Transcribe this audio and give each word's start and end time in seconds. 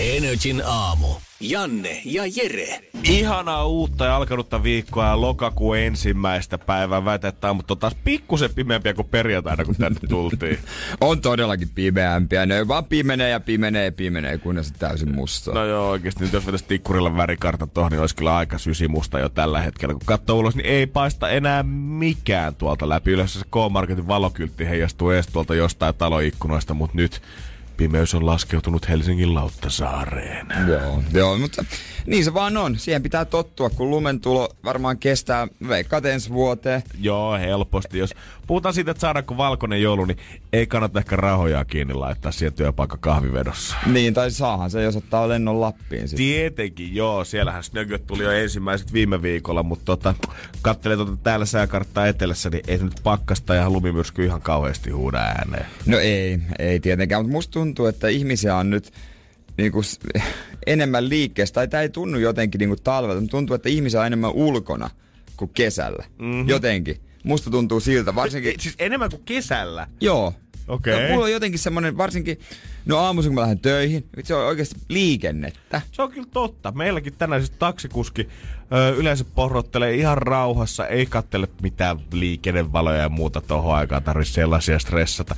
Energin 0.00 0.62
aamu. 0.66 1.06
Janne 1.40 2.02
ja 2.04 2.22
Jere. 2.36 2.80
Ihanaa 3.04 3.66
uutta 3.66 4.04
ja 4.04 4.16
alkanutta 4.16 4.62
viikkoa 4.62 5.06
ja 5.06 5.20
lokakuun 5.20 5.78
ensimmäistä 5.78 6.58
päivää 6.58 7.04
väitetään, 7.04 7.56
mutta 7.56 7.74
on 7.74 7.78
taas 7.78 7.96
pikkusen 8.04 8.54
pimeämpiä 8.54 8.94
kuin 8.94 9.08
perjantaina, 9.08 9.64
kun 9.64 9.74
tänne 9.74 10.00
tultiin. 10.08 10.58
on 11.00 11.20
todellakin 11.20 11.68
pimeämpiä. 11.74 12.46
Ne 12.46 12.68
vaan 12.68 12.84
pimenee 12.84 13.30
ja 13.30 13.40
pimenee 13.40 13.84
ja 13.84 13.92
pimenee, 13.92 14.38
kunnes 14.38 14.68
se 14.68 14.74
täysin 14.78 15.14
musta. 15.14 15.52
No 15.52 15.64
joo, 15.64 15.90
oikeasti 15.90 16.24
nyt 16.24 16.32
jos 16.32 16.46
vetäisi 16.46 16.64
tikkurilla 16.68 17.16
värikartta 17.16 17.66
tuohon, 17.66 17.92
niin 17.92 18.00
olisi 18.00 18.16
kyllä 18.16 18.36
aika 18.36 18.58
sysimusta 18.58 19.18
jo 19.18 19.28
tällä 19.28 19.60
hetkellä. 19.60 19.94
Kun 19.94 20.02
katsoo 20.06 20.38
ulos, 20.38 20.56
niin 20.56 20.66
ei 20.66 20.86
paista 20.86 21.28
enää 21.28 21.62
mikään 21.62 22.54
tuolta 22.54 22.88
läpi. 22.88 23.10
Yleensä 23.10 23.38
se 23.38 23.44
K-Marketin 23.44 24.08
valokyltti 24.08 24.68
heijastuu 24.68 25.10
ees 25.10 25.26
tuolta 25.26 25.54
jostain 25.54 25.94
taloikkunoista, 25.94 26.74
mutta 26.74 26.96
nyt 26.96 27.22
pimeys 27.78 28.14
on 28.14 28.26
laskeutunut 28.26 28.88
Helsingin 28.88 29.34
Lauttasaareen. 29.34 30.46
Joo, 30.68 31.02
joo, 31.12 31.38
mutta 31.38 31.64
niin 32.06 32.24
se 32.24 32.34
vaan 32.34 32.56
on. 32.56 32.78
Siihen 32.78 33.02
pitää 33.02 33.24
tottua, 33.24 33.70
kun 33.70 33.90
lumen 33.90 34.20
tulo 34.20 34.48
varmaan 34.64 34.98
kestää 34.98 35.48
veikkaat 35.68 36.06
ensi 36.06 36.30
vuoteen. 36.30 36.82
Joo, 37.00 37.38
helposti. 37.38 37.98
Jos 37.98 38.14
puhutaan 38.48 38.74
siitä, 38.74 38.90
että 38.90 39.00
saadaanko 39.00 39.36
valkoinen 39.36 39.82
joulu, 39.82 40.04
niin 40.04 40.18
ei 40.52 40.66
kannata 40.66 40.98
ehkä 40.98 41.16
rahoja 41.16 41.64
kiinni 41.64 41.94
laittaa 41.94 42.32
siihen 42.32 42.52
työpaikka 42.52 42.96
kahvivedossa. 43.00 43.76
Niin, 43.86 44.14
tai 44.14 44.30
saahan 44.30 44.70
se, 44.70 44.82
jos 44.82 44.96
ottaa 44.96 45.28
lennon 45.28 45.60
Lappiin. 45.60 46.08
Sitten. 46.08 46.16
Tietenkin, 46.26 46.94
joo. 46.94 47.24
Siellähän 47.24 47.64
Snögöt 47.64 48.06
tuli 48.06 48.22
jo 48.22 48.30
ensimmäiset 48.30 48.92
viime 48.92 49.22
viikolla, 49.22 49.62
mutta 49.62 49.84
tota, 49.84 50.14
kattelee 50.62 50.96
tuota 50.96 51.16
täällä 51.22 51.46
sääkarttaa 51.46 52.06
etelässä, 52.06 52.50
niin 52.50 52.62
ei 52.68 52.78
nyt 52.78 53.00
pakkasta 53.02 53.54
ja 53.54 53.70
lumimyrsky 53.70 54.24
ihan 54.24 54.42
kauheasti 54.42 54.90
huuda 54.90 55.18
ääneen. 55.18 55.66
No 55.86 55.98
ei, 55.98 56.38
ei 56.58 56.80
tietenkään, 56.80 57.22
mutta 57.22 57.32
musta 57.32 57.52
tuntuu, 57.52 57.86
että 57.86 58.08
ihmisiä 58.08 58.56
on 58.56 58.70
nyt 58.70 58.92
niin 59.56 59.72
kuin, 59.72 59.84
enemmän 60.66 61.08
liikkeessä, 61.08 61.54
tai 61.54 61.68
tämä 61.68 61.82
ei 61.82 61.88
tunnu 61.88 62.18
jotenkin 62.18 62.58
niin 62.58 62.68
kuin 62.68 62.82
talvelta, 62.84 63.20
mutta 63.20 63.36
tuntuu, 63.36 63.54
että 63.54 63.68
ihmisiä 63.68 64.00
on 64.00 64.06
enemmän 64.06 64.30
ulkona 64.30 64.90
kuin 65.36 65.50
kesällä. 65.54 66.04
Mm-hmm. 66.18 66.48
Jotenkin. 66.48 67.07
Musta 67.28 67.50
tuntuu 67.50 67.80
siltä, 67.80 68.14
varsinkin... 68.14 68.54
Siis 68.58 68.74
enemmän 68.78 69.10
kuin 69.10 69.22
kesällä? 69.24 69.86
Joo. 70.00 70.32
Okei. 70.68 70.94
Okay. 70.94 71.06
No, 71.06 71.12
mulla 71.12 71.24
on 71.24 71.32
jotenkin 71.32 71.58
semmonen, 71.58 71.96
varsinkin, 71.96 72.40
no 72.88 72.98
aamuisin 72.98 73.30
kun 73.30 73.34
mä 73.34 73.40
lähden 73.40 73.58
töihin, 73.58 74.04
se 74.22 74.34
on 74.34 74.46
oikeasti 74.46 74.80
liikennettä. 74.88 75.80
Se 75.92 76.02
on 76.02 76.10
kyllä 76.10 76.28
totta. 76.32 76.72
Meilläkin 76.72 77.14
tänään 77.18 77.40
siis 77.40 77.58
taksikuski 77.58 78.28
ö, 78.72 78.94
yleensä 78.96 79.24
porrottelee 79.34 79.94
ihan 79.94 80.18
rauhassa, 80.18 80.86
ei 80.86 81.06
kattele 81.06 81.48
mitään 81.62 81.98
liikennevaloja 82.12 83.02
ja 83.02 83.08
muuta 83.08 83.40
tohon 83.40 83.74
aikaan, 83.74 84.02
tarvitse 84.02 84.32
sellaisia 84.32 84.78
stressata. 84.78 85.36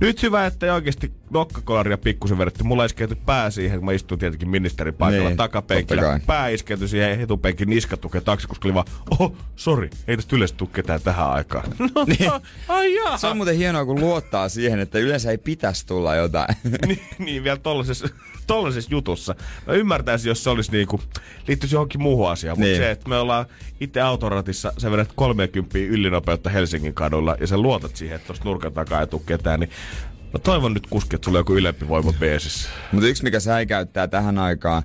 Nyt 0.00 0.22
hyvä, 0.22 0.46
että 0.46 0.66
ei 0.66 0.72
oikeasti 0.72 1.12
nokkakolaria 1.30 1.98
pikkusen 1.98 2.38
vedetty. 2.38 2.64
Mulla 2.64 2.84
iskeytyi 2.84 3.18
pää 3.26 3.50
siihen, 3.50 3.78
kun 3.78 3.84
mä 3.84 3.92
istuin 3.92 4.18
tietenkin 4.18 4.48
ministerin 4.48 4.94
paikalla 4.94 5.28
niin, 5.28 5.36
takapenkillä. 5.36 6.20
Pää 6.26 6.48
iskeytyi 6.48 6.88
siihen 6.88 7.20
etupenkin 7.20 7.70
niskatuke 7.70 8.20
taksikuski 8.20 8.74
vaan, 8.74 8.86
oho, 9.10 9.36
sori, 9.56 9.90
ei 10.08 10.16
tästä 10.16 10.36
yleensä 10.36 10.54
tule 10.54 10.70
ketään 10.72 11.00
tähän 11.02 11.30
aikaan. 11.30 11.64
No, 11.94 12.04
niin. 12.04 12.30
ai 12.68 12.94
jaha. 12.94 13.16
Se 13.16 13.26
on 13.26 13.36
muuten 13.36 13.56
hienoa, 13.56 13.84
kun 13.84 14.00
luottaa 14.00 14.48
siihen, 14.48 14.80
että 14.80 14.98
yleensä 14.98 15.30
ei 15.30 15.38
pitäisi 15.38 15.86
tulla 15.86 16.14
jotain. 16.14 16.56
niin, 16.94 17.08
niin, 17.18 17.44
vielä 17.44 17.58
tollasessa, 17.58 18.08
tollasessa 18.46 18.90
jutussa. 18.90 19.34
Mä 19.66 19.72
ymmärtäisin, 19.72 20.28
jos 20.28 20.44
se 20.44 20.50
olisi 20.50 20.72
niinku, 20.72 21.00
liittyisi 21.48 21.74
johonkin 21.74 22.02
muuhun 22.02 22.30
asiaan, 22.30 22.58
mutta 22.58 22.68
niin. 22.68 22.76
se, 22.76 22.90
että 22.90 23.08
me 23.08 23.18
ollaan 23.18 23.46
itse 23.80 24.00
autoratissa, 24.00 24.72
sä 24.78 24.90
vedät 24.90 25.12
30 25.14 25.78
ylinopeutta 25.78 26.50
Helsingin 26.50 26.94
kadulla 26.94 27.36
ja 27.40 27.46
sä 27.46 27.58
luotat 27.58 27.96
siihen, 27.96 28.16
että 28.16 28.26
tuosta 28.26 28.44
nurkan 28.44 28.72
takaa 28.72 29.00
ei 29.00 29.06
tule 29.06 29.22
ketään, 29.26 29.60
niin 29.60 29.70
Mä 30.32 30.38
toivon 30.38 30.74
nyt 30.74 30.86
kuski, 30.86 31.16
että 31.16 31.24
sulla 31.24 31.38
on 31.38 31.40
joku 31.40 31.54
ylempi 31.54 31.88
voima 31.88 32.12
beesissä. 32.12 32.68
Mutta 32.92 33.06
yksi, 33.06 33.22
mikä 33.22 33.40
säikäyttää 33.40 34.08
tähän 34.08 34.38
aikaan 34.38 34.82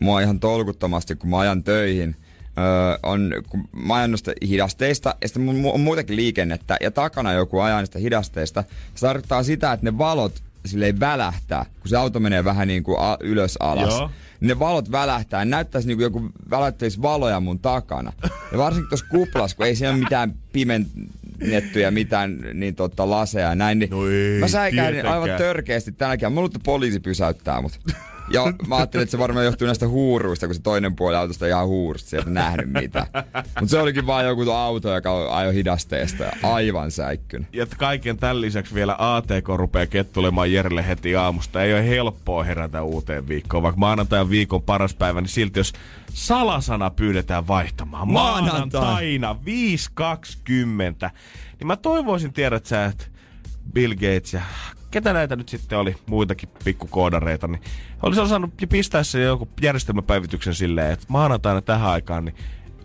mua 0.00 0.20
ihan 0.20 0.40
tolkuttomasti, 0.40 1.16
kun 1.16 1.30
mä 1.30 1.38
ajan 1.38 1.64
töihin, 1.64 2.16
öö, 2.58 2.98
on, 3.02 3.32
kun 3.48 3.68
mä 3.72 3.94
ajan 3.94 4.10
noista 4.10 4.32
hidasteista, 4.48 5.14
ja 5.22 5.28
sitten 5.28 5.48
on 5.48 5.80
muutenkin 5.80 6.16
liikennettä, 6.16 6.76
ja 6.80 6.90
takana 6.90 7.32
joku 7.32 7.60
ajaa 7.60 7.80
niistä 7.80 7.98
hidasteista. 7.98 8.64
Se 8.94 9.06
tarkoittaa 9.06 9.42
sitä, 9.42 9.72
että 9.72 9.86
ne 9.86 9.98
valot 9.98 10.42
silleen 10.68 11.00
välähtää, 11.00 11.66
kun 11.80 11.88
se 11.88 11.96
auto 11.96 12.20
menee 12.20 12.44
vähän 12.44 12.68
niin 12.68 12.82
kuin 12.82 13.00
a- 13.00 13.16
ylös 13.20 13.56
alas. 13.60 13.94
Joo. 13.98 14.10
Ne 14.40 14.58
valot 14.58 14.90
välähtää, 14.90 15.44
näyttäisi 15.44 15.88
niin 15.88 15.98
kuin 15.98 16.02
joku 16.02 16.30
välättäisi 16.50 17.02
valoja 17.02 17.40
mun 17.40 17.58
takana. 17.58 18.12
Ja 18.52 18.58
varsinkin 18.58 18.88
tuossa 18.88 19.06
kuplas, 19.10 19.54
kun 19.54 19.66
ei 19.66 19.76
siellä 19.76 19.94
ole 19.94 20.02
mitään 20.04 20.34
pimenttyjä 20.52 21.90
mitään 21.90 22.38
niin 22.54 22.74
totta 22.74 23.10
laseja 23.10 23.48
ja 23.48 23.54
näin, 23.54 23.78
niin 23.78 23.90
no 23.90 24.08
ei, 24.10 24.40
mä 24.40 24.48
säikähdin 24.48 25.06
aivan 25.06 25.30
törkeästi 25.38 25.92
tänäkin. 25.92 26.32
Mä 26.32 26.34
luulen, 26.34 26.46
että 26.46 26.60
poliisi 26.64 27.00
pysäyttää 27.00 27.62
mut. 27.62 27.80
Ja 28.30 28.52
mä 28.66 28.76
ajattelin, 28.76 29.02
että 29.02 29.10
se 29.10 29.18
varmaan 29.18 29.44
johtuu 29.44 29.66
näistä 29.66 29.88
huuruista, 29.88 30.46
kun 30.46 30.54
se 30.54 30.62
toinen 30.62 30.96
puoli 30.96 31.16
autosta 31.16 31.46
ei 31.46 31.50
ihan 31.50 31.66
huurusta, 31.66 32.10
sieltä 32.10 32.30
nähnyt 32.30 32.72
mitä. 32.72 33.06
Mutta 33.32 33.66
se 33.66 33.78
olikin 33.78 34.06
vaan 34.06 34.24
joku 34.24 34.50
auto, 34.50 34.94
joka 34.94 35.36
ajoi 35.36 35.54
hidasteesta 35.54 36.24
ja 36.24 36.32
aivan 36.42 36.90
säikkyn. 36.90 37.46
Ja 37.52 37.66
kaiken 37.78 38.16
tämän 38.16 38.40
lisäksi 38.40 38.74
vielä 38.74 38.96
ATK 38.98 39.48
rupeaa 39.56 39.86
kettulemaan 39.86 40.52
Jerelle 40.52 40.88
heti 40.88 41.16
aamusta. 41.16 41.62
Ei 41.62 41.72
ole 41.72 41.88
helppoa 41.88 42.44
herätä 42.44 42.82
uuteen 42.82 43.28
viikkoon, 43.28 43.62
vaikka 43.62 43.78
maanantai 43.78 44.20
on 44.20 44.30
viikon 44.30 44.62
paras 44.62 44.94
päivä, 44.94 45.20
niin 45.20 45.28
silti 45.28 45.60
jos 45.60 45.72
salasana 46.12 46.90
pyydetään 46.90 47.48
vaihtamaan 47.48 48.08
maanantaina 48.08 49.36
5.20, 51.04 51.10
niin 51.58 51.66
mä 51.66 51.76
toivoisin 51.76 52.32
tiedät 52.32 52.66
sä, 52.66 52.84
että 52.84 53.04
Bill 53.72 53.94
Gates 53.94 54.32
ja 54.32 54.42
ketä 54.90 55.12
näitä 55.12 55.36
nyt 55.36 55.48
sitten 55.48 55.78
oli, 55.78 55.96
muitakin 56.06 56.48
pikkukoodareita, 56.64 57.48
niin 57.48 57.60
olisi 58.02 58.20
osannut 58.20 58.50
pistää 58.68 59.02
se 59.02 59.22
joku 59.22 59.48
järjestelmäpäivityksen 59.62 60.54
silleen, 60.54 60.92
että 60.92 61.06
maanantaina 61.08 61.62
tähän 61.62 61.90
aikaan, 61.90 62.24
niin 62.24 62.34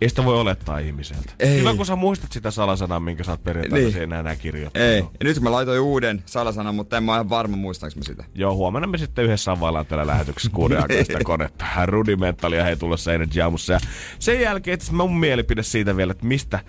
ei 0.00 0.08
sitä 0.08 0.24
voi 0.24 0.40
olettaa 0.40 0.78
ihmiseltä. 0.78 1.32
Ei. 1.38 1.60
Hyvä, 1.60 1.74
kun 1.74 1.86
sä 1.86 1.96
muistat 1.96 2.32
sitä 2.32 2.50
salasanaa, 2.50 3.00
minkä 3.00 3.24
sä 3.24 3.30
oot 3.30 3.44
perjantaina 3.44 3.88
niin. 3.88 4.02
enää 4.02 4.20
enää 4.20 4.36
kirjoittanut. 4.36 4.88
Ei. 4.88 4.98
Ja 4.98 5.24
nyt 5.24 5.40
mä 5.40 5.52
laitoin 5.52 5.80
uuden 5.80 6.22
salasanan, 6.26 6.74
mutta 6.74 6.96
en 6.96 7.04
mä 7.04 7.12
ihan 7.12 7.30
varma 7.30 7.56
muistaaks 7.56 7.96
mä 7.96 8.02
sitä. 8.02 8.24
Joo, 8.34 8.54
huomenna 8.54 8.86
me 8.86 8.98
sitten 8.98 9.24
yhdessä 9.24 9.52
availlaan 9.52 9.86
tällä 9.86 10.06
lähetyksessä 10.06 10.50
kuuden 10.54 10.82
aikaa 10.82 11.04
sitä 11.04 11.18
konetta. 11.24 11.64
Rudimentalia 11.86 12.64
hei 12.64 12.76
tulossa 12.76 13.12
Energy 13.12 13.40
Aamussa. 13.40 13.72
Ja 13.72 13.80
sen 14.18 14.40
jälkeen, 14.40 14.74
että 14.74 14.92
mun 14.92 15.16
mielipide 15.16 15.62
siitä 15.62 15.96
vielä, 15.96 16.10
että 16.10 16.26
mistä 16.26 16.60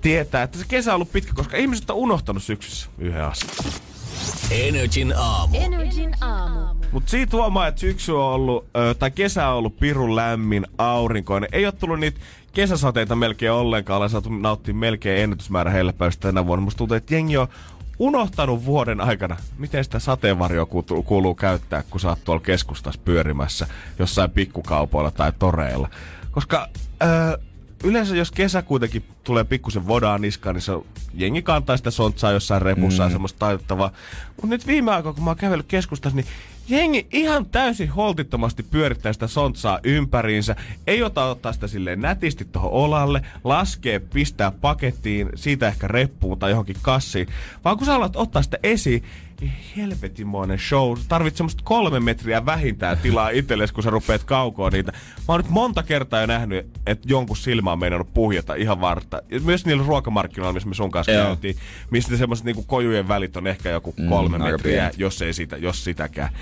tietää, 0.00 0.42
että 0.42 0.58
se 0.58 0.64
kesä 0.68 0.90
on 0.90 0.94
ollut 0.94 1.12
pitkä, 1.12 1.32
koska 1.34 1.56
ihmiset 1.56 1.90
on 1.90 1.96
unohtanut 1.96 2.42
syksyssä 2.42 2.90
yhden 2.98 3.24
asian. 3.24 3.72
Energin 4.50 5.14
aamu. 5.16 5.56
Energin 5.56 6.14
aamu. 6.20 6.74
Mut 6.92 7.08
siitä 7.08 7.36
huomaa, 7.36 7.66
että 7.66 7.80
syksy 7.80 8.12
on 8.12 8.24
ollut, 8.24 8.66
tai 8.98 9.10
kesä 9.10 9.48
on 9.48 9.56
ollut 9.56 9.76
pirun 9.78 10.16
lämmin, 10.16 10.66
aurinkoinen. 10.78 11.48
Ei 11.52 11.66
ole 11.66 11.72
tullut 11.72 12.00
niitä 12.00 12.20
kesäsateita 12.52 13.16
melkein 13.16 13.52
ollenkaan. 13.52 13.98
Olen 13.98 14.10
saatu 14.10 14.28
nauttia 14.28 14.74
melkein 14.74 15.22
ennätysmäärä 15.22 15.70
hellepäistä 15.70 16.28
tänä 16.28 16.46
vuonna. 16.46 16.64
Musta 16.64 16.78
tuntuu, 16.78 16.96
että 16.96 17.14
jengi 17.14 17.36
on 17.36 17.48
unohtanut 17.98 18.64
vuoden 18.64 19.00
aikana, 19.00 19.36
miten 19.58 19.84
sitä 19.84 19.98
sateenvarjoa 19.98 20.66
kuuluu 21.04 21.34
käyttää, 21.34 21.82
kun 21.90 22.00
sä 22.00 22.08
oot 22.08 22.24
tuolla 22.24 22.42
keskustassa 22.42 23.00
pyörimässä 23.04 23.66
jossain 23.98 24.30
pikkukaupoilla 24.30 25.10
tai 25.10 25.32
toreilla. 25.38 25.88
Koska 26.30 26.68
öö, 27.02 27.38
yleensä 27.84 28.16
jos 28.16 28.30
kesä 28.30 28.62
kuitenkin 28.62 29.04
tulee 29.24 29.44
pikkusen 29.44 29.86
vodaa 29.86 30.18
niskaan, 30.18 30.54
niin 30.54 30.62
se 30.62 30.72
jengi 31.14 31.42
kantaa 31.42 31.76
sitä 31.76 31.90
sontsaa 31.90 32.32
jossain 32.32 32.62
repussa 32.62 33.06
mm. 33.06 33.12
semmoista 33.12 33.38
taitettavaa. 33.38 33.90
Mutta 34.28 34.46
nyt 34.46 34.66
viime 34.66 34.92
aikoina, 34.92 35.14
kun 35.14 35.24
mä 35.24 35.30
oon 35.30 35.36
kävellyt 35.36 35.66
keskustassa, 35.66 36.16
niin 36.16 36.26
jengi 36.68 37.06
ihan 37.12 37.46
täysin 37.46 37.90
holtittomasti 37.90 38.62
pyörittää 38.62 39.12
sitä 39.12 39.26
sontsaa 39.26 39.80
ympäriinsä. 39.82 40.56
Ei 40.86 41.02
ota 41.02 41.24
ottaa 41.24 41.52
sitä 41.52 41.66
silleen 41.66 42.00
nätisti 42.00 42.44
tuohon 42.44 42.70
olalle, 42.70 43.22
laskee, 43.44 43.98
pistää 43.98 44.50
pakettiin, 44.50 45.28
siitä 45.34 45.68
ehkä 45.68 45.88
reppuun 45.88 46.38
tai 46.38 46.50
johonkin 46.50 46.76
kassiin. 46.82 47.28
Vaan 47.64 47.76
kun 47.76 47.86
sä 47.86 47.94
alat 47.94 48.16
ottaa 48.16 48.42
sitä 48.42 48.58
esiin, 48.62 49.02
niin 49.40 49.52
helvetimoinen 49.76 50.58
show. 50.58 50.98
Tarvit 51.08 51.36
semmoista 51.36 51.62
kolme 51.64 52.00
metriä 52.00 52.46
vähintään 52.46 52.98
tilaa 52.98 53.30
itsellesi, 53.30 53.74
kun 53.74 53.82
sä 53.82 53.90
rupeat 53.90 54.24
kaukoon 54.24 54.72
niitä. 54.72 54.92
Mä 54.92 55.24
oon 55.28 55.40
nyt 55.40 55.50
monta 55.50 55.82
kertaa 55.82 56.20
jo 56.20 56.26
nähnyt, 56.26 56.66
että 56.86 57.08
jonkun 57.08 57.36
silmä 57.36 57.72
on 57.72 57.78
meinannut 57.78 58.14
puhjata 58.14 58.54
ihan 58.54 58.80
varta. 58.80 59.22
Ja 59.30 59.40
myös 59.40 59.66
niillä 59.66 59.84
ruokamarkkinoilla, 59.86 60.52
missä 60.52 60.68
me 60.68 60.74
sun 60.74 60.90
kanssa 60.90 61.12
Joo. 61.12 61.26
käytiin, 61.26 61.56
mistä 61.90 62.16
semmoiset 62.16 62.46
niinku 62.46 62.62
kojujen 62.62 63.08
välit 63.08 63.36
on 63.36 63.46
ehkä 63.46 63.70
joku 63.70 63.94
mm, 63.98 64.08
kolme 64.08 64.38
mm, 64.38 64.44
metriä, 64.44 64.90
jos 64.96 65.22
ei 65.22 65.32
sitä, 65.32 65.56
jos 65.56 65.84
sitäkään. 65.84 66.32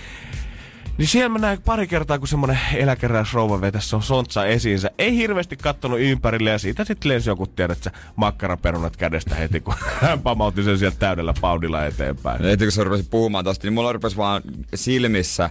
Niin 0.99 1.09
siellä 1.09 1.29
mä 1.29 1.39
näin 1.39 1.63
pari 1.63 1.87
kertaa, 1.87 2.19
kun 2.19 2.29
semmonen 2.29 2.59
eläkeräisrouva 2.75 3.61
vetäisi 3.61 3.97
on 3.97 4.03
sontsa 4.03 4.47
esiinsä. 4.47 4.91
Ei 4.99 5.17
hirveästi 5.17 5.57
kattonut 5.57 6.01
ympärille 6.01 6.51
ja 6.51 6.59
siitä 6.59 6.85
sitten 6.85 7.09
lensi 7.13 7.31
joku 7.31 7.47
tiedät 7.47 7.83
sä 7.83 7.91
makkaraperunat 8.17 8.97
kädestä 8.97 9.35
heti, 9.35 9.61
kun 9.61 9.75
hän 10.03 10.21
pamautti 10.21 10.63
sen 10.63 10.79
sieltä 10.79 10.97
täydellä 10.99 11.35
paudilla 11.41 11.87
eteenpäin. 11.87 12.43
Heti 12.43 12.65
kun 12.65 12.73
sä 12.73 12.85
rupesit 12.85 13.11
puhumaan 13.11 13.45
tosta, 13.45 13.67
niin 13.67 13.75
mulla 13.75 13.93
rupesi 13.93 14.17
vaan 14.17 14.43
silmissä 14.75 15.45
äh, 15.45 15.51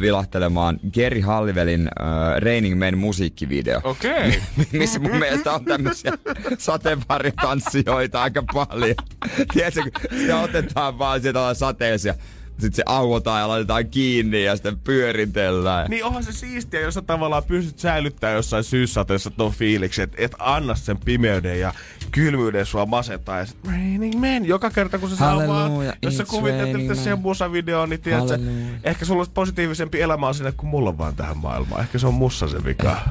vilahtelemaan 0.00 0.80
Geri 0.92 1.20
Hallivelin 1.20 1.88
äh, 2.00 2.42
Raining 2.42 2.78
Men 2.78 2.98
musiikkivideo. 2.98 3.80
Okei. 3.84 4.28
Okay. 4.58 4.80
missä 4.80 4.98
mun 4.98 5.16
mielestä 5.16 5.52
on 5.52 5.64
tämmöisiä 5.64 6.12
sateenvarjotanssijoita 6.58 8.22
aika 8.22 8.42
paljon. 8.54 8.94
Tiedätkö, 9.52 9.82
sitä 10.18 10.38
otetaan 10.38 10.98
vaan 10.98 11.20
sieltä 11.20 11.54
sateisia 11.54 12.14
sitten 12.60 12.74
se 12.74 12.82
auotaan 12.86 13.40
ja 13.40 13.48
laitetaan 13.48 13.88
kiinni 13.88 14.44
ja 14.44 14.56
sitten 14.56 14.78
pyöritellään. 14.78 15.90
Niin 15.90 16.04
onhan 16.04 16.24
se 16.24 16.32
siistiä, 16.32 16.80
jos 16.80 16.94
sä 16.94 17.02
tavallaan 17.02 17.44
pystyt 17.44 17.78
säilyttämään 17.78 18.36
jossain 18.36 18.64
syyssateessa 18.64 19.30
ton 19.30 19.52
fiiliksen, 19.52 20.04
että 20.04 20.16
et 20.18 20.34
anna 20.38 20.74
sen 20.74 20.98
pimeyden 20.98 21.60
ja 21.60 21.72
kylmyyden 22.10 22.66
sua 22.66 22.86
masentaa. 22.86 23.38
Ja 23.38 23.46
sit 23.46 23.56
raining 23.66 24.20
man, 24.20 24.44
joka 24.44 24.70
kerta 24.70 24.98
kun 24.98 25.10
se 25.10 25.16
saa 25.16 25.46
vaan, 25.48 25.72
jos 26.02 26.16
sä 26.16 26.24
kuvittelet 26.24 26.98
sen 26.98 27.18
musavideoon, 27.18 27.90
niin 27.90 28.00
tiedät 28.00 28.28
sä, 28.28 28.38
ehkä 28.84 29.04
sulla 29.04 29.20
olisi 29.20 29.32
positiivisempi 29.32 30.00
elämä 30.00 30.32
sinne 30.32 30.52
kuin 30.52 30.70
mulla 30.70 30.88
on 30.88 30.98
vaan 30.98 31.16
tähän 31.16 31.36
maailmaan. 31.36 31.80
Ehkä 31.80 31.98
se 31.98 32.06
on 32.06 32.14
mussa 32.14 32.48
se 32.48 32.64
vika. 32.64 33.08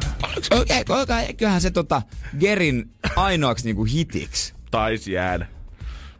Eiköhän 1.27 1.61
se 1.61 1.71
tota 1.71 2.01
Gerin 2.39 2.89
ainoaksi 3.15 3.65
niinku 3.65 3.85
hitiksi. 3.85 4.53
Taisi 4.71 5.11
jäädä. 5.11 5.47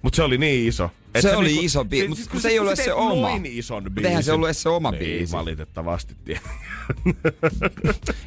Mutta 0.02 0.16
se 0.16 0.24
oli 0.24 0.38
niin 0.38 0.68
iso. 0.68 0.92
Et 1.16 1.22
se, 1.22 1.30
se 1.30 1.36
oli 1.36 1.48
niinku, 1.48 1.66
iso 1.66 1.86
biisi, 1.86 2.08
mutta 2.08 2.24
se, 2.34 2.40
se, 2.40 2.48
ei 2.50 2.60
ollut 2.60 2.74
edes 2.74 2.86
se 2.86 2.94
oma. 2.94 3.30
Noin 3.30 3.46
ison 3.46 3.84
biisi. 3.84 4.08
Eihän 4.08 4.24
se 4.24 4.32
ollut 4.32 4.48
edes 4.48 4.62
se 4.62 4.70
oma 4.70 4.94
ei, 4.94 5.00
biisi. 5.00 5.32
valitettavasti 5.34 6.16
tiedä. 6.26 6.42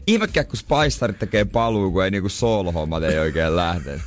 Ihmekään, 0.06 0.46
kun 0.46 0.56
Spaistarit 0.56 1.18
tekee 1.18 1.44
paluu, 1.44 1.92
kun 1.92 2.04
ei 2.04 2.10
niinku 2.10 2.28
soolohommat 2.28 3.02
ei 3.02 3.18
oikein 3.18 3.56
lähde. 3.56 4.00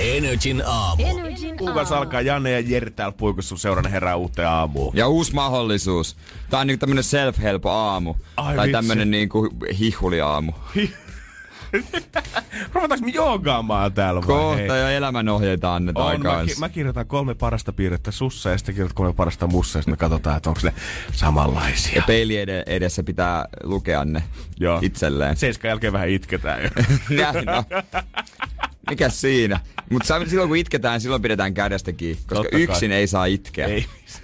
Energin 0.00 0.62
aamu. 0.66 1.02
Kuukas 1.58 1.92
alkaa 1.92 2.20
Janne 2.20 2.50
ja 2.50 2.60
Jeri 2.60 2.90
täällä 2.90 3.14
puikussa 3.18 3.56
seurana 3.56 3.88
herää 3.88 4.16
uuteen 4.16 4.48
aamuun. 4.48 4.96
Ja 4.96 5.08
uusi 5.08 5.34
mahdollisuus. 5.34 6.16
Tää 6.50 6.60
on 6.60 6.66
niinku 6.66 6.80
tämmönen 6.80 7.04
self-help 7.04 7.66
aamu. 7.66 8.14
Ai 8.36 8.56
tai 8.56 8.66
vitsi. 8.66 8.72
tämmönen 8.72 9.10
niinku 9.10 9.48
hihuli 9.78 10.20
aamu. 10.20 10.52
Ruvetaanko 12.74 13.06
me 13.06 13.12
joogaamaan 13.12 13.92
täällä 13.92 14.20
vai? 14.20 14.26
Kohta 14.26 14.76
jo 14.76 14.88
elämänohjeita 14.88 15.74
annetaan 15.74 16.14
on, 16.14 16.22
mä, 16.22 16.44
ki- 16.46 16.54
mä, 16.58 16.68
kirjoitan 16.68 17.06
kolme 17.06 17.34
parasta 17.34 17.72
piirrettä 17.72 18.10
sussa 18.10 18.50
ja 18.50 18.58
sitten 18.58 18.74
kirjoitan 18.74 18.94
kolme 18.94 19.12
parasta 19.12 19.46
mussa 19.46 19.78
ja 19.78 19.82
sitten 19.82 19.92
me 19.92 19.96
katsotaan, 19.96 20.36
että 20.36 20.48
onko 20.50 20.60
ne 20.64 20.74
samanlaisia. 21.12 21.96
Ja 21.96 22.02
peili 22.06 22.36
edessä 22.66 23.02
pitää 23.02 23.44
lukea 23.62 24.04
ne 24.04 24.22
Joo. 24.60 24.78
itselleen. 24.82 25.36
Seiskan 25.36 25.68
jälkeen 25.68 25.92
vähän 25.92 26.08
itketään 26.08 26.62
jo. 26.62 26.70
Näin 27.22 27.44
no. 27.44 27.64
Mikä 28.90 29.08
siinä? 29.08 29.60
Mutta 29.90 30.24
silloin 30.26 30.48
kun 30.48 30.56
itketään, 30.56 31.00
silloin 31.00 31.22
pidetään 31.22 31.54
kädestä 31.54 31.92
kiinni, 31.92 32.22
koska 32.26 32.42
Totta 32.42 32.56
yksin 32.56 32.90
kai. 32.90 32.98
ei 32.98 33.06
saa 33.06 33.24
itkeä. 33.24 33.66
Ei. 33.66 33.86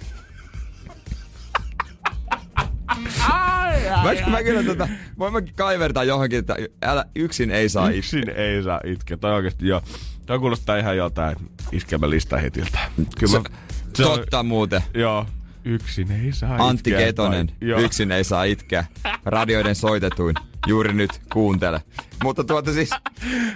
mä, 4.03 4.27
mä 4.27 4.43
kyllä 4.43 4.63
tota, 4.63 4.87
voin 5.19 5.33
mäkin 5.33 5.53
kaivertaa 5.55 6.03
johonkin, 6.03 6.39
että 6.39 6.55
älä, 6.81 7.05
yksin 7.15 7.51
ei 7.51 7.69
saa 7.69 7.87
itkeä. 7.87 7.99
Yksin 7.99 8.29
ei 8.29 8.63
saa 8.63 8.81
itkeä. 8.85 9.17
Toi 9.17 9.33
oikeesti 9.33 9.67
joo. 9.67 9.81
Toi 10.25 10.39
kuulostaa 10.39 10.77
ihan 10.77 10.97
jotain 10.97 11.35
iskelmä 11.71 12.07
hitiltä. 12.43 12.79
Kyllä 13.19 13.39
mä, 13.39 13.43
se 13.93 14.03
totta 14.03 14.39
on, 14.39 14.45
muuten. 14.45 14.81
Joo. 14.93 15.25
Yksin 15.65 16.11
ei 16.11 16.31
saa 16.31 16.67
Antti 16.67 16.89
itkeä. 16.89 17.05
Ketonen, 17.05 17.47
tai, 17.47 17.83
yksin 17.83 18.11
ei 18.11 18.23
saa 18.23 18.43
itkeä. 18.43 18.85
Radioiden 19.25 19.75
soitetuin. 19.75 20.35
Juuri 20.67 20.93
nyt 20.93 21.21
kuuntele. 21.33 21.81
Mutta 22.23 22.43
tuota 22.43 22.73
siis... 22.73 22.89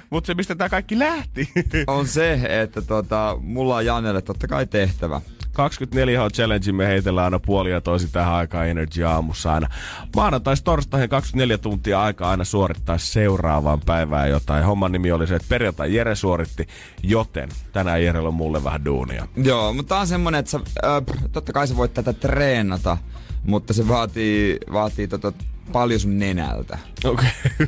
Mutta 0.10 0.28
se, 0.28 0.34
mistä 0.34 0.56
tämä 0.56 0.70
kaikki 0.70 1.00
lähti. 1.00 1.50
on 1.88 2.08
se, 2.08 2.40
että 2.62 2.82
tota, 2.82 3.38
mulla 3.42 3.76
on 3.76 3.86
Janelle 3.86 4.22
totta 4.22 4.48
kai 4.48 4.68
tehtävä. 4.68 5.22
24 5.56 6.24
h 6.24 6.28
challenge 6.34 6.72
me 6.72 6.88
heitellään 6.88 7.26
aina 7.26 7.40
puoli 7.40 7.72
ja 7.72 7.82
toisin 7.82 8.12
tähän 8.12 8.34
aikaan 8.34 8.68
Energy 8.68 9.04
aamussa 9.04 9.54
aina. 9.54 9.70
Maanantais 10.16 10.64
torstaihin 10.64 11.10
24 11.10 11.58
tuntia 11.58 12.02
aikaa 12.02 12.32
aina 12.32 12.44
suorittaa 12.44 12.98
seuraavaan 12.98 13.82
päivään 13.86 14.30
jotain. 14.30 14.66
Homman 14.66 14.92
nimi 14.92 15.12
oli 15.12 15.28
se, 15.28 15.36
että 15.36 15.50
perjantai 15.50 15.96
Jere 15.96 16.16
suoritti, 16.16 16.68
joten 17.04 17.50
tänään 17.72 18.04
Jerellä 18.04 18.28
on 18.28 18.34
mulle 18.34 18.64
vähän 18.64 18.86
duunia. 18.86 19.28
Joo, 19.36 19.74
mutta 19.74 19.90
tää 19.90 20.02
on 20.02 20.08
semmonen, 20.08 20.40
että 20.40 20.52
sä, 20.52 20.60
äh, 20.86 21.02
totta 21.32 21.54
kai 21.54 21.68
sä 21.68 21.78
voit 21.78 21.94
tätä 21.94 22.14
treenata, 22.14 22.98
mutta 23.44 23.74
se 23.74 23.88
vaatii, 23.88 24.58
vaatii 24.72 25.08
tota, 25.08 25.34
paljon 25.72 26.00
sun 26.00 26.20
nenältä. 26.20 26.78
Okei. 27.04 27.30
Okay. 27.44 27.68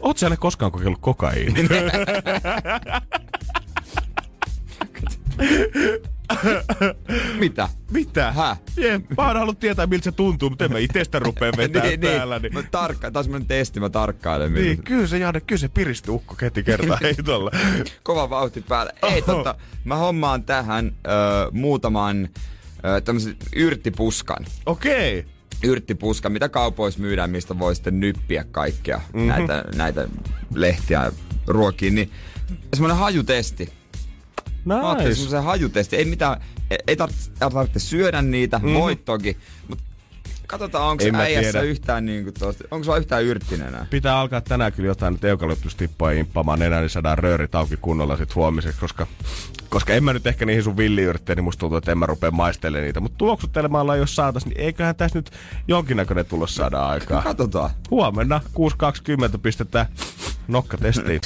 Oot 0.00 0.18
sä 0.18 0.36
koskaan 0.36 0.72
kokeillut 0.72 1.00
kokaiini? 1.00 1.68
Mitä? 7.40 7.68
Mitä? 7.90 8.32
Häh? 8.32 8.60
Jep, 8.76 9.04
mä 9.16 9.26
oon 9.26 9.36
halunnut 9.36 9.58
tietää, 9.58 9.86
miltä 9.86 10.04
se 10.04 10.12
tuntuu, 10.12 10.50
mutta 10.50 10.64
en 10.64 10.72
mä 10.72 10.78
itsestä 10.78 11.18
rupea 11.18 11.52
vetää 11.56 11.82
niin, 11.86 12.00
niin, 12.00 12.16
täällä. 12.16 12.38
Niin. 12.38 12.54
Mä 12.54 12.62
tarkka, 12.62 13.10
taas 13.10 13.26
semmonen 13.26 13.48
testi, 13.48 13.80
mä 13.80 13.90
tarkkailen. 13.90 14.54
Niin, 14.54 14.66
miltä. 14.66 14.82
kyllä 14.82 15.06
se 15.06 15.18
Janne, 15.18 15.40
kyllä 15.40 15.60
se 15.60 15.68
piristi 15.68 16.10
ukko 16.10 16.36
heti 16.42 16.62
kertaa 16.62 16.98
heitolla. 17.02 17.50
Kova 18.02 18.30
vauhti 18.30 18.60
päällä. 18.60 18.92
Ei 19.02 19.22
totta, 19.22 19.54
mä 19.84 19.96
hommaan 19.96 20.44
tähän 20.44 20.86
ö, 20.86 21.10
muutaman 21.52 22.28
ö, 22.84 23.00
tämmösen 23.00 23.36
yrttipuskan. 23.56 24.46
Okei. 24.66 25.18
Okay 25.18 25.32
yrttipuska, 25.64 26.28
mitä 26.28 26.48
kaupoissa 26.48 27.00
myydään, 27.00 27.30
mistä 27.30 27.58
voi 27.58 27.74
sitten 27.74 28.00
nyppiä 28.00 28.44
kaikkea 28.44 28.96
mm-hmm. 28.96 29.28
näitä, 29.28 29.64
näitä 29.74 30.08
lehtiä 30.54 31.12
ruokiin, 31.46 31.94
niin 31.94 32.10
semmoinen 32.74 32.98
hajutesti. 32.98 33.81
Nice. 34.64 34.74
Mä 34.74 34.88
ajattelin 34.88 35.16
semmoisen 35.16 35.42
hajutesti. 35.42 35.96
Ei 35.96 36.04
mitään, 36.04 36.40
ei 36.86 36.96
tarvitse, 36.96 37.30
tarvitse 37.38 37.78
syödä 37.78 38.22
niitä, 38.22 38.60
mm. 38.62 38.74
voit 38.74 39.04
toki, 39.04 39.36
mutta 39.68 39.84
katsotaan, 40.52 40.88
onko 40.88 41.04
äijässä 41.14 41.52
tiedä. 41.52 41.64
yhtään 41.64 42.06
niin 42.06 42.24
kuin 42.24 42.34
tosta, 42.34 42.64
onko 42.70 42.84
sulla 42.84 42.98
yhtään 42.98 43.24
yrttinen 43.24 43.68
enää? 43.68 43.86
Pitää 43.90 44.20
alkaa 44.20 44.40
tänään 44.40 44.72
kyllä 44.72 44.86
jotain 44.86 45.12
nyt 45.12 45.24
eukalyptustippoja 45.24 46.18
imppaamaan 46.18 46.62
enää, 46.62 46.80
niin 46.80 46.90
saadaan 46.90 47.18
röörit 47.18 47.54
auki 47.54 47.76
kunnolla 47.76 48.16
sit 48.16 48.34
huomiseksi, 48.34 48.80
koska, 48.80 49.06
koska 49.68 49.92
en 49.92 50.04
mä 50.04 50.12
nyt 50.12 50.26
ehkä 50.26 50.46
niihin 50.46 50.62
sun 50.62 50.76
villiyrttejä, 50.76 51.34
niin 51.34 51.44
musta 51.44 51.60
tuntuu, 51.60 51.78
että 51.78 51.92
en 51.92 51.98
mä 51.98 52.06
rupea 52.06 52.30
maistelemaan 52.30 52.84
niitä. 52.84 53.00
Mutta 53.00 53.18
tuoksuttelemaan 53.18 53.98
jos 53.98 54.16
saatais, 54.16 54.46
niin 54.46 54.60
eiköhän 54.60 54.96
tässä 54.96 55.18
nyt 55.18 55.30
jonkinnäköinen 55.68 56.26
tulos 56.26 56.54
saada 56.54 56.86
aikaa. 56.86 57.22
Katsotaan. 57.22 57.70
Huomenna 57.90 58.40
6.20 59.32 59.38
pistetään 59.42 59.86
nokkatestiin. 60.48 61.20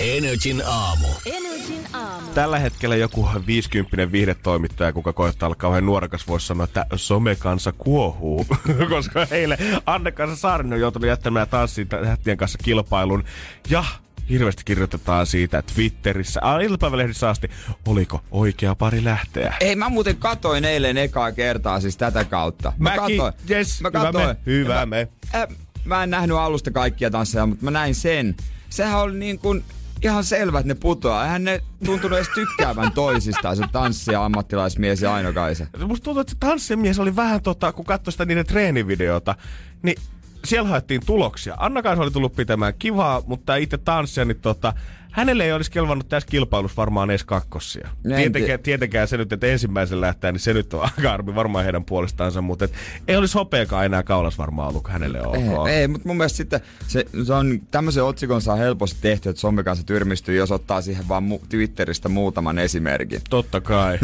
Energin 0.00 0.62
aamu. 0.66 1.06
Energin 1.26 1.86
aamu. 1.92 2.26
Tällä 2.34 2.58
hetkellä 2.58 2.96
joku 2.96 3.28
50 3.46 4.12
viihdetoimittaja, 4.12 4.92
kuka 4.92 5.12
koettaa 5.12 5.46
olla 5.46 5.56
kauhean 5.56 5.86
nuorekas, 5.86 6.28
voisi 6.28 6.46
sanoa, 6.46 6.64
että 6.64 6.86
somekansa 6.94 7.72
kuohuu. 7.78 8.46
Koska 8.90 9.26
heille 9.30 9.58
Anne-Kansa 9.86 10.36
Saarinen 10.36 10.72
on 10.72 10.80
joutunut 10.80 11.08
jättämään 11.08 11.48
tanssin 11.48 11.88
tähtien 11.88 12.36
kanssa 12.36 12.58
kilpailun. 12.58 13.24
Ja 13.70 13.84
hirveästi 14.30 14.62
kirjoitetaan 14.64 15.26
siitä 15.26 15.62
Twitterissä, 15.74 16.40
iltapäivälehdissä 16.62 17.28
asti, 17.28 17.50
oliko 17.86 18.20
oikea 18.30 18.74
pari 18.74 19.04
lähteä. 19.04 19.54
Ei, 19.60 19.76
mä 19.76 19.88
muuten 19.88 20.16
katoin 20.16 20.64
eilen 20.64 20.98
ekaa 20.98 21.32
kertaa 21.32 21.80
siis 21.80 21.96
tätä 21.96 22.24
kautta. 22.24 22.72
Mä 22.78 22.96
Mäkin, 22.96 23.16
katoin. 23.16 23.32
Yes, 23.50 23.80
mä 23.80 23.90
katoin. 23.90 24.14
Hyvä 24.14 24.34
me. 24.34 24.38
Hyvä 24.46 24.74
mä, 24.74 24.86
me. 24.86 25.08
Äh, 25.34 25.48
mä 25.84 26.02
en 26.02 26.10
nähnyt 26.10 26.36
alusta 26.36 26.70
kaikkia 26.70 27.10
tansseja, 27.10 27.46
mutta 27.46 27.64
mä 27.64 27.70
näin 27.70 27.94
sen. 27.94 28.36
Sehän 28.70 29.00
oli 29.00 29.16
niin 29.16 29.38
kuin 29.38 29.64
ihan 30.02 30.24
selvä, 30.24 30.58
että 30.58 30.68
ne 30.68 30.74
putoaa. 30.74 31.24
Eihän 31.24 31.44
ne 31.44 31.62
tuntunut 31.84 32.18
edes 32.18 32.28
tykkäävän 32.34 32.92
toisistaan, 32.92 33.56
se 33.56 33.64
tanssia, 33.72 34.24
ammattilaismies 34.24 35.02
ja 35.02 35.14
Aino-Kaisa. 35.14 35.66
Musta 35.86 36.04
tuntuu, 36.04 36.20
että 36.20 36.30
se 36.30 36.36
tanssimies 36.40 36.98
oli 36.98 37.16
vähän 37.16 37.42
tota, 37.42 37.72
kun 37.72 37.84
katsoi 37.84 38.12
sitä 38.12 38.24
niiden 38.24 38.46
treenivideota, 38.46 39.34
niin 39.82 39.96
siellä 40.44 40.68
haettiin 40.68 41.06
tuloksia. 41.06 41.54
Anna 41.58 41.82
kanssa 41.82 42.02
oli 42.02 42.10
tullut 42.10 42.36
pitämään 42.36 42.74
kivaa, 42.78 43.22
mutta 43.26 43.56
itse 43.56 43.78
tanssia, 43.78 44.24
niin 44.24 44.40
tota, 44.40 44.74
hänelle 45.12 45.44
ei 45.44 45.52
olisi 45.52 45.70
kelvannut 45.70 46.08
tässä 46.08 46.28
kilpailussa 46.30 46.76
varmaan 46.76 47.10
edes 47.10 47.24
kakkosia. 47.24 47.88
Tietenkään, 48.16 48.60
tietenkään 48.60 49.08
se 49.08 49.16
nyt, 49.16 49.32
että 49.32 49.46
ensimmäisen 49.46 50.00
lähtee, 50.00 50.32
niin 50.32 50.40
se 50.40 50.52
nyt 50.52 50.74
on 50.74 50.82
aika 50.82 51.12
armi 51.12 51.34
varmaan 51.34 51.64
heidän 51.64 51.84
puolestaansa, 51.84 52.42
mutta 52.42 52.64
et, 52.64 52.72
ei 53.08 53.16
olisi 53.16 53.34
hopeakaan 53.34 53.84
enää 53.84 54.02
kaulas 54.02 54.38
varmaan 54.38 54.68
ollut 54.68 54.88
hänelle 54.88 55.26
ok. 55.26 55.68
Ei, 55.68 55.74
ei 55.74 55.88
mutta 55.88 56.08
mun 56.08 56.16
mielestä 56.16 56.36
sitten 56.36 56.60
se, 56.88 57.04
se 57.26 57.32
on 57.32 57.60
tämmöisen 57.70 58.04
otsikon 58.04 58.42
saa 58.42 58.56
helposti 58.56 58.98
tehty, 59.00 59.28
että 59.28 59.40
Somme 59.40 59.62
kanssa 59.62 59.86
tyrmistyy, 59.86 60.36
jos 60.36 60.50
ottaa 60.50 60.82
siihen 60.82 61.08
vaan 61.08 61.24
mu- 61.30 61.46
Twitteristä 61.48 62.08
muutaman 62.08 62.58
esimerkin. 62.58 63.20
Totta 63.30 63.60
kai. 63.60 63.98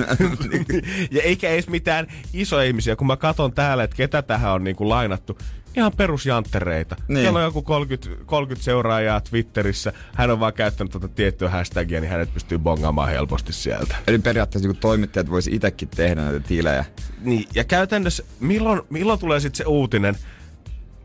ja 1.10 1.22
eikä 1.22 1.48
edes 1.48 1.68
mitään 1.68 2.06
isoja 2.32 2.66
ihmisiä, 2.66 2.96
kun 2.96 3.06
mä 3.06 3.16
katson 3.16 3.52
täällä, 3.52 3.84
että 3.84 3.96
ketä 3.96 4.22
tähän 4.22 4.52
on 4.52 4.64
niinku 4.64 4.88
lainattu 4.88 5.38
ihan 5.76 5.92
perusjanttereita. 5.96 6.96
Niin. 7.08 7.22
Siellä 7.22 7.38
on 7.38 7.44
joku 7.44 7.62
30, 7.62 8.24
30 8.26 8.64
seuraajaa 8.64 9.20
Twitterissä. 9.20 9.92
Hän 10.14 10.30
on 10.30 10.40
vaan 10.40 10.52
käyttänyt 10.52 10.90
tuota 10.90 11.08
tiettyä 11.08 11.48
hashtagia, 11.48 12.00
niin 12.00 12.10
hänet 12.10 12.34
pystyy 12.34 12.58
bongaamaan 12.58 13.08
helposti 13.08 13.52
sieltä. 13.52 13.96
Eli 14.06 14.18
periaatteessa 14.18 14.68
niin 14.68 14.80
toimittajat 14.80 15.30
voisi 15.30 15.54
itsekin 15.54 15.88
tehdä 15.88 16.22
näitä 16.22 16.40
tilejä. 16.40 16.84
Niin, 17.20 17.44
ja 17.54 17.64
käytännössä, 17.64 18.24
milloin, 18.40 18.80
milloin 18.90 19.18
tulee 19.18 19.40
sitten 19.40 19.56
se 19.56 19.64
uutinen? 19.64 20.16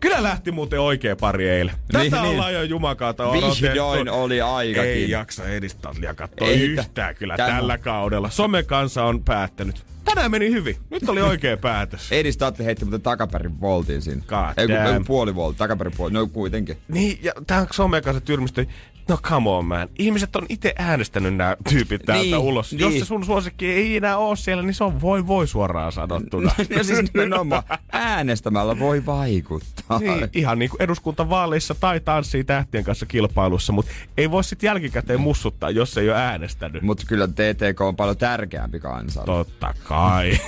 Kyllä 0.04 0.24
lähti 0.24 0.52
muuten 0.52 0.80
oikea 0.80 1.16
pari 1.16 1.50
eilen. 1.50 1.76
Tätä 1.88 2.00
Niin, 2.00 2.12
niin, 2.12 2.22
niin. 2.24 2.32
ollaan 2.34 2.54
jo 2.54 2.64
jumakaata 2.64 3.32
Vihdoin 3.32 4.10
oli 4.10 4.42
aikakin. 4.42 4.90
Ei 4.92 5.10
jaksa 5.10 5.48
edistää 5.48 5.92
liian 6.00 6.16
katsoa 6.16 6.48
Ei, 6.48 6.62
yhtään 6.62 7.16
kyllä 7.16 7.38
tämä- 7.38 7.50
tällä 7.50 7.78
kaudella. 7.78 8.30
Some 8.30 8.64
kanssa 8.64 9.04
on 9.04 9.24
päättänyt. 9.24 9.84
Tänään 10.06 10.32
meni 10.32 10.52
hyvin. 10.52 10.76
Nyt 10.90 11.10
oli 11.10 11.22
oikea 11.22 11.58
päätös. 11.58 12.08
Edi 12.12 12.32
Statli 12.32 12.66
heitti 12.66 12.86
muuten 12.86 13.02
takaperin 13.02 13.62
voltin 13.62 14.02
siinä. 14.02 14.22
God 14.28 14.54
Ei, 14.58 14.68
kun- 14.96 15.06
puoli 15.06 15.36
voltti, 15.36 15.58
takaperin 15.58 15.94
puoli. 15.98 16.14
No 16.14 16.28
kuitenkin. 16.28 16.78
Niin, 16.88 17.20
ja 17.22 17.32
tähän 17.48 17.68
Somen 17.72 18.04
kanssa 18.04 18.22
tyrmistyi. 18.22 18.68
No 19.08 19.18
come 19.24 19.50
on 19.50 19.66
man. 19.66 19.88
Ihmiset 20.00 20.36
on 20.36 20.46
itse 20.50 20.74
äänestänyt 20.78 21.36
nämä 21.36 21.58
tyypit 21.70 22.02
täältä 22.06 22.24
Niin, 22.24 22.38
ulos. 22.38 22.72
niin. 22.72 22.80
Jos 22.80 22.94
se 23.00 23.06
sun 23.06 23.26
suosikki 23.26 23.72
ei 23.72 23.98
enää 23.98 24.18
ole 24.18 24.36
siellä, 24.36 24.64
niin 24.64 24.74
se 24.74 24.84
on 24.84 25.02
voi 25.02 25.28
voi 25.28 25.48
suoraan 25.48 25.92
sanottuna. 25.92 26.52
ja 26.70 26.84
siis 26.90 27.14
nimenomaan 27.14 27.64
äänestämällä 27.92 28.80
voi 28.80 29.06
vaikuttaa. 29.06 30.00
Niin, 30.00 30.30
ihan 30.34 30.60
niin 30.60 30.70
kuin 30.70 30.82
eduskuntavaaleissa 30.82 31.76
tai 31.76 32.00
tanssii 32.00 32.44
tähtien 32.44 32.84
kanssa 32.84 33.06
kilpailussa, 33.06 33.74
mutta 33.74 33.92
ei 34.18 34.32
voi 34.32 34.44
sitten 34.44 34.68
jälkikäteen 34.68 35.22
mussuttaa, 35.22 35.70
jos 35.70 35.98
ei 35.98 36.10
ole 36.10 36.18
äänestänyt. 36.18 36.82
Mutta 36.84 37.04
kyllä 37.08 37.28
TTK 37.28 37.82
on 37.82 37.96
paljon 37.96 38.18
tärkeämpi 38.18 38.80
kansa. 38.80 39.24
Totta 39.24 39.74
kai. 39.84 40.40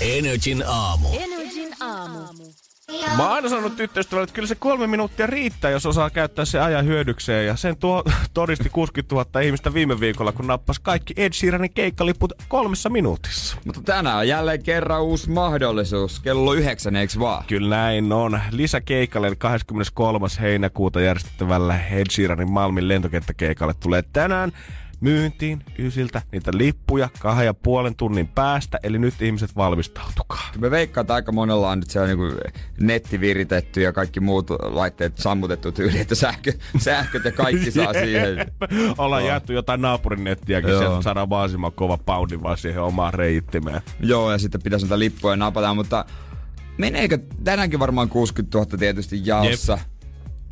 Energin 0.00 0.64
aamu. 0.66 1.08
Energin 1.18 1.74
aamu. 1.80 2.18
Mä 3.16 3.22
oon 3.22 3.32
aina 3.32 3.48
sanonut 3.48 3.76
tyttöystävälle, 3.76 4.24
että 4.24 4.34
kyllä 4.34 4.48
se 4.48 4.54
kolme 4.54 4.86
minuuttia 4.86 5.26
riittää, 5.26 5.70
jos 5.70 5.86
osaa 5.86 6.10
käyttää 6.10 6.44
se 6.44 6.60
ajan 6.60 6.86
hyödykseen. 6.86 7.46
Ja 7.46 7.56
sen 7.56 7.76
tuo 7.76 8.04
todisti 8.34 8.68
60 8.68 9.14
000 9.14 9.40
ihmistä 9.40 9.74
viime 9.74 10.00
viikolla, 10.00 10.32
kun 10.32 10.46
nappasi 10.46 10.80
kaikki 10.82 11.14
Ed 11.16 11.32
Sheeranin 11.32 11.72
keikkaliput 11.72 12.32
kolmessa 12.48 12.88
minuutissa. 12.88 13.56
Mutta 13.64 13.80
tänään 13.82 14.16
on 14.16 14.28
jälleen 14.28 14.62
kerran 14.62 15.02
uusi 15.02 15.30
mahdollisuus. 15.30 16.20
Kello 16.20 16.52
yhdeksän, 16.52 16.96
eiks 16.96 17.18
vaan? 17.18 17.44
Kyllä 17.46 17.76
näin 17.76 18.12
on. 18.12 18.40
Lisäkeikalle 18.50 19.26
eli 19.26 19.36
23. 19.36 20.28
heinäkuuta 20.40 21.00
järjestettävällä 21.00 21.80
Ed 21.90 22.06
Sheeranin 22.10 22.50
Malmin 22.50 22.88
lentokenttäkeikalle 22.88 23.74
tulee 23.74 24.02
tänään 24.12 24.52
myyntiin 25.00 25.62
ysiltä 25.78 26.22
niitä 26.32 26.50
lippuja 26.54 27.08
kahden 27.18 27.46
ja 27.46 27.54
puolen 27.54 27.96
tunnin 27.96 28.28
päästä, 28.28 28.78
eli 28.82 28.98
nyt 28.98 29.22
ihmiset 29.22 29.56
valmistautukaa. 29.56 30.50
Me 30.58 30.70
veikkaan, 30.70 31.02
että 31.02 31.14
aika 31.14 31.32
monella 31.32 31.70
on 31.70 31.80
nyt 31.80 31.90
se 31.90 32.06
niin 32.06 32.18
netti 32.80 33.20
viritetty 33.20 33.80
ja 33.80 33.92
kaikki 33.92 34.20
muut 34.20 34.50
laitteet 34.50 35.18
sammutettu 35.18 35.72
tyyli, 35.72 35.98
että 35.98 36.14
sähkö, 36.14 36.52
sähköt 36.78 37.24
ja 37.24 37.32
kaikki 37.32 37.70
saa 37.70 37.92
siihen. 37.92 38.38
Jep. 38.38 38.48
Ollaan 38.98 39.22
Joo. 39.22 39.28
jaettu 39.28 39.52
jotain 39.52 39.82
naapurin 39.82 40.24
nettiäkin, 40.24 40.70
Joo. 40.70 40.80
sieltä 40.80 41.02
saadaan 41.02 41.28
mahdollisimman 41.28 41.72
kova 41.72 41.98
poundi 41.98 42.42
vaan 42.42 42.58
siihen 42.58 42.82
omaan 42.82 43.14
reittimeen. 43.14 43.80
Joo, 44.00 44.32
ja 44.32 44.38
sitten 44.38 44.62
pitäisi 44.62 44.86
näitä 44.86 44.98
lippuja 44.98 45.36
napata, 45.36 45.74
mutta 45.74 46.04
meneekö 46.78 47.18
tänäänkin 47.44 47.78
varmaan 47.78 48.08
60 48.08 48.58
000 48.58 48.78
tietysti 48.78 49.20
jaossa? 49.24 49.78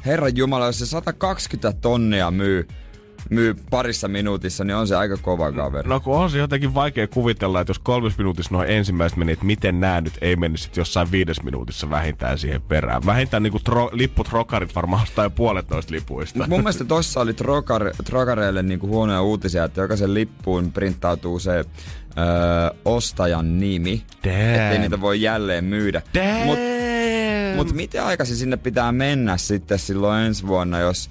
Herran 0.07 0.37
Jumala, 0.37 0.67
jos 0.67 0.79
se 0.79 0.87
120 0.87 1.73
tonnia 1.81 2.31
myy, 2.31 2.69
myy 3.31 3.55
parissa 3.71 4.09
minuutissa, 4.09 4.65
niin 4.65 4.77
on 4.77 4.89
se 4.89 4.97
aika 4.97 5.17
kova 5.17 5.53
kaveri. 5.53 5.89
No 5.89 6.01
kun 6.01 6.17
on 6.17 6.31
se 6.31 6.39
jotenkin 6.39 6.75
vaikea 6.75 7.09
kuvitella, 7.09 7.61
että 7.61 7.71
jos 7.71 7.79
kolmes 7.79 8.19
minuutissa 8.19 8.55
noin 8.55 8.71
ensimmäiset 8.71 9.19
meni, 9.19 9.33
että 9.33 9.45
miten 9.45 9.81
nämä 9.81 10.01
nyt 10.01 10.13
ei 10.21 10.37
mennyt 10.37 10.61
sit 10.61 10.77
jossain 10.77 11.11
viides 11.11 11.43
minuutissa 11.43 11.91
vähintään 11.91 12.39
siihen 12.39 12.63
perään. 12.63 13.07
Vähintään 13.07 13.43
niinku 13.43 13.59
tro, 13.59 13.91
lipput 13.93 14.29
rokarit 14.33 14.75
varmaan 14.75 15.03
ostaa 15.03 15.25
jo 15.25 15.31
puolet 15.31 15.71
noista 15.71 15.95
lipuista. 15.95 16.39
Mut 16.39 16.49
mun 16.49 16.61
mielestä 16.61 16.85
tossa 16.85 17.21
oli 17.21 17.35
trokar, 17.35 17.91
trokareille 18.05 18.63
niinku 18.63 18.87
huonoja 18.87 19.23
uutisia, 19.23 19.65
että 19.65 19.81
jokaisen 19.81 20.15
lippuun 20.15 20.73
printtautuu 20.73 21.39
se 21.39 21.51
öö, 21.57 21.65
ostajan 22.85 23.61
nimi, 23.61 24.05
Damn. 24.25 24.37
ettei 24.37 24.79
niitä 24.79 25.01
voi 25.01 25.23
jälleen 25.23 25.65
myydä. 25.65 26.03
Damn. 26.15 26.45
Mut, 26.45 26.59
mut 27.57 27.73
miten 27.73 28.05
aikaisin 28.05 28.37
sinne 28.37 28.57
pitää 28.57 28.93
mennä 28.93 29.37
sitten 29.37 29.79
silloin 29.79 30.23
ensi 30.23 30.47
vuonna, 30.47 30.79
jos 30.79 31.11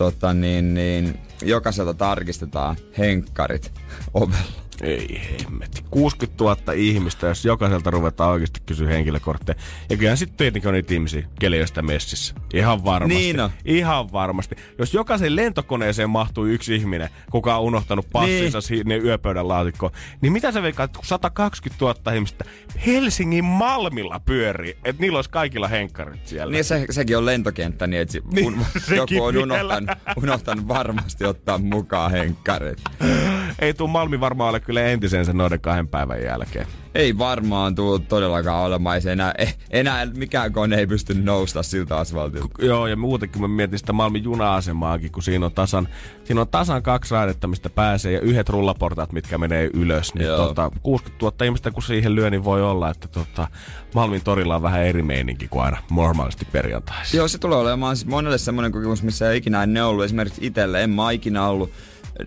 tota, 0.00 0.34
niin, 0.34 0.74
niin, 0.74 1.20
jokaiselta 1.42 1.94
tarkistetaan 1.94 2.76
henkkarit 2.98 3.72
ovella? 4.14 4.60
Ei 4.82 5.20
hemmetti. 5.40 5.84
60 5.90 6.44
000 6.44 6.56
ihmistä, 6.74 7.26
jos 7.26 7.44
jokaiselta 7.44 7.90
ruvetaan 7.90 8.30
oikeasti 8.30 8.60
kysyä 8.66 8.88
henkilökortteja. 8.88 9.58
Ja 9.90 9.96
kyllähän 9.96 10.16
sitten 10.16 10.36
tietenkin 10.36 10.68
on 10.68 10.74
niitä 10.74 10.94
ihmisiä, 10.94 11.26
sitä 11.66 11.82
messissä. 11.82 12.34
Ihan 12.54 12.84
varmasti. 12.84 13.14
Niin 13.14 13.40
on. 13.40 13.50
Ihan 13.64 14.12
varmasti. 14.12 14.56
Jos 14.78 14.94
jokaisen 14.94 15.36
lentokoneeseen 15.36 16.10
mahtuu 16.10 16.46
yksi 16.46 16.74
ihminen, 16.74 17.08
kuka 17.30 17.56
on 17.56 17.64
unohtanut 17.64 18.06
passinsa 18.12 18.58
niin. 18.58 18.62
sinne 18.62 18.96
yöpöydän 18.96 19.48
laatikkoon, 19.48 19.92
niin 20.20 20.32
mitä 20.32 20.52
sä 20.52 20.62
veikkaat, 20.62 20.96
kun 20.96 21.04
120 21.04 21.84
000 21.84 22.12
ihmistä 22.12 22.44
Helsingin 22.86 23.44
Malmilla 23.44 24.20
pyörii, 24.20 24.76
että 24.84 25.02
niillä 25.02 25.18
olisi 25.18 25.30
kaikilla 25.30 25.68
henkkarit 25.68 26.26
siellä. 26.26 26.52
Niin 26.52 26.64
se, 26.64 26.86
sekin 26.90 27.18
on 27.18 27.26
lentokenttä, 27.26 27.86
niin 27.86 28.02
että 28.02 28.18
Niin, 28.32 28.46
un, 28.46 28.66
joku 28.96 29.22
on 29.24 29.36
unohtanut, 29.36 29.90
unohtanut 30.16 30.68
varmasti 30.68 31.24
ottaa 31.24 31.58
mukaan 31.58 32.10
henkkarit. 32.10 32.78
Ei 33.58 33.74
tuu 33.74 33.88
Malmi 33.88 34.20
varmaan 34.20 34.50
ole 34.50 34.60
kyllä 34.60 34.82
entisensä 34.82 35.32
noiden 35.32 35.60
kahden 35.60 35.88
päivän 35.88 36.22
jälkeen. 36.22 36.66
Ei 36.94 37.18
varmaan 37.18 37.74
tullut 37.74 38.08
todellakaan 38.08 38.64
olemaan. 38.64 39.02
Se 39.02 39.12
enää, 39.12 39.34
eh, 39.38 39.56
enää 39.70 40.06
mikään 40.06 40.52
kone 40.52 40.76
ei 40.76 40.86
pysty 40.86 41.14
nousta 41.22 41.62
siltä 41.62 41.96
asfaltilta. 41.96 42.64
Joo, 42.64 42.86
ja 42.86 42.96
muutenkin 42.96 43.42
mä 43.42 43.48
mietin 43.48 43.78
sitä 43.78 43.92
Malmin 43.92 44.24
juna-asemaakin, 44.24 45.12
kun 45.12 45.22
siinä 45.22 45.46
on 45.46 45.52
tasan, 45.52 45.88
siinä 46.24 46.40
on 46.40 46.48
tasan 46.48 46.82
kaksi 46.82 47.14
raidetta, 47.14 47.46
mistä 47.46 47.70
pääsee, 47.70 48.12
ja 48.12 48.20
yhdet 48.20 48.48
rullaportaat, 48.48 49.12
mitkä 49.12 49.38
menee 49.38 49.70
ylös. 49.74 50.14
Niin 50.14 50.26
Joo. 50.26 50.46
tota, 50.46 50.70
60 50.82 51.24
000 51.24 51.44
ihmistä, 51.44 51.70
kun 51.70 51.82
siihen 51.82 52.14
lyö, 52.14 52.30
niin 52.30 52.44
voi 52.44 52.62
olla, 52.62 52.90
että 52.90 53.08
tota, 53.08 53.48
Malmin 53.94 54.24
torilla 54.24 54.56
on 54.56 54.62
vähän 54.62 54.82
eri 54.82 55.02
meininki 55.02 55.48
kuin 55.48 55.64
aina 55.64 55.76
normaalisti 55.90 56.46
perjantaisin. 56.52 57.18
Joo, 57.18 57.28
se 57.28 57.38
tulee 57.38 57.58
olemaan 57.58 57.96
siis 57.96 58.08
monelle 58.08 58.38
semmoinen 58.38 58.72
kokemus, 58.72 59.02
missä 59.02 59.30
ei 59.30 59.38
ikinä 59.38 59.62
ennen 59.62 59.84
ollut. 59.84 60.04
Esimerkiksi 60.04 60.46
itselle 60.46 60.82
en 60.82 60.90
mä 60.90 61.10
ikinä 61.10 61.46
ollut 61.46 61.70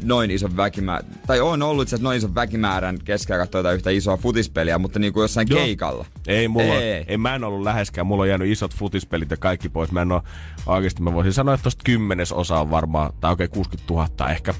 noin 0.03 0.31
ison 0.31 0.57
väkimäärän, 0.57 1.11
tai 1.27 1.39
on 1.39 1.61
ollut 1.61 1.83
itse 1.83 1.97
noin 2.01 2.17
ison 2.17 2.35
väkimäärän 2.35 2.99
keskellä 3.05 3.39
katsoa 3.39 3.71
yhtä 3.71 3.89
isoa 3.89 4.17
futispeliä, 4.17 4.77
mutta 4.77 4.99
niin 4.99 5.13
kuin 5.13 5.21
jossain 5.21 5.47
Joo. 5.49 5.59
keikalla. 5.59 6.05
Ei, 6.27 6.47
mulla 6.47 6.73
Ei. 6.73 6.91
ei. 6.91 7.05
ei. 7.07 7.17
mä 7.17 7.35
en 7.35 7.43
ollut 7.43 7.63
läheskään. 7.63 8.07
Mulla 8.07 8.23
on 8.23 8.29
jäänyt 8.29 8.51
isot 8.51 8.75
futispelit 8.75 9.31
ja 9.31 9.37
kaikki 9.37 9.69
pois. 9.69 9.91
Mä 9.91 10.01
en 10.01 10.11
oo, 10.11 10.23
oikeesti 10.65 11.01
mä 11.01 11.13
voisin 11.13 11.33
sanoa, 11.33 11.53
että 11.53 11.63
tosta 11.63 11.81
kymmenes 11.85 12.31
osa 12.31 12.59
on 12.59 12.71
varmaan, 12.71 13.13
tai 13.21 13.31
oikein 13.31 13.49
60 13.49 13.93
000, 13.93 14.29
ehkä 14.29 14.53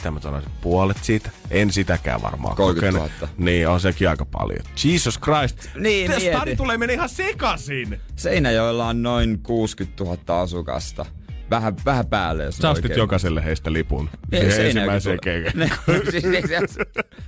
mitä 0.00 0.10
mä 0.10 0.20
sanoisin, 0.20 0.50
puolet 0.60 0.96
siitä. 1.02 1.30
En 1.50 1.72
sitäkään 1.72 2.22
varmaan 2.22 2.56
30 2.56 2.98
000. 2.98 3.10
kokenut. 3.10 3.38
Niin, 3.38 3.68
on 3.68 3.80
sekin 3.80 4.08
aika 4.08 4.24
paljon. 4.24 4.60
Jesus 4.84 5.18
Christ. 5.20 5.70
Niin, 5.74 6.12
stadi 6.20 6.56
tulee 6.56 6.78
meni 6.78 6.92
ihan 6.92 7.08
sekasin. 7.08 8.00
Seinäjoella 8.16 8.86
on 8.86 9.02
noin 9.02 9.38
60 9.42 10.04
000 10.04 10.40
asukasta. 10.40 11.06
Vähän, 11.50 11.74
vähän 11.84 12.06
päälle, 12.06 12.44
jos 12.44 12.56
Sä 12.58 12.70
ostit 12.70 12.96
jokaiselle 12.96 13.44
heistä 13.44 13.72
lipun. 13.72 14.10
Ei, 14.32 14.40
Siihen 14.40 14.52
Seinäjoki 14.52 14.78
ensimmäiseen 14.78 15.18
keikään. 15.22 15.58
Ne- 15.86 16.10
siis 16.10 16.24
itse 16.24 16.56
asiassa 16.56 16.80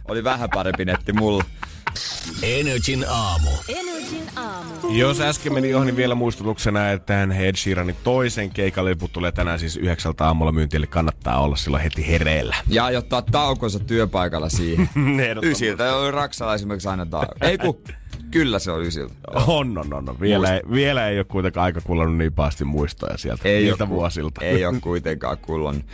Oli 0.09 0.25
vähän 0.25 0.50
parempi 0.55 0.85
netti 0.85 1.12
mulla. 1.12 1.45
Energin 2.43 3.05
aamu. 3.09 3.51
Energin 3.69 4.25
aamu. 4.37 4.89
Jos 4.91 5.21
äsken 5.21 5.53
meni 5.53 5.75
ohi, 5.75 5.87
niin 5.87 5.97
vielä 5.97 6.15
muistutuksena, 6.15 6.91
että 6.91 7.23
Ed 7.23 7.57
Sheeranin 7.57 7.97
toisen 8.05 8.51
keikaliput 8.51 9.13
tulee 9.13 9.33
tänään 9.33 9.59
siis 9.59 9.77
yhdeksältä 9.77 10.27
aamulla 10.27 10.53
myyntiin, 10.53 10.79
eli 10.79 10.87
kannattaa 10.87 11.41
olla 11.41 11.57
silloin 11.57 11.83
heti 11.83 12.07
hereillä. 12.09 12.57
Ja 12.69 12.85
aiottaa 12.85 13.23
taukonsa 13.23 13.79
työpaikalla 13.79 14.49
siihen. 14.49 14.89
Ysiltä 15.43 15.97
oli 15.97 16.11
Raksala 16.11 16.55
esimerkiksi 16.55 16.89
aina 16.89 17.07
tauko. 17.07 17.33
Ei 17.41 17.59
ku, 17.59 17.83
kyllä 18.31 18.59
se 18.59 18.71
on 18.71 18.83
ysiltä. 18.83 19.15
On, 19.47 19.79
on, 19.79 19.95
on. 19.95 20.09
on. 20.09 20.21
Vielä, 20.21 20.55
ei, 20.55 20.61
vielä 20.73 21.09
ei 21.09 21.19
ole 21.19 21.25
kuitenkaan 21.25 21.65
aika 21.65 21.81
kullannut 21.81 22.17
niin 22.17 22.33
pahasti 22.33 22.65
muistoja 22.65 23.19
sieltä 23.19 23.49
Ei 23.49 23.63
niiltä 23.63 23.87
ku- 23.87 23.95
vuosilta. 23.95 24.41
Ei 24.45 24.67
ole 24.67 24.81
kuitenkaan 24.81 25.39
kullon. 25.39 25.85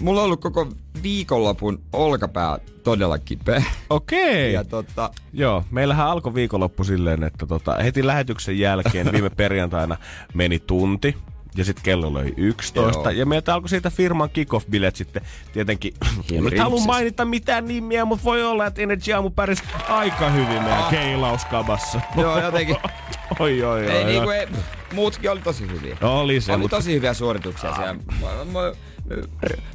Mulla 0.00 0.20
on 0.20 0.24
ollut 0.24 0.40
koko 0.40 0.66
viikonlopun 1.02 1.80
olkapää 1.92 2.58
todella 2.84 3.18
kipeä. 3.18 3.62
Okei. 3.90 4.52
Ja 4.52 4.64
tota, 4.64 5.10
Joo, 5.32 5.64
meillähän 5.70 6.06
alkoi 6.06 6.34
viikonloppu 6.34 6.84
silleen, 6.84 7.22
että 7.24 7.46
tota, 7.46 7.74
heti 7.74 8.06
lähetyksen 8.06 8.58
jälkeen 8.58 9.12
viime 9.12 9.30
perjantaina 9.30 9.96
meni 10.34 10.58
tunti. 10.58 11.16
Ja 11.56 11.64
sitten 11.64 11.84
kello 11.84 12.14
löi 12.14 12.34
11. 12.36 13.02
Joo. 13.02 13.10
Ja 13.10 13.26
meiltä 13.26 13.54
alkoi 13.54 13.68
siitä 13.68 13.90
firman 13.90 14.30
kick-off-bilet 14.30 14.96
sitten 14.96 15.22
tietenkin. 15.52 15.94
En 16.32 16.44
nyt 16.44 16.58
halua 16.58 16.80
mainita 16.86 17.24
mitään 17.24 17.66
nimiä, 17.68 18.04
mutta 18.04 18.24
voi 18.24 18.44
olla, 18.44 18.66
että 18.66 18.82
Energy 18.82 19.12
Aamu 19.12 19.30
pärjäsi 19.30 19.62
aika 19.88 20.30
hyvin 20.30 20.62
meidän 20.62 20.78
Ah. 20.78 20.90
keilauskabassa. 20.90 22.00
joo 22.16 22.40
jotenkin, 22.40 22.76
oi, 23.38 23.62
oi, 23.62 23.64
oi. 23.64 23.86
ei, 23.90 24.04
oi. 24.04 24.10
niinku, 24.12 24.30
ei, 24.30 24.46
muutkin 24.94 25.30
oli 25.30 25.40
tosi 25.40 25.68
hyviä. 25.70 25.96
Oli 26.02 26.40
se, 26.40 26.52
Oli 26.52 26.60
mutta 26.60 26.76
tosi 26.76 26.94
hyviä 26.94 27.14
suorituksia 27.14 27.74
siellä. 27.74 27.94
Mä- 27.94 28.44
mä- 28.52 28.72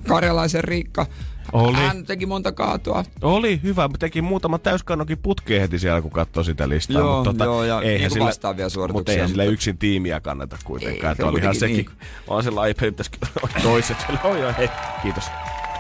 Karjalaisen 0.07 0.63
Riikka 0.63 1.05
Oli. 1.53 1.77
Hän 1.77 2.05
teki 2.05 2.25
monta 2.25 2.51
kaatoa. 2.51 3.03
Oli 3.21 3.59
hyvä, 3.63 3.89
teki 3.99 4.21
muutama 4.21 4.59
täyskannokin 4.59 5.17
putkeen 5.17 5.61
heti 5.61 5.79
siellä, 5.79 6.01
kun 6.01 6.11
katsoi 6.11 6.45
sitä 6.45 6.69
listaa. 6.69 7.01
Joo, 7.01 7.15
mutta 7.15 7.31
tota, 7.31 7.43
joo, 7.43 7.63
ja 7.63 7.81
eihän 7.81 8.11
sillä, 8.11 8.25
vastaavia 8.25 8.69
suorituksia, 8.69 8.99
Mutta 8.99 9.11
eihän 9.11 9.29
sillä 9.29 9.43
yksin 9.43 9.77
tiimiä 9.77 10.19
kannata 10.19 10.57
kuitenkaan. 10.63 11.11
Ei, 11.11 11.15
se 11.17 11.23
olihan 11.23 11.55
sekin, 11.55 11.75
niin. 11.75 11.89
on 12.27 12.43
se 12.43 12.49
laipe, 12.49 12.91
pitäisikin 12.91 13.19
olla 13.43 13.53
toiset. 13.63 13.97
Oi, 14.23 14.45
oi, 14.45 14.53
hei, 14.57 14.69
kiitos. 15.01 15.23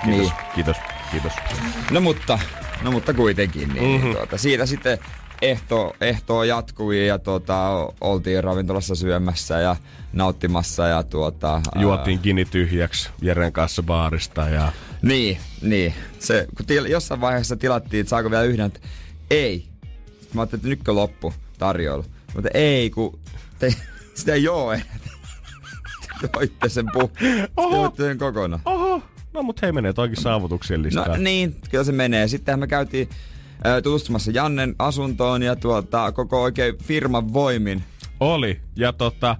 Kiitos, 0.05 0.19
Niin. 0.27 0.31
kiitos, 0.55 0.77
kiitos. 1.11 1.33
No 1.91 2.01
mutta, 2.01 2.39
no 2.81 2.91
mutta 2.91 3.13
kuitenkin. 3.13 3.69
Niin, 3.69 3.83
Mhm. 3.83 3.93
mm-hmm. 3.93 4.15
tuota, 4.15 4.37
siitä 4.37 4.65
sitten 4.65 4.97
ehto, 5.43 5.95
ehtoa 6.01 6.45
jatkui 6.45 7.07
ja 7.07 7.19
tuota, 7.19 7.69
oltiin 8.01 8.43
ravintolassa 8.43 8.95
syömässä 8.95 9.59
ja 9.59 9.75
nauttimassa 10.13 10.87
ja 10.87 11.03
tuota... 11.03 11.61
Juotiin 11.75 12.19
kini 12.19 12.45
tyhjäksi 12.45 13.09
Jeren 13.21 13.53
kanssa 13.53 13.83
baarista 13.83 14.49
ja... 14.49 14.71
Niin, 15.01 15.37
niin. 15.61 15.93
Se, 16.19 16.47
kun 16.57 16.65
til, 16.65 16.85
jossain 16.85 17.21
vaiheessa 17.21 17.55
tilattiin, 17.55 18.01
että 18.01 18.09
saako 18.09 18.31
vielä 18.31 18.43
yhden, 18.43 18.65
että 18.65 18.79
ei. 19.29 19.67
Sitten 19.93 20.29
mä 20.33 20.41
ajattelin, 20.41 20.59
että 20.59 20.69
nytkö 20.69 20.93
loppu 20.93 21.33
tarjoilu. 21.57 22.05
Mutta 22.35 22.49
ei, 22.53 22.89
kun 22.89 23.19
te, 23.59 23.75
sitä 24.15 24.33
ei 24.33 24.47
oo 24.47 24.73
voitte 26.35 26.69
sen 26.69 26.85
pu. 26.93 27.11
Te 27.19 27.47
Oho. 27.57 27.77
voitte 27.77 28.03
sen 28.03 28.17
kokonaan. 28.17 28.61
Oho, 28.65 29.03
no 29.33 29.43
mut 29.43 29.61
hei 29.61 29.71
menee 29.71 29.93
toikin 29.93 30.21
saavutuksien 30.21 30.81
No 30.81 31.15
niin, 31.17 31.55
kyllä 31.71 31.83
se 31.83 31.91
menee. 31.91 32.27
Sittenhän 32.27 32.59
me 32.59 32.67
käytiin 32.67 33.09
tutustumassa 33.83 34.31
Jannen 34.31 34.75
asuntoon 34.79 35.43
ja 35.43 35.55
tuota, 35.55 36.11
koko 36.11 36.43
oikein 36.43 36.77
firman 36.77 37.33
voimin. 37.33 37.83
Oli. 38.19 38.59
Ja 38.75 38.93
tota, 38.93 39.35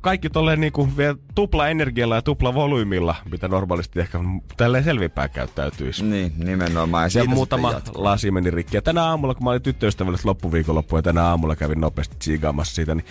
kaikki 0.00 0.30
tolleen 0.30 0.60
niinku 0.60 0.88
vielä 0.96 1.16
tupla 1.34 1.68
energialla 1.68 2.14
ja 2.14 2.22
tupla 2.22 2.54
volyymilla, 2.54 3.14
mitä 3.30 3.48
normaalisti 3.48 4.00
ehkä 4.00 4.18
tälleen 4.56 4.84
selvinpäin 4.84 5.30
käyttäytyisi. 5.30 6.04
Niin, 6.04 6.32
nimenomaan. 6.36 7.10
Ja 7.14 7.20
Ja 7.20 7.24
muutama 7.24 7.80
lasi 7.94 8.30
meni 8.30 8.50
rikki. 8.50 8.76
Ja 8.76 8.82
tänä 8.82 9.04
aamulla, 9.04 9.34
kun 9.34 9.44
mä 9.44 9.50
olin 9.50 9.62
tyttöystävällistä 9.62 10.28
loppuviikonloppuun 10.28 10.98
ja 10.98 11.02
tänä 11.02 11.24
aamulla 11.24 11.56
kävin 11.56 11.80
nopeasti 11.80 12.16
tsiigaamassa 12.18 12.74
siitä, 12.74 12.94
niin 12.94 13.06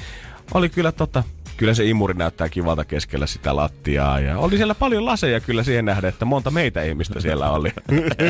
oli 0.54 0.70
kyllä 0.70 0.92
tota, 0.92 1.24
kyllä 1.58 1.74
se 1.74 1.86
imuri 1.86 2.14
näyttää 2.14 2.50
kivalta 2.50 2.86
keskellä 2.86 3.28
sitä 3.28 3.56
lattiaa. 3.56 4.20
Ja 4.20 4.38
oli 4.38 4.58
siellä 4.58 4.76
paljon 4.76 5.06
laseja 5.06 5.40
kyllä 5.40 5.64
siihen 5.64 5.86
nähden, 5.86 6.10
että 6.10 6.26
monta 6.26 6.52
meitä 6.52 6.84
ihmistä 6.84 7.22
siellä 7.22 7.52
oli. 7.52 7.72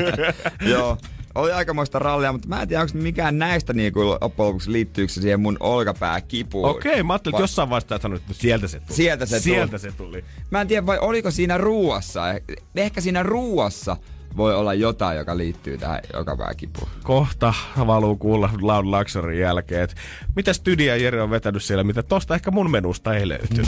Joo. 0.71 0.97
Oli 1.35 1.51
aikamoista 1.51 1.99
rallia, 1.99 2.31
mutta 2.31 2.47
mä 2.47 2.61
en 2.61 2.67
tiedä, 2.67 2.81
onko 2.81 2.93
mikään 2.97 3.39
näistä 3.39 3.73
niinku 3.73 4.05
loppujen 4.05 4.47
lopuksi 4.47 4.71
liittyykö 4.71 5.13
se 5.13 5.21
siihen 5.21 5.39
mun 5.39 5.57
olkapääkipuun. 5.59 6.69
Okei, 6.69 7.03
mä 7.03 7.13
ajattelin, 7.13 7.33
että 7.33 7.39
Va- 7.39 7.43
jossain 7.43 7.69
vaiheessa 7.69 7.97
sanoit, 8.01 8.21
että 8.21 8.33
sieltä 8.33 8.67
se 8.67 8.79
tuli. 8.79 8.95
Sieltä 8.95 9.25
se 9.25 9.31
tuli. 9.35 9.41
sieltä 9.41 9.77
se 9.77 9.91
tuli. 9.91 10.25
Mä 10.51 10.61
en 10.61 10.67
tiedä, 10.67 10.85
vai 10.85 10.97
oliko 10.99 11.31
siinä 11.31 11.57
ruuassa. 11.57 12.33
Eh- 12.33 12.55
Ehkä 12.75 13.01
siinä 13.01 13.23
ruuassa 13.23 13.97
voi 14.37 14.55
olla 14.55 14.73
jotain, 14.73 15.17
joka 15.17 15.37
liittyy 15.37 15.77
tähän 15.77 15.99
olkapääkipuun. 16.13 16.89
Kohta 17.03 17.53
valuu 17.87 18.15
kuulla 18.15 18.49
Loud 18.61 18.85
Luxury 18.85 19.39
jälkeen, 19.39 19.81
että 19.83 19.95
mitä 20.35 20.53
Stydia 20.53 20.95
Jere 20.97 21.21
on 21.21 21.29
vetänyt 21.29 21.63
siellä, 21.63 21.83
mitä 21.83 22.03
tosta 22.03 22.35
ehkä 22.35 22.51
mun 22.51 22.71
menusta 22.71 23.15
ei 23.15 23.27
löyty. 23.27 23.63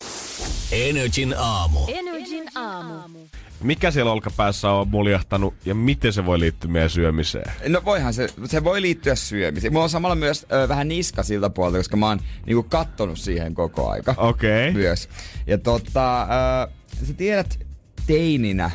Energin 0.71 1.35
aamu. 1.37 1.79
Energin 1.87 2.43
aamu. 2.55 3.19
Mikä 3.61 3.91
siellä 3.91 4.11
olkapäässä 4.11 4.71
on 4.71 4.87
muljahtanut 4.87 5.53
ja 5.65 5.75
miten 5.75 6.13
se 6.13 6.25
voi 6.25 6.39
liittyä 6.39 6.71
meidän 6.71 6.89
syömiseen? 6.89 7.51
No 7.67 7.81
voihan 7.85 8.13
se, 8.13 8.27
se 8.45 8.63
voi 8.63 8.81
liittyä 8.81 9.15
syömiseen. 9.15 9.73
Mulla 9.73 9.83
on 9.83 9.89
samalla 9.89 10.15
myös 10.15 10.45
ö, 10.51 10.67
vähän 10.67 10.87
niska 10.87 11.23
siltä 11.23 11.49
puolelta, 11.49 11.77
koska 11.77 11.97
mä 11.97 12.07
oon 12.07 12.19
niinku 12.45 12.63
kattonut 12.63 13.19
siihen 13.19 13.53
koko 13.53 13.89
aika. 13.89 14.13
Okei. 14.17 14.69
Okay. 14.69 14.81
Myös. 14.81 15.09
Ja 15.47 15.57
tota, 15.57 16.21
ö, 16.21 16.67
sä 17.05 17.13
tiedät 17.13 17.59
teininä, 18.07 18.71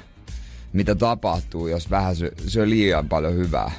mitä 0.73 0.95
tapahtuu, 0.95 1.69
jos 1.69 1.91
vähän 1.91 2.17
syö, 2.17 2.31
syö 2.47 2.69
liian 2.69 3.09
paljon 3.09 3.35
hyvää. 3.35 3.71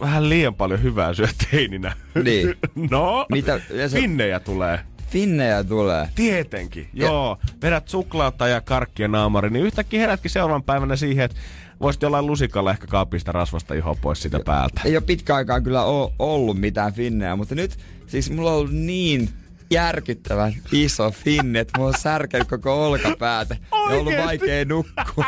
Vähän 0.00 0.28
liian 0.28 0.54
paljon 0.54 0.82
hyvää 0.82 1.14
syö 1.14 1.28
teininä. 1.50 1.96
Niin. 2.24 2.54
no, 2.90 3.26
Mitä- 3.32 3.60
se- 3.68 4.00
finnejä 4.00 4.40
tulee. 4.40 4.80
Finnejä 5.10 5.64
tulee. 5.64 6.08
Tietenkin, 6.14 6.88
Ja- 6.92 7.06
joo. 7.06 7.38
Vedät 7.62 7.88
suklaata 7.88 8.48
ja 8.48 8.60
karkkia 8.60 9.08
naamari, 9.08 9.50
niin 9.50 9.64
yhtäkkiä 9.64 10.00
herätkin 10.00 10.30
seuraavan 10.30 10.62
päivänä 10.62 10.96
siihen, 10.96 11.24
että 11.24 11.36
voisit 11.80 12.02
jollain 12.02 12.26
lusikalla 12.26 12.70
ehkä 12.70 12.86
kaapista 12.86 13.32
rasvasta 13.32 13.74
iho 13.74 13.94
pois 14.00 14.22
sitä 14.22 14.40
päältä. 14.44 14.80
Ei 14.84 14.96
ole 14.96 15.04
pitkä 15.06 15.34
aikaan 15.34 15.62
kyllä 15.64 15.84
oo, 15.84 16.12
ollut 16.18 16.60
mitään 16.60 16.92
finnejä, 16.92 17.36
mutta 17.36 17.54
nyt 17.54 17.78
siis 18.06 18.30
mulla 18.30 18.50
on 18.50 18.56
ollut 18.58 18.72
niin 18.72 19.28
järkyttävän 19.70 20.52
iso 20.72 21.10
finne, 21.10 21.60
että 21.60 21.78
mulla 21.78 21.88
on 21.88 22.00
särkenyt 22.00 22.48
koko 22.48 22.86
olkapäätä 22.86 23.54
ja 23.60 23.66
on 23.78 23.92
ollut 23.92 24.06
Oikeesti? 24.06 24.26
vaikea 24.26 24.64
nukkua. 24.64 25.24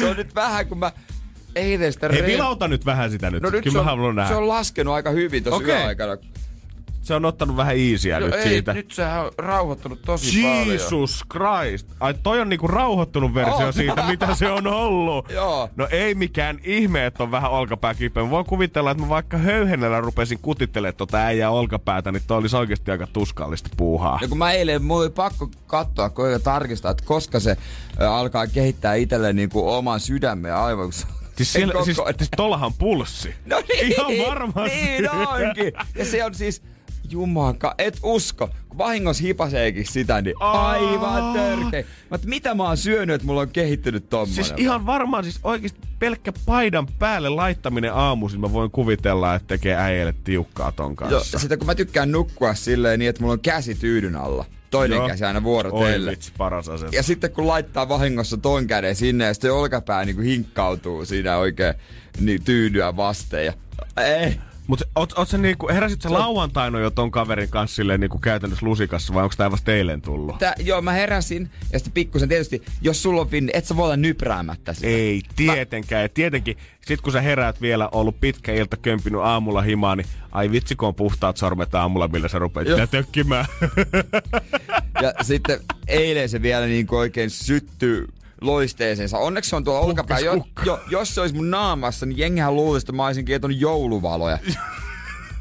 se 0.00 0.06
on 0.10 0.16
nyt 0.16 0.34
vähän, 0.34 0.66
kun 0.66 0.78
mä 0.78 0.92
eilen 1.56 1.92
sitä 1.92 2.08
Hei, 2.12 2.22
re- 2.22 2.26
vilauta 2.26 2.68
nyt 2.68 2.86
vähän 2.86 3.10
sitä 3.10 3.30
nyt. 3.30 3.42
No 3.42 3.50
nyt 3.50 3.64
Kyllä 3.64 3.72
se 3.74 3.78
mä 3.78 3.84
haluan 3.84 4.08
on, 4.08 4.16
nähdä. 4.16 4.28
se 4.28 4.34
on 4.36 4.48
laskenut 4.48 4.94
aika 4.94 5.10
hyvin 5.10 5.44
tuossa 5.44 5.62
Okei. 5.62 5.74
yöaikana. 5.76 6.16
Se 7.02 7.14
on 7.14 7.24
ottanut 7.24 7.56
vähän 7.56 7.76
iisiä 7.76 8.20
nyt 8.20 8.34
siitä. 8.42 8.72
nyt 8.72 8.90
sehän 8.90 9.24
on 9.24 9.30
rauhoittunut 9.38 10.02
tosi 10.02 10.42
Jesus 10.42 11.24
Christ! 11.32 11.86
Ai 12.00 12.14
toi 12.22 12.40
on 12.40 12.48
niinku 12.48 12.66
rauhoittunut 12.66 13.34
versio 13.34 13.66
On. 13.66 13.72
siitä, 13.72 14.04
mitä 14.08 14.34
se 14.34 14.50
on 14.50 14.66
ollut. 14.66 15.30
Joo. 15.34 15.70
No 15.76 15.88
ei 15.90 16.14
mikään 16.14 16.58
ihme, 16.64 17.06
että 17.06 17.22
on 17.22 17.30
vähän 17.30 17.50
olkapää 17.50 17.94
kipeä. 17.94 18.22
Mä 18.22 18.30
voin 18.30 18.46
kuvitella, 18.46 18.90
että 18.90 19.02
mä 19.02 19.08
vaikka 19.08 19.38
höyhenellä 19.38 20.00
rupesin 20.00 20.38
kutittelemaan 20.42 20.94
tota 20.96 21.18
äijää 21.18 21.50
olkapäätä, 21.50 22.12
niin 22.12 22.22
toi 22.26 22.38
olisi 22.38 22.56
oikeasti 22.56 22.90
aika 22.90 23.06
tuskallista 23.06 23.70
puuhaa. 23.76 24.18
Ja 24.22 24.28
kun 24.28 24.38
mä 24.38 24.52
eilen, 24.52 24.82
mulla 24.82 25.00
oli 25.02 25.10
pakko 25.10 25.50
katsoa, 25.66 26.10
koita 26.10 26.38
tarkistaa, 26.38 26.90
että 26.90 27.04
koska 27.06 27.40
se 27.40 27.56
alkaa 28.08 28.46
kehittää 28.46 28.94
itselleen 28.94 29.36
niinku 29.36 29.68
oman 29.70 30.00
sydämen 30.00 30.48
ja 30.48 30.64
aivon. 30.64 30.92
Siis, 30.92 31.52
siellä, 31.52 31.84
siis, 31.84 32.00
siis 32.18 32.30
tollahan 32.36 32.72
pulssi. 32.78 33.34
No 33.46 33.62
niin, 33.68 33.92
Ihan 33.92 34.28
varmasti. 34.28 34.76
Niin 34.76 35.10
onkin. 35.10 35.72
Ja 35.94 36.04
se 36.04 36.24
on 36.24 36.34
siis, 36.34 36.62
jumanka, 37.12 37.74
et 37.78 37.98
usko. 38.02 38.50
Kun 38.68 38.78
vahingossa 38.78 39.22
hipaseekin 39.22 39.86
sitä, 39.86 40.22
niin 40.22 40.34
aivan 40.40 41.32
törkeä. 41.32 41.84
Mitä 42.24 42.54
mä 42.54 42.62
oon 42.64 42.76
syönyt, 42.76 43.14
että 43.14 43.26
mulla 43.26 43.40
on 43.40 43.48
kehittynyt 43.50 44.08
tommonen? 44.08 44.34
Siis 44.34 44.54
ihan 44.56 44.86
varmaan, 44.86 45.24
siis 45.24 45.40
oikeasti 45.42 45.80
pelkkä 45.98 46.32
paidan 46.46 46.86
päälle 46.98 47.28
laittaminen 47.28 47.94
aamuisin 47.94 48.40
mä 48.40 48.52
voin 48.52 48.70
kuvitella, 48.70 49.34
että 49.34 49.48
tekee 49.48 49.76
äijälle 49.76 50.14
tiukkaa 50.24 50.72
ton 50.72 50.96
Joo, 51.00 51.10
kanssa. 51.10 51.38
sitä 51.38 51.56
kun 51.56 51.66
mä 51.66 51.74
tykkään 51.74 52.12
nukkua 52.12 52.54
silleen 52.54 52.98
niin, 52.98 53.08
että 53.08 53.22
mulla 53.22 53.32
on 53.32 53.40
käsi 53.40 53.74
tyydyn 53.74 54.16
alla. 54.16 54.44
Toinen 54.70 54.96
Joo. 54.96 55.08
käsi 55.08 55.24
aina 55.24 55.38
Oi 55.38 55.42
vuorotelle. 55.42 56.10
vitsi, 56.10 56.32
paras 56.38 56.68
asento. 56.68 56.96
Ja 56.96 57.02
sitten 57.02 57.30
kun 57.32 57.46
laittaa 57.46 57.88
vahingossa 57.88 58.36
ton 58.36 58.66
käden 58.66 58.96
sinne 58.96 59.24
ja 59.24 59.34
sitten 59.34 59.52
olkapää 59.52 60.04
niinku 60.04 60.22
hinkkautuu 60.22 61.04
siinä 61.04 61.36
oikein 61.36 61.74
niin 62.20 62.44
tyydyä 62.44 62.96
vasten. 62.96 63.46
Ja, 63.46 63.52
ei. 64.04 64.38
Mut 64.70 64.82
oot, 64.94 65.12
oot 65.18 65.32
niinku, 65.32 65.68
heräsit 65.68 66.02
sä 66.02 66.12
lauantaina 66.12 66.80
jo 66.80 66.90
ton 66.90 67.10
kaverin 67.10 67.48
kanssa 67.48 67.76
silleen 67.76 68.00
niinku 68.00 68.18
käytännössä 68.18 68.66
lusikassa 68.66 69.14
vai 69.14 69.22
onko 69.22 69.34
tää 69.36 69.50
vasta 69.50 69.72
eilen 69.72 70.02
tullut? 70.02 70.38
Tää, 70.38 70.54
joo, 70.58 70.82
mä 70.82 70.92
heräsin 70.92 71.50
ja 71.72 71.78
sitten 71.78 71.92
pikkusen 71.92 72.28
tietysti, 72.28 72.62
jos 72.82 73.02
sulla 73.02 73.20
on 73.20 73.28
finni, 73.28 73.50
et 73.54 73.64
sä 73.64 73.76
voi 73.76 73.84
olla 73.84 73.96
nypräämättä 73.96 74.74
sitä. 74.74 74.86
Ei, 74.86 75.22
tietenkään. 75.36 76.02
Ja 76.02 76.08
tietenkin, 76.08 76.56
sit 76.80 77.00
kun 77.00 77.12
sä 77.12 77.20
heräät 77.20 77.60
vielä, 77.60 77.88
ollut 77.92 78.20
pitkä 78.20 78.52
ilta, 78.52 78.76
kömpinyt 78.76 79.20
aamulla 79.20 79.62
himaa, 79.62 79.96
niin 79.96 80.06
ai 80.32 80.50
vitsi 80.50 80.76
kun 80.76 80.88
on 80.88 80.94
puhtaat 80.94 81.36
sormet 81.36 81.74
aamulla, 81.74 82.08
millä 82.08 82.28
sä 82.28 82.38
rupeat 82.38 82.66
sitä 82.66 82.86
tökkimään. 82.86 83.46
Ja 85.02 85.14
sitten 85.22 85.60
eilen 85.88 86.28
se 86.28 86.42
vielä 86.42 86.66
niinku 86.66 86.96
oikein 86.96 87.30
syttyy 87.30 88.08
loisteeseensa. 88.40 89.18
Onneksi 89.18 89.50
se 89.50 89.56
on 89.56 89.64
tuolla 89.64 89.80
olkapää. 89.80 90.18
Jo, 90.18 90.44
jo, 90.66 90.80
jos 90.90 91.14
se 91.14 91.20
olisi 91.20 91.34
mun 91.34 91.50
naamassa, 91.50 92.06
niin 92.06 92.18
jengihän 92.18 92.56
luulisi, 92.56 92.84
että 92.84 92.92
mä 92.92 93.06
olisin 93.06 93.24
kietonut 93.24 93.60
jouluvaloja 93.60 94.38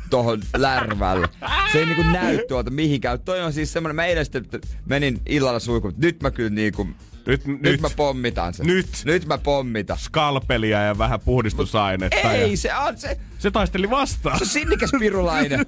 tohon 0.10 0.41
lärvälle. 0.58 1.28
Se 1.72 1.80
ei 1.80 1.86
niinku 1.86 2.04
näy 2.04 2.39
tuolta 2.48 2.72
mihinkään. 2.72 3.19
Toi 3.19 3.41
on 3.41 3.54
siis 3.54 3.74
semmonen, 3.74 3.95
mä 3.95 4.06
eilen 4.06 4.26
sitten 4.26 4.62
menin 4.86 5.22
illalla 5.26 5.60
suihkuun, 5.60 5.93
että 5.93 6.06
nyt 6.06 6.22
mä 6.22 6.32
kyllä 6.32 6.50
niinku, 6.50 6.88
nyt, 7.26 7.45
nyt, 7.45 7.62
nyt, 7.62 7.82
mä 7.82 7.89
pommitan 7.95 8.54
sen. 8.54 8.67
Nyt. 8.67 8.88
Nyt 9.06 9.26
mä 9.26 9.38
pommitan. 9.38 9.98
skalpelia 9.98 10.82
ja 10.82 10.98
vähän 10.98 11.19
puhdistusainetta. 11.19 12.32
Ei, 12.32 12.52
ja 12.52 12.58
se 12.58 12.76
on 12.76 12.98
se, 12.98 13.17
se 13.39 13.52
taisteli 13.52 13.89
vastaan. 13.89 14.38
se 14.38 14.43
on 14.43 14.50
sinnikäs 14.50 14.91
pirulainen. 15.00 15.65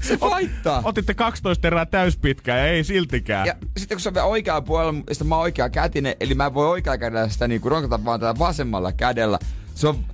Se 0.00 0.20
voittaa. 0.30 0.82
Otitte 0.84 1.14
12 1.14 1.66
erää 1.66 1.86
täyspitkää 1.86 2.58
ja 2.58 2.66
ei 2.66 2.84
siltikään. 2.84 3.46
Ja 3.46 3.54
sitten 3.76 3.96
kun 3.96 4.00
se 4.00 4.08
on 4.08 4.14
vielä 4.14 4.26
oikealla 4.26 4.62
puolella, 4.62 4.94
sitten 5.12 5.26
mä 5.26 5.34
oon 5.34 5.42
oikea 5.42 5.70
kätinen, 5.70 6.14
eli 6.20 6.34
mä 6.34 6.54
voi 6.54 6.68
oikealla 6.68 6.98
kädellä 6.98 7.28
sitä 7.28 7.48
niinku 7.48 7.68
ronkata 7.68 8.04
vaan 8.04 8.20
tällä 8.20 8.38
vasemmalla 8.38 8.92
kädellä. 8.92 9.38
Se 9.74 9.88
on 9.88 10.04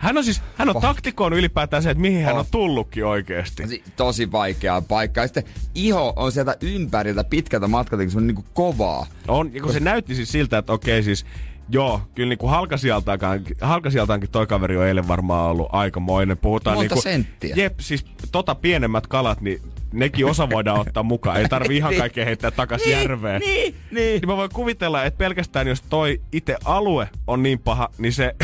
Hän 0.00 0.16
on 0.18 0.24
siis, 0.24 0.42
hän 0.54 0.68
on 0.68 0.76
oh. 0.76 0.82
taktikoon 0.82 1.32
ylipäätään 1.32 1.82
se, 1.82 1.90
että 1.90 2.00
mihin 2.00 2.24
hän 2.24 2.34
Oh. 2.34 2.38
on 2.40 2.46
tullutkin 2.50 3.06
oikeesti. 3.06 3.62
tosi, 3.62 3.82
tosi 3.96 4.32
vaikea 4.32 4.80
paikka. 4.80 5.20
Ja 5.20 5.26
sitten 5.26 5.44
iho 5.74 6.12
on 6.16 6.32
sieltä 6.32 6.56
ympäriltä 6.60 7.24
pitkältä 7.24 7.68
matkalta, 7.68 8.04
kun 8.04 8.10
se 8.10 8.18
on 8.18 8.26
niinku 8.26 8.44
kovaa. 8.54 9.06
On, 9.28 9.54
ja 9.54 9.62
kun 9.62 9.72
se 9.72 9.80
näytti 9.80 10.14
siis 10.14 10.32
siltä, 10.32 10.58
että 10.58 10.72
okei 10.72 11.02
siis, 11.02 11.26
joo, 11.68 12.00
kyllä 12.14 12.28
niinku 12.28 12.46
halkasijaltaankin, 12.46 13.56
halkasijaltaankin 13.60 14.30
toi 14.30 14.46
kaveri 14.46 14.76
on 14.76 14.86
eilen 14.86 15.08
varmaan 15.08 15.50
ollut 15.50 15.68
aikamoinen. 15.72 16.38
Puhutaan 16.38 16.76
Monta 16.76 16.94
niinku, 16.94 17.02
senttiä. 17.02 17.54
Jep, 17.56 17.80
siis 17.80 18.04
tota 18.32 18.54
pienemmät 18.54 19.06
kalat, 19.06 19.40
niin 19.40 19.62
nekin 19.92 20.26
osa 20.26 20.50
voidaan 20.50 20.80
ottaa 20.80 21.02
mukaan. 21.02 21.40
Ei 21.40 21.48
tarvi 21.48 21.76
ihan 21.76 21.94
kaikkea 21.94 22.24
heittää 22.24 22.50
takas 22.50 22.80
Niin, 22.84 22.98
järveen. 22.98 23.40
niin, 23.40 23.74
niin. 23.90 24.20
Niin 24.20 24.26
mä 24.28 24.36
voin 24.36 24.50
kuvitella, 24.52 25.04
että 25.04 25.18
pelkästään 25.18 25.66
jos 25.68 25.82
toi 25.82 26.20
itse 26.32 26.56
alue 26.64 27.08
on 27.26 27.42
niin 27.42 27.58
paha, 27.58 27.88
niin 27.98 28.12
se 28.12 28.34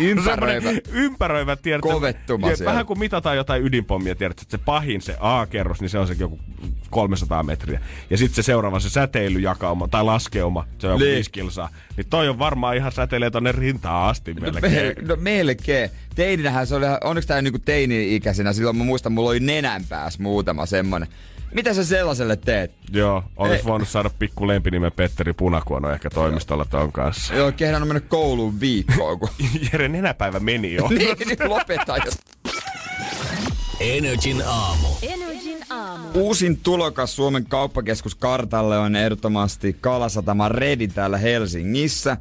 Ympäröivä. 0.00 0.70
ympäröivä 0.92 1.56
tiedät, 1.56 1.80
Kovettuma 1.82 2.50
ja. 2.50 2.56
Vähän 2.64 2.86
kuin 2.86 2.98
mitataan 2.98 3.36
jotain 3.36 3.62
ydinpommia, 3.62 4.14
tiedät, 4.14 4.40
että 4.42 4.58
se 4.58 4.64
pahin, 4.64 5.00
se 5.02 5.16
A-kerros, 5.20 5.80
niin 5.80 5.88
se 5.88 5.98
on 5.98 6.06
se 6.06 6.16
joku 6.18 6.38
300 6.90 7.42
metriä. 7.42 7.80
Ja 8.10 8.16
sitten 8.18 8.34
se 8.34 8.46
seuraava, 8.46 8.80
se 8.80 8.90
säteilyjakauma 8.90 9.88
tai 9.88 10.04
laskeuma, 10.04 10.66
se 10.78 10.86
on 10.86 10.92
joku 10.92 11.04
Niin. 11.04 11.14
5 11.14 11.30
kilsaa. 11.30 11.68
Niin 11.96 12.06
toi 12.10 12.28
on 12.28 12.38
varmaan 12.38 12.76
ihan 12.76 12.92
säteilee 12.92 13.30
tonne 13.30 13.52
rintaan 13.52 14.10
asti 14.10 14.34
melkein. 14.34 14.72
Me, 14.72 14.94
no 15.08 15.16
melkein. 15.20 15.90
Teininähän 16.18 16.66
se 16.66 16.74
oli, 16.74 16.86
onneksi 17.04 17.28
tää 17.28 17.42
niinku 17.42 17.58
teini-ikäisenä, 17.58 18.52
silloin 18.52 18.76
mä 18.76 18.84
muistan, 18.84 19.12
mulla 19.12 19.30
oli 19.30 19.40
nenän 19.40 19.84
päässä 19.88 20.22
muutama 20.22 20.66
semmonen. 20.66 21.08
Mitä 21.54 21.74
sä 21.74 21.84
sellaiselle 21.84 22.36
teet? 22.36 22.72
Joo, 22.92 23.24
olis 23.36 23.58
Ei. 23.58 23.64
voinut 23.64 23.88
saada 23.88 24.10
pikku 24.18 24.48
lempinimen 24.48 24.92
Petteri 24.92 25.32
Punakuono 25.32 25.90
ehkä 25.90 26.10
toimistolla 26.10 26.64
ton 26.64 26.92
kanssa. 26.92 27.34
Joo, 27.34 27.52
kehdannut 27.52 27.88
mennä 27.88 28.00
kouluun 28.00 28.60
viikkoon, 28.60 29.18
kun... 29.18 29.28
Jere 29.72 29.88
nenäpäivä 29.88 30.40
meni 30.40 30.74
jo. 30.74 30.88
niin, 30.98 31.16
niin 31.26 31.50
lopeta 31.50 31.96
jo. 31.96 32.12
Energin 33.80 34.42
aamu. 34.46 34.88
Energin 35.02 35.58
aamu. 35.70 36.08
Uusin 36.14 36.56
tulokas 36.56 37.16
Suomen 37.16 37.46
kauppakeskuskartalle 37.46 38.78
on 38.78 38.96
ehdottomasti 38.96 39.76
Kalasatama 39.80 40.48
Redi 40.48 40.88
täällä 40.88 41.18
Helsingissä. 41.18 42.16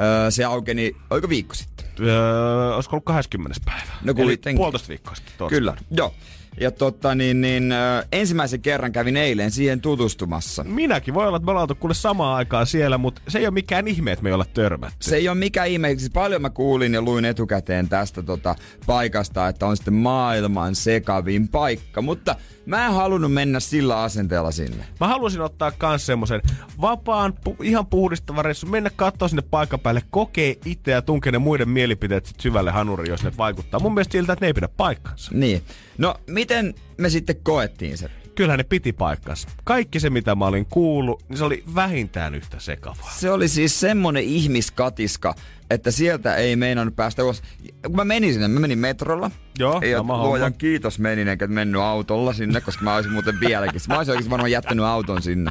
Öö, 0.00 0.30
se 0.30 0.44
aukeni, 0.44 0.96
oiko 1.10 1.28
viikko 1.28 1.54
sitten? 1.54 1.86
öö, 2.00 2.74
olisiko 2.74 2.96
ollut 2.96 3.04
20. 3.04 3.60
päivä? 3.64 3.92
No 4.04 4.14
kuitenkin. 4.14 4.56
puolitoista 4.56 4.88
viikkoa 4.88 5.14
sitten. 5.14 5.34
torstai. 5.38 5.58
Kyllä, 5.58 5.76
joo. 5.90 6.14
Ja 6.60 6.70
tota 6.70 7.14
niin, 7.14 7.40
niin 7.40 7.72
ö, 7.72 8.04
ensimmäisen 8.12 8.60
kerran 8.60 8.92
kävin 8.92 9.16
eilen 9.16 9.50
siihen 9.50 9.80
tutustumassa. 9.80 10.64
Minäkin. 10.64 11.14
Voi 11.14 11.26
olla, 11.26 11.36
että 11.36 11.44
me 11.44 11.50
ollaan 11.50 11.62
oltu 11.62 11.74
kuule 11.74 11.94
samaan 11.94 12.36
aikaan 12.36 12.66
siellä, 12.66 12.98
mutta 12.98 13.22
se 13.28 13.38
ei 13.38 13.46
ole 13.46 13.54
mikään 13.54 13.88
ihme, 13.88 14.12
että 14.12 14.22
me 14.22 14.28
ei 14.28 14.34
olla 14.34 14.46
törmätty. 14.54 14.96
Se 15.00 15.16
ei 15.16 15.28
ole 15.28 15.38
mikään 15.38 15.68
ihme, 15.68 15.88
siis 15.98 16.10
paljon 16.10 16.42
mä 16.42 16.50
kuulin 16.50 16.94
ja 16.94 17.02
luin 17.02 17.24
etukäteen 17.24 17.88
tästä 17.88 18.22
tota, 18.22 18.54
paikasta, 18.86 19.48
että 19.48 19.66
on 19.66 19.76
sitten 19.76 19.94
maailman 19.94 20.74
sekavin 20.74 21.48
paikka, 21.48 22.02
mutta 22.02 22.36
mä 22.66 22.86
en 22.86 22.92
halunnut 22.92 23.32
mennä 23.32 23.60
sillä 23.60 24.02
asenteella 24.02 24.50
sinne. 24.50 24.84
Mä 25.00 25.08
haluaisin 25.08 25.40
ottaa 25.40 25.70
kans 25.70 26.06
semmosen 26.06 26.40
vapaan, 26.80 27.34
pu- 27.48 27.64
ihan 27.64 27.86
puhdistavan 27.86 28.44
reissun, 28.44 28.70
mennä 28.70 28.90
katsoa 28.96 29.28
sinne 29.28 29.42
paikan 29.50 29.80
päälle, 29.80 30.02
kokee 30.10 30.56
itse 30.64 30.90
ja 30.90 31.02
tunkee 31.02 31.32
ne 31.32 31.38
muiden 31.38 31.68
mielipiteet 31.68 32.26
sit 32.26 32.40
syvälle 32.40 32.70
hanuriin, 32.70 33.10
jos 33.10 33.22
ne 33.22 33.32
vaikuttaa. 33.38 33.80
Mun 33.80 33.94
mielestä 33.94 34.12
siltä, 34.12 34.32
että 34.32 34.44
ne 34.44 34.46
ei 34.46 34.54
pidä 34.54 34.68
paikkansa. 34.68 35.30
Niin. 35.34 35.62
No, 35.98 36.14
miten 36.26 36.74
me 36.98 37.10
sitten 37.10 37.36
koettiin 37.42 37.98
se? 37.98 38.10
Kyllähän 38.34 38.58
ne 38.58 38.64
piti 38.64 38.92
paikkansa. 38.92 39.48
Kaikki 39.64 40.00
se, 40.00 40.10
mitä 40.10 40.34
mä 40.34 40.46
olin 40.46 40.66
kuullut, 40.66 41.24
niin 41.28 41.38
se 41.38 41.44
oli 41.44 41.64
vähintään 41.74 42.34
yhtä 42.34 42.60
sekavaa. 42.60 43.10
Se 43.16 43.30
oli 43.30 43.48
siis 43.48 43.80
semmonen 43.80 44.22
ihmiskatiska, 44.22 45.34
että 45.70 45.90
sieltä 45.90 46.36
ei 46.36 46.56
meinannut 46.56 46.96
päästä 46.96 47.24
ulos. 47.24 47.42
Kun 47.86 47.96
mä 47.96 48.04
menin 48.04 48.32
sinne, 48.32 48.48
mä 48.48 48.60
menin 48.60 48.78
metrolla. 48.78 49.30
Joo, 49.58 49.80
ja 49.80 50.02
luojan 50.02 50.54
kiitos 50.54 50.98
menin, 50.98 51.28
enkä 51.28 51.46
mennyt 51.46 51.80
autolla 51.80 52.32
sinne, 52.32 52.60
koska 52.60 52.84
mä 52.84 52.94
olisin 52.94 53.12
muuten 53.12 53.40
vieläkin. 53.40 53.80
Mä 53.88 53.96
olisin 53.96 54.12
oikeasti 54.12 54.30
varmaan 54.30 54.50
jättänyt 54.50 54.84
auton 54.84 55.22
sinne. 55.22 55.50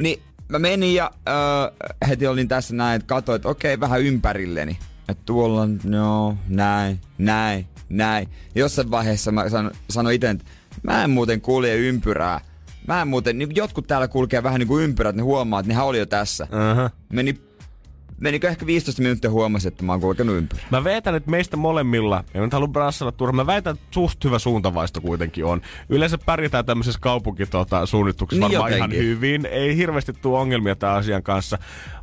Niin 0.00 0.22
mä 0.48 0.58
menin 0.58 0.94
ja 0.94 1.10
äh, 1.28 2.08
heti 2.08 2.26
olin 2.26 2.48
tässä 2.48 2.74
näin, 2.74 2.96
että 2.96 3.06
katsoin, 3.06 3.36
että 3.36 3.48
okei, 3.48 3.80
vähän 3.80 4.02
ympärilleni. 4.02 4.78
Että 5.08 5.22
tuolla 5.26 5.68
no, 5.84 6.38
näin, 6.48 7.00
näin, 7.18 7.66
näin. 7.88 8.28
Jossain 8.54 8.90
vaiheessa 8.90 9.32
mä 9.32 9.48
san, 9.48 9.70
sanoin 9.90 10.14
itse, 10.14 10.30
että 10.30 10.44
mä 10.82 11.04
en 11.04 11.10
muuten 11.10 11.40
kulje 11.40 11.74
ympyrää. 11.76 12.40
Mä 12.86 13.02
en 13.02 13.08
muuten, 13.08 13.38
niin 13.38 13.56
jotkut 13.56 13.86
täällä 13.86 14.08
kulkee 14.08 14.42
vähän 14.42 14.58
niin 14.58 14.68
kuin 14.68 14.84
ympyrät, 14.84 15.16
ne 15.16 15.22
huomaa, 15.22 15.60
että 15.60 15.68
nehän 15.68 15.86
oli 15.86 15.98
jo 15.98 16.06
tässä. 16.06 16.44
Uh-huh. 16.44 16.90
Meni, 17.12 17.34
menikö 18.20 18.48
ehkä 18.48 18.66
15 18.66 19.02
minuuttia 19.02 19.30
huomasi, 19.30 19.68
että 19.68 19.82
mä 19.84 19.92
oon 19.92 20.00
kulkenut 20.00 20.36
ympyrää. 20.36 20.66
Mä 20.70 20.84
väitän, 20.84 21.14
että 21.14 21.30
meistä 21.30 21.56
molemmilla, 21.56 22.24
en 22.34 22.42
nyt 22.42 22.52
halua 22.52 22.68
brassalla 22.68 23.12
turhaan, 23.12 23.36
mä 23.36 23.46
väitän, 23.46 23.74
että 23.74 23.86
suht 23.90 24.24
hyvä 24.24 24.38
suuntavaisto 24.38 25.00
kuitenkin 25.00 25.44
on. 25.44 25.60
Yleensä 25.88 26.18
pärjätään 26.18 26.64
tämmöisessä 26.64 27.00
kaupunkitota, 27.00 27.86
suunnituksessa 27.86 28.48
Niin 28.48 28.58
varmaan 28.58 28.76
ihan 28.78 28.90
jotenkin. 28.90 29.08
hyvin. 29.08 29.46
Ei 29.46 29.76
hirveästi 29.76 30.12
tule 30.12 30.38
ongelmia 30.38 30.76
tämän 30.76 30.96
asian 30.96 31.22
kanssa. 31.22 31.58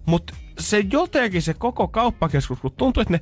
Mutta 0.06 0.34
se 0.60 0.86
jotenkin, 0.92 1.42
se 1.42 1.54
koko 1.54 1.88
kauppakeskus, 1.88 2.60
kun 2.60 2.72
tuntuu, 2.78 3.02
että 3.02 3.14
ne 3.14 3.22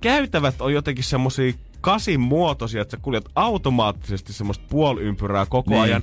käytävät 0.00 0.60
on 0.60 0.72
jotenkin 0.72 1.04
semmosia 1.04 1.52
kasin 1.80 2.20
muotoisia, 2.20 2.82
että 2.82 2.96
sä 2.96 3.02
kuljet 3.02 3.28
automaattisesti 3.34 4.32
semmoista 4.32 4.64
puoliympyrää 4.70 5.46
koko 5.46 5.70
Niin. 5.70 5.82
ajan. 5.82 6.02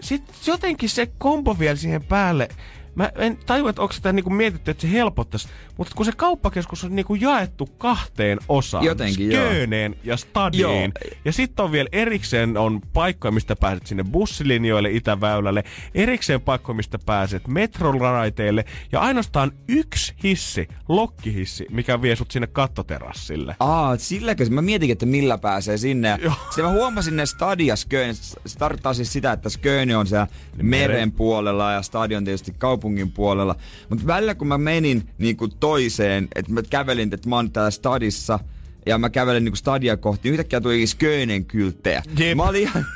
Sitten 0.00 0.34
jotenkin 0.46 0.88
se 0.88 1.06
kombo 1.18 1.56
vielä 1.58 1.76
siihen 1.76 2.04
päälle. 2.04 2.48
Mä 2.94 3.10
en 3.16 3.38
tajua, 3.46 3.70
että 3.70 3.82
onko 3.82 3.92
sitä 3.92 4.12
niinku 4.12 4.30
mietitty, 4.30 4.70
että 4.70 4.80
se 4.82 4.92
helpottaisi, 4.92 5.48
mutta 5.76 5.94
kun 5.96 6.04
se 6.04 6.12
kauppakeskus 6.12 6.84
on 6.84 6.96
niinku 6.96 7.14
jaettu 7.14 7.66
kahteen 7.66 8.38
osaan. 8.48 8.84
Jotenkin, 8.84 9.30
joo. 9.30 9.50
Sköneen 9.50 9.96
ja 10.04 10.16
Stadiin. 10.16 10.62
Joo. 10.62 11.12
Ja 11.24 11.32
sitten 11.32 11.64
on 11.64 11.72
vielä 11.72 11.88
erikseen 11.92 12.56
on 12.56 12.80
paikkoja, 12.92 13.32
mistä 13.32 13.56
pääset 13.56 13.86
sinne 13.86 14.04
bussilinjoille 14.04 14.90
Itäväylälle. 14.90 15.64
Erikseen 15.94 16.40
paikkoja, 16.40 16.76
mistä 16.76 16.98
pääset 17.06 17.48
metrolaraiteille. 17.48 18.64
Ja 18.92 19.00
ainoastaan 19.00 19.52
yksi 19.68 20.14
hissi, 20.22 20.68
lokkihissi, 20.88 21.66
mikä 21.70 22.02
vie 22.02 22.16
sut 22.16 22.30
sinne 22.30 22.46
kattoterassille. 22.46 23.56
Aa, 23.60 23.96
silläkö? 23.96 24.50
Mä 24.50 24.62
mietin, 24.62 24.90
että 24.90 25.06
millä 25.06 25.38
pääsee 25.38 25.76
sinne. 25.76 26.18
Joo. 26.22 26.34
Se 26.54 26.62
mä 26.62 26.70
huomasin 26.70 27.16
ne 27.16 27.26
Stadia 27.26 27.76
Sköön. 27.76 28.14
Se 28.14 28.58
tarkoittaa 28.58 28.94
siis 28.94 29.12
sitä, 29.12 29.32
että 29.32 29.48
Skööni 29.48 29.94
on 29.94 30.06
siellä 30.06 30.26
meren 30.62 31.12
puolella 31.12 31.72
ja 31.72 31.82
stadion 31.82 32.24
tietysti 32.24 32.54
kaupungin 32.80 33.12
puolella. 33.12 33.56
Mutta 33.88 34.06
välillä 34.06 34.34
kun 34.34 34.48
mä 34.48 34.58
menin 34.58 35.08
niin 35.18 35.36
kuin 35.36 35.50
toiseen, 35.60 36.28
että 36.34 36.52
mä 36.52 36.62
kävelin, 36.70 37.14
että 37.14 37.28
mä 37.28 37.36
oon 37.36 37.52
täällä 37.52 37.70
Stadissa 37.70 38.38
ja 38.86 38.98
mä 38.98 39.10
kävelen 39.10 39.44
niin 39.44 39.52
kuin 39.52 39.58
Stadia 39.58 39.96
kohti, 39.96 40.20
niin 40.28 40.32
yhtäkkiä 40.32 40.60
tuli 40.60 40.86
Sköönen 40.86 41.44
kylttejä. 41.44 42.02
Jep. 42.18 42.36
Mä 42.36 42.42
olin 42.42 42.62
ihan... 42.62 42.86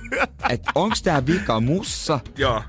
että 0.50 0.70
onks 0.74 1.02
tää 1.02 1.26
vika 1.26 1.60
mussa 1.60 2.20
Joo. 2.36 2.62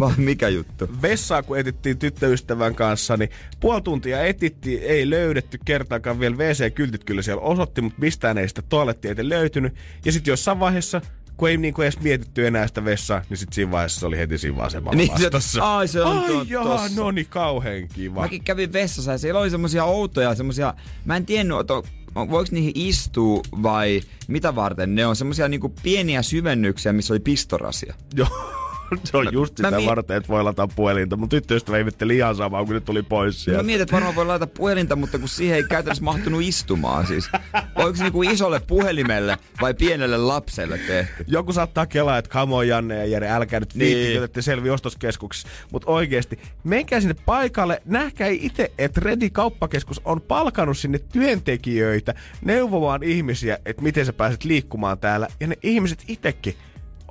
vai 0.00 0.12
mikä 0.16 0.48
juttu? 0.48 0.88
vessaa, 1.02 1.42
kun 1.42 1.58
etittiin 1.58 1.98
tyttöystävän 1.98 2.74
kanssa, 2.74 3.16
niin 3.16 3.30
puoli 3.60 3.82
tuntia 3.82 4.22
etittiin, 4.22 4.82
ei 4.82 5.10
löydetty 5.10 5.58
kertaakaan 5.64 6.20
vielä 6.20 6.36
WC-kyltit 6.36 7.04
kyllä 7.04 7.22
siellä 7.22 7.42
osoitti, 7.42 7.80
mutta 7.80 8.00
mistään 8.00 8.38
ei 8.38 8.48
sitä 8.48 8.62
toalettia 8.62 9.14
ei 9.18 9.28
löytynyt. 9.28 9.74
Ja 10.04 10.12
sitten 10.12 10.32
jossain 10.32 10.60
vaiheessa, 10.60 11.00
kun 11.36 11.48
ei 11.48 11.56
niinku 11.56 11.82
edes 11.82 12.00
mietitty 12.00 12.46
enää 12.46 12.66
sitä 12.66 12.84
vessaa, 12.84 13.22
niin 13.30 13.36
sitten 13.36 13.54
siinä 13.54 13.70
vaiheessa 13.70 14.00
se 14.00 14.06
oli 14.06 14.18
heti 14.18 14.38
siinä 14.38 14.56
vasemmalla 14.56 14.96
Niin 14.96 15.18
se- 15.18 15.24
vastassa. 15.24 15.76
ai, 15.76 15.88
se 15.88 16.02
on 16.02 16.18
Ai 16.18 16.28
to- 16.28 16.44
jaha, 16.48 16.64
tossa. 16.78 17.00
no 17.00 17.10
niin, 17.10 17.26
kauhean 17.30 17.88
kiva. 17.88 18.20
Mäkin 18.20 18.44
kävin 18.44 18.72
vessassa 18.72 19.12
ja 19.12 19.18
siellä 19.18 19.40
oli 19.40 19.50
semmosia 19.50 19.84
outoja, 19.84 20.34
semmosia, 20.34 20.74
mä 21.04 21.16
en 21.16 21.26
tiennyt, 21.26 21.60
että 21.60 21.74
voiko 22.14 22.48
niihin 22.50 22.72
istua 22.74 23.42
vai 23.62 24.00
mitä 24.28 24.54
varten 24.54 24.94
ne 24.94 25.06
on. 25.06 25.16
Semmosia 25.16 25.48
niinku 25.48 25.74
pieniä 25.82 26.22
syvennyksiä, 26.22 26.92
missä 26.92 27.12
oli 27.14 27.20
pistorasia. 27.20 27.94
Joo. 28.14 28.28
Se 29.04 29.16
on 29.16 29.32
just 29.32 29.58
mä 29.60 29.68
sitä 29.68 29.80
mi- 29.80 29.86
varten, 29.86 30.16
että 30.16 30.28
voi 30.28 30.44
lataa 30.44 30.68
puhelinta. 30.68 31.16
Mun 31.16 31.28
tyttöystävä 31.28 31.78
ihmetteli 31.78 32.16
ihan 32.16 32.36
samaa, 32.36 32.64
kun 32.64 32.74
ne 32.74 32.80
tuli 32.80 33.02
pois 33.02 33.34
Mä 33.36 33.40
sieltä. 33.44 33.62
mietin, 33.62 33.82
että 33.82 33.92
varmaan 33.92 34.14
voi 34.14 34.26
laittaa 34.26 34.46
puhelinta, 34.56 34.96
mutta 34.96 35.18
kun 35.18 35.28
siihen 35.28 35.56
ei 35.56 35.64
käytännössä 35.64 36.04
mahtunut 36.04 36.42
istumaan 36.42 37.06
siis. 37.06 37.30
Voiko 37.78 37.96
se 37.96 38.02
niinku 38.02 38.22
isolle 38.22 38.60
puhelimelle 38.66 39.38
vai 39.60 39.74
pienelle 39.74 40.16
lapselle 40.18 40.78
tehty? 40.78 41.24
Joku 41.28 41.52
saattaa 41.52 41.86
kelaa, 41.86 42.18
että 42.18 42.42
on 42.42 42.68
Janne 42.68 42.98
ja 42.98 43.06
Jere, 43.06 43.30
älkää 43.30 43.60
nyt 43.60 43.74
Niin. 43.74 43.96
viittikö, 43.96 44.24
että 44.24 44.42
selvi 44.42 44.70
ostoskeskuksessa. 44.70 45.48
Mutta 45.72 45.90
oikeesti, 45.90 46.38
menkää 46.64 47.00
sinne 47.00 47.14
paikalle, 47.26 47.82
nähkää 47.84 48.28
itse, 48.28 48.72
että 48.78 49.00
Redi 49.04 49.30
kauppakeskus 49.30 50.00
on 50.04 50.20
palkannut 50.20 50.78
sinne 50.78 50.98
työntekijöitä 50.98 52.14
neuvomaan 52.44 53.02
ihmisiä, 53.02 53.58
että 53.66 53.82
miten 53.82 54.06
sä 54.06 54.12
pääset 54.12 54.44
liikkumaan 54.44 54.98
täällä. 54.98 55.28
Ja 55.40 55.46
ne 55.46 55.56
ihmiset 55.62 56.04
itekin 56.08 56.54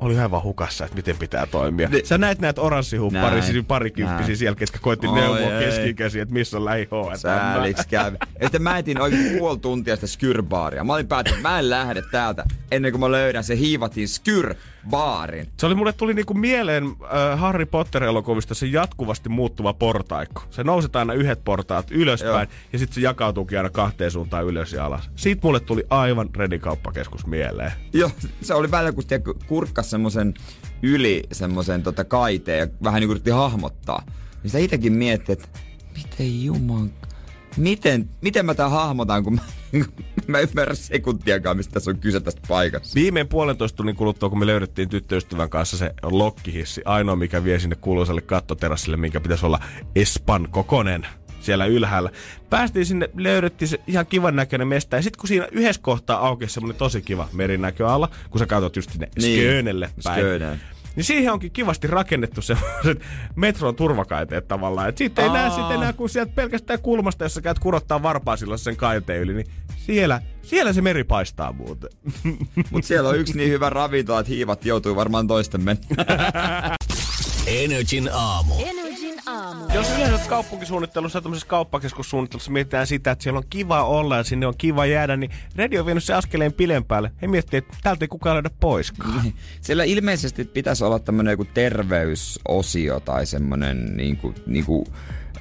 oli 0.01 0.19
aivan 0.19 0.43
hukassa, 0.43 0.85
että 0.85 0.95
miten 0.95 1.17
pitää 1.17 1.45
toimia. 1.45 1.89
Ni- 1.89 2.05
Sä 2.05 2.17
näit 2.17 2.39
näitä 2.39 2.61
siis 2.61 3.65
parikymppisiä 3.65 4.35
siellä, 4.35 4.55
ketkä 4.55 4.79
koitti 4.81 5.07
Oi 5.07 5.15
neuvoa 5.19 5.39
ei. 5.39 5.65
keskikäsiä, 5.65 6.21
että 6.23 6.33
missä 6.33 6.57
on 6.57 6.65
lähi 6.65 6.85
Sääliksi 7.17 7.87
kävi. 7.87 8.17
Ja 8.39 8.45
sitten 8.45 8.61
mä 8.61 8.77
etin 8.77 9.01
oikein 9.01 9.37
puoli 9.37 9.59
tuntia 9.59 9.95
sitä 9.95 10.07
skyrbaaria. 10.07 10.83
Mä 10.83 10.93
olin 10.93 11.07
päättänyt, 11.07 11.37
että 11.39 11.49
mä 11.49 11.59
en 11.59 11.69
lähde 11.69 12.03
täältä 12.11 12.43
ennen 12.71 12.91
kuin 12.91 12.99
mä 12.99 13.11
löydän 13.11 13.43
se 13.43 13.57
hiivatin 13.57 14.07
skyrbaarin. 14.83 15.47
Se 15.57 15.65
oli 15.65 15.75
mulle 15.75 15.93
tuli 15.93 16.13
niinku 16.13 16.33
mieleen 16.33 16.83
äh, 16.83 17.39
Harry 17.39 17.65
Potter-elokuvista 17.65 18.53
se 18.53 18.65
jatkuvasti 18.65 19.29
muuttuva 19.29 19.73
portaikko. 19.73 20.43
Se 20.49 20.63
nouset 20.63 20.95
aina 20.95 21.13
yhdet 21.13 21.43
portaat 21.43 21.91
ylöspäin 21.91 22.49
Joo. 22.49 22.59
ja 22.73 22.79
sitten 22.79 22.95
se 22.95 23.01
jakautuukin 23.01 23.57
aina 23.57 23.69
kahteen 23.69 24.11
suuntaan 24.11 24.45
ylös 24.45 24.73
ja 24.73 24.85
alas. 24.85 25.09
Siitä 25.15 25.41
mulle 25.43 25.59
tuli 25.59 25.83
aivan 25.89 26.29
Redin 26.35 26.61
kauppakeskus 26.61 27.25
mieleen. 27.25 27.71
Joo, 27.93 28.11
se 28.41 28.53
oli 28.53 28.71
välillä, 28.71 28.91
kun 28.91 29.03
kurkkas 29.47 29.89
semmosen 29.89 30.33
yli 30.81 31.23
semmosen 31.31 31.83
tota 31.83 32.03
kaiteen 32.03 32.59
ja 32.59 32.67
vähän 32.83 32.99
niin 32.99 33.07
kuin 33.07 33.15
yritti 33.15 33.31
hahmottaa. 33.31 34.03
Niin 34.43 34.51
sitä 34.51 34.57
itekin 34.57 34.93
mietti, 34.93 35.31
että 35.31 35.47
miten 35.97 36.43
juman... 36.43 36.91
Miten, 37.57 38.09
miten 38.21 38.45
mä 38.45 38.53
tää 38.53 38.69
hahmotan, 38.69 39.23
kun 39.23 39.33
mä, 39.33 39.41
Mä 40.27 40.39
en 40.39 40.47
ymmärrä 40.49 40.75
sekuntiakaan, 40.75 41.57
mistä 41.57 41.73
tässä 41.73 41.91
on 41.91 41.99
kyse 41.99 42.19
tästä 42.19 42.41
paikassa. 42.47 42.95
Viimein 42.95 43.27
puolentoista 43.27 43.77
tunnin 43.77 43.95
kuluttua, 43.95 44.29
kun 44.29 44.39
me 44.39 44.47
löydettiin 44.47 44.89
tyttöystävän 44.89 45.49
kanssa 45.49 45.77
se 45.77 45.93
lokkihissi, 46.03 46.81
ainoa 46.85 47.15
mikä 47.15 47.43
vie 47.43 47.59
sinne 47.59 47.75
kuuluisalle 47.75 48.21
kattoterassille, 48.21 48.97
minkä 48.97 49.19
pitäisi 49.19 49.45
olla 49.45 49.59
Espan 49.95 50.47
kokonen 50.51 51.07
siellä 51.41 51.65
ylhäällä. 51.65 52.09
Päästiin 52.49 52.85
sinne, 52.85 53.09
löydettiin 53.15 53.69
se 53.69 53.79
ihan 53.87 54.05
kivan 54.05 54.35
näköinen 54.35 54.67
mesta. 54.67 54.95
Ja 54.95 55.01
sitten 55.01 55.19
kun 55.19 55.27
siinä 55.27 55.47
yhdessä 55.51 55.81
kohtaa 55.81 56.27
aukesi 56.27 56.53
semmonen 56.53 56.77
tosi 56.77 57.01
kiva 57.01 57.29
merinäkö 57.33 57.89
alla, 57.89 58.09
kun 58.29 58.39
sä 58.39 58.45
katsot 58.45 58.75
just 58.75 58.91
sinne 58.91 59.09
niin. 59.21 59.39
Skönelle 59.39 59.89
päin. 60.03 60.19
Sköneen. 60.19 60.61
Niin 60.95 61.03
siihen 61.03 61.33
onkin 61.33 61.51
kivasti 61.51 61.87
rakennettu 61.87 62.41
semmoiset 62.41 63.01
metron 63.35 63.75
turvakaiteet 63.75 64.47
tavallaan. 64.47 64.89
Et 64.89 64.97
siitä 64.97 65.21
ei 65.21 65.27
Aa. 65.27 65.33
näe 65.33 65.49
sitten 65.49 65.75
enää 65.77 65.93
kuin 65.93 66.09
sieltä 66.09 66.31
pelkästään 66.35 66.81
kulmasta, 66.81 67.25
jos 67.25 67.33
sä 67.33 67.41
käyt 67.41 67.59
kurottaa 67.59 68.03
varpaa 68.03 68.37
silloin 68.37 68.59
sen 68.59 68.75
kaiteen 68.75 69.21
yli, 69.21 69.33
niin 69.33 69.47
siellä, 69.77 70.21
siellä 70.41 70.73
se 70.73 70.81
meri 70.81 71.03
paistaa 71.03 71.51
muuten. 71.51 71.89
Mutta 72.71 72.87
siellä 72.87 73.09
on 73.09 73.17
yksi 73.17 73.37
niin 73.37 73.49
hyvä 73.49 73.69
ravintola, 73.69 74.19
että 74.19 74.29
hiivat 74.29 74.65
joutuu 74.65 74.95
varmaan 74.95 75.27
toisten 75.27 75.61
mennä. 75.61 75.83
Energin 77.47 78.09
aamu. 78.13 78.53
Energin 78.59 78.92
aamu. 79.33 79.65
Jos 79.73 79.87
yleensä 79.97 80.29
kaupunkisuunnittelussa 80.29 81.17
ja 81.17 81.21
tämmöisessä 81.21 81.47
kauppakeskussuunnittelussa 81.47 82.51
mietitään 82.51 82.87
sitä, 82.87 83.11
että 83.11 83.23
siellä 83.23 83.37
on 83.37 83.43
kiva 83.49 83.83
olla 83.83 84.17
ja 84.17 84.23
sinne 84.23 84.47
on 84.47 84.57
kiva 84.57 84.85
jäädä, 84.85 85.17
niin 85.17 85.31
radio 85.55 85.79
on 85.79 85.85
vienyt 85.85 86.03
se 86.03 86.13
askeleen 86.13 86.53
pidemmälle. 86.53 87.11
He 87.21 87.27
miettii, 87.27 87.57
että 87.57 87.77
täältä 87.83 88.03
ei 88.05 88.09
kukaan 88.09 88.35
löydä 88.35 88.49
poiskaan. 88.59 89.23
Siellä 89.61 89.83
ilmeisesti 89.83 90.45
pitäisi 90.45 90.83
olla 90.83 90.99
tämmönen 90.99 91.31
joku 91.31 91.45
terveysosio 91.45 92.99
tai 92.99 93.25
semmonen 93.25 93.97
niinku, 93.97 94.33
niinku, 94.45 94.87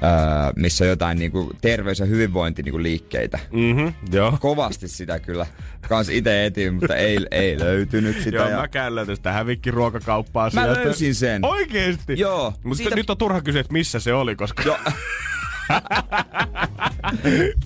öö, 0.03 0.53
missä 0.57 0.85
on 0.85 0.88
jotain 0.88 1.19
niinku 1.19 1.51
terveys- 1.61 1.99
ja 2.01 2.07
hyvinvointi 2.07 2.62
niinku 2.62 2.83
liikkeitä. 2.83 3.38
Mhm, 3.53 3.88
joo. 4.12 4.37
Kovasti 4.41 4.88
sitä 4.88 5.19
kyllä 5.21 5.47
kans 5.88 6.09
itse 6.09 6.47
etin, 6.47 6.75
mutta 6.75 6.97
ei, 6.97 7.19
ei 7.31 7.59
löytynyt 7.59 8.17
sitä. 8.25 8.37
Joo, 8.37 8.49
ja... 8.49 8.57
mä 8.57 8.69
käyn 8.69 8.95
löytää 8.95 9.15
sitä 9.15 9.33
hävikkiruokakauppaa. 9.33 10.51
Mä 10.55 10.62
sieltä. 10.62 10.81
löysin 10.85 11.15
sen. 11.15 11.45
Oikeesti? 11.45 12.15
Joo. 12.19 12.55
Mutta 12.65 12.77
Siitä- 12.83 12.97
nyt 12.97 13.11
on 13.11 13.19
turha 13.19 13.41
kysyä, 13.41 13.61
että 13.61 13.73
missä 13.73 14.01
se 14.01 14.15
oli, 14.15 14.37
koska... 14.37 14.62
Joo. 14.62 14.77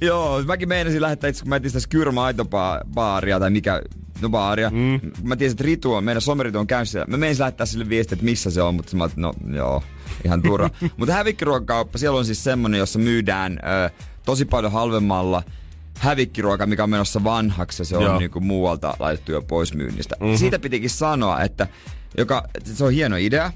Joo, 0.01 0.42
mäkin 0.42 0.68
meinasin 0.68 1.03
lähettää 1.03 1.31
itse, 1.31 1.42
kun 1.42 1.49
mä 1.49 1.57
etin 1.57 1.70
sitä 1.70 1.81
Skyrma-aitobaaria 1.81 3.40
tai 3.40 3.51
mikä, 3.51 3.83
no 4.20 4.29
baaria. 4.29 4.70
Mm. 4.70 5.01
Mä 5.22 5.37
tiesin, 5.37 5.55
että 5.55 5.64
Ritu 5.64 5.94
on, 5.94 6.05
meidän 6.05 6.22
someritu 6.22 6.59
on 6.59 6.66
käynyt 6.66 6.88
siellä. 6.88 7.07
Mä 7.11 7.16
meinasin 7.16 7.40
lähettää 7.40 7.66
sille 7.66 7.88
viestiä, 7.88 8.14
että 8.14 8.25
missä 8.25 8.51
se 8.51 8.62
on, 8.62 8.75
mutta 8.75 8.96
mä 8.96 9.09
no 9.16 9.35
joo, 9.53 9.83
ihan 10.24 10.42
turha. 10.42 10.70
mutta 10.96 11.14
hävikkiruokakauppa, 11.14 11.98
siellä 11.98 12.18
on 12.18 12.24
siis 12.24 12.44
semmonen, 12.44 12.79
jossa 12.79 12.98
myydään 12.98 13.59
ö, 13.87 13.90
tosi 14.24 14.44
paljon 14.44 14.72
halvemmalla 14.72 15.42
hävikkiruoka, 15.98 16.66
mikä 16.66 16.83
on 16.83 16.90
menossa 16.90 17.24
vanhaksi 17.24 17.81
ja 17.81 17.87
se 17.87 17.96
on 17.96 18.02
Joo. 18.02 18.18
niinku 18.18 18.40
muualta 18.40 18.94
laitettu 18.98 19.33
jo 19.33 19.42
pois 19.42 19.74
myynnistä. 19.74 20.16
Mm-hmm. 20.20 20.37
Siitä 20.37 20.59
pitikin 20.59 20.90
sanoa, 20.90 21.42
että 21.42 21.66
joka, 22.18 22.48
se 22.64 22.85
on 22.85 22.92
hieno 22.92 23.16
idea, 23.16 23.52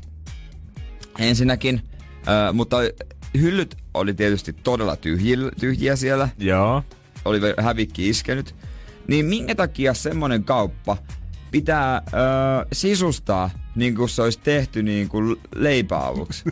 ensinnäkin, 1.19 1.83
ö, 2.49 2.53
mutta 2.53 2.77
hyllyt 3.41 3.77
oli 3.95 4.15
tietysti 4.15 4.53
todella 4.53 4.97
tyhjiä, 4.97 5.37
tyhjiä 5.61 5.97
siellä, 5.97 6.29
Joo. 6.39 6.83
oli 7.25 7.41
hävikki 7.61 8.09
iskenyt. 8.09 8.55
Niin 9.09 9.27
minkä 9.27 9.55
takia 9.55 9.95
semmonen 9.95 10.45
kauppa 10.45 10.97
pitää 11.51 11.97
ö, 11.97 12.67
sisustaa 12.73 13.51
niin 13.81 13.95
kuin 13.95 14.09
se 14.09 14.23
olisi 14.23 14.41
tehty 14.43 14.83
niin 14.83 15.09
kuin 15.09 15.37
leipäavuksi 15.55 16.45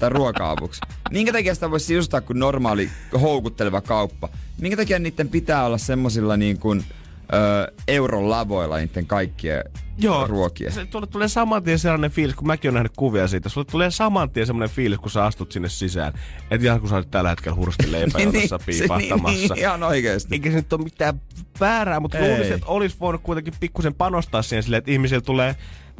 tai 0.00 0.08
ruoka-avuksi? 0.10 0.80
Minkä 1.10 1.32
takia 1.32 1.54
sitä 1.54 1.70
voisi 1.70 1.86
sisustaa 1.86 2.20
kuin 2.20 2.38
normaali 2.38 2.90
houkutteleva 3.20 3.80
kauppa? 3.80 4.28
Minkä 4.60 4.76
takia 4.76 4.98
niiden 4.98 5.28
pitää 5.28 5.64
olla 5.64 5.78
semmosilla 5.78 6.36
niin 6.36 6.58
kuin 6.58 6.84
ö, 7.32 7.72
euron 7.88 8.30
lavoilla 8.30 8.76
niiden 8.76 9.06
kaikkien 9.06 9.64
Joo, 9.98 10.26
ruokia? 10.26 10.70
Se, 10.70 10.86
tulle 10.86 11.06
tulee 11.06 11.28
saman 11.28 11.62
tien 11.62 11.78
sellainen 11.78 12.10
fiilis, 12.10 12.36
kun 12.36 12.46
mäkin 12.46 12.68
olen 12.68 12.74
nähnyt 12.74 12.92
kuvia 12.96 13.28
siitä. 13.28 13.48
Sulle 13.48 13.66
tulee 13.70 13.90
saman 13.90 14.30
tien 14.30 14.46
sellainen 14.46 14.76
fiilis, 14.76 14.98
kun 14.98 15.10
sä 15.10 15.24
astut 15.24 15.52
sinne 15.52 15.68
sisään. 15.68 16.12
Et 16.50 16.62
ihan 16.64 16.80
kun 16.80 16.88
sä 16.88 16.96
olet 16.96 17.10
tällä 17.10 17.30
hetkellä 17.30 17.56
hursti 17.56 17.92
leipäjonossa 17.92 18.58
se, 18.58 18.64
piipahtamassa. 18.66 19.38
niin, 19.38 19.48
niin, 19.48 19.58
ihan 19.58 19.82
oikeesti. 19.82 20.34
Eikä 20.34 20.50
se 20.50 20.56
nyt 20.56 20.72
ole 20.72 20.84
mitään 20.84 21.20
väärää, 21.60 22.00
mutta 22.00 22.18
luulisin, 22.18 22.52
että 22.52 22.66
olisi 22.66 22.96
voinut 23.00 23.22
kuitenkin 23.22 23.54
pikkusen 23.60 23.94
panostaa 23.94 24.42
siihen 24.42 24.62
silleen, 24.62 24.78
että 24.78 24.90
ihmisillä 24.90 25.20
tulee 25.20 25.56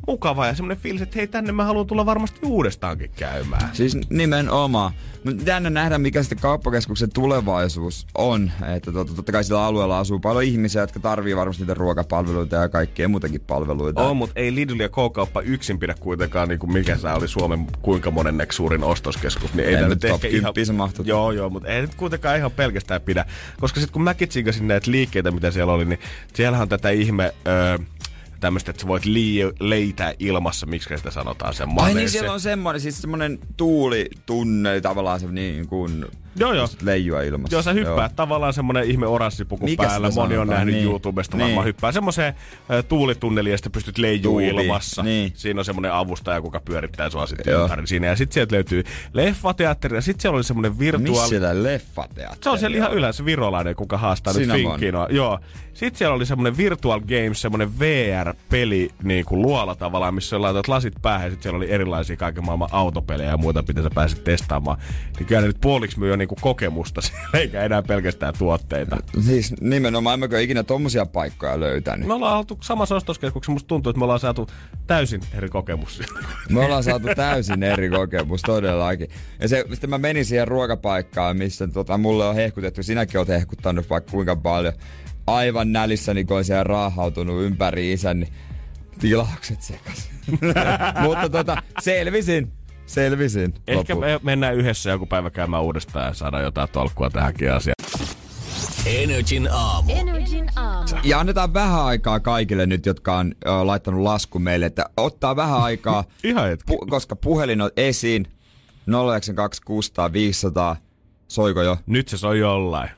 mukava 0.07 0.47
ja 0.47 0.55
semmoinen 0.55 0.83
fiilis, 0.83 1.03
että 1.03 1.17
hei 1.17 1.27
tänne 1.27 1.53
mä 1.53 1.65
haluan 1.65 1.87
tulla 1.87 2.07
varmasti 2.07 2.41
uudestaankin 2.43 3.11
käymään. 3.17 3.71
Siis 3.73 3.99
nimenomaan. 4.11 4.93
Mutta 5.25 5.43
jännä 5.51 5.71
nähdä, 5.71 5.99
mikä 5.99 6.23
sitten 6.23 6.39
kauppakeskuksen 6.39 7.13
tulevaisuus 7.13 8.07
on. 8.15 8.51
Että 8.77 8.91
tot- 8.91 9.15
totta 9.17 9.33
kai 9.33 9.45
sillä 9.45 9.65
alueella 9.65 9.99
asuu 9.99 10.19
paljon 10.19 10.45
ihmisiä, 10.45 10.81
jotka 10.81 11.01
tarvii 11.01 11.37
varmasti 11.37 11.63
niitä 11.63 11.75
ruokapalveluita 11.75 12.57
ja 12.57 12.69
kaikkea 12.69 13.09
muutakin 13.09 13.41
palveluita. 13.41 14.03
On, 14.03 14.17
mutta 14.17 14.41
ei 14.41 14.55
Lidl 14.55 14.81
ja 14.81 14.89
K-kauppa 14.89 15.41
yksin 15.41 15.79
pidä 15.79 15.95
kuitenkaan, 16.01 16.49
niin 16.49 16.59
kuin 16.59 16.73
mikä 16.73 16.97
sä 16.99 17.15
oli 17.15 17.29
Suomen 17.29 17.67
kuinka 17.83 18.11
monenneksi 18.11 18.57
suurin 18.57 18.85
ostoskeskus. 18.85 19.55
Niin 19.55 19.69
ei, 19.69 19.75
Ei 19.75 19.89
nyt 19.89 20.01
top 20.01 20.21
10 20.21 20.67
se 20.67 20.73
mahtu. 20.73 21.03
Joo, 21.03 21.33
joo, 21.33 21.51
mutta 21.51 21.69
ei 21.69 21.81
nyt 21.81 21.95
kuitenkaan 21.95 22.37
ihan 22.37 22.51
pelkästään 22.51 23.01
pidä. 23.01 23.25
Koska 23.61 23.81
sitten 23.81 23.93
kun 23.93 24.03
mäkin 24.03 24.29
tsiikasin 24.29 24.69
näitä 24.69 24.91
liikkeitä, 24.91 25.31
mitä 25.31 25.51
siellä 25.51 25.73
oli, 25.73 25.85
niin 25.85 26.01
siellähän 26.35 26.63
on 26.63 26.69
tätä 26.69 26.91
ihme... 26.91 27.35
Öö, 27.47 27.79
tämmöistä, 28.43 28.71
että 28.71 28.81
sä 28.83 28.89
voit 28.89 29.05
lii- 29.05 29.55
leitää 29.61 30.15
ilmassa, 30.19 30.67
miksi 30.67 30.97
sitä 30.97 31.11
sanotaan, 31.11 31.55
sen 31.55 31.69
Ai 31.77 31.95
niin, 31.95 32.11
siellä 32.11 32.33
on 32.33 32.41
semmoinen, 32.41 32.81
siis 32.81 33.01
semmoinen 33.01 33.39
tuulitunne, 33.57 34.81
tavallaan 34.81 35.21
se 35.21 35.27
niin 35.27 35.69
kuin 35.69 36.07
Joo, 36.37 36.53
joo. 36.53 36.69
leijua 36.83 37.23
ilmassa. 37.23 37.55
Joo, 37.55 37.63
sä 37.63 37.73
hyppäät 37.73 38.11
joo. 38.11 38.17
tavallaan 38.17 38.53
semmonen 38.53 38.91
ihme 38.91 39.07
oranssipuku 39.07 39.65
Mikä 39.65 39.83
päällä. 39.83 40.11
Moni 40.11 40.23
on 40.23 40.31
sanotaan? 40.31 40.49
nähnyt 40.49 40.75
Niin. 40.75 40.85
YouTubesta 40.85 41.37
Niin. 41.37 41.45
varmaan 41.47 41.67
hyppää 41.67 41.93
semmoiseen 41.93 42.35
tuulitunneliin 42.89 43.51
ja 43.51 43.57
sitten 43.57 43.73
pystyt 43.73 43.99
leijuu 43.99 44.41
ilmassa. 44.41 45.03
Niin. 45.03 45.33
Siinä 45.35 45.61
on 45.61 45.65
semmonen 45.65 45.93
avustaja, 45.93 46.41
kuka 46.41 46.61
pyörittää 46.61 47.11
sua 47.11 47.27
sitten 47.27 47.55
ympäri 47.55 47.87
siinä. 47.87 48.07
Ja 48.07 48.17
sitten 48.17 48.35
sieltä 48.35 48.55
löytyy 48.55 48.85
leffateatteri 49.13 49.97
ja 49.97 50.01
sitten 50.01 50.23
siellä 50.23 50.37
oli 50.37 50.45
semmonen 50.45 50.73
Missä 50.73 50.81
virtuaali... 50.81 51.29
siellä 51.29 51.63
leffateatteri 51.63 52.43
Se 52.43 52.51
on 52.51 52.59
siellä 52.59 52.77
ihan 52.77 52.93
yleensä 52.93 53.25
virolainen, 53.25 53.77
kuka 53.77 53.99
haastaa 53.99 54.33
Cinnamon. 54.33 54.63
nyt 54.63 54.71
Finkinoa. 54.71 55.09
Joo. 55.11 55.39
Sitten 55.75 55.99
siellä 55.99 56.15
oli 56.15 56.27
semmonen 56.27 56.57
Virtual 56.57 57.01
Games, 57.01 57.43
semmonen 57.43 57.79
VR-peli 57.79 58.91
niin 59.03 59.25
kuin 59.25 59.43
luola 59.43 59.75
tavallaan, 59.75 60.15
missä 60.15 60.43
laitat 60.43 60.69
lasit 60.69 60.95
päähän. 61.03 61.31
Sitten 61.31 61.43
siellä 61.43 61.57
oli 61.57 61.71
erilaisia 61.71 62.17
kaiken 62.17 62.45
maailman 62.45 62.69
autopelejä 62.73 63.31
ja 63.31 63.37
muuta, 63.37 63.65
mitä 63.69 63.83
sä 63.83 63.91
pääsit 63.95 64.25
testaamaan. 64.25 64.79
Niin 65.19 65.27
kyllä 65.27 65.41
ne 65.41 65.47
nyt 65.47 65.61
puoliksi 65.61 65.99
myy 65.99 66.13
jo 66.23 66.27
niin 66.27 66.29
kuin 66.29 66.39
kokemusta 66.41 67.01
siellä, 67.01 67.29
eikä 67.35 67.63
enää 67.63 67.83
pelkästään 67.83 68.35
tuotteita. 68.39 68.97
Siis 69.21 69.55
nimenomaan, 69.61 70.15
emmekö 70.15 70.41
ikinä 70.41 70.63
tommosia 70.63 71.07
paikkoja 71.07 71.61
löytänyt. 71.61 72.09
Me 72.09 72.15
ollaan 72.15 72.39
oltu 72.39 72.59
samassa 72.61 72.97
ostoskeskuksessa, 72.97 73.53
musta 73.53 73.69
tuntuu, 73.69 73.91
että 73.91 73.99
me 73.99 74.05
ollaan 74.05 74.21
saatu 74.21 74.47
täysin 74.87 75.21
eri 75.35 75.49
kokemus. 75.49 76.03
Me 76.51 76.65
ollaan 76.65 76.85
saatu 76.85 77.09
täysin 77.17 77.63
eri 77.63 77.91
kokemus, 77.91 78.43
todellakin. 78.43 79.09
Ja 79.41 79.49
se, 79.49 79.65
sitten 79.71 79.91
mä 79.91 79.99
menin 79.99 80.25
siihen 80.25 80.49
ruokapaikkaan, 80.49 81.37
missä 81.37 81.69
tota, 81.69 81.99
mulle 81.99 82.27
on 82.27 82.35
hehkutettu, 82.35 82.83
sinäkin 82.83 83.19
oot 83.19 83.29
hehkuttanut 83.29 83.91
vaikka 83.91 84.11
kuinka 84.11 84.37
paljon. 84.37 84.75
Aivan 85.27 85.73
nälissäni, 85.73 86.25
kun 86.25 86.37
on 86.37 86.45
siellä 86.45 86.65
raahautunut 86.65 87.43
ympäri 87.43 87.93
isän, 87.93 88.21
niin 88.21 88.33
tilaukset 88.99 89.63
sekas. 89.63 90.11
Mutta 91.05 91.29
tota, 91.29 91.63
selvisin. 91.81 92.53
Selvisin. 92.93 93.55
Ehkä 93.67 93.95
lopulta. 93.95 94.07
me 94.07 94.21
mennään 94.23 94.55
yhdessä 94.57 94.91
joku 94.91 95.07
päivä 95.07 95.31
käymään 95.31 95.63
uudestaan 95.63 96.07
ja 96.07 96.15
saadaan 96.15 96.43
jotain 96.43 96.69
tolkkua 96.69 97.11
tähänkin 97.11 97.53
asiaan. 97.53 97.75
Energin 98.87 99.49
aamu. 99.53 99.93
Energin 99.95 100.47
aamu. 100.57 100.89
Ja 101.05 101.21
annetaan 101.21 101.55
vähän 101.55 101.85
aikaa 101.85 102.21
kaikille 102.21 102.67
nyt, 102.67 102.87
jotka 102.87 103.17
on 103.17 103.33
ö, 103.47 103.67
laittanut 103.67 104.01
lasku 104.01 104.39
meille, 104.39 104.67
että 104.67 104.87
ottaa 104.97 105.37
vähän 105.37 105.63
aikaa, 105.63 106.05
Ihan 106.25 106.49
hetki. 106.49 106.73
pu- 106.73 106.87
koska 106.91 107.17
puhelin 107.17 107.61
on 107.61 107.71
esiin. 107.77 108.27
092 108.87 109.63
600 109.63 110.13
500. 110.13 110.77
Soiko 111.29 111.63
jo? 111.63 111.77
Nyt 111.87 112.09
se 112.09 112.19
soi 112.19 112.39
jollain. 112.39 112.91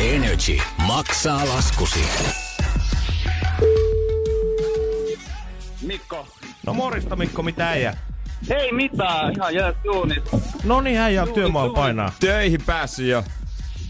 Energy 0.00 0.58
maksaa 0.86 1.48
laskusi. 1.48 2.00
Mikko. 5.88 6.26
No 6.66 6.74
morista 6.74 7.16
Mikko, 7.16 7.42
mitä 7.42 7.68
äijä? 7.68 7.94
Ei 8.50 8.72
mitään, 8.72 9.32
ihan 9.36 9.54
jää 9.54 9.72
duunit. 9.84 10.24
No 10.64 10.80
niin, 10.80 10.98
äijä 10.98 11.22
on 11.22 11.32
työmaalla 11.32 11.74
painaa. 11.74 12.12
Töihin 12.20 12.60
päässyt 12.66 13.06
jo. 13.06 13.24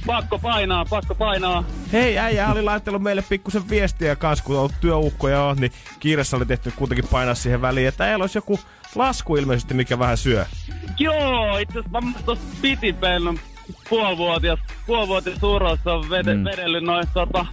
Pakko 0.07 0.39
painaa, 0.39 0.85
pakko 0.85 1.15
painaa. 1.15 1.65
Hei, 1.93 2.19
äijä 2.19 2.53
oli 2.53 2.63
laittanut 2.63 3.03
meille 3.03 3.23
pikkusen 3.29 3.69
viestiä 3.69 4.17
kanssa, 4.17 4.45
kun 4.45 4.59
on 4.59 4.71
työukkoja 4.81 5.43
on, 5.43 5.57
niin 5.57 5.73
kiireessä 6.01 6.37
oli 6.37 6.47
tehty 6.47 6.73
kuitenkin 6.77 7.09
painaa 7.11 7.35
siihen 7.35 7.63
väliin, 7.63 7.89
että 7.89 8.05
äijällä 8.05 8.23
olisi 8.23 8.39
joku 8.39 8.61
lasku 8.95 9.37
ilmeisesti, 9.37 9.75
mikä 9.75 9.99
vähän 9.99 10.17
syö. 10.17 10.47
Joo, 10.99 11.59
itse 11.59 11.79
asiassa 11.79 12.01
mä 12.01 12.13
tuossa 12.25 12.45
pitipellon 12.63 13.39
puolivuotias, 13.91 14.59
puolivuotias 14.87 15.43
urossa 15.43 15.95
on 15.95 16.11
vede, 16.11 16.35
mm. 16.35 16.45
vedellyt 16.45 16.85
noin 16.85 17.07
tota, 17.15 17.47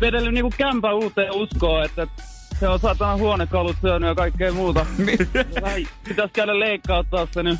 vedellyt 0.00 0.34
niinku 0.34 0.52
kämpä 0.56 0.92
uuteen 0.92 1.32
uskoon, 1.32 1.84
että 1.84 2.06
se 2.60 2.68
on 2.68 2.80
satana 2.80 3.16
huonekalut 3.16 3.76
syönyt 3.80 4.08
ja 4.08 4.14
kaikkea 4.14 4.52
muuta. 4.52 4.86
Vähän 5.62 5.82
pitäis 6.08 6.30
käydä 6.32 6.58
leikkauttaa 6.58 7.26
se 7.30 7.42
nyt. 7.42 7.58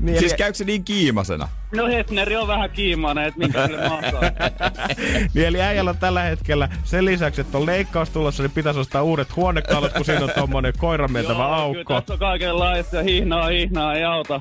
Niin, 0.00 0.18
Siis 0.18 0.34
käykö 0.34 0.54
se 0.58 0.64
niin 0.64 0.84
kiimasena? 0.84 1.48
No 1.76 1.86
Hefneri 1.86 2.36
on 2.36 2.48
vähän 2.48 2.70
kiimainen, 2.70 3.24
että 3.24 3.38
minkä 3.40 3.66
sille 3.66 3.88
mahtaa. 3.88 4.20
Niin 5.34 5.46
eli 5.46 5.60
äijällä 5.62 5.94
tällä 5.94 6.22
hetkellä 6.22 6.68
sen 6.84 7.04
lisäksi, 7.04 7.40
että 7.40 7.58
on 7.58 7.66
leikkaus 7.66 8.10
tulossa, 8.10 8.42
niin 8.42 8.50
pitäisi 8.50 8.80
ostaa 8.80 9.02
uudet 9.02 9.36
huonekalut, 9.36 9.92
kun 9.92 10.04
siinä 10.04 10.24
on 10.24 10.30
tommonen 10.34 10.72
koiran 10.78 11.12
mentävä 11.16 11.34
Joo, 11.34 11.46
Kyllä 11.48 11.56
aukko. 11.56 11.94
tässä 11.94 12.12
on 12.12 12.18
kaikenlaista 12.18 12.96
ja 12.96 13.02
hihnaa, 13.02 13.48
hihnaa, 13.48 13.94
ei 13.94 14.04
auta. 14.04 14.40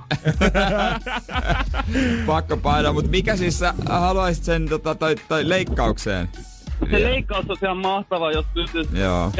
Pakko 2.26 2.58
painaa, 2.58 2.93
mutta 2.93 3.12
mikä 3.12 3.36
siis 3.36 3.60
sä 3.60 3.74
haluaisit 3.89 4.43
sen 4.43 4.69
tota, 4.69 4.95
tai, 4.95 5.15
tai 5.28 5.50
leikkaukseen? 5.50 6.30
Se 6.92 7.04
leikkaus 7.04 7.50
on 7.50 7.58
ihan 7.62 7.78
mahtava, 7.78 8.32
jos 8.32 8.46
pystyisi 8.54 9.00
Joo. 9.00 9.32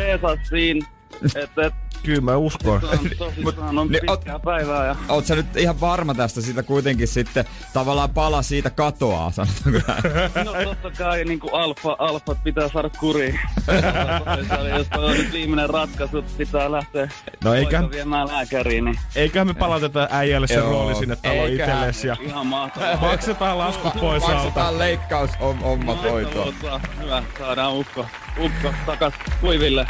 siinä. 0.50 0.88
Että 1.36 1.66
et, 1.66 1.74
Kyllä 2.04 2.22
mä 2.22 2.38
uskon. 2.38 2.82
se 2.82 2.88
on 2.88 3.10
tosissaan 3.18 3.78
on 3.78 3.88
ne- 3.88 4.00
pitkää 4.00 4.40
päivää 4.40 4.86
ja 4.86 4.96
Oot 5.10 5.26
sä 5.26 5.36
nyt 5.36 5.58
ihan 5.58 5.82
varma 5.82 6.14
tästä, 6.14 6.42
siitä 6.42 6.64
kuitenkin 6.64 7.08
sitten 7.08 7.46
tavallaan 7.74 8.10
pala 8.10 8.42
siitä 8.42 8.70
katoaa, 8.70 9.32
sanotaanko 9.32 9.80
näin? 9.88 10.46
No 10.46 10.64
totta 10.64 10.92
kai 10.98 11.26
niin 11.26 11.40
kuin 11.40 11.54
alfa, 11.54 11.96
alfat 12.00 12.44
pitää 12.44 12.70
saada 12.74 12.90
kuriin. 13.00 13.40
Jos 14.78 14.88
on 14.98 15.12
nyt 15.12 15.32
viimeinen 15.34 15.70
ratkaisu, 15.70 16.18
että 16.18 16.32
pitää 16.38 16.72
lähteä 16.72 17.10
No 17.44 17.54
eikä- 17.54 17.90
viemään 17.92 18.28
lääkäriin, 18.28 18.86
niin 18.86 19.00
Eiköhän 19.16 19.48
me 19.48 19.54
palauteta 19.54 20.08
äijälle 20.12 20.48
se 20.48 20.54
Joo. 20.54 20.70
rooli 20.72 20.96
sinne 20.96 21.16
taloon 21.16 21.48
Eiköhän. 21.50 21.76
itsellesi 21.76 22.08
ja 22.08 22.16
ihan 22.22 22.48
mahtavaa. 22.48 22.98
maksetaan 23.12 23.58
laskut 23.58 23.94
pois 24.00 24.24
alta. 24.24 24.36
Maksetaan 24.36 24.80
leikkaus 24.80 25.30
hommat 25.64 26.04
hoitoon. 26.04 26.54
Mahtavaa. 26.54 26.82
Hyvä, 27.04 27.24
saadaan 27.40 27.74
ukko, 27.74 28.06
ukko 28.40 28.74
takas 28.86 29.14
kuiville. 29.42 29.86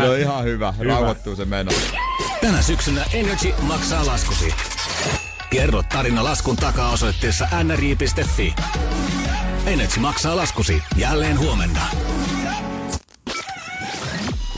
No 0.00 0.14
ihan 0.14 0.44
hyvä, 0.44 0.74
rauhoittuu 0.88 1.35
se 1.36 1.44
meno. 1.44 1.72
Tänä 2.40 2.62
syksynä 2.62 3.04
Energy 3.12 3.52
maksaa 3.62 4.06
laskusi. 4.06 4.54
Kerro 5.50 5.82
tarina 5.82 6.24
laskun 6.24 6.56
takaa 6.56 6.90
osoitteessa 6.90 7.48
nri.fi. 7.64 8.54
Energy 9.66 10.00
maksaa 10.00 10.36
laskusi 10.36 10.82
jälleen 10.96 11.38
huomenna. 11.38 11.80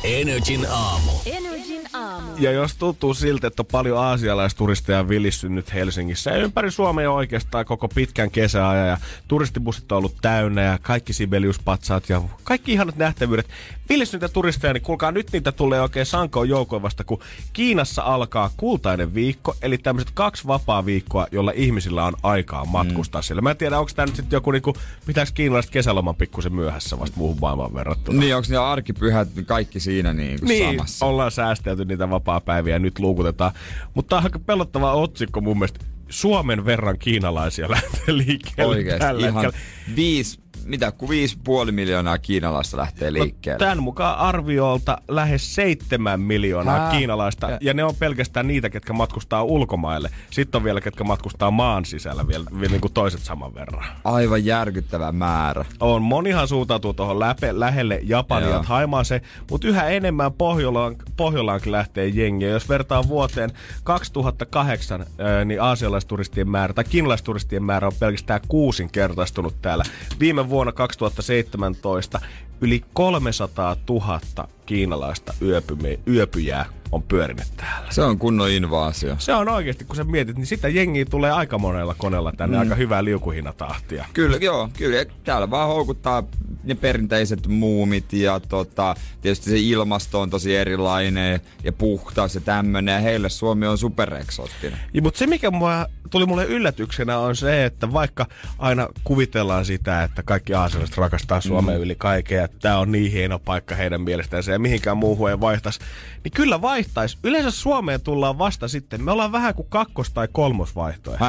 Energin 0.05 0.67
aamu. 0.71 1.13
Energin 1.27 1.78
aamu. 1.93 2.33
Ja 2.39 2.53
jos 2.53 2.77
tuntuu 2.77 3.15
siltä, 3.15 3.47
että 3.47 3.63
on 3.63 3.67
paljon 3.67 3.99
aasialaisturisteja 3.99 5.09
vilissynyt 5.09 5.75
Helsingissä 5.75 6.31
ja 6.31 6.37
ympäri 6.37 6.71
Suomea 6.71 7.11
oikeastaan 7.11 7.65
koko 7.65 7.89
pitkän 7.89 8.31
kesäajan 8.31 8.89
ja 8.89 8.99
turistibussit 9.29 9.93
on 9.93 9.99
ollut 9.99 10.17
täynnä 10.23 10.63
ja 10.63 10.79
kaikki 10.83 11.13
Sibeliuspatsaat 11.13 12.09
ja 12.09 12.23
kaikki 12.45 12.73
ihanat 12.73 12.97
nähtävyydet. 12.97 13.49
Vilissyneitä 13.89 14.33
turisteja, 14.33 14.73
niin 14.73 14.83
kuulkaa 14.83 15.13
nyt 15.13 15.33
niitä 15.33 15.53
tulee 15.53 15.81
oikein 15.83 16.07
sankoon 16.07 16.49
joukoon 16.49 16.83
vasta, 16.83 17.05
kun 17.05 17.21
Kiinassa 17.53 18.03
alkaa 18.03 18.51
kultainen 18.57 19.15
viikko, 19.15 19.57
eli 19.63 19.79
tämmöiset 19.79 20.11
kaksi 20.15 20.47
vapaa 20.47 20.87
viikkoa, 20.87 21.27
jolla 21.33 21.53
ihmisillä 21.55 22.05
on 22.05 22.15
aikaa 22.23 22.65
matkustaa 22.65 23.21
mm. 23.21 23.23
siellä. 23.23 23.43
Mä 23.43 23.51
en 23.51 23.57
tiedä, 23.57 23.79
onko 23.79 23.91
tämä 23.97 24.07
nyt 24.07 24.17
sitten 24.17 24.37
joku, 24.37 24.51
niinku, 24.51 24.75
pitääkö 25.07 25.31
kiinalaiset 25.35 25.71
kesäloman 25.71 26.15
pikkusen 26.15 26.55
myöhässä 26.55 26.99
vasta 27.01 27.17
muuhun 27.17 27.39
maailmaan 27.41 27.75
verrattuna. 27.75 28.21
Niin, 28.21 28.37
onks 28.37 28.51
ne 28.51 28.57
arkipyhät 28.57 29.29
kaikki 29.47 29.81
siinä 29.81 30.13
niin 30.13 30.39
Niin, 30.43 30.77
samassa? 30.77 31.07
ollaan 31.07 31.31
säästelty 31.31 31.78
niitä 31.85 32.11
vapaa-päiviä 32.11 32.75
ja 32.75 32.79
nyt 32.79 32.99
luukutetaan. 32.99 33.53
Mutta 33.95 34.09
tämä 34.09 34.19
on 34.19 34.25
aika 34.25 34.39
pelottava 34.39 34.93
otsikko 34.93 35.41
mun 35.41 35.59
mielestä. 35.59 35.85
Suomen 36.09 36.65
verran 36.65 36.99
kiinalaisia 36.99 37.71
lähtee 37.75 38.17
liikkeelle 38.17 38.77
Oikeesti 38.77 39.07
tällä 39.07 39.29
ihan 39.29 39.45
hetkellä. 39.45 39.67
viisi, 39.97 40.41
mitä, 40.69 40.93
kun 40.93 41.09
viisi 41.09 41.39
puoli 41.45 41.73
miljoonaa 41.73 42.19
kiinalaista 42.19 42.77
lähtee 42.77 43.13
liikkeelle. 43.13 43.59
Tämän 43.59 43.83
mukaan 43.83 44.19
arviolta 44.19 44.99
lähes 45.09 45.55
seitsemän 45.55 46.21
miljoonaa 46.21 46.79
Hää? 46.79 46.91
kiinalaista, 46.91 47.51
Ja- 47.51 47.59
ja 47.61 47.75
ne 47.75 47.85
on 47.85 47.95
pelkästään 47.99 48.47
niitä, 48.47 48.71
ketkä 48.71 48.93
matkustaa 48.93 49.43
ulkomaille. 49.43 50.11
Sitten 50.31 50.59
on 50.59 50.65
vielä, 50.65 50.81
ketkä 50.81 51.05
matkustaa 51.05 51.51
maan 51.51 51.85
sisällä 51.85 52.29
vielä, 52.29 52.45
vielä 52.61 52.71
niin 52.71 52.81
kuin 52.81 52.93
toiset 52.93 53.21
saman 53.21 53.55
verran. 53.55 53.85
Aivan 54.05 54.45
järkyttävä 54.45 55.13
määrä. 55.13 55.65
On. 55.81 56.03
Monihan 56.03 56.49
suuntautuu 56.49 56.95
tuohon 56.95 57.19
läpe, 57.21 57.61
lähelle 57.61 58.01
Japania 58.03 58.49
Joo. 58.49 58.57
ja 58.59 58.63
Haimaaseen, 58.63 59.21
mutta 59.51 59.69
yhä 59.69 59.85
enemmän 59.89 60.33
Pohjolaan, 60.33 60.97
Pohjolaankin 61.17 61.73
lähtee 61.73 62.07
jengiä. 62.09 62.49
Jos 62.49 62.69
vertaa 62.69 63.09
vuoteen 63.09 63.51
2008, 63.85 65.07
ää, 65.19 65.45
niin 65.45 65.63
aasialaisturistien 65.63 66.49
määrä 66.49 66.75
tai 66.75 66.85
kiinalaisturistien 66.85 67.63
määrä 67.63 67.87
on 67.87 67.93
pelkästään 68.01 68.41
kuusinkertaistunut 68.49 69.63
täällä. 69.63 69.85
Viime 70.21 70.49
vuonna 70.49 70.58
2017 70.67 72.21
yli 72.61 72.85
300 72.95 73.77
000 73.89 74.58
kiinalaista 74.69 75.35
yöpymi, 75.43 76.01
yöpyjää 76.09 76.67
on 76.93 77.03
pyörinyt 77.03 77.47
täällä. 77.57 77.91
Se 77.91 78.03
on 78.03 78.19
kunnon 78.19 78.51
invaasio. 78.51 79.17
Se 79.19 79.35
on 79.35 79.49
oikeasti, 79.49 79.85
kun 79.85 79.97
sä 79.97 80.05
mietit, 80.05 80.37
niin 80.37 80.47
sitä 80.47 80.69
jengiä 80.69 81.05
tulee 81.05 81.31
aika 81.31 81.59
monella 81.59 81.95
koneella 81.99 82.33
tänne, 82.33 82.57
mm. 82.57 82.61
aika 82.61 82.75
hyvää 82.75 83.05
liukuhinnatahtia. 83.05 84.05
Kyllä, 84.13 84.37
joo, 84.37 84.69
kyllä. 84.79 85.05
Täällä 85.25 85.51
vaan 85.51 85.69
houkuttaa 85.69 86.23
ne 86.65 86.75
perinteiset 86.75 87.47
muumit 87.47 88.13
ja 88.13 88.41
tota, 88.41 88.95
tietysti 89.21 89.51
se 89.51 89.59
ilmasto 89.59 90.21
on 90.21 90.31
tosi 90.31 90.57
erilainen 90.57 91.41
ja 91.65 91.73
puhtaus 91.73 92.35
ja 92.35 92.41
tämmönen. 92.41 92.93
Ja 92.93 93.01
heille 93.01 93.29
Suomi 93.29 93.67
on 93.67 93.79
supereksoottinen. 93.79 94.79
Ja, 94.95 95.03
mutta 95.03 95.19
se, 95.19 95.27
mikä 95.27 95.51
mua, 95.51 95.87
tuli 96.11 96.27
mulle 96.27 96.45
yllätyksenä, 96.45 97.19
on 97.19 97.37
se, 97.37 97.65
että 97.65 97.93
vaikka 97.93 98.27
aina 98.59 98.89
kuvitellaan 99.05 99.65
sitä, 99.65 100.03
että 100.03 100.23
kaikki 100.23 100.55
aasilaiset 100.55 100.97
rakastaa 100.97 101.41
Suomea 101.41 101.77
mm. 101.77 101.83
yli 101.83 101.95
kaikkea, 101.99 102.45
että 102.45 102.57
tämä 102.61 102.79
on 102.79 102.93
niin 102.93 103.13
hieno 103.13 103.39
paikka 103.39 103.75
heidän 103.75 104.01
mielestään 104.01 104.43
ja 104.59 104.63
mihinkään 104.63 104.97
muuhun 104.97 105.31
ei 105.31 105.41
vaihtaisi, 105.41 105.81
niin 106.25 106.33
kyllä 106.33 106.63
vaihtaisi. 106.63 107.19
Yleensä 107.25 107.51
Suomeen 107.51 108.01
tullaan 108.01 108.39
vasta 108.39 108.69
sitten. 108.69 109.05
Me 109.05 109.11
ollaan 109.11 109.33
vähän 109.33 109.55
kuin 109.55 109.69
kakkos- 109.69 110.11
tai 110.11 110.29
kolmosvaihtoehto. 110.33 111.25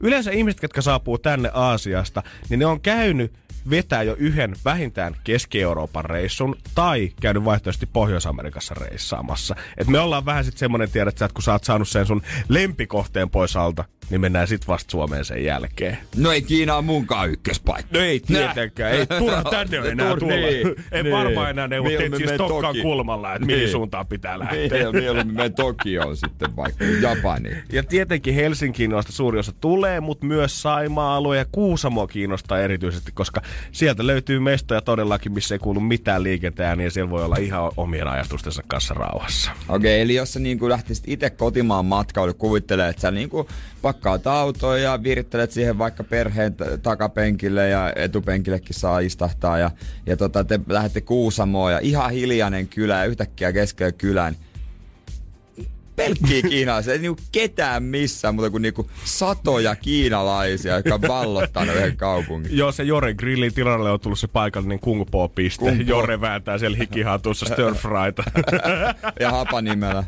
Yleensä 0.00 0.30
ihmiset, 0.30 0.62
jotka 0.62 0.82
saapuu 0.82 1.18
tänne 1.18 1.50
Aasiasta, 1.54 2.22
niin 2.48 2.60
ne 2.60 2.66
on 2.66 2.80
käynyt 2.80 3.32
vetää 3.70 4.02
jo 4.02 4.14
yhden 4.18 4.54
vähintään 4.64 5.16
Keski-Euroopan 5.24 6.04
reissun 6.04 6.56
tai 6.74 7.12
käynyt 7.20 7.44
vaihtoehtoisesti 7.44 7.86
Pohjois-Amerikassa 7.92 8.74
reissaamassa. 8.74 9.54
Et 9.76 9.86
me 9.86 9.98
ollaan 9.98 10.24
vähän 10.26 10.44
sitten 10.44 10.58
semmonen 10.58 10.90
tiedät 10.90 11.18
sä, 11.18 11.24
että 11.24 11.34
kun 11.34 11.42
sä 11.42 11.52
oot 11.52 11.64
saanut 11.64 11.88
sen 11.88 12.06
sun 12.06 12.22
lempikohteen 12.48 13.30
pois 13.30 13.56
alta, 13.56 13.84
niin 14.10 14.20
mennään 14.20 14.46
sit 14.48 14.68
vasta 14.68 14.90
Suomeen 14.90 15.24
sen 15.24 15.44
jälkeen. 15.44 15.98
No 16.16 16.32
ei 16.32 16.42
Kiina 16.42 16.76
on 16.76 16.84
munkaan 16.84 17.30
ykköspaikka. 17.30 17.98
No 17.98 18.04
ei 18.04 18.20
tietenkään, 18.20 18.92
ei 18.92 19.06
turha 19.06 19.44
tänne 19.44 19.80
ole 19.80 19.88
enää 19.88 20.16
tulla. 20.16 20.34
niin, 20.34 20.66
ei 20.92 21.02
niin. 21.02 21.14
varmaan 21.16 21.50
enää 21.50 21.68
neuvot 21.68 21.88
Mieluummin 21.90 22.18
siis 22.28 22.30
Toki- 22.38 22.82
kulmalla, 22.82 23.34
että 23.34 23.46
mihin 23.46 23.58
Niin. 23.60 23.70
suuntaan 23.70 24.06
pitää 24.06 24.38
lähteä. 24.38 24.58
Niin, 24.58 24.96
mieluummin 24.96 25.36
menen 25.36 25.54
Tokioon 25.54 26.16
sitten 26.16 26.56
vaikka 26.56 26.84
Japaniin. 26.84 27.56
Ja 27.72 27.82
tietenkin 27.82 28.34
Helsinkiin 28.34 28.90
noista 28.90 29.12
suuri 29.12 29.38
osa 29.38 29.52
tulee, 29.60 30.00
mutta 30.00 30.26
myös 30.26 30.62
Saimaa-alue 30.62 31.36
ja 31.38 31.44
Kuusamo 31.52 32.06
kiinnostaa 32.06 32.58
erityisesti, 32.60 33.12
koska 33.14 33.42
sieltä 33.72 34.06
löytyy 34.06 34.38
mestoja 34.38 34.80
todellakin, 34.80 35.32
missä 35.32 35.54
ei 35.54 35.58
kuulu 35.58 35.80
mitään 35.80 36.22
liikenteen, 36.22 36.78
niin 36.78 36.90
siellä 36.90 37.10
voi 37.10 37.24
olla 37.24 37.36
ihan 37.36 37.72
omien 37.76 38.08
ajatustensa 38.08 38.62
kanssa 38.66 38.94
rauhassa. 38.94 39.50
Okei, 39.68 40.00
eli 40.00 40.14
jos 40.14 40.32
sä 40.32 40.40
niin 40.40 40.68
lähtisit 40.68 41.04
itse 41.06 41.30
kotimaan 41.30 41.84
matkaille, 41.84 42.34
kuvittelee, 42.34 42.88
että 42.88 43.02
sä 43.02 43.10
niin 43.10 43.30
pakkaat 43.82 44.26
autoa 44.26 44.78
ja 44.78 45.02
virittelet 45.02 45.52
siihen 45.52 45.78
vaikka 45.78 46.04
perheen 46.04 46.56
takapenkille 46.82 47.68
ja 47.68 47.92
etupenkillekin 47.96 48.74
saa 48.74 48.98
istahtaa 48.98 49.58
ja, 49.58 49.70
ja 50.06 50.16
tota, 50.16 50.44
te 50.44 50.60
lähdette 50.68 51.00
Kuusamoon 51.00 51.72
ja 51.72 51.78
ihan 51.78 52.10
hiljainen 52.10 52.68
kylä 52.68 52.98
ja 52.98 53.04
yhtäkkiä 53.04 53.52
keskellä 53.52 53.92
kylän 53.92 54.36
pelkkiä 56.04 56.42
kiinalaisia, 56.42 56.92
ei 56.92 56.98
niinku 56.98 57.22
ketään 57.32 57.82
missään, 57.82 58.34
mutta 58.34 58.50
kuin 58.50 58.62
niinku 58.62 58.90
satoja 59.04 59.76
kiinalaisia, 59.76 60.76
jotka 60.76 61.00
vallottaa 61.08 61.64
ne 61.64 61.74
yhden 61.74 61.96
kaupungin. 61.96 62.56
Joo, 62.56 62.72
se 62.72 62.82
Jore 62.82 63.14
Grillin 63.14 63.54
tilalle 63.54 63.90
on 63.90 64.00
tullut 64.00 64.18
se 64.18 64.28
paikallinen 64.28 64.80
kung 64.80 65.04
po 65.10 65.28
piste. 65.28 65.64
Kung. 65.64 65.88
Jore 65.88 66.20
vääntää 66.20 66.58
siellä 66.58 66.76
hikihatussa 66.76 67.46
stir 67.46 67.74
fryta. 67.74 68.22
Ja 69.20 69.30
hapanimellä. 69.30 70.04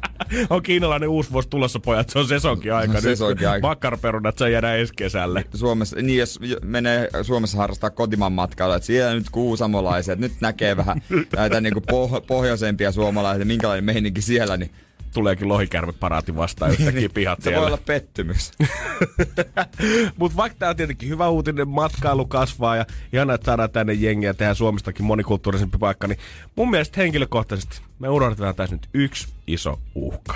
on 0.51 0.63
kiinalainen 0.63 1.09
uusi 1.09 1.33
vuosi 1.33 1.49
tulossa, 1.49 1.81
pojat. 1.81 2.11
Se 2.11 2.19
on 2.19 2.29
sesonkin 2.29 2.75
aika. 2.75 3.01
Sesonkin 3.01 3.49
aika. 3.49 3.69
Makkaraperunat 3.69 4.39
saa 4.39 4.49
jäädä 4.49 4.75
ensi 4.75 4.93
kesälle. 4.97 5.45
Suomessa, 5.55 5.97
niin 5.97 6.19
jos 6.19 6.39
menee 6.63 7.09
Suomessa 7.23 7.59
harrastaa 7.59 7.91
kotimaan 7.91 8.33
matkailua, 8.33 8.77
että 8.77 8.87
siellä 8.87 9.15
nyt 9.15 9.31
kuusamolaiset, 9.31 10.19
nyt 10.19 10.33
näkee 10.41 10.77
vähän 10.77 11.03
näitä 11.37 11.61
niinku 11.61 11.81
poh- 11.81 12.27
pohjoisempia 12.27 12.93
suomalaisia, 12.93 13.47
minkälainen 13.47 13.85
meininki 13.85 14.23
siellä, 14.23 14.57
niin 14.57 14.71
Tuleekin 15.15 15.49
lohikärme 15.49 15.93
paraati 15.93 16.37
vastaan 16.37 16.71
yhtäkkiä 16.79 17.09
pihat 17.09 17.43
se 17.43 17.57
voi 17.57 17.67
olla 17.67 17.79
pettymys. 17.87 18.53
Mutta 20.19 20.37
vaikka 20.37 20.59
tämä 20.59 20.71
on 20.71 20.77
tietenkin 20.77 21.09
hyvä 21.09 21.29
uutinen, 21.29 21.69
matkailu 21.69 22.27
kasvaa 22.27 22.77
ja 22.77 22.87
ihanaa, 23.13 23.35
että 23.35 23.45
saadaan 23.45 23.71
tänne 23.71 23.93
jengiä 23.93 24.31
ja 24.31 24.35
tehdään 24.35 24.57
Suomestakin 24.57 25.05
monikulttuurisempi 25.05 25.79
paikka, 25.79 26.07
niin 26.07 26.19
mun 26.57 26.71
mielestä 26.71 27.01
henkilökohtaisesti 27.01 27.81
me 27.99 28.09
unohdetaan 28.09 28.55
tässä 28.55 28.75
nyt 28.75 28.89
yksi 28.95 29.29
iso 29.47 29.79
uhka. 29.95 30.35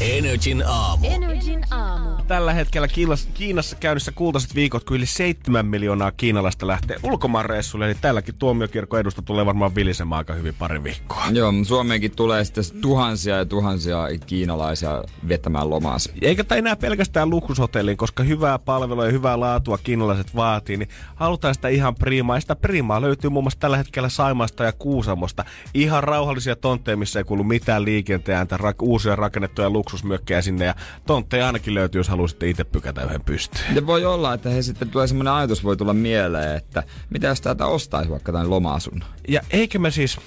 Energin 0.00 0.64
aamu. 0.66 1.06
Energin 1.10 1.64
aamu. 1.70 2.10
Tällä 2.28 2.52
hetkellä 2.52 2.88
Kiinas, 2.88 3.28
Kiinassa 3.34 3.76
käynnissä 3.76 4.12
kultaiset 4.12 4.54
viikot, 4.54 4.84
kun 4.84 4.96
yli 4.96 5.06
7 5.06 5.66
miljoonaa 5.66 6.12
kiinalaista 6.12 6.66
lähtee 6.66 6.96
ulkomaanreissulle. 7.02 7.86
Eli 7.86 7.94
tälläkin 8.00 8.34
tuomiokirkon 8.34 9.00
edusta 9.00 9.22
tulee 9.22 9.46
varmaan 9.46 9.74
vilisemään 9.74 10.18
aika 10.18 10.34
hyvin 10.34 10.54
pari 10.58 10.84
viikkoa. 10.84 11.24
Joo, 11.32 11.52
Suomeenkin 11.62 12.16
tulee 12.16 12.44
sitten 12.44 12.64
tuhansia 12.80 13.36
ja 13.36 13.44
tuhansia 13.44 13.98
kiinalaisia 14.26 15.04
vetämään 15.28 15.70
lomaansa. 15.70 16.10
Eikä 16.22 16.44
tai 16.44 16.58
enää 16.58 16.76
pelkästään 16.76 17.30
luksushotelliin, 17.30 17.96
koska 17.96 18.22
hyvää 18.22 18.58
palvelua 18.58 19.06
ja 19.06 19.12
hyvää 19.12 19.40
laatua 19.40 19.78
kiinalaiset 19.78 20.36
vaatii, 20.36 20.76
niin 20.76 20.88
halutaan 21.14 21.54
sitä 21.54 21.68
ihan 21.68 21.94
priimaa. 21.94 22.36
Ja 22.36 22.40
sitä 22.40 22.56
priimaa 22.56 23.00
löytyy 23.00 23.30
muun 23.30 23.44
muassa 23.44 23.60
tällä 23.60 23.76
hetkellä 23.76 24.08
Saimaasta 24.08 24.64
ja 24.64 24.72
Kuusamosta. 24.72 25.44
Ihan 25.74 26.04
rauhallisia 26.04 26.56
tontteja, 26.56 26.96
missä 26.96 27.20
ei 27.20 27.24
kuulu 27.24 27.44
mitään 27.44 27.84
liikenteen 27.84 28.38
ääntä, 28.38 28.56
rak- 28.56 28.82
uusia 28.82 29.16
rakennettuja 29.16 29.69
luksusmökkejä 29.72 30.42
sinne. 30.42 30.64
Ja 30.64 30.74
tontteja 31.06 31.46
ainakin 31.46 31.74
löytyy, 31.74 31.98
jos 31.98 32.08
haluaisitte 32.08 32.48
itse 32.48 32.64
pykätä 32.64 33.02
yhden 33.02 33.24
pystyyn. 33.24 33.74
Ja 33.74 33.86
voi 33.86 34.04
olla, 34.04 34.34
että 34.34 34.50
he 34.50 34.62
sitten 34.62 34.90
tulee 34.90 35.06
semmoinen 35.06 35.32
ajatus 35.32 35.64
voi 35.64 35.76
tulla 35.76 35.94
mieleen, 35.94 36.56
että 36.56 36.82
mitä 37.10 37.26
jos 37.26 37.40
täältä 37.40 37.66
ostaisi 37.66 38.10
vaikka 38.10 38.32
tämän 38.32 38.50
loma-asunnon. 38.50 39.08
Ja 39.28 39.40
eikö 39.50 39.78
me 39.78 39.90
siis, 39.90 40.18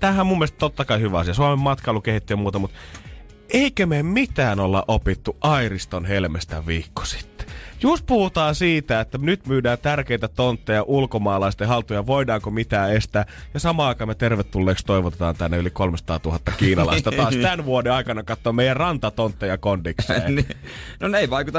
tämähän 0.00 0.20
on 0.20 0.26
mun 0.26 0.38
mielestä 0.38 0.58
totta 0.58 0.84
kai 0.84 1.00
hyvä 1.00 1.18
asia, 1.18 1.34
Suomen 1.34 1.58
matkailu 1.58 2.00
kehittyy 2.00 2.34
ja 2.34 2.38
muuta, 2.38 2.58
mutta 2.58 2.78
eikö 3.48 3.86
me 3.86 4.02
mitään 4.02 4.60
olla 4.60 4.84
opittu 4.88 5.36
Airiston 5.40 6.04
helmestä 6.04 6.66
viikko 6.66 7.04
sitten? 7.04 7.46
Just 7.82 8.06
puhutaan 8.06 8.54
siitä, 8.54 9.00
että 9.00 9.18
nyt 9.18 9.46
myydään 9.46 9.78
tärkeitä 9.78 10.28
tontteja 10.28 10.82
ulkomaalaisten 10.82 11.68
haltuja, 11.68 12.06
voidaanko 12.06 12.50
mitään 12.50 12.92
estää. 12.92 13.26
Ja 13.54 13.60
samaan 13.60 13.88
aikaan 13.88 14.08
me 14.08 14.14
tervetulleeksi 14.14 14.86
toivotetaan 14.86 15.36
tänne 15.36 15.56
yli 15.56 15.70
300 15.70 16.20
000 16.24 16.38
kiinalaista 16.56 17.12
taas 17.12 17.36
tämän 17.42 17.64
vuoden 17.64 17.92
aikana 17.92 18.22
katsoa 18.22 18.52
meidän 18.52 18.76
rantatontteja 18.76 19.58
kondikseen. 19.58 20.34
Niin. 20.40 20.46
no 21.00 21.08
ne 21.08 21.18
ei 21.18 21.30
vaikuta 21.30 21.58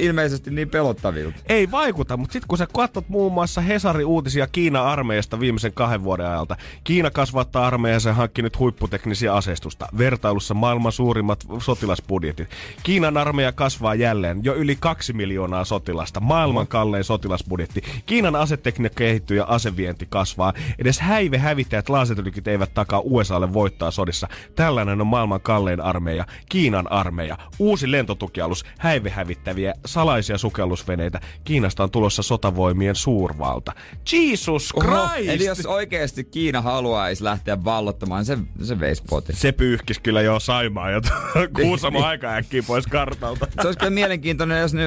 ilmeisesti 0.00 0.50
niin 0.50 0.70
pelottavilta. 0.70 1.36
Ei 1.48 1.70
vaikuta, 1.70 2.16
mutta 2.16 2.32
sitten 2.32 2.48
kun 2.48 2.58
sä 2.58 2.66
katsot 2.72 3.08
muun 3.08 3.32
muassa 3.32 3.60
Hesari-uutisia 3.60 4.46
Kiina-armeijasta 4.46 5.40
viimeisen 5.40 5.72
kahden 5.72 6.04
vuoden 6.04 6.26
ajalta. 6.26 6.56
Kiina 6.84 7.10
kasvattaa 7.10 7.66
armeijansa 7.66 8.08
ja 8.08 8.14
hankki 8.14 8.42
nyt 8.42 8.58
huipputeknisiä 8.58 9.34
aseistusta. 9.34 9.88
Vertailussa 9.98 10.54
maailman 10.54 10.92
suurimmat 10.92 11.46
sotilasbudjetit. 11.58 12.48
Kiinan 12.82 13.16
armeija 13.16 13.52
kasvaa 13.52 13.94
jälleen 13.94 14.40
jo 14.44 14.54
yli 14.54 14.76
kaksi 14.80 15.12
miljoonaa 15.12 15.45
sotilasta. 15.64 16.20
Maailman 16.20 16.66
kallein 16.66 17.04
sotilasbudjetti. 17.04 17.82
Kiinan 18.06 18.36
asetekniikka 18.36 18.98
kehittyy 18.98 19.36
ja 19.36 19.44
asevienti 19.48 20.06
kasvaa. 20.08 20.52
Edes 20.78 21.00
häive 21.00 21.38
hävittäjät 21.38 21.88
laasetylkit 21.88 22.48
eivät 22.48 22.74
takaa 22.74 23.00
USAlle 23.04 23.52
voittaa 23.52 23.90
sodissa. 23.90 24.28
Tällainen 24.54 25.00
on 25.00 25.06
maailman 25.06 25.40
kallein 25.40 25.80
armeija. 25.80 26.26
Kiinan 26.48 26.92
armeija. 26.92 27.38
Uusi 27.58 27.90
lentotukialus. 27.90 28.64
Häive 28.78 29.10
hävittäviä 29.10 29.74
salaisia 29.86 30.38
sukellusveneitä. 30.38 31.20
Kiinasta 31.44 31.82
on 31.82 31.90
tulossa 31.90 32.22
sotavoimien 32.22 32.94
suurvalta. 32.94 33.72
Jesus 34.12 34.72
Christ! 34.80 35.28
Eli 35.28 35.44
jos 35.44 35.66
oikeasti 35.66 36.24
Kiina 36.24 36.62
haluaisi 36.62 37.24
lähteä 37.24 37.64
vallottamaan, 37.64 38.24
se, 38.24 38.38
se 38.62 38.80
veisi 38.80 39.02
potin. 39.10 39.36
Se 39.36 39.52
pyyhkis 39.52 39.98
kyllä 39.98 40.22
jo 40.22 40.40
Saimaa 40.40 40.90
ja 40.90 41.00
Kuusamo 41.62 42.04
aika 42.06 42.34
äkkiä 42.34 42.62
pois 42.66 42.86
kartalta. 42.86 43.46
Se 43.62 43.66
olisi 43.66 43.78
kyllä 43.78 43.90
mielenkiintoinen, 43.90 44.60
jos 44.60 44.74
ne 44.74 44.84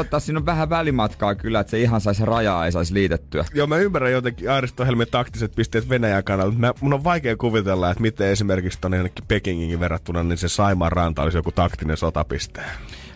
vallottaa, 0.00 0.20
siinä 0.20 0.38
on 0.38 0.46
vähän 0.46 0.70
välimatkaa 0.70 1.34
kyllä, 1.34 1.60
että 1.60 1.70
se 1.70 1.80
ihan 1.80 2.00
saisi 2.00 2.24
rajaa, 2.24 2.66
ei 2.66 2.72
saisi 2.72 2.94
liitettyä. 2.94 3.44
Joo, 3.54 3.66
mä 3.66 3.76
ymmärrän 3.76 4.12
jotenkin 4.12 4.50
Aaristo 4.50 4.84
Helmen 4.84 5.06
taktiset 5.10 5.54
pisteet 5.56 5.88
Venäjän 5.88 6.24
kannalta. 6.24 6.58
Mä, 6.58 6.72
mun 6.80 6.94
on 6.94 7.04
vaikea 7.04 7.36
kuvitella, 7.36 7.90
että 7.90 8.02
miten 8.02 8.28
esimerkiksi 8.28 8.78
tonne 8.80 8.96
jonnekin 8.96 9.24
Pekingin 9.28 9.80
verrattuna, 9.80 10.22
niin 10.22 10.38
se 10.38 10.48
Saimaan 10.48 10.92
ranta 10.92 11.22
olisi 11.22 11.38
joku 11.38 11.52
taktinen 11.52 11.96
sotapiste. 11.96 12.62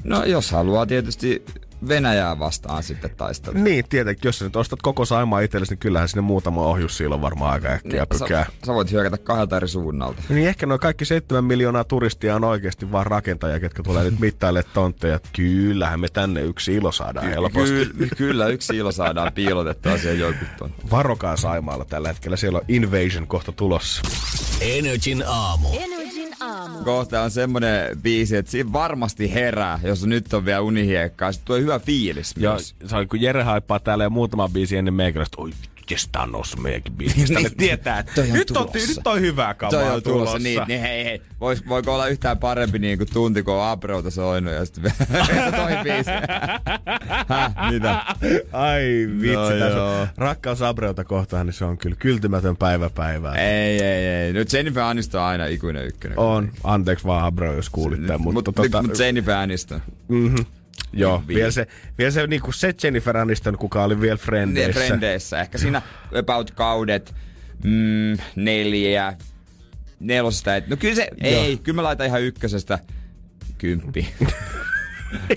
No 0.04 0.24
jos 0.24 0.50
haluaa 0.50 0.86
tietysti 0.86 1.44
Venäjää 1.88 2.38
vastaan 2.38 2.82
sitten 2.82 3.10
taistella. 3.16 3.58
Niin, 3.58 3.84
tietenkin. 3.88 4.28
Jos 4.28 4.38
sä 4.38 4.44
nyt 4.44 4.56
ostat 4.56 4.82
koko 4.82 5.04
Saimaa 5.04 5.40
itsellesi, 5.40 5.72
niin 5.72 5.78
kyllähän 5.78 6.08
sinne 6.08 6.22
muutama 6.22 6.62
ohjus 6.62 6.96
silloin 6.96 7.20
varmaan 7.20 7.52
aika 7.52 7.68
äkkiä 7.68 8.06
pykää. 8.06 8.44
sä, 8.44 8.52
sä, 8.66 8.74
voit 8.74 8.90
hyökätä 8.92 9.18
kahdelta 9.18 9.56
eri 9.56 9.68
suunnalta. 9.68 10.22
Niin 10.28 10.48
ehkä 10.48 10.66
noin 10.66 10.80
kaikki 10.80 11.04
7 11.04 11.44
miljoonaa 11.44 11.84
turistia 11.84 12.36
on 12.36 12.44
oikeasti 12.44 12.92
vaan 12.92 13.06
rakentajia, 13.06 13.60
ketkä 13.60 13.82
tulee 13.82 14.04
nyt 14.04 14.20
mittaille 14.20 14.62
tontteja. 14.74 15.20
Kyllähän 15.32 16.00
me 16.00 16.08
tänne 16.08 16.40
yksi 16.42 16.74
ilo 16.74 16.92
saadaan 16.92 17.28
helposti. 17.28 17.88
Ky- 17.98 18.08
kyllä, 18.16 18.46
yksi 18.46 18.76
ilo 18.76 18.92
saadaan 18.92 19.32
piilotettua 19.32 19.98
siihen 19.98 20.18
joku 20.18 20.44
ton. 20.58 20.74
Varokaa 20.90 21.36
Saimaalla 21.36 21.84
tällä 21.84 22.08
hetkellä. 22.08 22.36
Siellä 22.36 22.58
on 22.58 22.64
Invasion 22.68 23.26
kohta 23.26 23.52
tulossa. 23.52 24.02
Energin 24.60 25.24
aamu. 25.26 25.68
Energin 25.72 26.03
aamu. 26.54 26.84
Kohta 26.84 27.22
on 27.22 27.30
semmonen 27.30 27.98
biisi, 28.02 28.36
että 28.36 28.50
siinä 28.50 28.72
varmasti 28.72 29.34
herää, 29.34 29.80
jos 29.84 30.06
nyt 30.06 30.34
on 30.34 30.44
vielä 30.44 30.60
unihiekkaa. 30.60 31.32
Sitten 31.32 31.46
tulee 31.46 31.60
hyvä 31.60 31.78
fiilis 31.78 32.34
Ja 32.36 32.50
myös. 32.50 32.74
se 32.86 32.96
on, 32.96 33.08
kun 33.08 33.20
Jere 33.20 33.42
haippaa 33.42 33.80
täällä 33.80 34.04
jo 34.04 34.10
muutama 34.10 34.48
biisi 34.48 34.76
ennen 34.76 34.94
meikäläistä, 34.94 35.36
oi 35.40 35.50
on 36.22 36.32
noussut 36.32 36.60
meidänkin 36.60 36.92
biisistä. 36.92 37.40
Ne 37.44 37.50
tietää, 37.56 37.98
että 37.98 38.12
Toi 38.14 38.24
on 38.30 38.32
nyt, 38.32 38.50
on, 38.50 38.68
tulossa. 38.68 38.88
nyt 38.88 39.06
on 39.06 39.20
hyvää 39.20 39.54
kamaa 39.54 39.70
Toi 39.70 39.90
on 39.90 40.02
tulossa. 40.02 40.38
Niin, 40.38 40.62
niin 40.68 40.80
hei, 40.80 41.04
hei. 41.04 41.22
Vois, 41.40 41.68
voiko 41.68 41.94
olla 41.94 42.06
yhtään 42.08 42.38
parempi 42.38 42.78
niin 42.78 42.98
kuin 42.98 43.08
tunti, 43.12 43.42
kun 43.42 43.54
on 43.54 43.64
Abreuta 43.68 44.10
soinut 44.10 44.52
ja 44.54 44.64
sitten 44.64 44.92
toi 45.56 45.70
biisi. 45.84 46.10
Häh, 47.28 47.52
mitä? 47.70 48.04
Ai 48.52 49.08
vitsi, 49.20 49.36
No 49.36 49.48
tässä 49.58 50.08
rakkaus 50.16 50.62
Abreuta 50.62 51.04
kohtaan, 51.04 51.46
niin 51.46 51.54
se 51.54 51.64
on 51.64 51.78
kyllä 51.78 51.96
kyltymätön 51.98 52.56
päivä 52.56 52.90
päivää. 52.90 53.34
Ei, 53.34 53.82
ei, 53.82 54.06
ei. 54.06 54.32
Nyt 54.32 54.52
Jennifer 54.52 54.82
Aniston 54.82 55.20
on 55.20 55.26
aina 55.26 55.46
ikuinen 55.46 55.86
ykkönen. 55.86 56.18
On, 56.18 56.52
anteeksi 56.64 57.04
vaan 57.04 57.24
Abreu, 57.24 57.54
jos 57.56 57.70
kuulit 57.70 58.06
tämän, 58.06 58.20
mutta 58.20 58.34
Mut, 58.50 58.54
tota, 58.54 58.82
mut 58.82 58.98
Jennifer 58.98 59.34
Aniston. 59.34 59.82
mhm. 60.08 60.36
Joo, 60.96 61.18
Hyvin. 61.18 61.36
vielä 61.36 61.50
se, 61.50 61.66
vielä 61.98 62.10
se, 62.10 62.26
niinku 62.26 62.52
se 62.52 62.74
Jennifer 62.82 63.16
Aniston, 63.16 63.58
kuka 63.58 63.84
oli 63.84 64.00
vielä 64.00 64.14
Ne 64.14 64.18
Frendeissä. 64.22 64.86
Frendeissä. 64.86 65.40
Ehkä 65.40 65.58
siinä 65.58 65.82
about 66.18 66.50
kaudet 66.50 67.14
mm, 67.64 68.16
neljä, 68.36 69.14
nelosesta. 70.00 70.56
et- 70.56 70.68
No 70.68 70.76
kyllä 70.76 70.94
se, 70.94 71.08
ei, 71.20 71.56
kyllä 71.56 71.76
mä 71.76 71.82
laitan 71.82 72.06
ihan 72.06 72.22
ykkösestä 72.22 72.78
kymppi. 73.58 74.08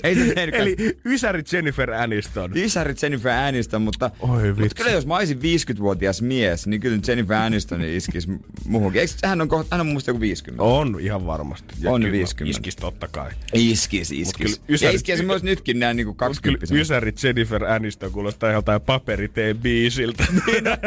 ei 0.03 0.15
se 0.15 0.33
tehnytkään. 0.33 0.67
Eli 0.67 0.75
Ysäri 1.05 1.43
Jennifer 1.53 1.91
Aniston. 1.91 2.51
Isäri 2.55 2.93
Jennifer 3.01 3.31
Aniston, 3.31 3.81
mutta, 3.81 4.11
Oi 4.19 4.53
mutta 4.53 4.75
kyllä 4.75 4.91
jos 4.91 5.05
mä 5.05 5.15
olisin 5.15 5.37
50-vuotias 5.39 6.21
mies, 6.21 6.67
niin 6.67 6.81
kyllä 6.81 6.97
Jennifer 7.07 7.35
Aniston 7.37 7.81
iskisi 7.81 8.27
muuhunkin. 8.65 9.01
Eikö, 9.01 9.13
hän 9.25 9.41
on, 9.41 9.47
kohta, 9.47 9.75
hän 9.75 9.81
on 9.81 9.87
muista 9.87 10.09
joku 10.09 10.19
50. 10.21 10.63
On 10.63 10.97
ihan 10.99 11.25
varmasti. 11.25 11.75
On 11.85 12.01
kyllä 12.01 12.11
50. 12.11 12.57
Iskis 12.57 12.75
totta 12.75 13.07
kai. 13.07 13.31
Iskis, 13.53 14.11
iskis. 14.11 14.61
Ysäri- 14.69 14.85
Ja 14.91 14.95
iskisi 14.95 15.23
myös 15.23 15.43
nytkin 15.43 15.79
näin 15.79 15.97
niinku 15.97 16.13
kyllä 16.13 16.27
20 16.27 16.65
Ysäri 16.75 17.13
Jennifer 17.23 17.63
Aniston 17.65 18.11
kuulostaa 18.11 18.51
joltain 18.51 18.81
paperiteen 18.81 19.57
biisiltä. 19.57 20.25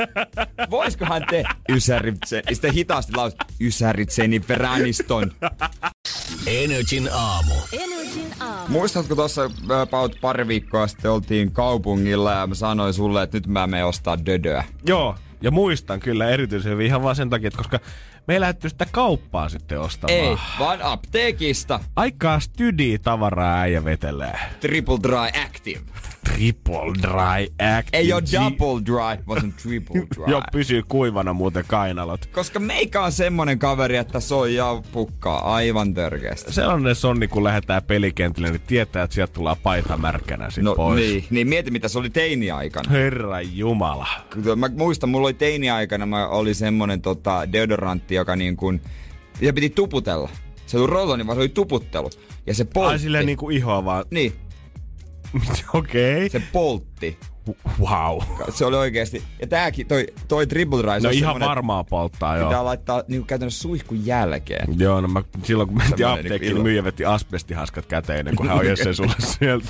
Voiskohan 0.70 1.22
te 1.30 1.44
Ysäri, 1.68 2.12
ja 2.30 2.54
sitten 2.54 2.72
hitaasti 2.72 3.12
laus, 3.16 3.36
Ysäri 3.60 4.06
Jennifer 4.18 4.62
Aniston. 4.66 5.32
Energin 6.46 7.08
aamu. 7.12 7.54
Energin 7.72 8.34
aamu. 8.40 8.68
Muistatko 8.68 9.14
tuossa 9.14 9.50
about 9.82 10.16
pari 10.20 10.48
viikkoa 10.48 10.86
sitten 10.86 11.10
oltiin 11.10 11.52
kaupungilla 11.52 12.32
ja 12.32 12.46
mä 12.46 12.54
sanoin 12.54 12.94
sulle, 12.94 13.22
että 13.22 13.36
nyt 13.36 13.46
mä 13.46 13.66
menen 13.66 13.86
ostaa 13.86 14.26
dödöä. 14.26 14.64
Joo, 14.86 15.14
ja 15.42 15.50
muistan 15.50 16.00
kyllä 16.00 16.28
erityisen 16.28 16.72
hyvin 16.72 16.86
ihan 16.86 17.02
vaan 17.02 17.16
sen 17.16 17.30
takia, 17.30 17.48
että 17.48 17.58
koska 17.58 17.80
me 18.28 18.34
ei 18.34 18.40
lähdetty 18.40 18.68
sitä 18.68 18.86
kauppaa 18.92 19.48
sitten 19.48 19.80
ostamaan. 19.80 20.18
Ei, 20.20 20.36
vaan 20.58 20.82
apteekista. 20.82 21.80
Aikaa 21.96 22.40
stydi 22.40 22.98
tavaraa 22.98 23.60
äijä 23.60 23.84
vetelee. 23.84 24.38
Triple 24.60 24.98
Dry 25.02 25.42
Active. 25.46 25.80
Triple 26.34 26.92
Dry 27.02 27.46
Active. 27.78 27.98
Ei 27.98 28.06
G- 28.06 28.32
double 28.32 28.84
dry, 28.86 29.24
vaan 29.28 29.40
se 29.40 29.46
on 29.46 29.52
triple 29.62 30.06
dry. 30.14 30.24
Joo, 30.32 30.42
pysyy 30.52 30.82
kuivana 30.88 31.32
muuten 31.32 31.64
kainalot. 31.68 32.26
Koska 32.26 32.60
meikä 32.60 33.02
on 33.02 33.12
semmonen 33.12 33.58
kaveri, 33.58 33.96
että 33.96 34.20
soijaa 34.20 34.82
pukkaa 34.92 35.54
aivan 35.54 35.94
törkeästi. 35.94 36.52
Sellainen 36.52 36.94
sonni, 36.94 37.28
kun 37.28 37.44
lähdetään 37.44 37.82
pelikentille, 37.82 38.50
niin 38.50 38.60
tietää, 38.66 39.02
että 39.02 39.14
sieltä 39.14 39.32
tulee 39.32 39.56
paita 39.62 39.96
märkänä 39.96 40.50
sit 40.50 40.64
No 40.64 40.74
pois. 40.74 41.00
niin, 41.00 41.24
niin 41.30 41.48
mieti 41.48 41.70
mitä 41.70 41.88
se 41.88 41.98
oli 41.98 42.10
teini-aikana. 42.10 42.90
Herra 42.90 43.40
Jumala. 43.40 44.06
Mä 44.56 44.70
muistan, 44.76 45.10
mulla 45.10 45.26
oli 45.26 45.34
teini-aikana, 45.34 46.06
mä 46.06 46.28
oli 46.28 46.54
semmonen 46.54 47.00
tota, 47.02 47.52
deodorantti, 47.52 48.14
joka 48.14 48.36
niin 48.36 48.56
kuin, 48.56 48.80
ja 49.40 49.52
piti 49.52 49.70
tuputella. 49.70 50.28
Se 50.66 50.78
oli 50.78 50.86
rolloni, 50.86 51.26
vaan 51.26 51.36
se 51.36 51.40
oli 51.40 51.48
tuputtelu. 51.48 52.10
Ja 52.46 52.54
se 52.54 52.64
poltti. 52.64 52.92
Ai 52.92 52.98
silleen 52.98 53.26
niinku 53.26 53.50
ihoa 53.50 53.84
vaan. 53.84 54.04
Niin, 54.10 54.32
Okei. 55.74 56.26
Okay. 56.26 56.28
se 56.28 56.42
poltti. 56.52 57.18
Wow. 57.80 58.20
Se 58.54 58.64
oli 58.64 58.76
oikeesti. 58.76 59.22
Ja 59.40 59.46
tääkin, 59.46 59.86
toi, 59.86 60.06
toi 60.28 60.46
triple 60.46 60.82
dry, 60.82 61.00
se 61.00 61.06
No 61.06 61.10
ihan 61.10 61.40
varmaan 61.40 61.86
polttaa, 61.86 62.34
Pitää 62.34 62.50
joo. 62.52 62.64
laittaa 62.64 63.02
niinku 63.08 63.26
käytännössä 63.26 63.62
suihkun 63.62 64.06
jälkeen. 64.06 64.78
Joo, 64.78 65.00
no 65.00 65.08
mä, 65.08 65.22
silloin 65.42 65.68
kun 65.68 65.78
mentiin 65.78 65.98
Semmoinen 65.98 66.18
apteekkiin, 66.18 66.40
niinku 66.40 66.54
niin 66.54 66.62
myyjä 66.62 66.84
veti 66.84 67.04
asbestihaskat 67.04 67.86
käteen 67.86 68.18
ennen 68.18 68.36
kuin 68.36 68.48
hän 68.48 68.58
ojensi 68.58 68.82
sen 68.82 68.94
sulle 68.94 69.14
sieltä. 69.38 69.66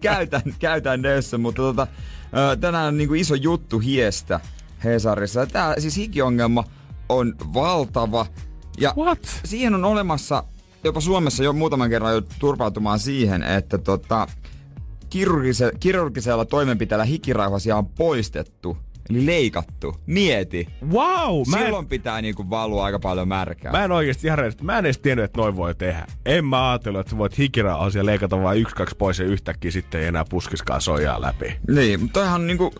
käytän, 0.00 0.42
käytän 0.58 1.02
nössä, 1.02 1.38
mutta 1.38 1.62
tota, 1.62 1.86
tänään 2.60 2.88
on 2.88 2.98
niinku 2.98 3.14
iso 3.14 3.34
juttu 3.34 3.78
hiestä 3.78 4.40
Hesarissa. 4.84 5.46
Tää 5.46 5.80
siis 5.80 5.96
hikiongelma 5.96 6.64
on 7.08 7.34
valtava. 7.54 8.26
Ja 8.78 8.94
What? 8.96 9.40
siihen 9.44 9.74
on 9.74 9.84
olemassa 9.84 10.44
jopa 10.84 11.00
Suomessa 11.00 11.44
jo 11.44 11.52
muutaman 11.52 11.90
kerran 11.90 12.14
jo 12.14 12.20
turvautumaan 12.20 12.98
siihen, 12.98 13.42
että 13.42 13.78
tota, 13.78 14.28
kirurgise, 15.12 15.72
kirurgisella 15.80 16.44
toimenpiteellä 16.44 17.04
hikirauhasia 17.04 17.76
on 17.76 17.86
poistettu. 17.86 18.76
Eli 19.10 19.26
leikattu. 19.26 19.96
Mieti. 20.06 20.68
Wow! 20.92 21.42
Mä 21.50 21.56
en, 21.56 21.64
Silloin 21.64 21.86
pitää 21.86 22.22
niinku 22.22 22.50
valua 22.50 22.84
aika 22.84 22.98
paljon 22.98 23.28
märkää. 23.28 23.72
mä 23.72 23.84
en 23.84 23.92
oikeesti 23.92 24.26
ihan 24.26 24.38
rehellisesti, 24.38 24.64
mä 24.64 24.78
en 24.78 24.84
edes 24.84 24.98
tiennyt, 24.98 25.24
että 25.24 25.40
noin 25.40 25.56
voi 25.56 25.74
tehdä. 25.74 26.06
En 26.26 26.44
mä 26.44 26.70
ajatellut, 26.70 27.00
että 27.00 27.10
sä 27.10 27.18
voit 27.18 27.38
hikirauhasia 27.38 28.06
leikata 28.06 28.42
vain 28.42 28.60
yksi, 28.60 28.74
kaksi 28.74 28.96
pois 28.96 29.18
ja 29.18 29.24
yhtäkkiä 29.24 29.70
sitten 29.70 30.00
ei 30.00 30.06
enää 30.06 30.24
puskiskaan 30.28 30.80
soijaa 30.80 31.20
läpi. 31.20 31.56
Niin, 31.68 32.00
mutta 32.00 32.20
toihan 32.20 32.40
on 32.40 32.46
niinku 32.46 32.72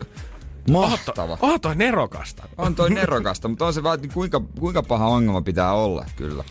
mahtava. 0.71 1.39
Oh, 1.41 1.61
toi 1.61 1.77
nerokasta. 1.77 2.49
On 2.59 2.75
toi 2.75 2.91
nerokasta, 2.91 3.49
mutta 3.49 3.67
on 3.67 3.75
se 3.75 3.83
vaan, 3.83 3.99
kuinka, 4.15 4.41
kuinka 4.61 4.83
paha 4.83 5.07
ongelma 5.07 5.43
pitää 5.43 5.73
olla, 5.73 6.07
kyllä. 6.17 6.45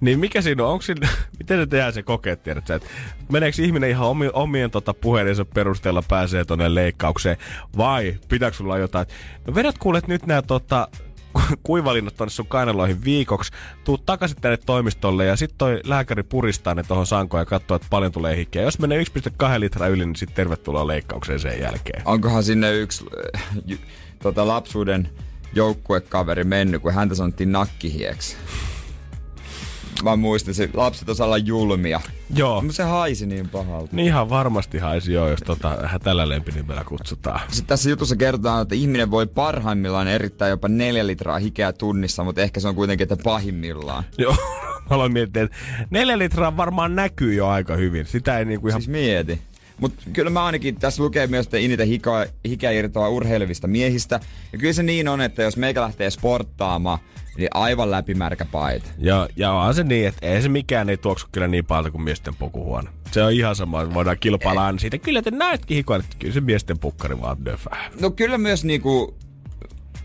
Niin 0.00 0.20
mikä 0.20 0.42
siinä 0.42 0.66
on? 0.66 0.82
Siinä, 0.82 1.08
miten 1.38 1.58
se 1.60 1.66
tehdään 1.66 1.92
se 1.92 2.02
kokeet, 2.02 2.42
tiedätkö? 2.42 2.74
Että 2.74 2.88
meneekö 3.32 3.62
ihminen 3.62 3.90
ihan 3.90 4.08
omi, 4.08 4.30
omien 4.32 4.70
tota, 4.70 4.94
puheidensa 4.94 5.44
perusteella 5.44 6.02
pääsee 6.08 6.44
tonne 6.44 6.74
leikkaukseen? 6.74 7.36
Vai 7.76 8.14
pitääkö 8.28 8.56
sulla 8.56 8.78
jotain? 8.78 9.06
No 9.46 9.54
vedät 9.54 9.78
kuulet 9.78 10.08
nyt 10.08 10.26
nämä 10.26 10.42
tota, 10.42 10.88
kuivalinnat 11.62 12.16
tonne 12.16 12.30
sun 12.30 12.46
kainaloihin 12.46 13.04
viikoksi, 13.04 13.52
tuu 13.84 13.98
takaisin 13.98 14.40
tänne 14.40 14.56
toimistolle 14.56 15.26
ja 15.26 15.36
sitten 15.36 15.58
toi 15.58 15.80
lääkäri 15.84 16.22
puristaa 16.22 16.74
ne 16.74 16.82
tohon 16.82 17.06
sankoon 17.06 17.40
ja 17.40 17.44
katsoo, 17.44 17.74
että 17.74 17.88
paljon 17.90 18.12
tulee 18.12 18.36
hikkeä. 18.36 18.62
Jos 18.62 18.78
menee 18.78 19.02
1,2 19.02 19.60
litraa 19.60 19.88
yli, 19.88 20.06
niin 20.06 20.16
sitten 20.16 20.36
tervetuloa 20.36 20.86
leikkaukseen 20.86 21.40
sen 21.40 21.60
jälkeen. 21.60 22.02
Onkohan 22.04 22.44
sinne 22.44 22.72
yksi 22.72 23.04
j- 23.66 23.74
tota, 24.22 24.46
lapsuuden 24.48 25.08
joukkuekaveri 25.54 26.44
mennyt, 26.44 26.82
kun 26.82 26.94
häntä 26.94 27.14
sanottiin 27.14 27.52
nakkihieksi. 27.52 28.36
Mä 30.02 30.16
muistan, 30.16 30.54
se 30.54 30.70
lapset 30.74 31.08
osaa 31.08 31.26
olla 31.26 31.38
julmia. 31.38 32.00
Joo. 32.34 32.60
Mutta 32.60 32.76
se 32.76 32.82
haisi 32.82 33.26
niin 33.26 33.48
pahalta. 33.48 33.96
Niin 33.96 34.06
ihan 34.06 34.30
varmasti 34.30 34.78
haisi 34.78 35.12
joo, 35.12 35.28
jos 35.28 35.40
tota, 35.40 35.78
tällä 36.02 36.28
lempinimellä 36.28 36.84
kutsutaan. 36.84 37.40
Sitten 37.48 37.66
tässä 37.66 37.90
jutussa 37.90 38.16
kerrotaan, 38.16 38.62
että 38.62 38.74
ihminen 38.74 39.10
voi 39.10 39.26
parhaimmillaan 39.26 40.08
erittää 40.08 40.48
jopa 40.48 40.68
neljä 40.68 41.06
litraa 41.06 41.38
hikeä 41.38 41.72
tunnissa, 41.72 42.24
mutta 42.24 42.40
ehkä 42.40 42.60
se 42.60 42.68
on 42.68 42.74
kuitenkin, 42.74 43.04
että 43.04 43.16
pahimmillaan. 43.24 44.04
Joo, 44.18 44.36
mä 44.90 44.96
aloin 44.96 45.12
miettiä, 45.12 45.42
että 45.42 45.56
neljä 45.90 46.18
litraa 46.18 46.56
varmaan 46.56 46.96
näkyy 46.96 47.34
jo 47.34 47.48
aika 47.48 47.76
hyvin. 47.76 48.06
Sitä 48.06 48.38
ei 48.38 48.44
niinku 48.44 48.68
ihan... 48.68 48.80
Siis 48.80 48.92
mieti. 48.92 49.40
Mutta 49.80 50.02
kyllä 50.12 50.30
mä 50.30 50.44
ainakin, 50.44 50.76
tässä 50.76 51.02
lukee 51.02 51.26
myös, 51.26 51.46
että 51.46 51.56
eniten 51.56 51.86
hikoa, 51.86 52.24
hikeä 52.48 52.70
irtoaa 52.70 53.08
urheilevista 53.08 53.66
miehistä. 53.66 54.20
Ja 54.52 54.58
kyllä 54.58 54.72
se 54.72 54.82
niin 54.82 55.08
on, 55.08 55.20
että 55.20 55.42
jos 55.42 55.56
meikä 55.56 55.80
lähtee 55.80 56.10
sporttaamaan, 56.10 56.98
niin 57.38 57.48
aivan 57.54 57.90
läpimärkä 57.90 58.44
paita. 58.44 58.90
Ja, 58.98 59.28
ja 59.36 59.52
on 59.52 59.74
se 59.74 59.84
niin, 59.84 60.08
että 60.08 60.26
ei 60.26 60.42
se 60.42 60.48
mikään 60.48 60.88
ei 60.88 60.96
tuoksu 60.96 61.26
kyllä 61.32 61.48
niin 61.48 61.64
paljon 61.64 61.92
kuin 61.92 62.02
miesten 62.02 62.34
pukuhuone. 62.34 62.90
Se 63.10 63.22
on 63.22 63.32
ihan 63.32 63.56
sama, 63.56 63.82
että 63.82 63.94
voidaan 63.94 64.16
kilpailla 64.20 64.66
aina 64.66 64.78
siitä. 64.78 64.98
Kyllä 64.98 65.22
te 65.22 65.30
näetkin 65.30 65.74
hikoa, 65.74 65.96
että 65.96 66.16
kyllä 66.18 66.34
se 66.34 66.40
miesten 66.40 66.78
pukkari 66.78 67.20
vaan 67.20 67.44
döfää. 67.44 67.90
No 68.00 68.10
kyllä 68.10 68.38
myös 68.38 68.64
niinku 68.64 69.16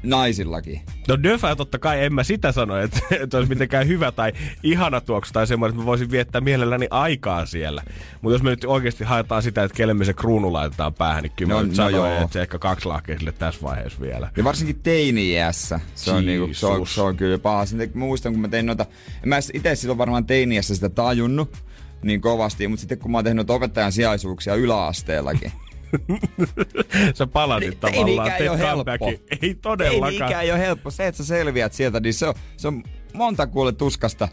naisillakin. 0.04 0.82
No 1.08 1.24
döfää 1.24 1.56
totta 1.56 1.80
kai, 1.80 2.04
en 2.04 2.14
mä 2.14 2.24
sitä 2.24 2.52
sano, 2.52 2.78
että, 2.78 3.00
että 3.22 3.38
olisi 3.38 3.50
mitenkään 3.50 3.88
hyvä 3.88 4.12
tai 4.12 4.32
ihana 4.64 5.02
tuoksu 5.02 5.34
tai 5.34 5.48
semmoinen, 5.48 5.74
että 5.74 5.82
mä 5.82 5.86
voisin 5.86 6.12
viettää 6.12 6.42
mielelläni 6.42 6.88
aikaa 6.90 7.46
siellä. 7.46 7.84
Mutta 8.22 8.36
jos 8.36 8.44
me 8.44 8.50
nyt 8.50 8.66
oikeasti 8.66 9.04
haetaan 9.04 9.44
sitä, 9.44 9.64
että 9.64 9.76
kelle 9.78 9.94
me 9.94 10.06
se 10.06 10.14
kruunu 10.14 10.54
laitetaan 10.54 10.94
päähän, 10.94 11.24
niin 11.24 11.32
kyllä 11.36 11.54
No- 11.54 11.56
mä 11.60 11.62
nyt 11.62 11.72
no 11.72 11.76
sanoin, 11.76 11.96
joo. 11.96 12.22
että 12.22 12.34
se 12.34 12.42
ehkä 12.42 12.60
kaksi 12.60 12.88
lahkea 12.88 13.18
sille 13.18 13.32
tässä 13.32 13.62
vaiheessa 13.62 14.00
vielä. 14.02 14.30
Ja 14.38 14.44
varsinkin 14.44 14.80
teini-iässä. 14.84 15.80
Se 15.96 16.12
on, 16.12 16.26
niinku, 16.26 16.54
se, 16.54 16.66
on, 16.66 16.88
se 16.88 17.02
on 17.02 17.18
kyllä 17.18 17.40
paha. 17.40 17.66
Sitten 17.66 17.90
mä 17.94 18.00
muistan, 18.00 18.34
kun 18.34 18.42
mä 18.42 18.48
tein 18.48 18.66
noita... 18.66 18.86
En 19.24 19.30
mä 19.30 19.38
itse 19.54 19.76
silloin 19.76 19.98
varmaan 19.98 20.26
teini-iässä 20.26 20.76
sitä 20.76 20.90
tajunnut 20.90 21.64
niin 22.04 22.22
kovasti, 22.22 22.68
mutta 22.68 22.80
sitten 22.82 22.98
kun 23.00 23.12
mä 23.12 23.18
oon 23.18 23.26
tehnyt 23.26 23.50
opettajan 23.50 23.92
sijaisuuksia 23.92 24.56
yläasteellakin. 24.56 25.52
Sä 27.16 27.28
palasit 27.28 27.80
tavallaan, 27.80 28.32
ei 28.32 28.38
teet 28.38 28.50
oo 28.52 28.58
helppo. 28.58 28.70
comebackin. 28.84 29.20
Ei 29.32 29.38
Ei 29.42 29.56
todellakaan. 29.56 30.14
ikään 30.14 30.44
ei 30.44 30.52
ole 30.52 30.60
helppo. 30.60 30.92
Se, 30.92 31.08
että 31.08 31.18
sä 31.18 31.26
selviät 31.26 31.74
sieltä, 31.74 32.00
niin 32.00 32.14
se 32.14 32.28
on, 32.28 32.34
se 32.58 32.68
on 32.68 32.84
monta 33.14 33.48
kuule 33.48 33.72
tuskasta 33.72 34.28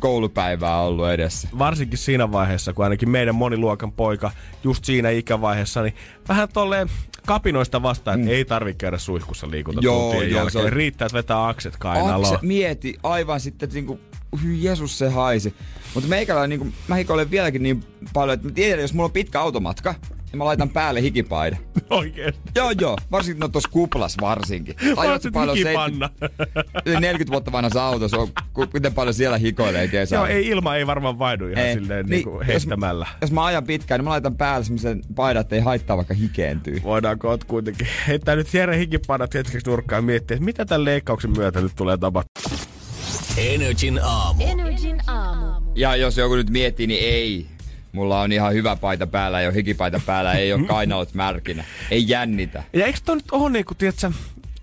koulupäivää 0.00 0.80
ollut 0.80 1.08
edessä. 1.08 1.48
varsinkin 1.58 1.98
siinä 1.98 2.32
vaiheessa, 2.32 2.72
kun 2.72 2.84
ainakin 2.84 3.08
meidän 3.10 3.34
moniluokan 3.34 3.92
poika 3.92 4.30
just 4.64 4.84
siinä 4.84 5.10
ikävaiheessa, 5.10 5.82
niin 5.82 5.94
vähän 6.28 6.48
tolleen 6.52 6.88
kapinoista 7.26 7.82
vastaan, 7.82 8.20
että 8.20 8.32
ei 8.32 8.44
tarvi 8.44 8.74
käydä 8.74 8.98
suihkussa 8.98 9.50
liikunta 9.50 9.80
Mm. 9.80 9.84
Joo, 9.84 10.12
joo, 10.12 10.22
jälkeen. 10.22 10.50
se 10.50 10.58
on- 10.58 10.72
Riittää, 10.72 11.06
että 11.06 11.16
vetää 11.18 11.48
akset 11.48 11.76
kainaloon. 11.76 12.34
Akse, 12.34 12.46
mieti 12.46 12.94
aivan 13.02 13.40
sitten, 13.40 13.68
niinku, 13.72 14.00
hyi 14.42 14.64
Jeesus 14.64 14.98
se 14.98 15.08
haisi. 15.08 15.54
Mutta 15.94 16.08
meikällä 16.08 16.46
niinku, 16.46 16.66
mä 16.88 16.94
hikoilen 16.94 17.30
vieläkin 17.30 17.62
niin 17.62 17.84
paljon, 18.12 18.34
että 18.34 18.48
mä 18.48 18.52
tiedän, 18.54 18.80
jos 18.82 18.94
mulla 18.94 19.04
on 19.06 19.12
pitkä 19.12 19.40
automatka, 19.40 19.94
niin 20.32 20.38
mä 20.38 20.44
laitan 20.44 20.68
päälle 20.70 21.02
hikipaida. 21.02 21.56
Oikeesti. 21.90 22.40
joo, 22.54 22.70
joo. 22.80 22.96
Varsinkin 23.10 23.40
no 23.40 23.48
tossa 23.48 23.68
kuplas 23.72 24.16
varsinkin. 24.20 24.74
Oot 24.96 25.22
sit 25.22 25.32
paljon 25.32 25.56
hikipanna. 25.56 26.10
Yli 26.86 27.00
40 27.00 27.32
vuotta 27.32 27.52
vanhassa 27.52 27.82
autossa 27.86 28.16
on, 28.18 28.28
ku- 28.52 28.66
miten 28.74 28.94
paljon 28.94 29.14
siellä 29.14 29.38
hikoilee 29.38 29.88
kesällä. 29.88 30.28
Joo, 30.28 30.36
ei 30.38 30.46
ilma 30.48 30.76
ei 30.76 30.86
varmaan 30.86 31.18
vaihdu 31.18 31.46
ihan 31.48 31.64
Ei. 31.66 31.74
silleen 31.74 32.06
Niin, 32.06 32.10
niin, 32.10 32.24
niinku 32.24 32.38
jos- 32.38 32.46
heittämällä. 32.46 33.06
Jos 33.20 33.32
mä 33.32 33.44
ajan 33.44 33.64
pitkään, 33.64 33.98
niin 33.98 34.04
mä 34.04 34.10
laitan 34.10 34.36
päälle 34.36 34.64
semmoisen 34.64 35.02
paidan, 35.14 35.40
että 35.40 35.54
ei 35.56 35.60
haittaa 35.62 35.96
vaikka 35.96 36.14
hikeentyy. 36.14 36.80
Voidaanko 36.82 37.28
ot 37.30 37.44
kuitenkin 37.44 37.86
heittää 38.08 38.36
nyt 38.36 38.54
Jere 38.54 38.78
hikipanat 38.78 39.34
hetkeksi 39.34 39.70
nurkkaan 39.70 39.98
ja 40.02 40.06
miettiä, 40.06 40.34
että 40.34 40.44
mitä 40.44 40.64
tämän 40.66 40.84
leikkauksen 40.84 41.30
myötä 41.36 41.60
nyt 41.60 41.72
tulee 41.76 41.96
tapahtumaan. 41.96 42.58
Energin 43.36 44.00
aamu. 44.02 44.44
Energin 44.46 44.98
aamu. 45.06 45.72
Ja 45.74 45.96
jos 45.96 46.16
joku 46.16 46.34
nyt 46.36 46.50
miettii, 46.50 46.86
niin 46.86 47.04
ei. 47.04 47.46
Mulla 47.92 48.20
on 48.20 48.32
ihan 48.32 48.52
hyvä 48.54 48.76
paita 48.76 49.06
päällä, 49.06 49.40
ei 49.40 49.46
ole 49.46 49.54
hikipaita 49.54 50.00
päällä, 50.06 50.32
ei 50.32 50.52
ole 50.52 50.66
kainalot 50.66 51.14
märkinä. 51.24 51.64
Ei 51.90 52.04
jännitä. 52.08 52.62
Ja 52.72 52.86
eikö 52.86 52.98
toi 53.04 53.16
nyt 53.16 53.24
ole 53.32 53.50
niinku, 53.50 53.74
tiedätkö, 53.74 54.10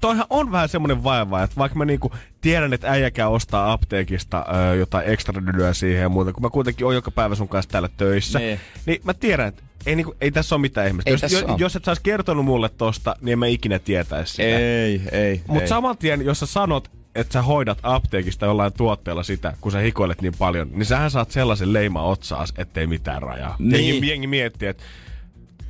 toihan 0.02 0.26
on 0.30 0.52
vähän 0.52 0.70
semmonen 0.70 1.04
vaiva, 1.04 1.44
että 1.44 1.56
vaikka 1.58 1.78
mä 1.78 1.86
niinku 1.86 2.12
tiedän, 2.42 2.74
että 2.74 2.92
äijäkään 2.92 3.32
ostaa 3.32 3.72
apteekista 3.72 4.46
ö, 4.72 4.76
jotain 4.76 5.10
ekstra 5.10 5.46
dylyä 5.46 5.74
siihen 5.74 6.02
ja 6.02 6.10
muuta, 6.10 6.34
kun 6.34 6.44
mä 6.44 6.50
kuitenkin 6.50 6.86
oon 6.86 6.96
joka 6.96 7.12
päivä 7.12 7.36
sun 7.36 7.48
kanssa 7.48 7.72
täällä 7.72 7.90
töissä, 7.98 8.40
Niin. 8.40 8.60
niin 8.86 9.02
mä 9.04 9.14
tiedän, 9.14 9.48
että 9.48 9.64
ei, 9.86 9.96
niinku, 9.96 10.16
ei 10.22 10.32
tässä 10.32 10.56
ole 10.56 10.62
mitään 10.62 10.88
ihmistä. 10.88 11.10
Jos, 11.10 11.32
jo, 11.32 11.56
jos 11.58 11.76
et 11.76 11.88
ois 11.88 12.00
kertonut 12.00 12.46
mulle 12.46 12.70
tosta, 12.70 13.16
niin 13.22 13.34
en 13.34 13.40
mä 13.40 13.48
ikinä 13.48 13.80
tietäisi 13.80 14.32
sitä. 14.34 14.44
Ei, 14.60 15.02
ei. 15.12 15.42
Mutta 15.48 15.68
saman 15.70 15.98
tien, 15.98 16.22
jos 16.26 16.40
sä 16.40 16.46
sanot, 16.46 16.92
että 17.16 17.34
sä 17.34 17.42
hoidat 17.42 17.78
apteekista 17.84 18.46
jollain 18.46 18.74
tuotteella 18.74 19.24
sitä, 19.24 19.54
kun 19.62 19.72
sä 19.72 19.80
hikoilet 19.80 20.22
niin 20.22 20.34
paljon, 20.40 20.70
niin 20.72 20.86
sähän 20.86 21.12
saat 21.12 21.32
sellaisen 21.32 21.74
leima 21.74 22.04
otsaas, 22.04 22.54
ettei 22.58 22.88
mitään 22.88 23.22
rajaa. 23.22 23.56
Niin. 23.60 23.88
Jengi, 23.88 24.10
jengi 24.10 24.28
miettii, 24.28 24.68
että 24.68 24.84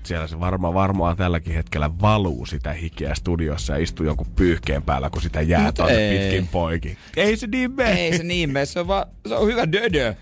siellä 0.04 0.28
se 0.28 0.40
varmaan 0.40 0.74
varmaan 0.74 1.18
tälläkin 1.18 1.54
hetkellä 1.54 1.90
valuu 2.02 2.46
sitä 2.46 2.74
hikeä 2.74 3.16
studiossa 3.16 3.74
ja 3.74 3.84
istuu 3.84 4.06
jonkun 4.06 4.28
pyyhkeen 4.36 4.84
päällä, 4.84 5.10
kun 5.10 5.22
sitä 5.22 5.42
jää 5.42 5.66
Mut 5.66 5.76
tuonne 5.76 5.98
ei. 5.98 6.20
pitkin 6.20 6.48
poikin. 6.48 6.98
Ei 7.18 7.38
se 7.38 7.48
niin 7.48 7.72
mene. 7.72 7.92
Ei 7.92 8.18
se 8.18 8.24
niin 8.24 8.50
mene, 8.50 8.66
se 8.66 8.80
on, 8.80 8.88
vaan, 8.88 9.06
se 9.28 9.36
on 9.36 9.48
hyvä 9.48 9.72
dödö. 9.72 10.16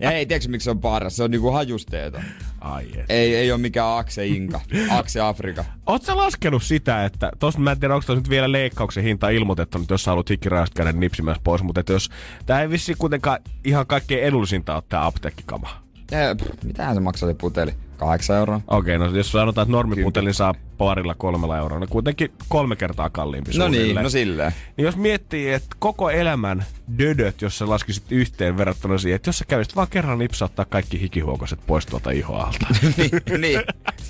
Ja 0.00 0.10
ei, 0.12 0.26
tiedätkö 0.26 0.50
miksi 0.50 0.64
se 0.64 0.70
on 0.70 0.80
paras? 0.80 1.16
Se 1.16 1.22
on 1.22 1.30
niinku 1.30 1.50
hajusteeton. 1.50 2.22
Ai 2.60 2.86
et. 2.96 3.04
Ei, 3.08 3.34
ei 3.36 3.52
ole 3.52 3.60
mikään 3.60 3.98
Akse 3.98 4.26
Inka, 4.26 4.60
Akse 4.90 5.20
Afrika. 5.20 5.64
Oot 5.86 6.02
sä 6.02 6.16
laskenut 6.16 6.62
sitä, 6.62 7.04
että 7.04 7.32
tosta 7.38 7.60
mä 7.60 7.72
en 7.72 7.80
tiedä, 7.80 7.94
onko 7.94 8.14
nyt 8.14 8.28
vielä 8.30 8.52
leikkauksen 8.52 9.04
hinta 9.04 9.28
ilmoitettu, 9.28 9.78
nyt 9.78 9.90
jos 9.90 10.04
sä 10.04 10.10
haluat 10.10 10.30
hikirajasta 10.30 10.74
käydä 10.74 10.92
nipsimässä 10.92 11.40
pois, 11.44 11.62
mutta 11.62 11.80
että 11.80 11.92
jos 11.92 12.10
tää 12.46 12.62
ei 12.62 12.70
vissi 12.70 12.94
kuitenkaan 12.94 13.38
ihan 13.64 13.86
kaikkein 13.86 14.24
edullisinta 14.24 14.74
ole 14.74 14.82
tää 14.88 15.06
apteekkikama. 15.06 15.82
Eh, 16.12 16.48
Mitähän 16.64 16.94
se 16.94 17.00
maksaa 17.00 17.28
se 17.28 17.34
puteli? 17.34 17.74
8 18.04 18.36
euroa? 18.36 18.60
Okei, 18.68 18.98
no 18.98 19.16
jos 19.16 19.32
sanotaan, 19.32 19.64
että 19.64 19.72
normiputelin 19.72 20.34
saa 20.34 20.54
parilla 20.78 21.14
kolmella 21.14 21.58
eurolla, 21.58 21.80
niin 21.80 21.90
kuitenkin 21.90 22.32
kolme 22.48 22.76
kertaa 22.76 23.10
kalliimpi 23.10 23.50
No 23.58 23.68
niin, 23.68 23.96
no 23.96 24.10
silleen. 24.10 24.52
Niin 24.76 24.84
jos 24.84 24.96
miettii, 24.96 25.52
että 25.52 25.76
koko 25.78 26.10
elämän 26.10 26.64
dödöt, 26.98 27.42
jos 27.42 27.58
sä 27.58 27.68
laskisit 27.68 28.12
yhteen 28.12 28.56
verrattuna 28.56 28.98
siihen, 28.98 29.16
että 29.16 29.28
jos 29.28 29.38
sä 29.38 29.44
kävisit 29.48 29.76
vaan 29.76 29.88
kerran 29.90 30.18
nipsauttaa 30.18 30.64
kaikki 30.64 31.00
hikihuokoset 31.00 31.58
pois 31.66 31.86
tuolta 31.86 32.10
ihoalta. 32.10 32.66
niin, 32.96 33.40
niin, 33.40 33.60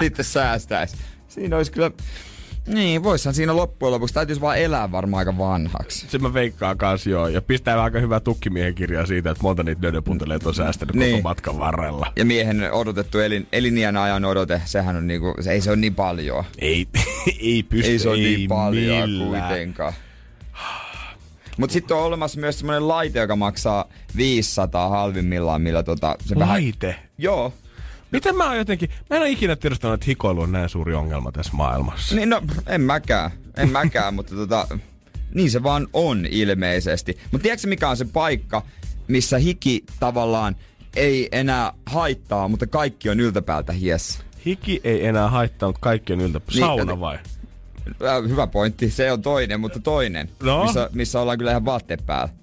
sitten 0.01 0.25
säästäis. 0.25 0.97
Siinä 1.29 1.57
olisi 1.57 1.73
kyllä... 1.73 1.91
Niin, 2.67 3.03
voishan 3.03 3.35
siinä 3.35 3.57
loppujen 3.57 3.93
lopuksi. 3.93 4.15
Täytyisi 4.15 4.41
vaan 4.41 4.59
elää 4.59 4.93
varmaan 4.93 5.19
aika 5.19 5.39
vanhaksi. 5.39 6.07
Se 6.09 6.19
mä 6.19 6.35
veikkaan 6.35 6.79
kans 6.79 7.07
joo. 7.07 7.29
Ja 7.29 7.43
pistää 7.43 7.83
aika 7.83 7.99
hyvää 7.99 8.21
tukkimiehen 8.21 8.75
kirjaa 8.75 9.07
siitä, 9.07 9.31
että 9.31 9.43
monta 9.43 9.63
niitä 9.63 9.83
dödöpunteleita 9.83 10.49
on 10.49 10.55
säästänyt 10.55 10.97
Niin. 10.97 11.11
koko 11.17 11.23
matkan 11.29 11.59
varrella. 11.59 12.13
Ja 12.17 12.25
miehen 12.25 12.73
odotettu 12.73 13.19
elin, 13.19 13.47
eliniän 13.53 13.97
ajan 13.97 14.25
odote, 14.25 14.63
sehän 14.65 14.97
on 14.97 15.07
niinku, 15.07 15.35
se 15.41 15.53
ei 15.53 15.61
se 15.61 15.71
ole 15.71 15.77
niin 15.77 15.95
paljon. 15.95 16.45
Ei, 16.59 16.87
ei 17.41 17.63
pysty, 17.63 17.91
ei 17.93 17.99
se 17.99 18.09
ole 18.09 18.19
ei 18.19 18.25
niin 18.37 18.49
paljon 18.49 19.11
millään. 19.11 19.49
kuitenkaan. 19.49 19.93
Mutta 21.57 21.73
sitten 21.73 21.97
on 21.97 22.03
olemassa 22.03 22.41
myös 22.41 22.59
semmoinen 22.59 22.89
laite, 22.89 23.19
joka 23.19 23.37
maksaa 23.37 23.85
500 24.17 24.89
halvimmillaan, 24.89 25.63
millä 25.63 25.83
tota... 25.83 26.17
Se 26.27 26.35
vähän... 26.39 26.55
Laite. 26.55 26.97
Joo. 27.19 27.53
Miten 28.13 28.37
mä 28.37 28.47
oon 28.47 28.57
jotenkin, 28.57 28.91
mä 29.11 29.17
en 29.17 29.23
ole 29.23 29.31
ikinä 29.31 29.57
tiedostanut, 29.57 29.95
että 29.95 30.07
hikoilu 30.07 30.41
on 30.41 30.53
näin 30.53 30.69
suuri 30.69 30.95
ongelma 30.95 31.33
tässä 31.33 31.53
maailmassa. 31.55 32.15
Niin 32.15 32.29
no, 32.31 32.43
en 32.67 32.81
mäkään. 32.81 33.31
En 33.57 33.69
mäkään, 33.71 34.15
mutta 34.17 34.35
tota... 34.35 34.69
Niin 35.35 35.51
se 35.51 35.63
vaan 35.63 35.87
on 35.93 36.27
ilmeisesti. 36.31 37.19
Mutta 37.33 37.43
tiedätkö 37.43 37.67
mikä 37.69 37.89
on 37.89 37.97
se 37.97 38.05
paikka, 38.05 38.63
missä 39.09 39.39
hiki 39.39 39.85
tavallaan 40.01 40.57
ei 40.97 41.29
enää 41.33 41.73
haittaa, 41.87 42.49
mutta 42.49 42.67
kaikki 42.67 43.11
on 43.11 43.21
yltäpäältä 43.21 43.73
hiessä. 43.73 44.21
Hiki 44.47 44.81
ei 44.85 45.07
enää 45.07 45.29
haittaa, 45.31 45.69
mutta 45.69 45.81
kaikki 45.81 46.13
on 46.13 46.21
yltä. 46.21 46.41
Niin, 46.49 46.59
Sauna 46.61 47.01
vai? 47.01 47.19
Äh, 48.05 48.29
Hyvä 48.29 48.47
pointti, 48.47 48.91
se 48.91 49.13
on 49.13 49.23
toinen, 49.23 49.61
mutta 49.61 49.81
toinen, 49.81 50.31
No? 50.43 50.65
missä, 50.65 50.91
missä 50.93 51.21
ollaan 51.21 51.39
kyllä 51.39 51.51
ihan 51.51 51.65
vaatteet 51.65 52.07
päällä. 52.07 52.35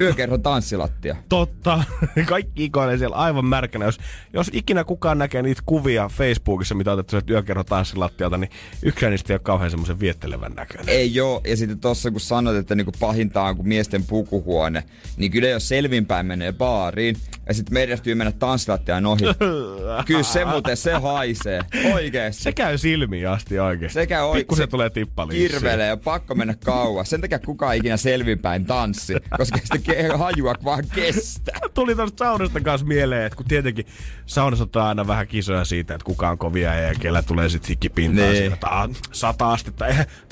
Yökerhon 0.00 0.42
tanssilattia. 0.42 1.16
Totta. 1.28 1.84
Kaikki 2.28 2.64
ikoilee 2.64 2.98
siellä 2.98 3.16
aivan 3.16 3.44
märkänä. 3.44 3.84
Jos, 3.84 3.98
jos 4.32 4.50
ikinä 4.52 4.84
kukaan 4.84 5.18
näkee 5.18 5.42
niitä 5.42 5.62
kuvia 5.66 6.08
Facebookissa, 6.08 6.74
mitä 6.74 6.92
otettu 6.92 7.10
sieltä 7.10 7.32
yökerho 7.32 7.64
tanssilattialta, 7.64 8.38
niin 8.38 8.50
yksikään 8.82 9.10
niistä 9.10 9.32
ei 9.32 9.34
ole 9.34 9.40
kauhean 9.40 9.70
semmoisen 9.70 10.00
viettelevän 10.00 10.52
näköinen. 10.52 10.88
Ei 10.88 11.14
joo, 11.14 11.40
ja 11.46 11.56
sitten 11.56 11.78
tossa 11.78 12.10
kun 12.10 12.20
sanoit, 12.20 12.56
että 12.56 12.74
niinku 12.74 12.92
pahinta 13.00 13.42
on 13.42 13.56
kuin 13.56 13.68
miesten 13.68 14.04
pukuhuone, 14.04 14.84
niin 15.16 15.32
kyllä 15.32 15.48
jos 15.48 15.68
selvinpäin 15.68 16.26
menee 16.26 16.52
baariin, 16.52 17.16
ja 17.48 17.54
sitten 17.54 17.74
meidästyy 17.74 18.14
mennä 18.14 18.32
tanssilattiaan 18.32 19.06
ohi. 19.06 19.24
kyllä 20.06 20.22
se 20.22 20.44
muuten, 20.44 20.76
se 20.76 20.92
haisee. 20.92 21.60
Oikeesti. 21.92 22.42
Se 22.42 22.52
käy 22.52 22.78
silmiin 22.78 23.28
asti 23.28 23.58
oikeesti. 23.58 23.94
Sekä 23.94 24.24
oikein. 24.24 24.40
Pikkusen 24.40 24.68
tulee 24.68 24.90
tippaliin. 24.90 25.50
Kirvelee 25.50 25.86
ja 25.86 25.96
pakko 25.96 26.34
mennä 26.34 26.54
kauas. 26.64 27.10
Sen 27.10 27.20
takia 27.20 27.38
kukaan 27.38 27.76
ikinä 27.76 27.96
selvinpäin 27.96 28.64
tanssi, 28.64 29.14
koska 29.36 29.58
sitä 29.64 29.78
ke- 29.86 30.16
hajua 30.18 30.54
vaan 30.64 30.84
kestää. 30.94 31.58
Tuli 31.74 31.94
tuosta 31.96 32.24
saunasta 32.24 32.60
kanssa 32.60 32.86
mieleen, 32.86 33.26
että 33.26 33.36
kun 33.36 33.46
tietenkin 33.46 33.86
saunassa 34.26 34.62
otetaan 34.62 34.88
aina 34.88 35.06
vähän 35.06 35.26
kisoja 35.28 35.64
siitä, 35.64 35.94
että 35.94 36.04
kuka 36.04 36.30
on 36.30 36.38
kovia 36.38 36.74
ja 36.74 36.94
kellä 37.00 37.22
tulee 37.22 37.48
sitten 37.48 37.68
hikkipintaa 37.68 38.24
Niin. 38.26 38.36
siitä, 38.36 38.68
sata 39.12 39.52
astetta. 39.52 39.84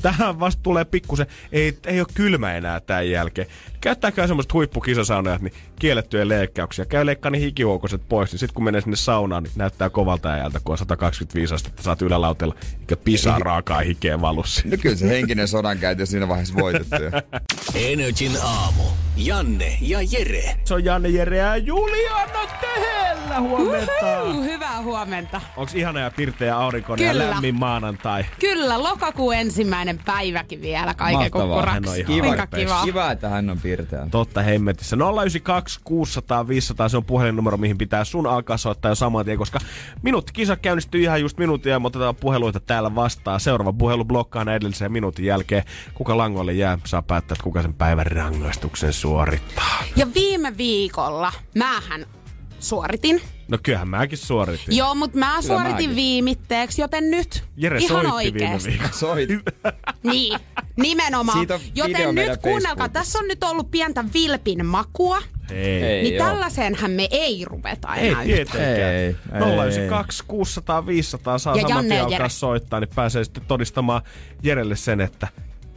Tähän 0.03 0.41
vasta 0.41 0.63
tulee 0.63 0.85
pikkusen, 0.85 1.27
ei, 1.53 1.79
ei 1.87 2.01
ole 2.01 2.09
kylmä 2.15 2.55
enää 2.55 2.81
tämän 2.81 3.11
jälkeen. 3.11 3.47
Käyttääkö 3.85 4.26
semmoiset 4.26 4.53
huippukisasaunajat, 4.53 5.43
niin 5.43 5.53
kiellettyjä 5.78 6.28
leikkauksia. 6.28 6.85
Käy 6.85 7.07
leikkaa 7.07 7.30
ne 7.30 7.41
hikihuokoset 7.41 8.09
pois, 8.09 8.32
niin 8.32 8.39
sitten 8.39 8.55
kun 8.55 8.64
menee 8.64 8.80
sinne 8.80 8.97
saunaan, 8.97 9.43
niin 9.43 9.53
näyttää 9.57 9.91
kovalta 9.91 10.32
ajalta, 10.32 10.61
kun 10.64 10.72
on 10.72 10.78
125 10.78 11.55
astetta, 11.55 11.82
saat 11.82 12.03
ylälautella, 12.03 12.55
eikä 12.80 12.97
pisaa 12.97 13.39
raakaa 13.39 13.80
hikeä 13.80 14.20
valussa. 14.20 14.62
No 14.64 14.76
kyllä 14.80 14.97
se 14.97 15.09
henkinen 15.09 15.49
sodankäynti 15.49 16.07
siinä 16.07 16.28
vaiheessa 16.28 16.55
voitettu. 16.55 16.97
Energin 17.74 18.32
aamu. 18.43 18.82
Janne 19.16 19.78
ja 19.80 19.99
Jere. 20.11 20.57
Se 20.64 20.74
on 20.74 20.85
Janne, 20.85 21.09
Jere 21.09 21.37
ja 21.37 21.57
Juliana 21.57 22.47
Tehellä 22.61 23.41
huomenta. 23.41 24.22
Uhu, 24.24 24.43
hyvää 24.43 24.82
huomenta. 24.82 25.41
Onks 25.57 25.74
ihana 25.74 26.01
ja 26.01 26.11
pirteä 26.11 26.57
aurinkoinen 26.57 27.07
ja 27.07 27.12
Kyllä. 27.12 27.30
lämmin 27.30 27.55
maanantai? 27.55 28.24
Kyllä, 28.41 28.82
lokakuun 28.82 29.35
ensimmäinen 29.35 30.01
päiväkin 30.05 30.62
vielä 30.62 30.95
kaiken 30.95 31.18
Mahtavaa. 31.18 31.47
Kukkuraksi. 31.47 32.05
tarpeeksi. 32.37 32.64
kiva. 32.64 32.85
Kiva, 32.85 33.11
että 33.11 33.28
hän 33.28 33.51
on 33.51 33.61
piirteä. 33.77 34.07
Totta 34.11 34.43
hemmetissä. 34.43 34.97
092 34.97 35.81
600 35.85 36.49
500 36.49 36.89
se 36.89 36.97
on 36.97 37.05
puhelinnumero, 37.05 37.57
mihin 37.57 37.79
pitää 37.79 38.05
sun 38.05 38.27
alkaa 38.27 38.57
soittaa 38.57 38.91
jo 38.91 38.95
saman 38.95 39.25
tien, 39.25 39.39
koska 39.39 39.59
minuutti 40.03 40.33
kisa 40.33 40.57
käynnistyy 40.57 41.03
ihan 41.03 41.20
just 41.20 41.39
minuutin 41.39 41.70
ja 41.70 41.81
me 41.81 41.87
otetaan 41.87 42.16
puheluita 42.16 42.61
täällä 42.61 42.95
vastaan. 42.95 43.41
Seuraava 43.41 43.72
puhelu 43.72 44.05
blokkaa 44.05 44.43
edellisen 44.43 44.93
minuutin 44.93 45.25
jälkeen. 45.25 45.64
Kuka 45.95 46.16
langolle 46.16 46.53
jää, 46.53 46.79
saa 46.85 47.03
päättää, 47.03 47.35
että 47.35 47.45
kuka 47.45 47.62
sen 47.62 47.75
päivän 47.75 48.07
rangaistuksen 48.07 48.93
suorittaa. 48.93 49.85
Ja 49.97 50.07
viime 50.14 50.57
viikolla 50.57 51.33
mähän 51.55 52.07
suoritin. 52.61 53.34
No 53.49 53.59
kyllähän 53.62 53.88
mäkin 53.88 54.18
suoritin. 54.18 54.76
Joo, 54.76 54.95
mutta 54.95 55.18
mä 55.18 55.42
suoritin 55.42 55.72
mäkin. 55.72 55.97
viimitteeksi, 55.97 56.82
joten 56.82 57.11
nyt 57.11 57.45
Jere 57.57 57.78
ihan 57.78 58.03
soitti 58.07 58.45
oikeesti. 58.45 58.80
Soit. 58.99 59.18
Niin, 60.03 60.38
nimenomaan. 60.76 61.38
Siitä 61.38 61.61
Joten 61.74 62.14
nyt 62.14 62.36
kuunnelkaa, 62.42 62.88
tässä 62.88 63.18
on 63.18 63.28
nyt 63.28 63.45
ollut 63.45 63.70
pientä 63.70 64.05
vilpin 64.14 64.66
makua. 64.66 65.22
Ei. 65.51 65.82
Ei 65.82 66.03
niin 66.03 66.18
tällaiseenhän 66.22 66.90
me 66.90 67.09
ei 67.11 67.45
rupeta 67.45 67.95
Ei 67.95 68.09
enää 68.09 68.22
yhtään. 68.22 68.47
tietenkään. 68.47 68.92
Ei, 68.92 69.07
ei. 69.07 69.16
092 69.64 70.24
600 70.26 70.86
500 70.86 71.38
saa 71.38 71.57
Ja 71.57 71.68
saman 71.68 71.84
tien 71.84 72.05
alkaa 72.05 72.28
soittaa, 72.28 72.80
niin 72.80 72.90
pääsee 72.95 73.24
sitten 73.24 73.45
todistamaan 73.49 74.03
Jerelle 74.42 74.76
sen, 74.76 75.01
että 75.01 75.28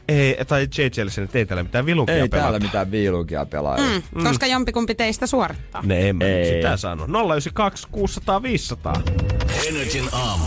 ei, 0.08 0.38
tai 0.48 0.68
JJlle 0.78 1.12
sen, 1.12 1.24
että 1.24 1.38
ei 1.38 1.46
täällä 1.46 1.64
mitään 1.64 1.86
vilunkia 1.86 2.16
Ei 2.16 2.22
pelata. 2.30 2.44
täällä 2.44 2.60
mitään 2.60 2.92
viilukia 2.92 3.46
pelaa. 3.46 3.78
Mm. 3.78 4.02
Mm, 4.16 4.24
koska 4.24 4.46
jompikumpi 4.48 4.96
teistä 4.96 5.28
suorittaa. 5.28 5.82
Ne 5.86 6.10
en 6.10 6.16
mä 6.16 6.24
Ei. 6.26 6.54
sitä 6.54 6.78
sano. 6.78 7.06
092 7.06 7.88
600 7.92 8.42
500. 8.44 9.02
Energin 9.68 10.10
aamu. 10.12 10.46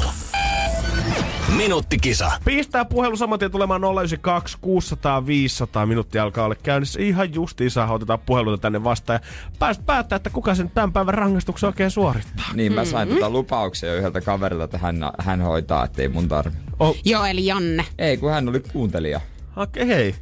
Minuuttikisa. 1.57 2.33
Pistää 2.45 2.85
puhelu 2.85 3.17
saman 3.17 3.39
tien 3.39 3.51
tulemaan 3.51 3.81
092 3.85 4.59
600 4.61 5.27
500. 5.27 5.87
Minuutti 5.87 6.19
alkaa 6.19 6.45
olla 6.45 6.55
käynnissä. 6.55 7.01
Ihan 7.03 7.35
justiinsa 7.35 7.87
otetaan 7.87 8.19
puheluita 8.19 8.61
tänne 8.61 8.85
vastaan. 8.85 9.21
Ja 9.23 9.29
pääst 9.59 9.87
päättää, 9.87 10.17
että 10.17 10.31
kuka 10.31 10.55
sen 10.55 10.71
tämän 10.71 10.93
päivän 10.93 11.15
rangaistuksen 11.15 11.67
oikein 11.67 11.91
suorittaa. 11.91 12.47
Niin 12.55 12.73
mä 12.73 12.85
sain 12.85 13.09
tota 13.09 13.31
lupauksia 13.31 13.89
jo 13.89 13.97
yhdeltä 13.97 14.21
kaverilta, 14.21 14.65
että 14.65 14.79
hän, 14.79 14.97
hän 15.19 15.41
hoitaa, 15.41 15.85
ettei 15.85 16.09
mun 16.09 16.29
tarvi. 16.29 16.57
Oh, 16.79 16.97
Joo, 17.05 17.25
eli 17.25 17.47
Janne. 17.47 17.85
Ei, 17.99 18.17
kun 18.17 18.31
hän 18.31 18.49
oli 18.49 18.61
kuuntelija. 18.73 19.21
Okei, 19.63 19.87
hei. 19.89 20.15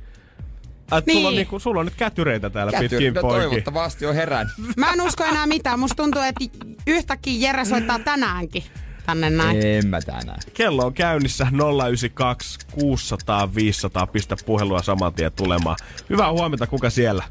Ai, 0.91 1.03
niin. 1.07 1.17
sulla, 1.17 1.29
on 1.29 1.33
Niin. 1.33 1.37
niinku, 1.39 1.59
sulla 1.59 1.81
on 1.81 1.87
nyt 1.87 1.95
kätyreitä 1.95 2.51
täällä 2.51 2.73
Käty, 2.73 2.89
pitkin 2.89 3.15
no, 3.15 3.21
poikin. 3.21 3.49
toivottavasti 3.49 4.07
on 4.07 4.15
herännyt. 4.15 4.55
Mä 4.77 4.93
en 4.93 5.01
usko 5.01 5.25
enää 5.25 5.47
mitään. 5.47 5.79
Musta 5.81 6.03
tuntuu, 6.03 6.23
että 6.23 6.45
yhtäkkiä 6.87 7.49
Jere 7.49 7.65
soittaa 7.65 7.99
tänäänkin 7.99 8.63
tänne 9.07 9.31
näin. 9.31 9.67
En 9.67 9.87
mä 9.87 10.01
tänään. 10.01 10.39
Kello 10.55 10.87
on 10.87 10.95
käynnissä 10.95 11.47
092 11.89 12.59
600 12.73 13.55
500. 13.55 14.07
Pistä 14.07 14.37
puhelua 14.47 14.83
saman 14.83 15.15
tien 15.15 15.33
tulemaan. 15.33 15.77
Hyvää 16.11 16.33
huomenta, 16.33 16.67
kuka 16.67 16.91
siellä? 16.91 17.25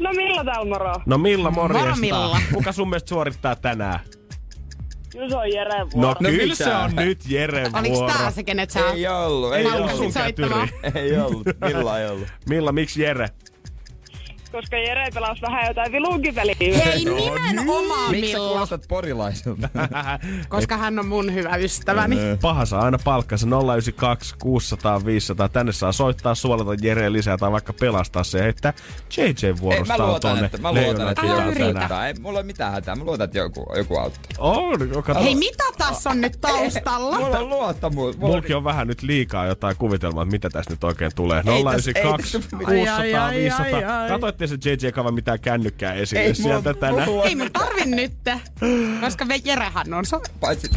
No 0.00 0.10
millä 0.12 0.44
täällä 0.44 0.64
moro? 0.74 0.94
No 1.06 1.18
Milla 1.18 1.50
morjesta. 1.50 1.86
Moro, 1.88 1.96
Milla. 2.00 2.40
Kuka 2.54 2.72
sun 2.72 2.88
mielestä 2.90 3.08
suorittaa 3.08 3.56
tänään? 3.56 4.00
Kyllä 5.16 5.28
se 5.30 5.36
on 5.36 5.52
Jere 5.52 5.78
No, 5.78 5.88
vuoro. 5.94 6.08
no 6.08 6.28
kyllä 6.30 6.42
mitä? 6.42 6.54
se 6.64 6.74
on 6.74 6.94
nyt 6.96 7.18
Jere 7.28 7.66
Oliks 7.78 7.94
vuoro. 7.98 8.12
tää 8.14 8.30
se, 8.30 8.42
kenet 8.44 8.70
sä 8.70 8.80
Ei 8.90 9.08
ollut, 9.08 9.54
ei 9.54 9.66
ollut. 9.66 9.90
Ei 10.94 11.18
ollut, 11.18 11.46
Milla 11.64 12.00
ei 12.00 12.08
ollut. 12.08 12.28
Milla, 12.50 12.72
miksi 12.72 13.02
Jere? 13.02 13.28
Koska 14.56 14.76
Jere 14.76 15.06
pelasi 15.14 15.42
vähän 15.42 15.66
jotain 15.66 15.92
vilunkipeliä. 15.92 16.54
Hei, 16.60 17.04
nimenomaan 17.04 18.10
Miksi 18.10 18.32
sä 18.32 18.38
Milla. 18.38 18.48
kuulostat 18.48 18.84
porilaiselta? 18.88 19.68
Koska 20.48 20.76
hän 20.76 20.98
on 20.98 21.06
mun 21.06 21.34
hyvä 21.34 21.56
ystäväni. 21.56 22.16
Paha 22.40 22.64
saa 22.66 22.82
aina 22.84 22.98
palkkansa 23.04 23.46
092 23.46 24.34
600 24.38 25.04
500. 25.04 25.48
Tänne 25.48 25.72
saa 25.72 25.92
soittaa, 25.92 26.34
suolata 26.34 26.70
Jere 26.82 27.12
lisää 27.12 27.36
tai 27.38 27.52
vaikka 27.52 27.72
pelastaa 27.72 28.24
se. 28.24 28.42
Heittää 28.42 28.72
JJ 29.16 29.46
Ei, 29.46 29.60
vuorosta 29.60 29.98
mä 29.98 30.06
luotan, 30.06 30.30
tonne 30.30 30.46
että, 30.46 30.58
mä 30.58 30.72
luotan, 30.72 31.08
että 31.10 31.26
joku. 31.26 31.62
Ei 32.06 32.14
mulla 32.20 32.38
ole 32.38 32.46
mitään 32.46 32.72
hätää. 32.72 32.96
Mä 32.96 33.04
luotan, 33.04 33.24
että 33.24 33.38
joku, 33.38 33.66
joku 33.76 33.98
auttaa. 33.98 34.22
On, 34.38 34.78
kato. 35.04 35.22
Hei, 35.22 35.34
mitä 35.34 35.64
tässä 35.78 36.10
on 36.10 36.20
nyt 36.20 36.40
taustalla? 36.40 37.18
Mulla 37.18 37.38
on 37.38 37.48
luottamus. 37.48 38.18
Mulla 38.18 38.32
Mulki 38.34 38.54
on 38.54 38.64
vähän 38.64 38.86
nyt 38.86 39.02
liikaa 39.02 39.46
jotain 39.46 39.76
kuvitelmaa, 39.76 40.22
että 40.22 40.32
mitä 40.32 40.50
tässä 40.50 40.70
nyt 40.70 40.84
oikein 40.84 41.10
tulee. 41.14 41.42
Ei 41.46 41.62
092 41.62 42.38
tässä- 42.40 42.56
ei 42.60 42.66
600 42.66 42.96
Ai, 42.96 43.14
ai, 43.14 43.14
ai, 43.14 43.36
500. 43.36 44.00
ai, 44.00 44.08
Katoitte 44.48 44.80
se 44.80 44.86
JJ-kava 44.86 45.12
mitään 45.12 45.40
kännykkää 45.40 45.94
esille 45.94 46.22
Ei, 46.22 46.34
sieltä 46.34 46.70
mulla- 46.72 46.80
tänään. 46.80 47.08
mulla- 47.08 47.24
Ei 47.24 47.34
mun 47.34 47.52
tarvi 47.52 47.84
nyt, 47.84 48.12
koska 49.00 49.24
me 49.24 49.40
Jerehän 49.44 49.94
on 49.94 50.04
so... 50.06 50.20
Paitsi... 50.40 50.70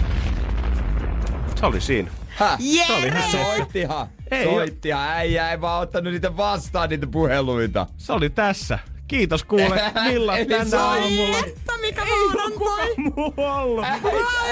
Se 1.55 1.65
oli 1.65 1.81
siinä. 1.81 2.11
Häh? 2.29 2.59
Se 2.87 2.93
oli 2.93 3.11
se. 3.31 3.31
Soittihan. 3.31 4.07
Ei 4.31 4.43
Soittihan. 4.45 5.07
Äijä 5.09 5.51
ei 5.51 5.61
vaan 5.61 5.81
ottanut 5.81 6.13
niitä 6.13 6.37
vastaan, 6.37 6.89
niitä 6.89 7.07
puheluita. 7.07 7.87
Se 7.97 8.13
oli 8.13 8.29
tässä. 8.29 8.79
Kiitos 9.07 9.43
kuule. 9.43 9.81
Milla 10.07 10.33
tänä 10.49 10.83
aamulla. 10.83 11.37
Että 11.37 11.71
mikä 11.81 12.01
Ei 12.03 12.11
ole 12.11 12.51
kukaan 12.51 12.87
muu 12.97 13.33
ollut. 13.37 13.85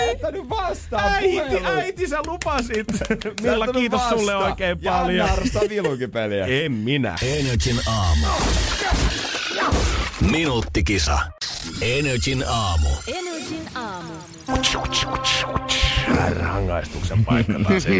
Ei 0.02 0.12
ottanut 0.12 0.50
vastaan 0.50 1.04
Äiti, 1.04 1.66
äiti, 1.66 2.08
sä 2.08 2.18
lupasit. 2.28 2.88
Milla, 3.42 3.68
kiitos 3.68 4.00
vastaan. 4.02 4.20
sulle 4.20 4.36
oikein 4.36 4.80
paljon. 4.80 5.30
arvostaa 5.30 5.62
vilukipeliä. 5.70 6.46
En 6.46 6.72
minä. 6.72 7.16
Energin 7.24 7.80
aamu. 7.88 8.26
Minuuttikisa. 10.32 11.20
Energin 11.82 12.44
aamu. 12.48 12.90
Energin 13.08 13.70
aamu. 13.76 14.14
Rangaistuksen 16.40 17.26
paikka 17.26 17.54
taas 17.54 17.86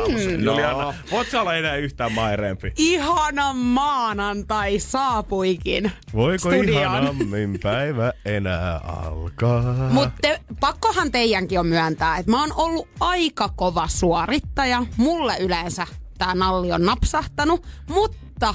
aamussa. 0.00 0.30
No. 0.30 0.52
Juliana, 0.52 0.94
voit 1.10 1.30
sä 1.30 1.40
olla 1.40 1.54
enää 1.54 1.76
yhtään 1.76 2.12
maireempi? 2.12 2.72
Ihana 2.78 3.52
maanantai 3.52 4.78
saapuikin 4.78 5.92
Voiko 6.14 6.50
studioon. 6.50 6.68
ihanammin 6.82 7.58
päivä 7.62 8.12
enää 8.24 8.76
alkaa? 8.78 9.62
Mutta 9.90 10.28
pakkohan 10.60 11.10
teidänkin 11.12 11.60
on 11.60 11.66
myöntää, 11.66 12.16
että 12.18 12.30
mä 12.30 12.40
oon 12.40 12.52
ollut 12.56 12.88
aika 13.00 13.48
kova 13.48 13.88
suorittaja. 13.88 14.86
Mulle 14.96 15.36
yleensä 15.40 15.86
tää 16.18 16.34
nalli 16.34 16.72
on 16.72 16.84
napsahtanut, 16.84 17.66
mutta 17.88 18.54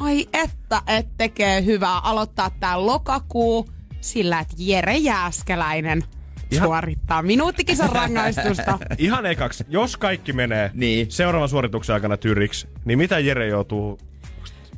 ai 0.00 0.28
että, 0.32 0.82
et 0.86 1.06
tekee 1.16 1.64
hyvää 1.64 1.98
aloittaa 1.98 2.50
tää 2.60 2.86
lokakuu 2.86 3.68
sillä, 4.00 4.40
että 4.40 4.54
Jere 4.58 4.96
Jääskeläinen 4.96 6.04
Ihan- 6.50 6.66
suorittaa 6.68 7.22
minuuttikisan 7.22 7.90
rangaistusta. 7.92 8.78
Ihan 8.98 9.26
ekaksi, 9.26 9.64
jos 9.68 9.96
kaikki 9.96 10.32
menee 10.32 10.70
Niin. 10.74 11.10
seuraavan 11.10 11.48
suorituksen 11.48 11.94
aikana 11.94 12.16
tyriksi, 12.16 12.68
niin 12.84 12.98
mitä 12.98 13.18
Jere 13.18 13.46
joutuu 13.48 13.98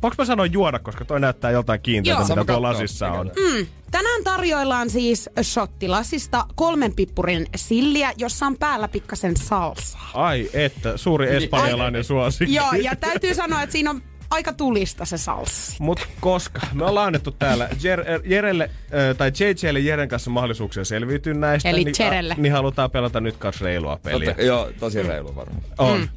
Voinko 0.02 0.14
mä 0.18 0.24
sanoa 0.24 0.46
juoda, 0.46 0.78
koska 0.78 1.04
toi 1.04 1.20
näyttää 1.20 1.50
joltain 1.50 1.80
kiinteältä, 1.80 2.20
Joo. 2.20 2.24
mitä 2.24 2.34
Sama 2.34 2.44
tuo 2.44 2.54
katto. 2.54 2.62
lasissa 2.62 3.10
on. 3.12 3.26
Mm. 3.26 3.66
Tänään 3.90 4.24
tarjoillaan 4.24 4.90
siis 4.90 5.30
shottilasista 5.42 6.46
kolmen 6.54 6.94
pippurin 6.94 7.46
silliä, 7.56 8.12
jossa 8.16 8.46
on 8.46 8.56
päällä 8.58 8.88
pikkasen 8.88 9.36
salsaa. 9.36 10.10
Ai 10.14 10.50
että, 10.52 10.96
suuri 10.96 11.36
espanjalainen 11.36 12.04
suosikki. 12.04 12.54
Joo, 12.54 12.72
ja 12.72 12.96
täytyy 12.96 13.34
sanoa, 13.34 13.62
että 13.62 13.72
siinä 13.72 13.90
on 13.90 14.02
aika 14.32 14.52
tulista 14.52 15.04
se 15.04 15.18
salsa. 15.18 15.76
Mut 15.78 16.08
koska 16.20 16.60
me 16.72 16.84
ollaan 16.84 17.06
annettu 17.06 17.30
täällä 17.30 17.68
Jer- 17.72 18.22
Jerelle, 18.24 18.64
äh, 18.64 19.16
tai 19.16 19.32
JJlle 19.40 19.80
Jeren 19.80 20.08
kanssa 20.08 20.30
mahdollisuuksia 20.30 20.84
selviytyä 20.84 21.34
näistä, 21.34 21.68
Eli 21.68 21.84
niin, 21.84 21.94
Jerelle. 21.98 22.34
niin 22.38 22.52
halutaan 22.52 22.90
pelata 22.90 23.20
nyt 23.20 23.36
kanssa 23.36 23.64
reilua 23.64 23.98
peliä. 24.02 24.28
Totta, 24.28 24.42
joo, 24.42 24.70
tosi 24.80 25.02
reilu 25.02 25.36
varmaan. 25.36 25.62
On. 25.78 26.00
Mm. 26.00 26.08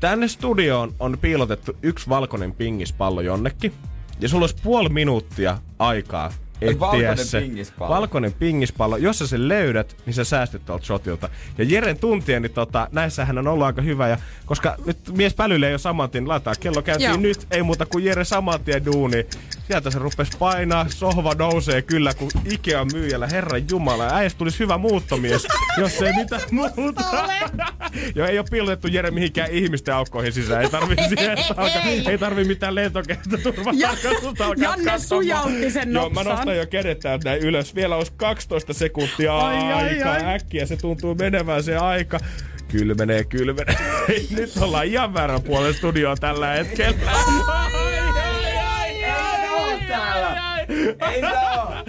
Tänne 0.00 0.28
studioon 0.28 0.94
on 1.00 1.18
piilotettu 1.18 1.76
yksi 1.82 2.08
valkoinen 2.08 2.52
pingispallo 2.52 3.20
jonnekin. 3.20 3.72
Ja 4.20 4.28
sulla 4.28 4.42
olisi 4.42 4.56
puoli 4.62 4.88
minuuttia 4.88 5.58
aikaa 5.78 6.32
etsiä 6.64 6.80
Valkoinen 6.80 7.26
se 7.26 7.40
pingispallo. 7.40 7.94
valkoinen 7.94 8.32
pingispallo. 8.32 8.96
Jos 8.96 9.18
sä 9.18 9.26
sen 9.26 9.48
löydät, 9.48 9.96
niin 10.06 10.14
sä 10.14 10.24
säästyt 10.24 10.64
tuolta 10.64 10.84
shotilta. 10.84 11.28
Ja 11.58 11.64
Jeren 11.64 11.98
tuntien, 11.98 12.42
niin 12.42 12.52
tota, 12.52 12.88
näissähän 12.92 13.38
on 13.38 13.48
ollut 13.48 13.66
aika 13.66 13.82
hyvä. 13.82 14.08
Ja 14.08 14.18
koska 14.46 14.76
nyt 14.86 14.98
mies 15.16 15.34
pälylle 15.34 15.66
ei 15.66 15.72
ole 15.72 15.78
saman 15.78 16.10
tien, 16.10 16.28
laitetaan 16.28 16.56
kello 16.60 16.82
käyntiin 16.82 17.10
Joo. 17.10 17.20
nyt. 17.20 17.46
Ei 17.50 17.62
muuta 17.62 17.86
kuin 17.86 18.04
Jere 18.04 18.24
saman 18.24 18.60
tien 18.64 18.84
duuni. 18.84 19.26
Sieltä 19.66 19.90
se 19.90 19.98
rupes 19.98 20.28
painaa, 20.38 20.86
sohva 20.88 21.34
nousee 21.34 21.82
kyllä, 21.82 22.14
kun 22.14 22.30
Ikea 22.52 22.84
myyjällä, 22.92 23.26
herran 23.26 23.62
jumala. 23.70 24.08
Äijästä 24.12 24.38
tulisi 24.38 24.58
hyvä 24.58 24.78
muuttomies, 24.78 25.46
jos 25.78 26.02
ei 26.02 26.12
mitään 26.12 26.42
muuta. 26.50 27.02
Joo, 28.14 28.26
ei 28.26 28.38
ole 28.38 28.46
piilotettu 28.50 28.88
Jere 28.88 29.10
mihinkään 29.10 29.50
ihmisten 29.50 29.94
aukkoihin 29.94 30.32
sisään. 30.32 30.62
Ei 30.62 30.68
tarvi 30.70 30.96
alkaa, 31.56 31.82
ei 32.10 32.18
tarvi 32.18 32.44
mitään 32.44 32.74
lentokenttäturvatarkastusta 32.74 34.46
alkaa 34.46 34.64
Janne 34.64 34.98
sujautti 34.98 35.70
sen 35.70 35.92
Joo, 35.92 36.10
mä. 36.10 36.20
Nostan 36.52 36.56
jo 36.56 36.82
kädet 36.82 37.00
täältä 37.00 37.28
näin 37.30 37.42
ylös. 37.42 37.74
Vielä 37.74 37.96
olisi 37.96 38.12
12 38.16 38.72
sekuntia 38.72 39.38
Ai, 39.38 39.56
ai, 39.56 39.72
aikaa. 39.72 40.12
ai. 40.12 40.34
Äkkiä 40.34 40.66
se 40.66 40.76
tuntuu 40.76 41.14
menevän 41.14 41.62
se 41.62 41.76
aika. 41.76 42.18
Kylmenee, 42.68 43.24
kylmenee. 43.24 43.76
Nyt 44.36 44.52
ollaan 44.60 44.86
ihan 44.86 45.14
väärän 45.14 45.42
puolen 45.42 45.74
studioon 45.74 46.16
tällä 46.20 46.48
hetkellä. 46.52 47.10
Ai, 47.10 47.24
ai, 47.48 49.04
ai, 49.04 49.04
ai, 49.04 50.96
ai, 51.00 51.22
ai. 51.22 51.86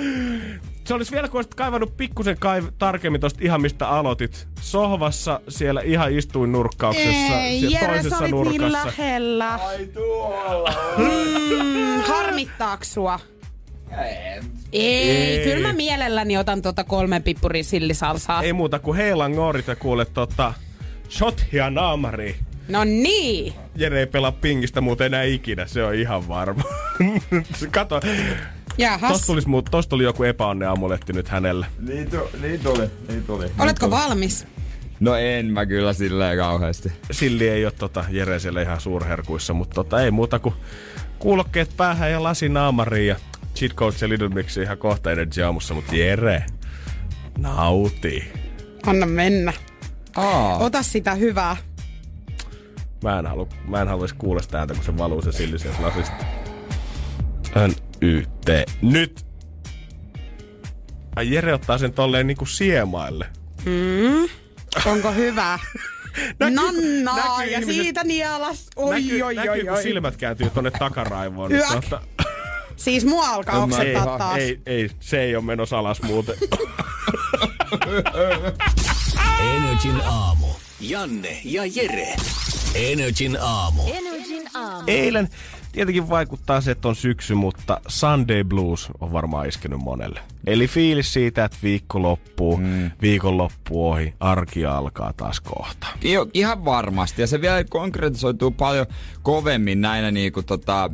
Se 0.86 0.94
olisi 0.94 1.12
vielä, 1.12 1.28
kun 1.28 1.38
olisit 1.38 1.56
kaivannut 1.56 1.98
pikkusen 1.98 2.36
kaiv- 2.38 2.72
tarkemmin 2.78 3.22
tosta 3.22 3.40
ihan 3.44 3.62
mistä 3.62 3.88
aloitit. 3.88 4.48
Sohvassa 4.62 5.42
siellä 5.50 5.82
ihan 5.82 6.12
istuin 6.12 6.52
nurkkauksessa. 6.52 7.40
Ei, 7.40 7.60
siellä 7.60 7.78
Jere, 7.80 7.88
sä 7.88 7.94
toisessa 7.94 8.18
olit 8.18 8.32
nurkassa. 8.32 8.58
niin 8.62 8.72
lähellä. 8.72 9.54
Ai 9.56 9.86
tuolla. 9.94 10.74
Mm, 10.98 12.02
harmittaaks 12.08 12.94
sua? 12.94 13.20
Ei, 14.02 14.42
Ei. 14.72 15.44
Kyllä 15.44 15.68
mä 15.68 15.74
mielelläni 15.74 16.38
otan 16.38 16.62
tuota 16.62 16.84
kolmen 16.84 17.24
pippurin 17.24 17.66
sillisalsaa. 17.66 18.44
Ei 18.44 18.54
muuta 18.54 18.80
kuin 18.80 18.98
heilan 18.98 19.32
ngorit 19.32 19.68
ja 19.68 19.76
kuule 19.76 20.06
tota... 20.06 20.54
Shot 21.10 21.46
ja 21.52 21.70
naamari. 21.70 22.36
No 22.68 22.84
niin. 22.84 23.54
Jere 23.76 24.00
ei 24.00 24.08
pelaa 24.08 24.32
pingistä 24.32 24.82
muuten 24.82 25.06
enää 25.06 25.24
ikinä, 25.24 25.66
se 25.66 25.84
on 25.84 25.96
ihan 25.96 26.28
varma. 26.28 26.64
Kato, 27.72 28.02
Jahas. 28.78 29.12
tosta, 29.12 29.26
tulis, 29.28 29.46
tosta 29.72 29.90
tuli 29.90 30.04
joku 30.04 30.24
epäonneamuletti 30.24 31.14
nyt 31.14 31.28
hänelle. 31.28 31.66
Niin, 31.80 32.10
tu, 32.10 32.18
niin 32.42 32.60
tuli, 32.60 32.90
niin 33.08 33.24
tuli. 33.24 33.46
Oletko 33.60 33.92
valmis? 33.92 34.48
No 35.00 35.16
en 35.16 35.46
mä 35.46 35.66
kyllä 35.66 35.94
silleen 35.94 36.38
kauheasti. 36.38 36.92
Silli 37.12 37.50
ei 37.50 37.66
ole 37.66 37.74
tota 37.80 38.06
Jere 38.10 38.40
siellä 38.40 38.62
ihan 38.62 38.82
suurherkuissa, 38.82 39.54
mutta 39.54 39.74
tota, 39.74 40.04
ei 40.04 40.12
muuta 40.12 40.40
kuin 40.40 40.56
kuulokkeet 41.20 41.70
päähän 41.78 42.12
ja 42.12 42.24
lasi 42.24 42.50
naamariin 42.50 43.08
ja 43.08 43.16
cheat 43.56 43.74
codes 43.74 44.02
ja 44.02 44.10
Little 44.10 44.30
Mix 44.30 44.58
ihan 44.58 44.78
kohta 44.78 45.12
Energy 45.12 45.42
aamussa, 45.44 45.74
mutta 45.74 45.96
Jere, 45.96 46.46
nauti. 47.38 48.32
Anna 48.86 49.06
mennä. 49.06 49.54
Aa, 50.16 50.58
Ota 50.58 50.84
sitä 50.84 51.16
hyvää. 51.16 51.58
Mä 53.04 53.20
en, 53.20 53.26
halu, 53.26 53.50
mä 53.68 53.82
en 53.82 53.88
haluaisi 53.88 54.16
kuulla 54.16 54.42
sitä 54.42 54.60
ääntä, 54.60 54.74
kun 54.74 54.84
se 54.84 54.98
valuu 54.98 55.22
se 55.22 55.32
silli 55.32 55.60
sieltä 55.60 55.82
lasista. 55.82 56.16
N 57.68 57.74
Y 58.02 58.24
T. 58.46 58.50
Nyt! 58.82 59.26
Ai 61.16 61.34
Jere 61.34 61.54
ottaa 61.54 61.78
sen 61.78 61.94
tolleen 61.94 62.28
niinku 62.28 62.46
siemaille. 62.46 63.26
Onko 64.86 65.12
hyvä? 65.12 65.60
Näkyy- 66.40 66.56
Nanna, 66.56 67.16
näkyy 67.16 67.52
ja 67.52 67.60
ihmiset- 67.60 67.82
siitä 67.84 68.04
nielas. 68.04 68.68
Oi, 68.76 69.02
näkyy, 69.02 69.22
oi, 69.22 69.36
näkyy, 69.36 69.52
oi, 69.52 69.60
kun 69.62 69.70
oi. 69.74 69.84
silmät 69.84 70.18
kääntyy 70.18 70.50
tonne 70.50 70.72
takaraivoon. 70.72 71.52
Hyök. 71.52 71.70
Niin 71.70 72.02
Siis 72.84 73.06
mua 73.06 73.28
alkaa 73.28 73.56
En 73.56 73.62
oksettaa 73.62 74.04
ei, 74.14 74.18
taas. 74.18 74.38
ei, 74.38 74.60
ei, 74.66 74.90
se 75.00 75.22
ei 75.22 75.36
ole 75.36 75.46
menossa 75.46 75.80
alas 75.80 76.02
muuten. 76.02 76.36
Energin 79.56 80.02
aamu. 80.06 80.48
Janne 80.80 81.42
ja 81.44 81.66
Jere. 81.66 82.16
Energin 82.76 83.38
aamu. 83.42 83.82
Energin 83.88 84.44
aamu. 84.54 84.84
Eilen 84.88 85.30
tietenkin 85.72 86.10
vaikuttaa 86.10 86.62
se, 86.62 86.72
että 86.72 86.88
on 86.88 86.96
syksy, 86.96 87.36
mutta 87.36 87.82
Sunday 87.88 88.44
Blues 88.44 88.90
on 89.00 89.14
varmaan 89.14 89.48
iskenyt 89.48 89.80
monelle. 89.80 90.20
Eli 90.48 90.68
fiilis 90.68 91.14
siitä, 91.14 91.46
että 91.46 91.58
viikko 91.64 92.02
loppuu, 92.02 92.58
mm. 92.58 92.92
viikonloppu 93.02 93.90
ohi, 93.90 94.14
arki 94.20 94.66
alkaa 94.66 95.14
taas 95.14 95.42
kohta. 95.42 95.88
Jo, 96.02 96.28
ihan 96.34 96.66
varmasti. 96.66 97.22
Ja 97.22 97.28
se 97.28 97.42
vielä 97.42 97.64
konkretisoituu 97.64 98.52
paljon 98.52 98.86
kovemmin 99.22 99.82
näinä 99.82 100.12
niinku 100.12 100.44
tota, 100.44 100.90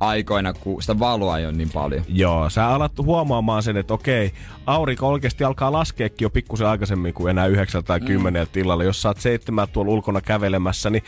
syysaikoina, 0.00 0.52
kun 0.52 0.82
sitä 0.82 0.98
valoa 0.98 1.38
ei 1.38 1.46
ole 1.46 1.52
niin 1.52 1.70
paljon. 1.70 2.04
Joo, 2.08 2.50
sä 2.50 2.66
alat 2.66 2.98
huomaamaan 2.98 3.62
sen, 3.62 3.76
että 3.76 3.94
okei, 3.94 4.32
aurinko 4.66 5.08
oikeasti 5.08 5.44
alkaa 5.44 5.72
laskeekin 5.72 6.24
jo 6.24 6.30
pikkusen 6.30 6.66
aikaisemmin 6.66 7.14
kuin 7.14 7.30
enää 7.30 7.46
yhdeksältä 7.46 7.86
tai 7.86 8.00
kymmeneltä 8.00 8.60
illalla. 8.60 8.84
Jos 8.84 9.02
sä 9.02 9.08
oot 9.08 9.20
seitsemältä 9.20 9.72
tuolla 9.72 9.92
ulkona 9.92 10.20
kävelemässä, 10.20 10.90
niin 10.90 11.02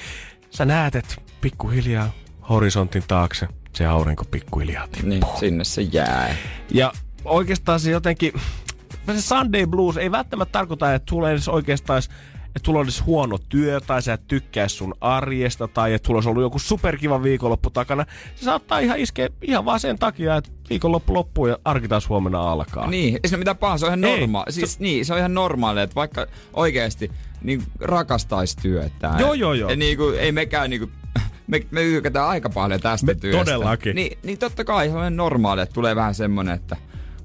sä 0.51 0.64
näet, 0.64 0.97
että 0.97 1.14
pikkuhiljaa 1.40 2.11
horisontin 2.49 3.05
taakse 3.09 3.49
se 3.72 3.86
aurinko 3.86 4.24
pikkuhiljaa 4.24 4.86
tippuu. 4.86 5.09
Niin, 5.09 5.22
sinne 5.40 5.64
se 5.64 5.82
jää. 5.82 6.36
Ja 6.74 6.93
oikeastaan 7.24 7.80
se 7.80 7.90
jotenkin, 7.90 8.32
se 9.07 9.22
Sunday 9.22 9.66
Blues 9.66 9.97
ei 9.97 10.11
välttämättä 10.11 10.53
tarkoita, 10.53 10.95
että 10.95 11.11
sulla 11.11 11.30
edes 11.30 11.49
oikeastaan 11.49 12.03
että 12.57 12.66
sulla 12.66 12.80
olisi 12.80 13.03
huono 13.03 13.38
työ 13.48 13.80
tai 13.80 14.03
sä 14.03 14.12
et 14.12 14.26
tykkää 14.28 14.68
sun 14.68 14.94
arjesta 15.00 15.68
tai 15.68 15.92
että 15.94 16.07
sulla 16.07 16.16
olisi 16.16 16.28
ollut 16.28 16.42
joku 16.42 16.59
superkiva 16.59 17.22
viikonloppu 17.22 17.70
takana. 17.70 18.07
Se 18.34 18.44
saattaa 18.44 18.78
ihan 18.78 18.98
iskeä 18.98 19.28
ihan 19.42 19.64
vaan 19.64 19.80
sen 19.80 19.98
takia, 19.98 20.36
että 20.36 20.50
viikonloppu 20.70 21.14
loppuu 21.14 21.46
ja 21.46 21.59
arki 21.64 21.88
taas 21.88 22.09
huomenna 22.09 22.40
alkaa. 22.53 22.90
Niin, 22.90 23.14
ei 23.24 23.30
se 23.30 23.36
mitään 23.36 23.57
pahaa, 23.59 23.78
se 23.78 23.86
on 23.86 23.88
ihan 23.90 24.00
normaali. 24.00 24.53
Siis 24.53 24.80
niin, 24.80 25.07
se 25.07 25.12
on 25.12 25.18
ihan 25.18 25.34
normaali, 25.34 25.80
että 25.80 25.94
vaikka 25.94 26.26
oikeasti 26.55 27.11
niin 27.42 27.62
rakastaisi 27.80 28.57
työtään. 28.62 29.20
Joo, 29.20 29.34
joo, 29.34 29.55
joo. 29.55 29.70
Ja 29.70 29.76
niin 29.76 29.96
kuin, 29.96 30.18
ei 30.18 30.32
mekään 30.32 30.70
niin 30.70 30.80
kuin, 30.80 30.92
me, 31.46 31.61
me 31.70 31.82
yykätään 31.82 32.28
aika 32.28 32.50
paljon 32.50 32.80
tästä 32.80 33.07
Me 33.07 33.14
työstä. 33.14 33.44
todellakin. 33.44 33.96
Niin, 33.96 34.18
niin 34.22 34.38
totta 34.38 34.64
kai 34.64 34.88
se 34.88 34.94
on 34.94 35.00
ihan 35.00 35.16
normaali, 35.16 35.61
että 35.62 35.74
tulee 35.74 35.96
vähän 35.96 36.14
semmonen, 36.14 36.55
että 36.55 36.76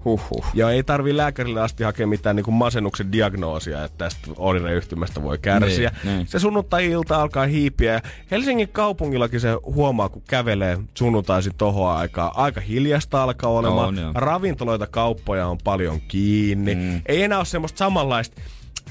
huhhuh. 0.08 0.46
Ja 0.54 0.70
ei 0.72 0.84
tarvi 0.84 1.18
lääkärille 1.18 1.62
asti 1.62 1.84
hakea 1.84 2.08
mitään 2.08 2.36
niin 2.36 2.44
kuin 2.44 2.56
masennuksen 2.56 3.12
diagnoosia, 3.12 3.84
että 3.84 3.98
tästä 3.98 4.28
oireyhtymästä 4.38 5.24
voi 5.24 5.38
kärsiä. 5.38 5.92
Niin, 6.04 6.16
niin. 6.18 6.28
Se 6.28 6.40
sunnuntai-ilta 6.40 7.22
alkaa 7.22 7.46
hiipiä 7.46 7.94
ja 7.94 8.02
Helsingin 8.32 8.70
kaupungillakin 8.70 9.40
se 9.40 9.50
huomaa, 9.66 10.10
kun 10.10 10.22
kävelee 10.28 10.80
sunnuntaisin 10.94 11.54
tohon 11.58 11.92
aikaa. 11.92 12.32
Aika 12.36 12.62
hiljasta 12.62 13.24
alkaa 13.24 13.50
olemaan. 13.50 13.88
On, 13.88 13.98
joo. 13.98 14.12
Ravintoloita, 14.16 14.88
kauppoja 14.88 15.48
on 15.48 15.58
paljon 15.64 16.02
kiinni. 16.08 16.76
Mm. 16.76 17.02
Ei 17.06 17.24
enää 17.24 17.38
ole 17.38 17.46
semmoista 17.46 17.78
samanlaista 17.78 18.42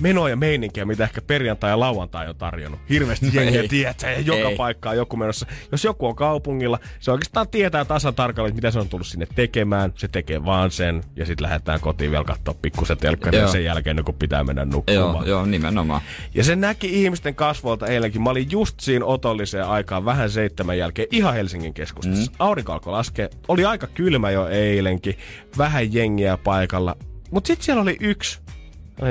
menoa 0.00 0.28
ja 0.30 0.36
meininkiä, 0.36 0.84
mitä 0.84 1.04
ehkä 1.04 1.20
perjantai 1.22 1.70
ja 1.70 1.80
lauantai 1.80 2.28
on 2.28 2.36
tarjonnut. 2.36 2.80
Hirveästi 2.90 3.30
jengiä 3.32 3.60
Ei. 3.60 3.68
tiedät, 3.68 4.02
ja 4.02 4.20
joka 4.20 4.48
Ei. 4.48 4.56
paikkaan 4.56 4.96
joku 4.96 5.16
menossa. 5.16 5.46
Jos 5.72 5.84
joku 5.84 6.06
on 6.06 6.16
kaupungilla, 6.16 6.78
se 7.00 7.10
oikeastaan 7.10 7.48
tietää 7.48 7.84
tasan 7.84 8.14
tarkalleen, 8.14 8.54
mitä 8.54 8.70
se 8.70 8.78
on 8.78 8.88
tullut 8.88 9.06
sinne 9.06 9.26
tekemään. 9.34 9.92
Se 9.94 10.08
tekee 10.08 10.44
vaan 10.44 10.70
sen, 10.70 11.02
ja 11.16 11.26
sitten 11.26 11.42
lähdetään 11.44 11.80
kotiin 11.80 12.10
vielä 12.10 12.24
katsoa 12.24 12.54
pikkusen 12.62 12.98
telkkaria 12.98 13.40
Joo. 13.40 13.48
sen 13.52 13.64
jälkeen, 13.64 14.04
kun 14.04 14.14
pitää 14.14 14.44
mennä 14.44 14.62
Joo, 14.62 14.70
nukkumaan. 14.70 15.26
joo, 15.28 15.46
nimenomaan. 15.46 16.00
Ja 16.34 16.44
se 16.44 16.56
näki 16.56 17.02
ihmisten 17.02 17.34
kasvoilta 17.34 17.86
eilenkin. 17.86 18.22
Mä 18.22 18.30
olin 18.30 18.50
just 18.50 18.80
siinä 18.80 19.04
otolliseen 19.04 19.64
aikaan 19.66 20.04
vähän 20.04 20.30
seitsemän 20.30 20.78
jälkeen 20.78 21.08
ihan 21.10 21.34
Helsingin 21.34 21.74
keskustassa. 21.74 22.30
Mm. 22.30 22.36
Aurinko 22.38 22.72
alkoi 22.72 22.92
laskea. 22.92 23.28
Oli 23.48 23.64
aika 23.64 23.86
kylmä 23.86 24.30
jo 24.30 24.46
eilenkin. 24.48 25.18
Vähän 25.58 25.94
jengiä 25.94 26.36
paikalla. 26.36 26.96
Mutta 27.30 27.46
sitten 27.48 27.64
siellä 27.64 27.82
oli 27.82 27.96
yksi 28.00 28.38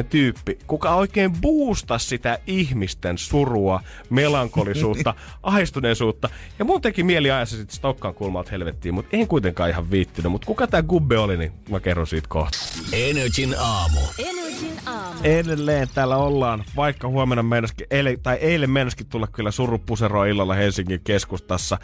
tyyppi, 0.10 0.58
kuka 0.68 0.96
oikein 0.96 1.32
boostasi 1.42 2.08
sitä 2.08 2.40
ihmisten 2.48 3.18
surua, 3.18 3.82
melankolisuutta, 4.10 5.16
ahdistuneisuutta. 5.44 6.30
Ja 6.60 6.66
mun 6.66 6.82
teki 6.82 7.04
mieli 7.04 7.32
ajassa 7.32 7.58
sitten 7.58 7.76
Stokkan 7.76 8.14
kulmalta 8.14 8.52
helvettiin, 8.52 8.94
mutta 8.94 9.18
en 9.18 9.28
kuitenkaan 9.28 9.70
ihan 9.70 9.92
viittynyt. 9.92 10.32
Mutta 10.32 10.48
kuka 10.48 10.68
tämä 10.68 10.84
gubbe 10.84 11.18
oli, 11.18 11.38
niin 11.38 11.52
mä 11.70 11.80
kerron 11.80 12.08
siitä 12.08 12.28
kohta. 12.30 12.58
Energin 12.94 13.56
aamu. 13.60 14.00
Energin 14.20 14.80
aamu. 14.86 15.20
Edelleen 15.24 15.88
täällä 15.94 16.18
ollaan, 16.18 16.64
vaikka 16.76 17.08
huomenna 17.08 17.44
meinaskin, 17.44 17.88
eilen, 17.92 18.20
tai 18.24 18.36
eilen 18.36 18.70
meinaskin 18.70 19.08
tulla 19.08 19.28
kyllä 19.28 19.52
surupusero 19.52 20.26
illalla 20.26 20.54
Helsingin 20.54 21.02
keskustassa. 21.04 21.78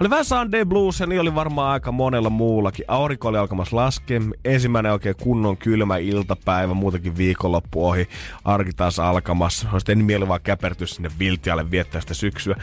Oli 0.00 0.10
vähän 0.10 0.24
Sunday 0.24 0.64
Blues 0.64 1.00
ja 1.00 1.06
niin 1.06 1.20
oli 1.20 1.34
varmaan 1.34 1.72
aika 1.72 1.92
monella 1.92 2.30
muullakin. 2.30 2.84
Aurinko 2.88 3.28
oli 3.28 3.38
alkamassa 3.38 3.76
laskea, 3.76 4.20
ensimmäinen 4.44 4.92
oikein 4.92 5.16
kunnon 5.22 5.56
kylmä 5.56 5.96
iltapäivä, 5.96 6.74
muutenkin 6.74 7.16
viikonloppu 7.44 7.88
ohi, 7.88 8.08
arki 8.44 8.72
taas 8.72 8.98
alkamassa. 8.98 9.68
Olisi 9.72 9.86
tehnyt 9.86 10.06
mieli 10.06 10.28
vaan 10.28 10.40
käpertyä 10.42 10.86
sinne 10.86 11.10
Viltialle 11.18 11.70
viettää 11.70 12.00
sitä 12.00 12.14
syksyä. 12.14 12.56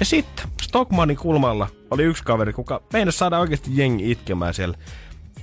Ja 0.00 0.06
sitten 0.06 0.46
Stockmanin 0.62 1.16
kulmalla 1.16 1.68
oli 1.90 2.02
yksi 2.02 2.24
kaveri, 2.24 2.52
kuka 2.52 2.82
meinasi 2.92 3.18
saada 3.18 3.38
oikeasti 3.38 3.70
jengi 3.74 4.10
itkemään 4.10 4.54
siellä. 4.54 4.76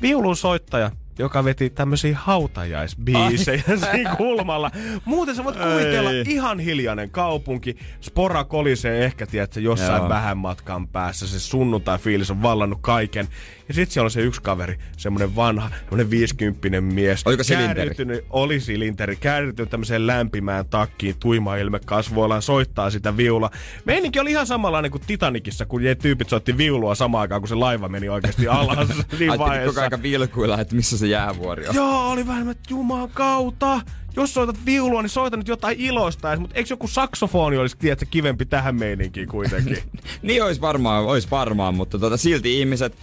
Viulun 0.01 0.35
soittaja, 0.35 0.91
joka 1.19 1.43
veti 1.43 1.69
tämmöisiä 1.69 2.17
hautajaisbiisejä 2.17 3.63
siinä 3.91 4.15
kulmalla. 4.15 4.71
Muuten 5.05 5.35
sä 5.35 5.43
voit 5.43 5.55
kuvitella 5.55 6.11
Ei. 6.11 6.23
ihan 6.27 6.59
hiljainen 6.59 7.09
kaupunki. 7.09 7.77
Spora 8.01 8.43
kolisee 8.43 9.05
ehkä, 9.05 9.25
tiedätkö, 9.25 9.59
jossain 9.59 9.99
Joo. 9.99 10.09
vähän 10.09 10.37
matkan 10.37 10.87
päässä. 10.87 11.27
Se 11.27 11.39
sunnuntai-fiilis 11.39 12.31
on 12.31 12.41
vallannut 12.41 12.79
kaiken. 12.81 13.27
Ja 13.71 13.75
sit 13.75 13.91
siellä 13.91 14.05
on 14.05 14.11
se 14.11 14.21
yksi 14.21 14.41
kaveri, 14.41 14.77
semmonen 14.97 15.35
vanha, 15.35 15.69
semmonen 15.79 16.09
viisikymppinen 16.09 16.83
mies. 16.83 17.21
Oliko 17.25 17.43
silinteri? 17.43 17.95
Oli 18.29 18.59
silinteri. 18.59 19.15
Kääriytynyt 19.15 19.69
tämmöiseen 19.69 20.07
lämpimään 20.07 20.65
takkiin, 20.65 21.15
tuima 21.19 21.55
ilme 21.55 21.79
kasvoillaan, 21.85 22.41
soittaa 22.41 22.89
sitä 22.89 23.17
viulua. 23.17 23.49
Meininki 23.85 24.19
oli 24.19 24.31
ihan 24.31 24.47
samanlainen 24.47 24.91
kuin 24.91 25.03
Titanicissa, 25.07 25.65
kun 25.65 25.83
ne 25.83 25.95
tyypit 25.95 26.29
soitti 26.29 26.57
viulua 26.57 26.95
samaan 26.95 27.21
aikaan, 27.21 27.41
kun 27.41 27.47
se 27.47 27.55
laiva 27.55 27.87
meni 27.87 28.09
oikeasti 28.09 28.47
alas 28.57 28.87
siinä 29.17 29.37
vaiheessa. 29.37 29.81
aika 29.81 30.01
vilkuilla, 30.01 30.59
että 30.59 30.75
missä 30.75 30.97
se 30.97 31.07
jäävuori 31.07 31.67
on. 31.67 31.75
Joo, 31.75 32.11
oli 32.11 32.27
vähän, 32.27 32.49
että 32.49 32.69
juman 32.69 33.09
kautta. 33.09 33.81
Jos 34.15 34.33
soitat 34.33 34.65
viulua, 34.65 35.01
niin 35.01 35.09
soita 35.09 35.37
nyt 35.37 35.47
jotain 35.47 35.79
iloista 35.79 36.39
mutta 36.39 36.55
eikö 36.55 36.73
joku 36.73 36.87
saksofoni 36.87 37.57
olisi, 37.57 37.77
tiedätkö, 37.77 38.05
kivempi 38.09 38.45
tähän 38.45 38.75
meininkiin 38.75 39.27
kuitenkin? 39.27 39.77
Niin 40.21 40.43
olisi 40.43 40.61
varmaan, 40.61 41.05
olisi 41.05 41.27
varmaan, 41.31 41.75
mutta 41.75 41.99
tota, 41.99 42.17
silti 42.17 42.59
ihmiset, 42.59 42.95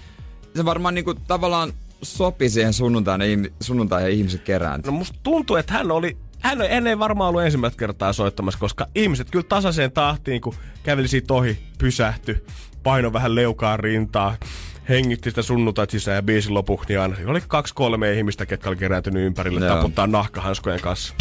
se 0.56 0.64
varmaan 0.64 0.94
niinku 0.94 1.14
tavallaan 1.14 1.72
sopi 2.02 2.48
siihen 2.48 2.72
sunnuntaina, 2.72 3.24
ihmi- 3.24 3.52
sunnuntai 3.60 4.02
ja 4.02 4.08
ihmiset 4.08 4.42
kerääntyy. 4.42 4.92
No 4.92 4.98
musta 4.98 5.18
tuntuu, 5.22 5.56
että 5.56 5.72
hän 5.72 5.90
oli 5.90 6.16
hän 6.40 6.60
ei, 6.60 6.74
hän 6.74 6.86
ei 6.86 6.98
varmaan 6.98 7.28
ollut 7.28 7.42
ensimmäistä 7.42 7.78
kertaa 7.78 8.12
soittamassa, 8.12 8.60
koska 8.60 8.86
ihmiset 8.94 9.30
kyllä 9.30 9.46
tasaiseen 9.48 9.92
tahtiin, 9.92 10.40
kun 10.40 10.54
käveli 10.82 11.08
siitä 11.08 11.34
ohi, 11.34 11.58
pysähty, 11.78 12.46
paino 12.82 13.12
vähän 13.12 13.34
leukaa 13.34 13.76
rintaa, 13.76 14.36
hengitti 14.88 15.30
sitä 15.30 15.42
sunnuntait 15.42 15.90
sisään 15.90 16.16
ja 16.16 16.22
biisin 16.22 16.54
lopuksi, 16.54 16.88
niin 16.88 17.00
aina 17.00 17.16
oli 17.26 17.40
kaksi 17.48 17.74
kolme 17.74 18.12
ihmistä, 18.12 18.46
ketkä 18.46 18.68
oli 18.68 18.76
kerääntynyt 18.76 19.26
ympärille, 19.26 19.66
Joo. 19.66 19.76
taputtaa 19.76 20.06
nahkahanskojen 20.06 20.80
kanssa. 20.80 21.14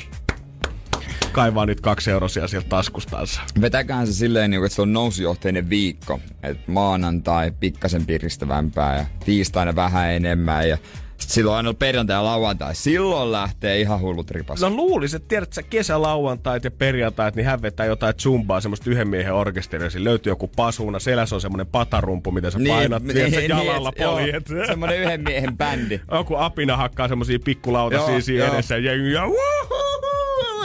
Kaivaa 1.31 1.65
nyt 1.65 1.81
kaksi 1.81 2.11
eurosia 2.11 2.47
sieltä 2.47 2.69
taskustansa. 2.69 3.41
Vetäkään 3.61 4.07
se 4.07 4.13
silleen, 4.13 4.51
niinku, 4.51 4.65
että 4.65 4.75
se 4.75 4.81
on 4.81 4.93
nousujohteinen 4.93 5.69
viikko. 5.69 6.19
Et 6.43 6.67
maanantai 6.67 7.51
pikkasen 7.59 8.05
piristävämpää 8.05 8.97
ja 8.97 9.05
tiistaina 9.25 9.75
vähän 9.75 10.11
enemmän 10.11 10.69
ja 10.69 10.77
silloin 11.17 11.57
aina 11.57 11.73
perjantai 11.73 12.15
ja 12.15 12.23
lauantai. 12.23 12.75
Silloin 12.75 13.31
lähtee 13.31 13.81
ihan 13.81 14.01
hullut 14.01 14.31
ripas. 14.31 14.61
No 14.61 14.69
luulis, 14.69 15.13
että 15.13 15.27
tiedät 15.27 15.53
sä 15.53 15.63
kesälauantait 15.63 16.63
ja 16.63 16.71
perjantait, 16.71 17.35
niin 17.35 17.45
hän 17.45 17.61
vetää 17.61 17.85
jotain 17.85 18.13
zumbaa, 18.19 18.61
semmoista 18.61 18.89
yhden 18.89 19.07
miehen 19.07 19.33
orkesteria. 19.33 19.89
Siinä 19.89 20.03
löytyy 20.03 20.31
joku 20.31 20.47
pasuuna, 20.47 20.99
selässä 20.99 21.35
on 21.35 21.41
semmonen 21.41 21.67
patarumpu, 21.67 22.31
mitä 22.31 22.51
sä 22.51 22.59
painat, 22.67 23.03
niin, 23.03 23.13
tiedät, 23.15 23.33
sä 23.33 23.41
jalalla 23.41 23.91
joo, 23.99 24.11
poljet. 24.11 24.47
Semmonen 24.67 24.99
yhden 25.01 25.23
miehen 25.23 25.57
bändi. 25.57 26.01
Joku 26.11 26.35
apina 26.35 26.77
hakkaa 26.77 27.07
semmosia 27.07 27.39
pikkulautasia 27.45 28.09
Joo, 28.09 28.21
siinä 28.21 28.45
joo. 28.45 28.53
edessä 28.53 28.77
ja 28.77 28.81
jengi 28.81 29.11
ja 29.11 29.23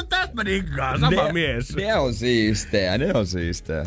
"Wuhuhu, 0.02 0.08
tästä 0.08 0.34
mä 0.34 0.44
nikkaan, 0.44 1.00
sama 1.00 1.26
ne, 1.26 1.32
mies. 1.32 1.76
Ne 1.76 1.96
on 1.96 2.14
siistejä, 2.14 2.98
ne 2.98 3.10
on 3.14 3.26
siistejä. 3.26 3.84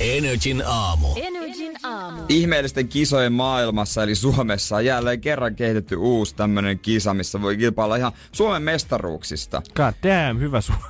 Energin 0.00 0.62
aamu. 0.66 1.08
Energin 1.16 1.72
aamu. 1.82 2.22
Ihmeellisten 2.28 2.88
kisojen 2.88 3.32
maailmassa, 3.32 4.02
eli 4.02 4.14
Suomessa, 4.14 4.76
on 4.76 4.84
jälleen 4.84 5.20
kerran 5.20 5.54
kehitetty 5.54 5.96
uusi 5.96 6.34
tämmönen 6.34 6.78
kisa, 6.78 7.14
missä 7.14 7.42
voi 7.42 7.56
kilpailla 7.56 7.96
ihan 7.96 8.12
Suomen 8.32 8.62
mestaruuksista. 8.62 9.62
God 9.74 9.94
damn, 10.02 10.40
hyvä 10.40 10.60
Suomi. 10.60 10.82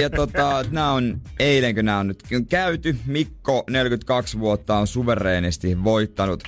Ja 0.00 0.10
tota, 0.10 0.64
nämä 0.70 0.92
on, 0.92 1.20
eilenkö 1.38 1.82
nämä 1.82 1.98
on 1.98 2.06
nyt 2.06 2.22
käyty. 2.48 2.96
Mikko, 3.06 3.64
42 3.70 4.40
vuotta, 4.40 4.76
on 4.76 4.86
suvereenisti 4.86 5.84
voittanut 5.84 6.42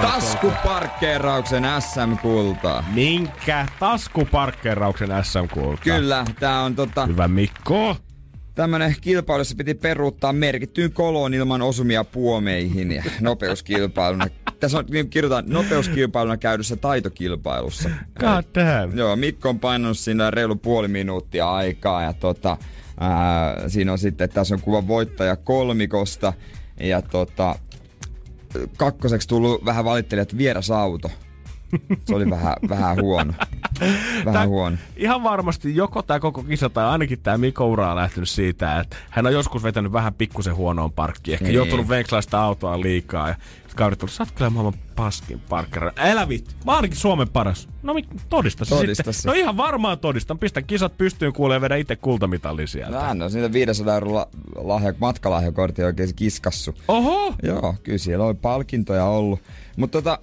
taskuparkkeerauksen 0.00 1.64
SM-kultaa. 1.80 2.84
Minkä 2.94 3.66
taskuparkkeerauksen 3.78 5.08
SM-kulta? 5.22 5.82
Kyllä, 5.82 6.24
tää 6.40 6.60
on 6.62 6.74
tota, 6.74 7.06
Hyvä 7.06 7.28
Mikko. 7.28 7.96
tämmönen 8.54 8.94
kilpailu, 9.00 9.40
jossa 9.40 9.54
piti 9.58 9.74
peruuttaa 9.74 10.32
merkittyyn 10.32 10.92
koloon 10.92 11.34
ilman 11.34 11.62
osumia 11.62 12.04
puomeihin 12.04 12.92
ja 12.92 13.02
nopeuskilpailuna. 13.20 14.26
Tässä 14.60 14.78
on 14.78 14.84
niin 14.90 15.10
kirjoitetaan 15.10 15.44
nopeuskilpailuna 15.48 16.36
käydyssä 16.36 16.76
taitokilpailussa. 16.76 17.90
God 18.20 18.44
damn. 18.54 18.98
Joo, 18.98 19.16
Mikko 19.16 19.48
on 19.48 19.60
painanut 19.60 19.98
siinä 19.98 20.30
reilu 20.30 20.56
puoli 20.56 20.88
minuuttia 20.88 21.50
aikaa 21.50 22.02
ja 22.02 22.12
tota, 22.12 22.56
ää, 23.00 23.68
siinä 23.68 23.92
on 23.92 23.98
sitten, 23.98 24.28
tässä 24.30 24.54
on 24.54 24.60
kuva 24.60 24.86
voittaja 24.86 25.36
kolmikosta 25.36 26.32
ja 26.80 27.02
tota, 27.02 27.54
kakkoseksi 28.76 29.28
tullut 29.28 29.64
vähän 29.64 29.84
valittelijat 29.84 30.36
vieras 30.36 30.70
auto. 30.70 31.10
Se 32.06 32.14
oli 32.14 32.30
vähän, 32.30 32.56
vähän 32.68 32.96
huono. 33.00 33.32
Vähän 34.24 34.32
Tää- 34.32 34.46
huono. 34.46 34.76
Ihan 34.96 35.22
varmasti 35.22 35.76
joko 35.76 36.02
tämä 36.02 36.20
koko 36.20 36.42
kisa 36.42 36.70
tai 36.70 36.84
ainakin 36.84 37.18
tämä 37.22 37.38
Mikko 37.38 37.66
ura 37.70 37.90
on 37.90 37.96
lähtenyt 37.96 38.28
siitä, 38.28 38.80
että 38.80 38.96
hän 39.10 39.26
on 39.26 39.32
joskus 39.32 39.62
vetänyt 39.62 39.92
vähän 39.92 40.14
pikkusen 40.14 40.56
huonoon 40.56 40.92
parkkiin. 40.92 41.32
Ehkä 41.32 41.44
Niin. 41.44 41.54
joutunut 41.54 41.88
venklaa 41.88 42.22
sitä 42.22 42.40
autoa 42.40 42.80
liikaa 42.80 43.28
ja 43.28 43.34
kaverit 43.76 43.98
tullut, 43.98 44.12
sä 44.12 44.22
oot 44.22 44.30
kyllä 44.32 44.50
maailman 44.50 44.80
paskin 44.96 45.40
parkkera. 45.48 45.92
Älä 45.96 46.28
vitti, 46.28 46.54
mä 46.66 46.72
ainakin 46.76 46.96
Suomen 46.96 47.28
paras. 47.28 47.68
No 47.82 47.94
mit, 47.94 48.06
todista 48.28 48.64
se 48.64 48.74
Todista 48.74 48.94
sitten. 48.94 49.14
se. 49.14 49.28
No 49.28 49.34
ihan 49.34 49.56
varmaan 49.56 49.98
todistan. 49.98 50.38
Pistä 50.38 50.62
kisat 50.62 50.98
pystyyn 50.98 51.32
kuulee 51.32 51.56
ja 51.56 51.60
vedä 51.60 51.76
itse 51.76 51.96
kultamitalli 51.96 52.66
sieltä. 52.66 53.14
No, 53.14 53.24
on 53.24 53.30
siitä 53.30 53.52
500 53.52 53.94
euron 53.94 54.14
la- 54.14 54.28
lahja, 54.56 54.94
matkalahjakortti 54.98 55.82
oikein 55.84 56.14
kiskassu. 56.16 56.74
Oho! 56.88 57.34
Joo, 57.42 57.74
kyllä 57.82 57.98
siellä 57.98 58.24
on 58.24 58.36
palkintoja 58.36 59.04
ollut. 59.04 59.40
Mutta 59.76 59.98
tota, 60.02 60.18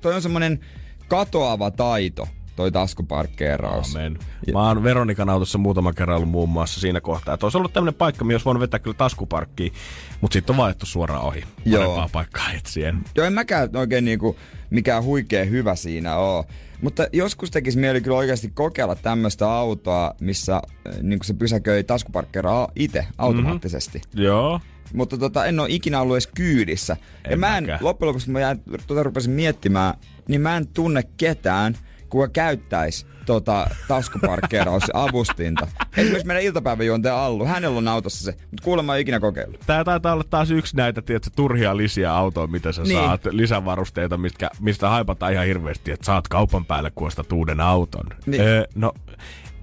toi 0.00 0.14
on 0.14 0.22
semmonen 0.22 0.60
katoava 1.08 1.70
taito, 1.70 2.28
toi 2.56 2.72
taskuparkkeeraus. 2.72 3.96
Amen. 3.96 4.18
Mä 4.52 4.68
oon 4.68 4.82
Veronikan 4.82 5.30
autossa 5.30 5.58
muutama 5.58 5.92
kerran 5.92 6.16
ollut 6.16 6.30
muun 6.30 6.48
muassa 6.48 6.80
siinä 6.80 7.00
kohtaa. 7.00 7.34
Että 7.34 7.46
olisi 7.46 7.58
ollut 7.58 7.72
tämmönen 7.72 7.94
paikka, 7.94 8.24
missä 8.24 8.44
voinut 8.44 8.60
vetää 8.60 8.80
kyllä 8.80 8.96
taskuparkkiin, 8.96 9.72
mutta 10.20 10.32
sitten 10.32 10.54
on 10.54 10.56
vaihdettu 10.56 10.86
suoraan 10.86 11.22
ohi. 11.22 11.44
Joo. 11.64 11.80
Parempaa 11.82 12.08
paikkaa 12.12 12.52
etsien. 12.52 13.00
Joo, 13.14 13.26
en 13.26 13.32
mäkään 13.32 13.68
oikein 13.76 14.04
niinku 14.04 14.36
mikään 14.70 15.04
huikea 15.04 15.44
hyvä 15.44 15.74
siinä 15.74 16.16
oo. 16.16 16.44
Mutta 16.82 17.06
joskus 17.12 17.50
tekisi 17.50 17.78
mieli 17.78 18.00
kyllä 18.00 18.16
oikeasti 18.16 18.50
kokeilla 18.54 18.94
tämmöistä 18.94 19.52
autoa, 19.52 20.14
missä 20.20 20.62
niinku 21.02 21.24
se 21.24 21.34
pysäköi 21.34 21.84
taskuparkkeeraa 21.84 22.68
itse 22.76 23.06
automaattisesti. 23.18 23.98
Mm-hmm. 23.98 24.22
Joo. 24.22 24.60
Mutta 24.94 25.18
tota, 25.18 25.44
en 25.46 25.60
ole 25.60 25.68
ikinä 25.70 26.00
ollut 26.00 26.14
edes 26.16 26.26
kyydissä. 26.34 26.96
En 27.24 27.30
ja 27.30 27.36
mä 27.36 27.58
en, 27.58 27.64
mäkään. 27.64 27.78
loppujen 27.82 28.08
lopuksi 28.08 28.26
kun 28.26 28.32
mä 28.32 28.40
jäin, 28.40 28.62
tota 28.86 29.02
rupesin 29.02 29.32
miettimään, 29.32 29.94
niin 30.28 30.40
mä 30.40 30.56
en 30.56 30.66
tunne 30.66 31.02
ketään, 31.16 31.76
kuka 32.08 32.28
käyttäisi 32.28 33.06
tota 33.26 33.66
taskuparkkeerausavustinta. 33.88 35.66
Esimerkiksi 35.96 36.26
meidän 36.26 36.42
iltapäiväjuontaja 36.44 37.24
Allu, 37.24 37.44
hänellä 37.46 37.78
on 37.78 37.88
autossa 37.88 38.24
se, 38.24 38.30
mutta 38.50 38.64
kuulemma 38.64 38.94
ei 38.96 39.02
ikinä 39.02 39.20
kokeillut. 39.20 39.60
Tää 39.66 39.84
taitaa 39.84 40.12
olla 40.12 40.24
taas 40.30 40.50
yksi 40.50 40.76
näitä, 40.76 41.02
tiedätkö, 41.02 41.30
turhia 41.36 41.76
lisiä 41.76 42.14
autoja, 42.14 42.46
mitä 42.46 42.72
sä 42.72 42.82
Niin. 42.82 42.98
saat, 42.98 43.24
lisävarusteita, 43.30 44.16
mitkä, 44.18 44.50
mistä 44.60 44.88
haipataan 44.88 45.32
ihan 45.32 45.46
hirveästi, 45.46 45.90
että 45.92 46.06
saat 46.06 46.28
kaupan 46.28 46.64
päälle, 46.64 46.92
kun 46.94 47.06
ostat 47.06 47.32
uuden 47.32 47.60
auton. 47.60 48.06
Niin. 48.26 48.42
Öö, 48.42 48.64
no, 48.74 48.92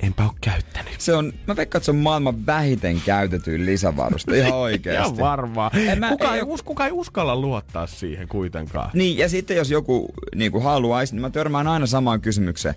enpä 0.01 0.23
oo 0.23 0.33
käyttänyt. 0.41 1.01
Se 1.01 1.15
on, 1.15 1.33
mä 1.47 1.55
veikkaan, 1.55 1.79
että 1.79 1.85
se 1.85 1.91
on 1.91 1.97
maailman 1.97 2.45
vähiten 2.45 3.01
käytetyin 3.05 3.65
lisävaruste, 3.65 4.37
ihan 4.39 4.53
oikeesti. 4.67 5.01
Ihan 5.03 5.17
varmaan. 5.17 5.71
En 5.77 5.99
mä- 5.99 6.09
Kuka, 6.09 6.35
ei 6.35 6.41
us, 6.45 6.63
kuka 6.63 6.85
ei 6.85 6.91
uskalla 6.91 7.35
luottaa 7.35 7.87
siihen 7.87 8.27
kuitenkaan. 8.27 8.89
Niin, 8.93 9.17
ja 9.17 9.29
sitten 9.29 9.57
jos 9.57 9.71
joku 9.71 10.13
niin 10.35 10.51
kuin 10.51 10.63
haluaisi, 10.63 11.13
niin 11.15 11.21
mä 11.21 11.29
törmään 11.29 11.67
aina 11.67 11.85
samaan 11.85 12.21
kysymykseen. 12.21 12.75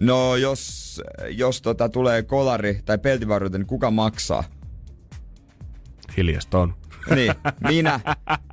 No, 0.00 0.36
jos, 0.36 1.02
jos 1.30 1.62
tota, 1.62 1.88
tulee 1.88 2.22
kolari 2.22 2.80
tai 2.84 2.98
peltivaruute, 2.98 3.58
niin 3.58 3.66
kuka 3.66 3.90
maksaa? 3.90 4.44
Hiljasta 6.16 6.58
on. 6.58 6.74
Niin, 7.14 7.34
minä 7.68 8.00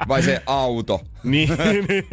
vai 0.07 0.23
se 0.23 0.41
auto? 0.45 1.01
Niin, 1.23 1.49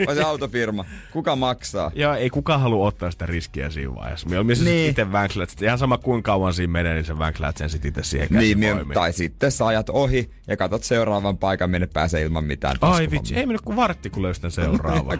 Vai 0.06 0.14
se 0.14 0.22
autofirma? 0.22 0.84
Kuka 1.12 1.36
maksaa? 1.36 1.90
Joo, 1.94 2.14
ei 2.14 2.30
kukaan 2.30 2.60
halua 2.60 2.86
ottaa 2.86 3.10
sitä 3.10 3.26
riskiä 3.26 3.70
siinä 3.70 3.94
vaiheessa. 3.94 4.28
Mieluummin 4.28 4.56
Niin. 4.58 4.64
niin. 4.64 4.90
itse 4.90 5.12
vänkslät. 5.12 5.50
sitä. 5.50 5.64
Ihan 5.64 5.78
sama 5.78 5.98
kuinka 5.98 6.26
kauan 6.32 6.54
siinä 6.54 6.72
menee, 6.72 6.94
niin 6.94 7.04
sä 7.04 7.18
vänkslät 7.18 7.56
sen 7.56 7.70
sit 7.70 7.84
itse 7.84 8.02
siihen 8.02 8.28
Niin, 8.30 8.58
mie- 8.58 8.76
tai 8.94 9.12
sitten 9.12 9.52
sä 9.52 9.66
ajat 9.66 9.88
ohi 9.90 10.30
ja 10.48 10.56
katot 10.56 10.84
seuraavan 10.84 11.38
paikan, 11.38 11.70
minne 11.70 11.86
pääsee 11.86 12.22
ilman 12.22 12.44
mitään 12.44 12.76
Ai 12.80 13.08
vitsi, 13.10 13.34
ei 13.36 13.46
mennyt 13.46 13.60
kuin 13.62 13.76
vartti, 13.76 14.10
kun 14.10 14.22
löystän 14.22 14.50
seuraavan. 14.50 15.18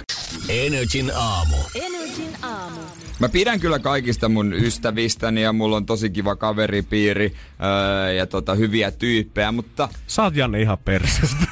Energin 0.49 1.13
aamu. 1.15 1.57
Energin 1.75 2.37
aamu. 2.43 2.81
Mä 3.19 3.29
pidän 3.29 3.61
kyllä 3.61 3.79
kaikista 3.79 4.29
mun 4.29 4.53
ystävistäni 4.53 5.43
ja 5.43 5.53
mulla 5.53 5.77
on 5.77 5.87
tosi 5.87 6.11
kiva 6.11 6.37
kaveripiiri 6.37 7.35
öö, 7.65 8.13
ja 8.13 8.27
tota, 8.27 8.55
hyviä 8.55 8.91
tyyppejä, 8.91 9.53
mutta 9.53 9.89
Sä 10.07 10.23
oot 10.23 10.37
Janne 10.37 10.61
ihan 10.61 10.79
persestä. 10.79 11.47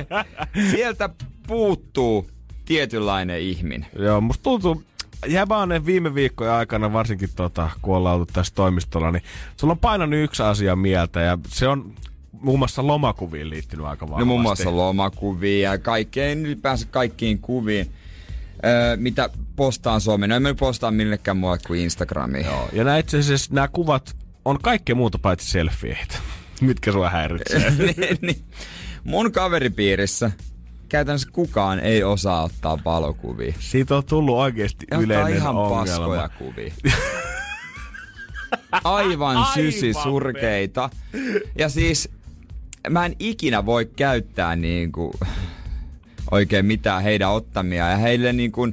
sieltä 0.70 1.08
puuttuu 1.46 2.30
tietynlainen 2.64 3.40
ihminen. 3.40 3.86
Joo, 3.98 4.20
musta 4.20 4.42
tuntuu, 4.42 4.82
jäbaanen 5.26 5.86
viime 5.86 6.14
viikkojen 6.14 6.52
aikana, 6.52 6.92
varsinkin 6.92 7.28
tota, 7.36 7.70
kun 7.82 7.96
ollaan 7.96 8.18
oltu 8.18 8.32
tässä 8.32 8.54
toimistolla, 8.54 9.10
niin 9.10 9.22
sulla 9.56 9.72
on 9.72 9.78
painanut 9.78 10.20
yksi 10.20 10.42
asia 10.42 10.76
mieltä 10.76 11.20
ja 11.20 11.38
se 11.48 11.68
on 11.68 11.94
muun 12.32 12.58
muassa 12.58 12.86
lomakuviin 12.86 13.50
liittynyt 13.50 13.86
aika 13.86 14.06
vahvasti. 14.06 14.20
No 14.20 14.26
muun 14.26 14.42
muassa 14.42 14.76
lomakuvia 14.76 15.70
ja 15.70 15.78
kaikkeen, 15.78 16.46
ylipäänsä 16.46 16.86
kaikkiin 16.90 17.38
kuviin, 17.38 17.90
öö, 18.64 18.96
mitä 18.96 19.30
postaan 19.56 20.00
Suomeen. 20.00 20.30
No 20.30 20.36
en 20.36 20.42
mä 20.42 20.54
postaa 20.54 20.90
millekään 20.90 21.36
muualle 21.36 21.62
kuin 21.66 21.80
Instagramiin. 21.80 22.46
Joo, 22.46 22.68
ja 22.72 22.84
nää 22.84 22.98
itse 22.98 23.18
asiassa 23.18 23.54
nämä 23.54 23.68
kuvat 23.68 24.16
on 24.44 24.58
kaikkea 24.62 24.94
muuta 24.94 25.18
paitsi 25.18 25.50
selfieitä. 25.50 26.14
Mitkä 26.60 26.92
sua 26.92 27.10
häiritsee? 27.10 27.70
niin, 27.96 28.18
niin. 28.20 28.44
Mun 29.04 29.32
kaveripiirissä 29.32 30.30
käytännössä 30.88 31.28
kukaan 31.32 31.80
ei 31.80 32.04
osaa 32.04 32.42
ottaa 32.42 32.78
valokuvia. 32.84 33.54
Siitä 33.58 33.96
on 33.96 34.04
tullut 34.04 34.36
oikeasti 34.36 34.84
ottaa 34.84 35.00
yleinen 35.00 35.36
ihan 35.36 35.56
ongelma. 35.56 35.80
paskoja 35.80 36.28
kuvia. 36.28 36.72
Aivan 38.84 39.36
Aivan 39.36 39.54
sysi 39.54 39.92
surkeita. 39.92 40.90
Ja 41.58 41.68
siis 41.68 42.08
mä 42.90 43.06
en 43.06 43.16
ikinä 43.18 43.66
voi 43.66 43.86
käyttää 43.86 44.56
niinku 44.56 45.14
oikein 46.30 46.66
mitään 46.66 47.02
heidän 47.02 47.30
ottamia. 47.30 47.90
Ja 47.90 47.96
heille 47.96 48.32
niinku, 48.32 48.68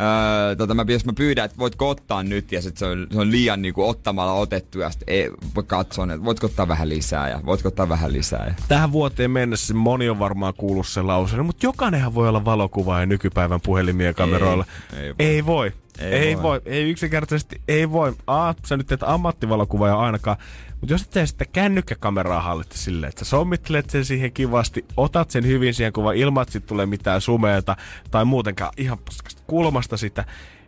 Öö, 0.00 0.56
tota, 0.56 0.74
mä, 0.74 0.84
jos 0.88 1.04
mä 1.04 1.12
pyydän, 1.12 1.44
että 1.44 1.58
voitko 1.58 1.88
ottaa 1.88 2.22
nyt, 2.22 2.52
ja 2.52 2.62
sit 2.62 2.76
se 2.76 2.86
on, 2.86 3.06
se 3.12 3.20
on 3.20 3.30
liian 3.30 3.62
niinku, 3.62 3.88
ottamalla 3.88 4.32
otettu, 4.32 4.78
ja 4.78 4.90
sitten 4.90 5.14
ei, 5.14 5.30
voi 5.54 5.64
katsoa, 5.66 6.04
että 6.04 6.24
voitko 6.24 6.46
ottaa 6.46 6.68
vähän 6.68 6.88
lisää, 6.88 7.28
ja 7.28 7.40
voitko 7.46 7.68
ottaa 7.68 7.88
vähän 7.88 8.12
lisää. 8.12 8.46
Ja... 8.46 8.54
Tähän 8.68 8.92
vuoteen 8.92 9.30
mennessä 9.30 9.74
moni 9.74 10.08
on 10.08 10.18
varmaan 10.18 10.54
kuullut 10.56 10.86
sen 10.86 11.06
lauseen, 11.06 11.46
mutta 11.46 11.66
jokainenhan 11.66 12.14
voi 12.14 12.28
olla 12.28 12.44
valokuvaaja 12.44 13.06
nykypäivän 13.06 13.60
puhelimien 13.60 14.14
kameroilla. 14.14 14.64
ei 14.92 15.06
voi. 15.06 15.26
Ei 15.26 15.46
voi. 15.46 15.72
Ei 15.98 16.12
Ei, 16.12 16.36
voi. 16.36 16.42
voi. 16.42 16.60
Ei 16.64 16.90
yksinkertaisesti 16.90 17.60
ei 17.68 17.90
voi. 17.90 18.12
A, 18.26 18.54
sä 18.66 18.76
nyt 18.76 18.86
teet 18.86 19.02
ammattivalokuvaaja 19.02 19.98
ainakaan. 19.98 20.36
Mutta 20.84 20.94
jos 20.94 21.08
et 21.16 21.28
sitä 21.28 21.44
kännykkäkameraa 21.44 22.40
hallitta 22.40 22.78
silleen, 22.78 23.08
että 23.08 23.24
sä 23.24 23.30
sommittelet 23.30 23.90
sen 23.90 24.04
siihen 24.04 24.32
kivasti, 24.32 24.84
otat 24.96 25.30
sen 25.30 25.46
hyvin 25.46 25.74
siihen 25.74 25.92
kuvan 25.92 26.16
ilman, 26.16 26.42
että 26.42 26.60
tulee 26.60 26.86
mitään 26.86 27.20
sumeeta 27.20 27.76
tai 28.10 28.24
muutenkaan 28.24 28.72
ihan 28.76 28.98
paskasta 28.98 29.42
kulmasta 29.46 29.96
sitä, 29.96 30.24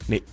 niin 0.08 0.24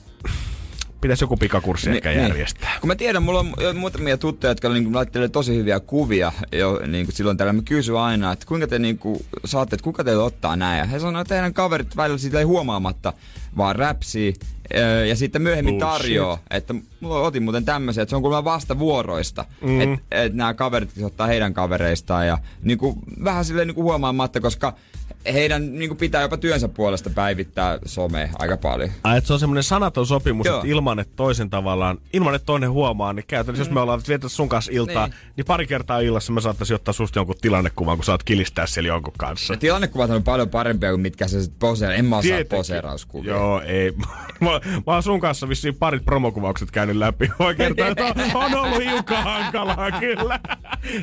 pitäisi 1.03 1.23
joku 1.23 1.37
pikakurssi 1.37 1.89
Ni- 1.89 1.95
ehkä 1.95 2.09
niin. 2.09 2.21
järjestää. 2.21 2.71
Kun 2.81 2.87
mä 2.87 2.95
tiedän, 2.95 3.23
mulla 3.23 3.39
on 3.39 3.53
muutamia 3.75 4.17
tuttuja, 4.17 4.51
jotka 4.51 4.69
niin 4.69 4.95
laittelee 4.95 5.29
tosi 5.29 5.55
hyviä 5.55 5.79
kuvia 5.79 6.31
jo 6.51 6.81
niin 6.87 7.05
kuin 7.05 7.15
silloin 7.15 7.37
täällä. 7.37 7.53
Mä 7.53 7.61
kysyn 7.65 7.97
aina, 7.97 8.31
että 8.31 8.45
kuinka 8.45 8.67
te 8.67 8.79
niin 8.79 8.97
kuin, 8.97 9.25
saatte, 9.45 9.75
että 9.75 9.83
kuka 9.83 10.03
teillä 10.03 10.23
ottaa 10.23 10.55
näin. 10.55 10.79
Ja 10.79 10.85
he 10.85 10.99
sanoo, 10.99 11.21
että 11.21 11.35
teidän 11.35 11.53
kaverit 11.53 11.97
välillä 11.97 12.17
siitä 12.17 12.39
ei 12.39 12.45
huomaamatta 12.45 13.13
vaan 13.57 13.75
räpsii. 13.75 14.33
Ja 15.09 15.15
sitten 15.15 15.41
myöhemmin 15.41 15.79
Bullshit. 15.79 15.93
tarjoaa, 16.01 16.39
että 16.49 16.75
mulla 16.99 17.19
otin 17.19 17.43
muuten 17.43 17.65
tämmöisiä, 17.65 18.03
että 18.03 18.09
se 18.09 18.15
on 18.15 18.21
kuulemma 18.21 18.43
vastavuoroista. 18.43 19.45
Mm. 19.61 19.69
Mm. 19.69 19.81
Että 19.93 19.99
et 20.11 20.33
nämä 20.33 20.53
kaverit 20.53 20.89
ottaa 21.03 21.27
heidän 21.27 21.53
kavereistaan 21.53 22.27
ja 22.27 22.37
niin 22.61 22.77
kuin, 22.77 22.95
vähän 23.23 23.45
silleen 23.45 23.67
niin 23.67 23.75
kuin 23.75 23.83
huomaamatta, 23.83 24.39
koska 24.41 24.73
heidän 25.33 25.79
niin 25.79 25.89
kuin 25.89 25.97
pitää 25.97 26.21
jopa 26.21 26.37
työnsä 26.37 26.67
puolesta 26.67 27.09
päivittää 27.09 27.79
somea 27.85 28.29
aika 28.39 28.57
paljon. 28.57 28.89
Ai, 29.03 29.17
että 29.17 29.27
se 29.27 29.33
on 29.33 29.39
semmoinen 29.39 29.63
sanaton 29.63 30.05
sopimus, 30.05 30.45
Joo. 30.45 30.55
että 30.55 30.67
ilman, 30.67 30.99
että 30.99 31.13
toisen 31.15 31.49
tavallaan, 31.49 31.97
ilman, 32.13 32.35
että 32.35 32.45
toinen 32.45 32.71
huomaa, 32.71 33.13
niin 33.13 33.25
käytännössä, 33.27 33.61
jos 33.61 33.71
me 33.73 33.79
ollaan 33.79 34.01
vietetty 34.07 34.29
sun 34.29 34.49
kanssa 34.49 34.71
iltaa, 34.75 35.07
niin. 35.07 35.15
Niin. 35.37 35.45
pari 35.45 35.67
kertaa 35.67 35.99
illassa 35.99 36.33
mä 36.33 36.41
saattaisin 36.41 36.75
ottaa 36.75 36.93
susta 36.93 37.19
jonkun 37.19 37.35
tilannekuvan, 37.41 37.97
kun 37.97 38.05
sä 38.05 38.11
oot 38.11 38.23
kilistää 38.23 38.67
siellä 38.67 38.87
jonkun 38.87 39.13
kanssa. 39.17 39.53
Ja 39.53 39.57
tilannekuvat 39.57 40.09
on 40.09 40.23
paljon 40.23 40.49
parempia 40.49 40.89
kuin 40.89 41.01
mitkä 41.01 41.27
se 41.27 41.43
sit 41.43 41.59
poseera. 41.59 41.95
En 41.95 42.05
mä 42.05 42.17
osaa 42.17 42.37
poseerauskuvia. 42.49 43.33
Joo, 43.33 43.61
ei. 43.61 43.93
Mä, 44.39 44.49
mä 44.87 44.93
oon 44.93 45.03
sun 45.03 45.19
kanssa 45.19 45.49
vissiin 45.49 45.75
parit 45.75 46.05
promokuvaukset 46.05 46.71
käynyt 46.71 46.95
läpi. 46.95 47.31
Voi 47.39 47.55
kertoa, 47.55 47.87
että 47.91 48.05
on, 48.05 48.13
on 48.33 48.55
ollut 48.55 48.83
hiukan 48.83 49.23
hankalaa 49.23 49.91
kyllä. 49.91 50.39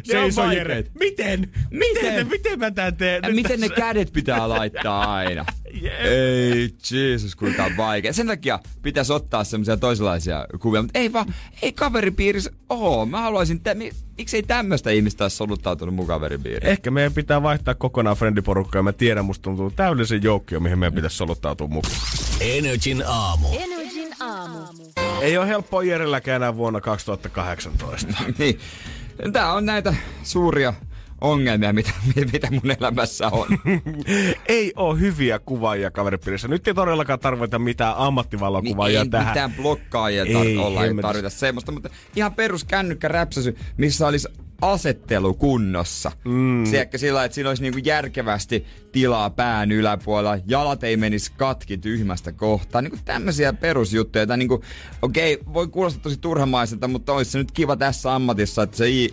Seiso 0.05 0.53
Jere. 0.53 0.85
Miten? 0.99 1.41
Miten? 1.70 2.05
Miten, 2.05 2.28
miten 2.28 2.59
mä 2.59 2.70
tän 2.70 2.97
teen? 2.97 3.22
Ja 3.22 3.35
miten 3.35 3.61
ne 3.61 3.68
tässä- 3.68 3.83
kädet 3.83 4.12
pitää 4.12 4.49
laittaa 4.49 5.14
aina? 5.14 5.45
Jep. 5.83 5.93
Ei, 6.05 6.70
Jeesus, 6.93 7.37
kuinka 7.37 7.64
on 7.64 7.76
vaikea. 7.76 8.12
Sen 8.12 8.26
takia 8.26 8.59
pitäisi 8.83 9.12
ottaa 9.12 9.45
semmoisia 9.45 9.76
toisenlaisia 9.76 10.47
kuvia, 10.61 10.83
mutta 10.83 10.99
ei 10.99 11.12
vaan, 11.12 11.35
ei 11.62 11.72
kaveripiirissä 11.72 12.51
oo. 12.68 13.07
Mä 13.07 13.20
haluaisin, 13.20 13.61
tä- 13.61 13.74
mi- 13.74 13.91
miksei 14.18 14.43
tämmöistä 14.43 14.91
ihmistä 14.91 15.24
olisi 15.24 15.37
soluttautunut 15.37 15.95
mun 15.95 16.07
kaveripiiriin? 16.07 16.66
Ehkä 16.72 16.91
meidän 16.91 17.12
pitää 17.12 17.43
vaihtaa 17.43 17.74
kokonaan 17.74 18.16
friendiporukkaa 18.16 18.78
ja 18.78 18.83
mä 18.83 18.93
tiedän, 18.93 19.24
musta 19.24 19.43
tuntuu 19.43 19.70
täydellisen 19.70 20.22
joukkio, 20.22 20.61
mihin 20.61 20.78
meidän 20.78 20.95
pitäisi 20.95 21.16
soluttautua 21.16 21.66
mukaan. 21.66 21.95
Energin 22.41 23.03
aamu. 23.07 23.49
Energin 23.59 24.09
aamu. 24.20 24.59
Ei 25.20 25.39
ole 25.39 25.49
helppoa 25.49 25.83
Jerelläkään 25.83 26.37
enää 26.37 26.57
vuonna 26.57 26.81
2018. 26.81 28.09
niin. 28.39 28.59
Tää 29.33 29.53
on 29.53 29.66
näitä 29.66 29.95
suuria 30.23 30.75
ongelmia, 31.21 31.73
mitä, 31.73 31.91
mitä 32.33 32.49
mun 32.51 32.71
elämässä 32.81 33.29
on. 33.29 33.47
ei 34.49 34.73
ole 34.77 35.01
hyviä 35.01 35.39
kuvaajia 35.39 35.91
kaveripiirissä. 35.91 36.49
Nyt 36.49 36.68
ei 36.68 36.75
todellakaan 36.75 37.18
tarvita 37.18 37.59
mitään 37.59 37.95
ammattivalokuvaajia 37.97 39.01
niin 39.01 39.07
ei 39.07 39.11
tähän. 39.11 39.29
mitään 39.29 39.53
blokkaajia 39.55 40.25
tar- 40.25 40.47
Ei, 40.47 40.57
olla, 40.59 40.85
ei 40.85 40.95
tarvita 40.95 41.31
semmoista, 41.31 41.73
mutta 41.73 41.91
ihan 42.16 42.35
perus 42.35 42.64
kännykkäräpsäsy, 42.64 43.57
missä 43.77 44.07
olisi 44.07 44.29
asettelu 44.61 45.35
kunnossa. 45.35 46.13
Mm. 46.25 46.65
Sielläkö 46.67 46.99
sillä, 46.99 47.25
että 47.25 47.35
siinä 47.35 47.49
olisi 47.51 47.63
niinku 47.63 47.79
järkevästi 47.85 48.67
tilaa 48.93 49.31
pään 49.31 49.73
yläpuolella, 49.73 50.39
jalat 50.47 50.85
ei 50.85 50.97
menisi 50.97 51.33
katki 51.37 51.79
tyhmästä 51.79 52.33
kohtaa. 52.33 52.83
Niinku 52.83 52.99
tämmöisiä 53.05 53.53
perusjuttuja. 53.53 54.27
Tai 54.27 54.39
niinku, 54.39 54.63
okei, 55.03 55.39
voi 55.55 55.69
kuulostaa 55.69 56.03
tosi 56.03 56.17
turhamaiselta, 56.21 56.89
mutta 56.89 57.13
olisi 57.13 57.31
se 57.31 57.39
nyt 57.39 57.53
kiva 57.53 57.77
tässä 57.77 58.15
ammatissa, 58.15 58.63
että 58.63 58.77
se 58.77 58.91
i- 58.91 59.11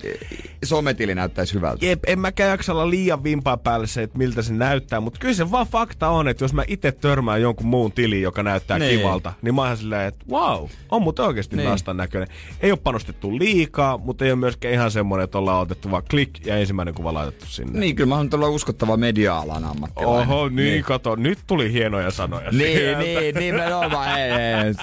sometili 0.66 1.16
näyttäisi 1.16 1.54
hyvältä. 1.54 1.86
Jep, 1.86 2.00
en 2.08 2.20
mäkään 2.20 2.50
jaksa 2.50 2.74
olla 2.74 2.90
liian 2.90 3.24
vimpaa 3.24 3.58
päälle 3.58 3.88
se, 3.88 4.04
että 4.04 4.18
miltä 4.18 4.42
se 4.42 4.54
näyttää, 4.54 5.00
mutta 5.00 5.20
kyllä 5.20 5.34
se 5.34 5.52
vaan 5.52 5.68
fakta 5.68 6.08
on, 6.10 6.28
että 6.28 6.44
jos 6.44 6.54
mä 6.54 6.64
itse 6.68 6.92
törmään 6.92 7.42
jonkun 7.42 7.68
muun 7.68 7.92
tiliin, 7.92 8.22
joka 8.22 8.44
näyttää 8.44 8.80
Niin. 8.80 8.98
kivalta, 9.00 9.34
niin 9.42 9.56
mä 9.56 9.62
oon 9.68 9.78
silleen, 9.78 10.08
että 10.08 10.26
wow, 10.32 10.68
on 10.92 11.02
muuten 11.02 11.26
oikeasti 11.26 11.56
Niin. 11.56 11.70
niin. 11.88 11.98
näköinen. 11.98 12.28
Ei 12.62 12.72
ole 12.72 12.80
panostettu 12.84 13.38
liikaa, 13.40 13.98
mutta 13.98 14.26
ei 14.26 14.32
ole 14.32 14.40
myöskään 14.40 14.74
ihan 14.74 14.92
semmoinen, 14.92 15.24
että 15.24 15.37
ollaan 15.38 15.62
otettu 15.62 15.92
vaan 15.92 16.04
klik 16.10 16.46
ja 16.46 16.58
ensimmäinen 16.58 16.94
kuva 16.94 17.14
laitettu 17.14 17.46
sinne. 17.46 17.80
Niin, 17.80 17.96
kyllä 17.96 18.08
mä 18.10 18.16
haluan 18.16 18.30
olla 18.34 18.50
uskottava 18.50 18.98
media-alan 18.98 19.64
ammattilainen. 19.66 20.30
Oho, 20.36 20.50
niin, 20.50 20.56
niin, 20.56 20.84
kato, 20.84 21.16
nyt 21.16 21.40
tuli 21.48 21.74
hienoja 21.74 22.12
sanoja 22.12 22.52
Niin, 22.52 22.78
sieltä. 22.78 23.00
niin, 23.02 23.36
nimenomaan. 23.36 24.20
Ei, 24.20 24.32
ei, 24.32 24.74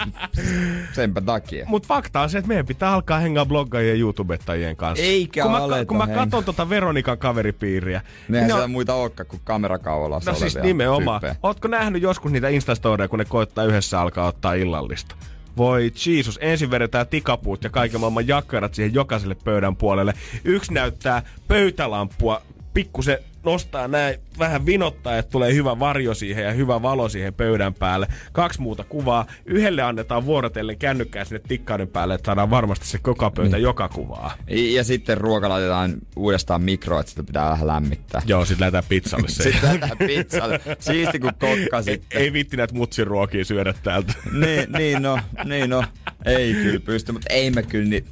senpä 0.93 1.21
takia. 1.21 1.65
Mutta 1.69 1.87
fakta 1.87 2.21
on 2.21 2.31
se, 2.31 2.39
että 2.39 2.49
meidän 2.49 2.67
pitää 2.67 2.93
alkaa 2.93 3.19
hengaa 3.19 3.47
bloggaajien 3.47 3.95
ja 3.97 4.01
YouTubettajien 4.01 4.77
kanssa. 4.77 5.05
Eikä 5.05 5.43
kun 5.43 5.51
mä, 5.53 5.57
aleta 5.59 5.85
kun 5.87 5.97
mä 5.97 6.07
katson 6.07 6.45
tota 6.45 6.69
Veronikan 6.69 7.19
kaveripiiriä. 7.19 8.01
Nehän 8.29 8.49
ne 8.49 8.55
on- 8.55 8.71
muita 8.71 8.95
olekaan 8.95 9.27
kuin 9.27 9.41
kamerakaulassa 9.45 10.31
No 10.31 10.37
siis 10.37 10.59
nimenomaan. 10.63 11.21
tyyppejä. 11.21 11.37
Ootko 11.43 11.69
nähnyt 11.69 12.03
joskus 12.03 12.33
niitä 12.33 12.49
Instastoreja, 12.49 13.09
kun 13.09 13.19
ne 13.19 13.25
koittaa 13.25 13.65
yhdessä 13.65 14.01
alkaa 14.01 14.27
ottaa 14.27 14.55
illallista? 14.55 15.15
Voi 15.57 15.93
Jeesus, 16.07 16.39
ensin 16.43 16.71
vedetään 16.71 17.07
tikapuut 17.07 17.65
ja 17.65 17.71
kaiken 17.71 18.01
maailman 18.01 18.29
jakkarat 18.29 18.75
siihen 18.75 18.95
jokaiselle 18.95 19.37
pöydän 19.45 19.77
puolelle. 19.77 20.15
Yksi 20.45 20.75
näyttää 20.75 21.23
pöytälampua, 21.49 22.43
pikkusen 22.75 23.19
nostaa 23.45 23.89
näin, 23.89 24.21
vähän 24.39 24.67
vinottaa, 24.67 25.19
että 25.19 25.31
tulee 25.31 25.55
hyvä 25.55 25.79
varjo 25.79 26.15
siihen 26.15 26.45
ja 26.45 26.53
hyvä 26.53 26.83
valo 26.83 27.09
siihen 27.09 27.35
pöydän 27.35 27.75
päälle. 27.75 28.07
Kaksi 28.33 28.61
muuta 28.61 28.85
kuvaa. 28.85 29.27
Yhdelle 29.47 29.83
annetaan 29.83 30.27
vuorotellen 30.27 30.79
kännykkää 30.79 31.25
sinne 31.25 31.41
tikkaiden 31.49 31.89
päälle, 31.89 32.15
että 32.15 32.27
saadaan 32.27 32.51
varmasti 32.51 32.87
se 32.87 32.99
koko 32.99 33.31
pöytä 33.31 33.57
niin. 33.57 33.63
joka 33.63 33.89
kuvaa. 33.89 34.35
Ja 34.49 34.85
sitten 34.85 35.19
ruoka 35.19 35.49
laitetaan 35.49 35.95
uudestaan 36.17 36.63
mikroon, 36.63 37.01
että 37.01 37.11
sitä 37.11 37.23
pitää 37.23 37.51
vähän 37.51 37.67
lämmittää. 37.67 38.23
Joo, 38.27 38.45
sit 38.45 38.61
lähdetään 38.61 38.85
pizzalle 38.89 39.29
se. 39.29 39.43
Sitten 39.43 39.63
lähdetään 39.63 39.99
pizzalle. 39.99 40.61
Siisti 40.79 41.19
kuin 41.19 41.35
kokka 41.35 41.77
ei, 41.77 41.83
sitten. 41.83 42.23
ei 42.23 42.33
vitti 42.33 42.57
näitä 42.57 42.75
mutsiruokia 42.75 43.45
syödä 43.45 43.75
täältä. 43.83 44.13
Niin, 44.33 44.73
niin 44.73 45.03
no, 45.03 45.19
niin 45.45 45.71
no. 45.71 45.85
Ei 46.25 46.55
kyllä 46.55 46.81
pysty, 46.81 47.13
mutta 47.13 47.27
ei 47.31 47.51
me 47.51 47.63
kyllä 47.63 47.89
niin. 47.89 48.05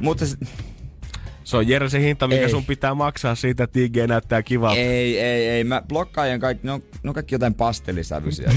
Mutta 0.00 0.26
se, 0.26 0.36
Se 1.52 1.56
on 1.56 1.68
Jere 1.68 1.88
se 1.88 2.00
hinta, 2.00 2.28
mikä 2.28 2.42
Ei. 2.42 2.50
sun 2.50 2.64
pitää 2.64 2.94
maksaa 2.94 3.34
siitä, 3.34 3.64
että 3.64 3.80
IG 3.80 3.96
näyttää 4.06 4.42
kivalta. 4.42 4.80
ei, 4.80 5.20
ei, 5.20 5.48
ei. 5.48 5.64
Mä 5.64 5.82
blokkaajan 5.88 6.40
kaikki, 6.40 6.66
ne 6.66 6.72
on, 6.72 6.82
ne 7.02 7.10
on 7.10 7.14
kaikki 7.14 7.34
jotain 7.34 7.54
pastelisävyisiä. 7.54 8.52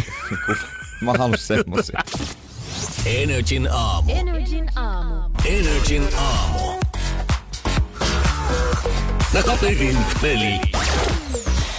mä 1.02 1.12
haluan 1.12 1.38
semmosia. 1.38 2.00
Energin 3.06 3.68
aamu. 3.72 4.12
Energin 4.12 4.70
aamu. 4.76 5.30
Energin 5.46 6.04
aamu. 6.18 6.80
Takaperin 9.34 9.98
peli. 10.22 10.62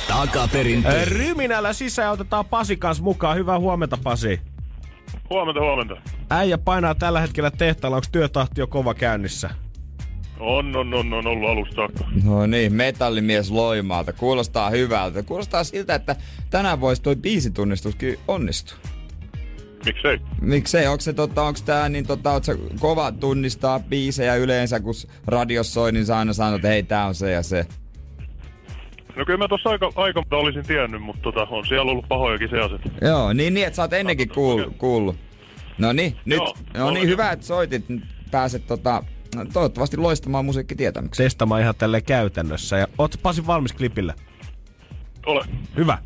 Takaperin 0.08 0.82
peli. 0.82 1.04
Ryminällä 1.04 1.72
sisään 1.72 2.12
otetaan 2.12 2.44
Pasi 2.44 2.76
kanssa 2.76 3.02
mukaan. 3.04 3.36
Hyvää 3.36 3.58
huomenta, 3.58 3.98
Pasi. 4.02 4.40
Huomenta, 5.30 5.60
huomenta. 5.60 5.96
Äijä 6.30 6.58
painaa 6.58 6.94
tällä 6.94 7.20
hetkellä 7.20 7.50
tehtaalla, 7.50 7.96
onko 7.96 8.08
työtahti 8.12 8.60
jo 8.60 8.66
kova 8.66 8.94
käynnissä? 8.94 9.50
On, 10.40 10.76
on, 10.76 10.94
on, 10.94 11.12
on 11.12 11.26
ollut 11.26 11.50
alusta 11.50 11.74
saakka. 11.74 12.04
No 12.24 12.46
niin, 12.46 12.72
metallimies 12.72 13.50
Loimaalta. 13.50 14.12
Kuulostaa 14.12 14.70
hyvältä. 14.70 15.22
Kuulostaa 15.22 15.64
siltä, 15.64 15.94
että 15.94 16.16
tänään 16.50 16.80
voisi 16.80 17.02
toi 17.02 17.16
biisitunnistuskin 17.16 18.18
onnistua. 18.28 18.78
Miksei? 19.84 20.18
Miksei? 20.40 20.86
Onko 20.86 21.00
se 21.00 21.12
tota, 21.12 21.42
onks 21.42 21.62
tää 21.62 21.88
niin 21.88 22.06
tota, 22.06 22.42
sä 22.42 22.56
kova 22.80 23.12
tunnistaa 23.12 23.80
biisejä 23.80 24.34
yleensä, 24.34 24.80
kun 24.80 24.94
radios 25.26 25.74
soi, 25.74 25.92
niin 25.92 26.06
sä 26.06 26.18
aina 26.18 26.32
sanot, 26.32 26.54
että 26.54 26.68
hei, 26.68 26.82
tää 26.82 27.06
on 27.06 27.14
se 27.14 27.32
ja 27.32 27.42
se. 27.42 27.66
No 29.16 29.24
kyllä 29.24 29.38
mä 29.38 29.48
tossa 29.48 29.70
aika, 29.70 29.92
aika 29.96 30.22
olisin 30.30 30.66
tiennyt, 30.66 31.02
mutta 31.02 31.22
tota, 31.22 31.46
on 31.50 31.66
siellä 31.66 31.90
ollut 31.92 32.08
pahojakin 32.08 32.48
seaset. 32.48 32.80
Joo, 33.00 33.32
niin, 33.32 33.54
niin 33.54 33.66
että 33.66 33.76
sä 33.76 33.82
oot 33.82 33.92
ennenkin 33.92 34.28
kuul, 34.28 34.64
kuullut. 34.78 35.16
No 35.78 35.92
niin, 35.92 36.16
nyt, 36.24 36.38
Joo, 36.38 36.54
no 36.74 36.90
niin, 36.90 37.08
hyvä, 37.08 37.30
että 37.30 37.46
soitit. 37.46 37.88
Nyt 37.88 38.04
Pääset 38.30 38.66
tota, 38.66 39.02
toivottavasti 39.52 39.96
loistamaan 39.96 40.44
musiikkitietämyksiä. 40.44 41.24
Testaamaan 41.24 41.60
ihan 41.60 41.74
tälleen 41.74 42.04
käytännössä. 42.04 42.76
Ja 42.78 42.88
oot 42.98 43.14
Pasi 43.22 43.46
valmis 43.46 43.72
klipille? 43.72 44.14
Ole. 45.26 45.44
Hyvä. 45.76 45.98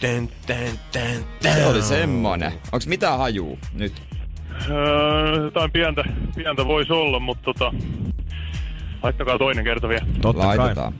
Tän, 0.00 0.28
tän, 0.46 0.78
tän, 0.92 1.24
tän. 1.42 1.52
Se 1.54 1.66
oli 1.66 1.82
semmonen. 1.82 2.52
Onks 2.72 2.86
mitään 2.86 3.18
hajuu 3.18 3.58
nyt? 3.72 4.02
Öö, 4.70 5.42
jotain 5.42 5.70
pientä, 5.72 6.04
pientä 6.36 6.66
voisi 6.66 6.92
olla, 6.92 7.20
mutta 7.20 7.42
tota, 7.44 7.72
laittakaa 9.02 9.38
toinen 9.38 9.64
kerta 9.64 9.88
vielä. 9.88 10.06
Totta 10.20 10.46
Laitetaan. 10.46 10.94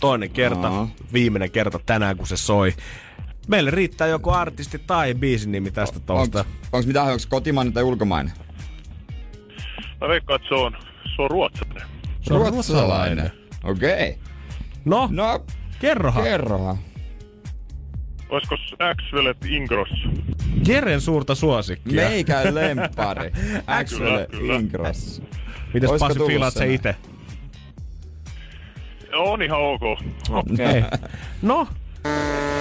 Toinen 0.00 0.30
kerta, 0.30 0.68
Aa. 0.68 0.88
viimeinen 1.12 1.50
kerta 1.50 1.78
tänään, 1.86 2.16
kun 2.16 2.26
se 2.26 2.36
soi. 2.36 2.72
Meille 3.48 3.70
riittää 3.70 4.06
joko 4.08 4.32
artisti 4.32 4.78
tai 4.86 5.14
biisin 5.14 5.52
nimi 5.52 5.70
tästä 5.70 6.00
tousta. 6.00 6.38
Onks, 6.38 6.50
onks 6.72 6.86
mitään, 6.86 7.06
onks 7.06 7.26
kotimainen 7.26 7.72
tai 7.72 7.82
ulkomainen? 7.82 8.32
Mä 10.00 10.08
veikkaan, 10.08 10.36
että 10.36 10.48
se 10.48 10.54
on, 10.54 10.72
se 11.16 11.22
on 11.22 11.30
ruotsalainen. 11.30 11.88
Se 12.20 12.34
on 12.34 12.40
ruotsalainen. 12.52 13.30
Okei. 13.64 14.10
Okay. 14.10 14.22
No, 14.84 15.08
No, 15.12 15.44
kerrohan. 15.78 16.24
kerrohan. 16.24 16.76
Olisiko 18.28 18.56
Axvelet 18.78 19.44
Ingros? 19.44 19.88
Jeren 20.68 21.00
suurta 21.00 21.34
suosikkia. 21.34 22.08
Meikän 22.08 22.54
lempari. 22.54 23.30
Kyllä. 23.98 24.54
Ingras. 24.56 25.22
Mites 25.74 25.90
Pasi 25.98 26.18
se 26.50 26.58
se 26.58 26.74
itse? 26.74 26.96
On 29.14 29.42
ihan 29.42 29.60
ok. 29.60 29.82
Okei. 30.30 30.84
No, 31.42 31.68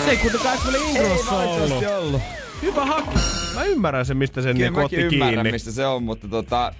se 0.05 0.11
ei 0.11 0.17
kuitenkaan 0.17 0.57
ole 0.69 0.77
ollut. 0.77 1.31
Oikeasti 1.31 1.85
ollut. 1.87 2.21
Hyvä 2.61 2.85
haku. 2.85 3.13
Mä 3.55 3.63
ymmärrän 3.63 4.05
sen, 4.05 4.17
mistä 4.17 4.41
sen 4.41 4.55
Kyllä 4.55 4.67
niinku 4.67 4.79
otti 4.85 4.95
ymmärrän, 4.95 5.33
kiinni. 5.33 5.51
mistä 5.51 5.71
se 5.71 5.85
on, 5.87 6.03
mutta 6.03 6.27
tota, 6.27 6.73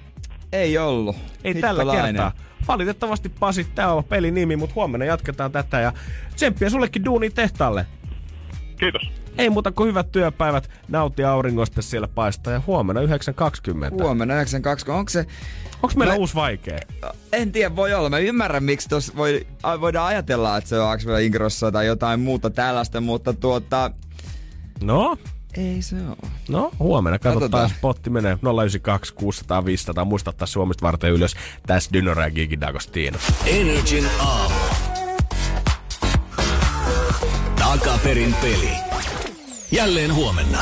ei 0.52 0.78
ollut. 0.78 1.16
Ei 1.44 1.54
tällä 1.54 1.84
kertaa. 1.96 2.32
Valitettavasti 2.68 3.30
Pasi, 3.30 3.64
tää 3.76 3.94
on 3.94 4.04
pelin 4.04 4.34
nimi, 4.34 4.56
mutta 4.56 4.76
huomenna 4.76 5.06
jatketaan 5.06 5.52
tätä 5.52 5.80
ja 5.80 5.94
tsemppiä 6.36 6.70
sullekin 6.70 7.06
duunin 7.06 7.34
tehtaalle. 7.34 7.86
Kiitos. 8.80 9.12
Ei 9.38 9.50
muuta 9.50 9.72
kuin 9.72 9.88
hyvät 9.90 10.12
työpäivät, 10.12 10.70
nauti 10.88 11.24
auringosta 11.24 11.82
siellä 11.82 12.08
paistaa 12.08 12.54
ja 12.54 12.62
huomenna 12.68 13.02
9.20. 13.02 13.08
Huomenna 13.92 14.34
92. 14.34 14.92
Onko 14.92 15.10
se... 15.10 15.26
Onks 15.84 15.96
meillä 15.96 16.14
Mä- 16.14 16.20
uusi 16.20 16.36
vaikea? 16.36 16.80
En 17.34 17.52
tiedä, 17.52 17.76
voi 17.76 17.94
olla. 17.94 18.10
Mä 18.10 18.18
ymmärrän, 18.18 18.64
miksi 18.64 18.90
tos 18.90 19.16
voi, 19.16 19.48
voidaan 19.82 20.08
ajatella, 20.08 20.58
että 20.58 20.70
se 20.70 20.80
on 20.80 20.92
Axel 20.92 21.16
Ingrossa 21.18 21.72
tai 21.72 21.86
jotain 21.86 22.20
muuta 22.20 22.50
tällaista, 22.50 23.02
mutta 23.02 23.34
tuota... 23.34 23.92
No, 24.84 25.18
Ei 25.58 25.82
se 25.82 25.96
ole. 25.96 26.32
no 26.50 26.72
huomenna 26.80 27.20
katsotaan, 27.20 27.40
Katsotaan. 27.42 27.64
jos 27.70 27.80
potti 27.82 28.10
menee 28.10 28.38
092 28.62 29.14
600 29.14 29.66
500. 29.66 30.06
Muista 30.06 30.30
ottaa 30.30 30.46
Suomesta 30.48 30.86
varten 30.86 31.12
ylös. 31.12 31.36
Tässä 31.68 31.90
Dynora 31.94 32.24
ja 32.24 32.32
Gigi 32.32 32.56
D'Agostino. 32.56 33.18
Energin 33.46 34.06
aamu. 34.20 34.56
Takaperin 37.60 38.34
peli. 38.42 38.85
Jälleen 39.76 40.14
huomenna. 40.16 40.60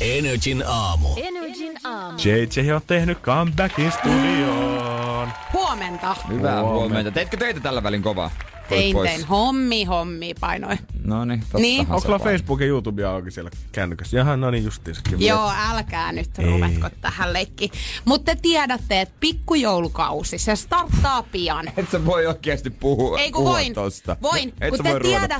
Energin 0.00 0.64
aamu. 0.66 1.08
Energin 1.16 1.72
aamu. 1.84 2.18
JJ 2.24 2.72
on 2.72 2.80
tehnyt 2.86 3.18
comebackin 3.20 3.92
studioon. 3.92 5.28
Huomenta. 5.52 6.16
Hyvää 6.28 6.60
Huomenta. 6.62 6.62
huomenta. 6.62 7.10
Teitkö 7.10 7.36
töitä 7.36 7.60
tällä 7.60 7.82
välin 7.82 8.02
kovaa? 8.02 8.30
Tein, 8.68 8.92
pois. 8.92 9.10
tein. 9.10 9.24
Hommi, 9.26 9.84
hommi 9.84 10.34
painoi. 10.40 10.76
No 11.04 11.24
niin, 11.24 11.44
Niin. 11.58 11.80
Onko 11.80 12.00
sulla. 12.00 12.18
Facebook 12.18 12.60
ja 12.60 12.66
YouTube 12.66 13.02
ja 13.02 13.10
auki 13.10 13.30
siellä 13.30 13.50
kännykässä? 13.72 14.16
Jaha, 14.16 14.36
no 14.36 14.50
niin 14.50 14.64
justiinsakin. 14.64 15.20
Joo, 15.26 15.52
älkää 15.70 16.12
nyt 16.12 16.38
ruvetko 16.38 16.88
tähän 17.00 17.32
leikkiin. 17.32 17.70
Mutta 18.04 18.24
te 18.34 18.40
tiedätte, 18.42 19.00
että 19.00 19.14
pikkujoulukausi, 19.20 20.38
se 20.38 20.56
starttaa 20.56 21.22
pian. 21.22 21.68
Et 21.76 21.90
sä 21.90 22.04
voi 22.06 22.26
oikeasti 22.26 22.70
puhua, 22.70 23.18
Ei 23.18 23.32
kun 23.32 23.38
puhua 23.40 23.52
voin, 23.52 23.74
tosta. 23.74 24.16
voin, 24.22 24.54
Et 24.60 24.70
kun 24.70 24.84
te 24.84 24.90
voi 24.90 25.00
tiedätte, 25.00 25.34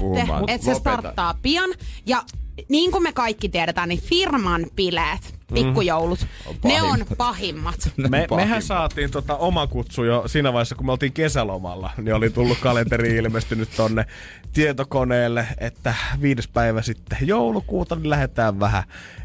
että 0.48 0.64
se 0.64 0.74
starttaa 0.74 1.34
pian. 1.42 1.70
Ja 2.06 2.22
niin 2.68 2.90
kuin 2.92 3.02
me 3.02 3.12
kaikki 3.12 3.48
tiedetään, 3.48 3.88
niin 3.88 4.00
firman 4.02 4.66
bileet, 4.76 5.34
pikkujoulut, 5.54 6.26
ne 6.64 6.82
on 6.82 6.88
pahimmat. 6.88 7.18
pahimmat. 7.18 7.92
Ne 7.96 8.04
on 8.04 8.10
Me, 8.10 8.26
pahimmat. 8.28 8.48
mehän 8.48 8.62
saatiin 8.62 9.10
tota 9.10 9.36
oma 9.36 9.66
kutsu 9.66 10.04
jo 10.04 10.22
siinä 10.26 10.52
vaiheessa, 10.52 10.74
kun 10.74 10.86
me 10.86 10.92
oltiin 10.92 11.12
kesälomalla. 11.12 11.90
Niin 11.96 12.14
oli 12.14 12.30
tullut 12.30 12.58
kalenteri 12.58 13.16
ilmestynyt 13.16 13.68
tonne 13.76 14.06
tietokoneelle, 14.52 15.46
että 15.58 15.94
viides 16.22 16.48
päivä 16.48 16.82
sitten 16.82 17.18
joulukuuta, 17.20 17.94
niin 17.96 18.10
lähdetään 18.10 18.60
vähän 18.60 18.82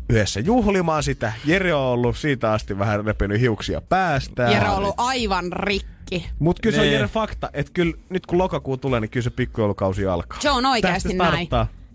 yhdessä 0.09 0.39
juhlimaan 0.39 1.03
sitä. 1.03 1.33
Jere 1.45 1.73
on 1.73 1.81
ollut 1.81 2.17
siitä 2.17 2.51
asti 2.53 2.79
vähän 2.79 3.05
repinyt 3.05 3.41
hiuksia 3.41 3.81
päästä. 3.81 4.43
Jere 4.43 4.69
on 4.69 4.75
ollut 4.77 4.95
aivan 4.97 5.53
rikki. 5.53 6.29
Mut 6.39 6.59
kyllä 6.59 6.75
se 6.75 6.81
on 6.81 6.87
Nee. 6.87 6.93
Jere 6.93 7.07
fakta, 7.07 7.49
että 7.53 7.71
kyllä 7.73 7.93
nyt 8.09 8.25
kun 8.25 8.37
lokakuu 8.37 8.77
tulee, 8.77 8.99
niin 8.99 9.09
kyllä 9.09 9.23
se 9.23 9.29
pikkujoulukausi 9.29 10.05
alkaa. 10.07 10.39
Se 10.41 10.51
on 10.51 10.65
oikeasti 10.65 11.13
näin. 11.13 11.47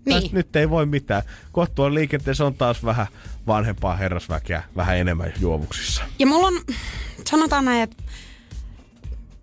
Niin. 0.05 0.21
Tästä 0.21 0.37
nyt 0.37 0.55
ei 0.55 0.69
voi 0.69 0.85
mitään. 0.85 1.23
Kohta 1.51 1.83
on 1.83 1.93
liikenteessä 1.93 2.45
on 2.45 2.53
taas 2.53 2.85
vähän 2.85 3.07
vanhempaa 3.47 3.95
herrasväkeä, 3.95 4.63
vähän 4.75 4.97
enemmän 4.97 5.33
juovuksissa. 5.39 6.03
Ja 6.19 6.25
mulla 6.27 6.47
on, 6.47 6.61
sanotaan 7.29 7.65
näin, 7.65 7.81
että 7.83 8.03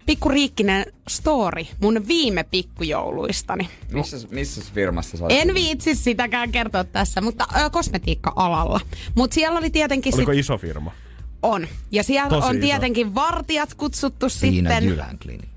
pikku 0.07 0.29
riikkinen 0.29 0.85
story 1.09 1.65
mun 1.81 2.09
viime 2.09 2.45
pikkujouluistani. 2.45 3.69
Missä, 3.93 4.17
missä 4.31 4.63
firmassa 4.75 5.17
sä? 5.17 5.25
En 5.29 5.55
viitsi 5.55 5.95
sitäkään 5.95 6.53
kertoa 6.53 6.85
tässä, 6.85 7.21
mutta 7.21 7.47
ö, 7.65 7.71
kosmetiikka-alalla. 7.71 8.81
Mutta 9.15 9.35
siellä 9.35 9.59
oli 9.59 9.71
tietenkin 9.71 10.15
Oliko 10.15 10.33
sit, 10.33 10.41
iso 10.41 10.59
firma? 10.59 10.93
on. 11.43 11.67
Ja 11.91 12.03
siellä 12.03 12.29
Tosi 12.31 12.49
on 12.49 12.57
iso. 12.57 12.61
tietenkin 12.67 13.15
vartijat 13.15 13.75
kutsuttu 13.75 14.29
Siinä 14.29 14.71
sitten. 14.71 14.85
Jylän 14.89 15.19
klinik. 15.19 15.49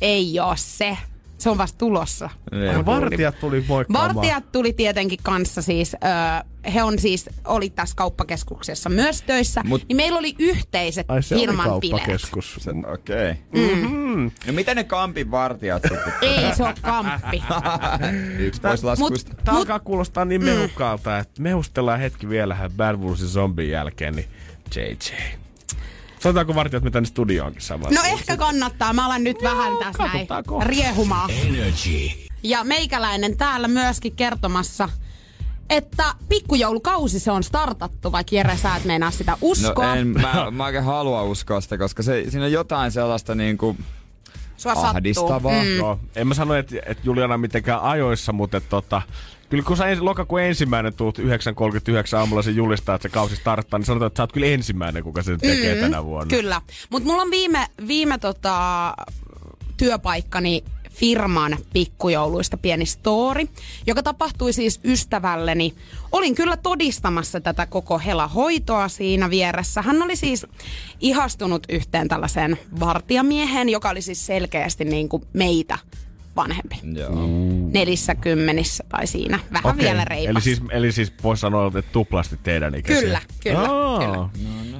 Ei 0.00 0.40
oo 0.40 0.54
se. 0.56 0.96
Se 1.40 1.50
on 1.50 1.58
vasta 1.58 1.78
tulossa. 1.78 2.30
Ja 2.72 2.86
vartijat 2.86 3.40
tuli 3.40 3.64
moikkaamaan. 3.68 4.14
Vartijat 4.14 4.52
tuli 4.52 4.72
tietenkin 4.72 5.18
kanssa 5.22 5.62
siis, 5.62 5.94
ö, 5.94 6.44
he 6.72 6.82
on 6.82 6.98
siis, 6.98 7.30
oli 7.44 7.70
tässä 7.70 7.96
kauppakeskuksessa 7.96 8.88
myös 8.88 9.22
töissä, 9.22 9.60
Mut- 9.60 9.84
niin 9.88 9.96
meillä 9.96 10.18
oli 10.18 10.34
yhteiset 10.38 11.10
Ai 11.10 11.22
se 11.22 11.34
oli 11.34 11.46
firman 11.46 11.80
bileet. 11.80 12.06
kauppakeskus. 12.06 12.68
Okei. 12.92 13.30
Okay. 13.30 13.74
Mm-hmm. 13.74 14.30
No 14.46 14.52
miten 14.52 14.76
ne 14.76 14.84
kampin 14.84 15.30
vartijat 15.30 15.82
sitten? 15.82 16.12
Ei 16.22 16.54
se 16.54 16.62
ole 16.62 16.74
kamppi. 16.82 17.42
Yksi 18.46 18.60
pois 18.60 18.84
laskuista. 18.84 19.34
Tämä 19.44 19.58
alkaa 19.58 19.80
kuulostaa 19.80 20.24
niin 20.24 20.44
mehukkaalta, 20.44 21.18
että 21.18 21.42
mehustellaan 21.42 22.00
hetki 22.00 22.28
vielä 22.28 22.70
Bad 22.76 22.96
Wolvesin 22.96 23.28
zombin 23.28 23.70
jälkeen, 23.70 24.16
niin 24.16 24.28
JJ. 24.76 25.39
Sanotaanko 26.20 26.54
vartijat 26.54 26.82
me 26.82 26.90
tänne 26.90 27.06
studioonkin 27.06 27.62
samalla? 27.62 27.94
No 27.94 28.02
ehkä 28.04 28.36
kannattaa. 28.36 28.92
Mä 28.92 29.06
alan 29.06 29.24
nyt 29.24 29.36
vähän 29.42 29.72
tässä 29.78 30.04
näin 30.04 30.26
kohta. 30.46 30.68
riehumaan. 30.68 31.30
Energy. 31.30 32.10
Ja 32.42 32.64
meikäläinen 32.64 33.36
täällä 33.36 33.68
myöskin 33.68 34.16
kertomassa, 34.16 34.88
että 35.70 36.14
pikkujoulukausi 36.28 37.20
se 37.20 37.30
on 37.30 37.42
startattu, 37.42 38.12
vaikka 38.12 38.36
Jere 38.36 38.56
sä 38.56 38.76
et 38.76 38.84
meinaa 38.84 39.10
sitä 39.10 39.36
uskoa. 39.40 39.86
No 39.86 39.94
en, 39.94 40.06
mä, 40.06 40.46
mä 40.50 40.64
oikein 40.64 40.84
halua 40.84 41.22
uskoa 41.22 41.60
sitä, 41.60 41.78
koska 41.78 42.02
se, 42.02 42.24
siinä 42.28 42.44
on 42.44 42.52
jotain 42.52 42.92
sellaista 42.92 43.34
niinku 43.34 43.76
Sua 44.56 44.74
sattuu. 44.74 44.90
ahdistavaa. 44.90 45.62
Mm. 45.62 45.76
Joo, 45.76 46.00
en 46.16 46.28
mä 46.28 46.34
sano, 46.34 46.54
että, 46.54 46.76
että 46.86 47.02
Juliana 47.04 47.38
mitenkään 47.38 47.80
ajoissa, 47.80 48.32
mutta 48.32 48.56
että, 48.56 48.70
tota, 48.70 49.02
kyllä 49.50 49.64
kun 49.64 49.76
sä 49.76 49.86
ensi, 49.86 50.02
lokakuun 50.02 50.40
ensimmäinen 50.40 50.94
tuut 50.94 51.18
9.39 51.18 51.24
aamulla 52.18 52.42
se 52.42 52.50
julistaa, 52.50 52.94
että 52.94 53.08
se 53.08 53.12
kausi 53.12 53.36
starttaa, 53.36 53.78
niin 53.78 53.86
sanotaan, 53.86 54.06
että 54.06 54.16
sä 54.16 54.22
oot 54.22 54.32
kyllä 54.32 54.46
ensimmäinen, 54.46 55.02
kuka 55.02 55.22
sen 55.22 55.40
tekee 55.40 55.80
tänä 55.80 56.04
vuonna. 56.04 56.36
Kyllä. 56.36 56.62
Mutta 56.90 57.08
mulla 57.08 57.22
on 57.22 57.30
viime, 57.30 57.66
viime 57.86 58.18
tota, 58.18 58.94
työpaikkani 59.76 60.64
firman 60.90 61.58
pikkujouluista 61.72 62.56
pieni 62.56 62.86
story, 62.86 63.46
joka 63.86 64.02
tapahtui 64.02 64.52
siis 64.52 64.80
ystävälleni. 64.84 65.74
Olin 66.12 66.34
kyllä 66.34 66.56
todistamassa 66.56 67.40
tätä 67.40 67.66
koko 67.66 67.98
helahoitoa 67.98 68.88
siinä 68.88 69.30
vieressä. 69.30 69.82
Hän 69.82 70.02
oli 70.02 70.16
siis 70.16 70.46
ihastunut 71.00 71.62
yhteen 71.68 72.08
tällaiseen 72.08 72.58
vartijamieheen, 72.80 73.68
joka 73.68 73.90
oli 73.90 74.02
siis 74.02 74.26
selkeästi 74.26 74.84
niin 74.84 75.08
kuin 75.08 75.22
meitä 75.32 75.78
vanhempi. 76.42 76.80
Joo. 76.94 77.10
Nelissä 77.72 78.14
kymmenissä 78.14 78.84
tai 78.88 79.06
siinä. 79.06 79.38
Vähän 79.52 79.74
Okei. 79.74 79.84
vielä 79.86 80.04
reipas. 80.04 80.30
Eli 80.30 80.40
siis, 80.40 80.62
eli 80.70 80.92
siis 80.92 81.12
voisi 81.22 81.40
sanoa, 81.40 81.66
että 81.66 81.82
tuplasti 81.92 82.36
teidän 82.42 82.74
ikäisiä. 82.74 83.02
Kyllä, 83.02 83.20
kyllä, 83.42 83.58
Aa, 83.70 83.98
kyllä. 83.98 84.16
No, 84.16 84.30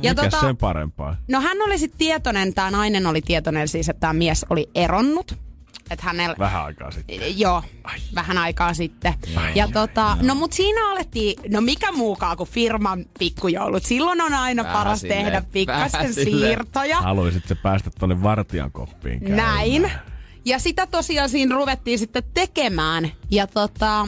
Ja 0.02 0.14
Mikäs 0.14 0.34
tota- 0.34 0.40
sen 0.40 0.56
parempaa? 0.56 1.16
No 1.28 1.40
hän 1.40 1.62
oli 1.62 1.78
sitten 1.78 1.98
tietoinen, 1.98 2.54
tämä 2.54 2.70
nainen 2.70 3.06
oli 3.06 3.22
tietoinen 3.22 3.68
siis, 3.68 3.88
että 3.88 4.00
tämä 4.00 4.12
mies 4.12 4.46
oli 4.50 4.70
eronnut. 4.74 5.38
Että 5.90 6.04
hänellä... 6.06 6.36
Vähän 6.38 6.64
aikaa 6.64 6.90
sitten. 6.90 7.38
Joo, 7.38 7.62
vähän 8.14 8.38
aikaa 8.38 8.74
sitten. 8.74 9.14
Ja 9.54 9.68
tota, 9.68 10.16
no 10.22 10.34
mut 10.34 10.52
siinä 10.52 10.90
alettiin, 10.90 11.36
no 11.48 11.60
mikä 11.60 11.92
muukaan 11.92 12.36
kuin 12.36 12.48
firman 12.48 13.04
pikkujoulut. 13.18 13.82
Silloin 13.82 14.20
on 14.20 14.34
aina 14.34 14.62
Vähän 14.62 14.78
paras 14.78 15.00
silleen, 15.00 15.24
tehdä 15.24 15.42
pikkasen 15.52 16.14
siirtoja. 16.14 16.96
Haluaisit 17.00 17.46
se 17.46 17.54
päästä 17.54 17.90
tonne 17.98 18.22
vartijan 18.22 18.72
koppiin 18.72 19.20
käymään. 19.20 19.36
Näin. 19.54 19.92
Ja 20.44 20.58
sitä 20.58 20.86
tosiaan 20.86 21.28
siinä 21.28 21.54
ruvettiin 21.54 21.98
sitten 21.98 22.22
tekemään. 22.34 23.12
Ja 23.30 23.46
tota, 23.46 24.06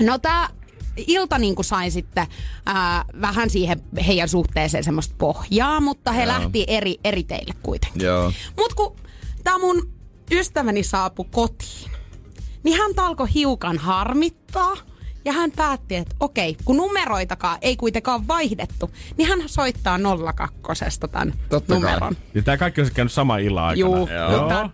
no 0.00 0.18
tää 0.18 0.48
ilta 0.96 1.38
niin 1.38 1.54
kuin 1.54 1.64
sai 1.64 1.90
sitten 1.90 2.26
ää, 2.66 3.04
vähän 3.20 3.50
siihen 3.50 3.82
heidän 4.06 4.28
suhteeseen 4.28 4.84
semmoista 4.84 5.14
pohjaa, 5.18 5.80
mutta 5.80 6.12
he 6.12 6.22
Joo. 6.22 6.28
lähti 6.28 6.64
eri, 6.68 6.96
eri 7.04 7.22
teille 7.22 7.54
kuitenkin. 7.62 8.02
Joo. 8.02 8.32
Mut 8.56 8.74
kun 8.74 8.96
tämä 9.44 9.58
mun 9.58 9.90
ystäväni 10.30 10.82
saapui 10.82 11.26
kotiin, 11.30 11.90
niin 12.62 12.78
hän 12.78 12.90
alkoi 12.96 13.28
hiukan 13.34 13.78
harmittaa. 13.78 14.74
Ja 15.26 15.32
hän 15.32 15.50
päätti, 15.52 15.96
että 15.96 16.16
okei, 16.20 16.56
kun 16.64 16.76
numeroitakaan 16.76 17.58
ei 17.62 17.76
kuitenkaan 17.76 18.28
vaihdettu, 18.28 18.90
niin 19.16 19.28
hän 19.28 19.42
soittaa 19.46 19.98
02 20.62 20.84
tämän 21.10 21.34
Totta 21.48 21.74
kai. 21.74 21.80
numeron. 21.82 22.16
Ja 22.34 22.42
tää 22.42 22.56
kaikki 22.56 22.80
on 22.80 22.90
käynyt 22.94 23.12
sama 23.12 23.38
illan 23.38 23.64
aikana. 23.64 23.96
Juu, 23.96 24.08
Joo. 24.08 24.40
mutta 24.40 24.70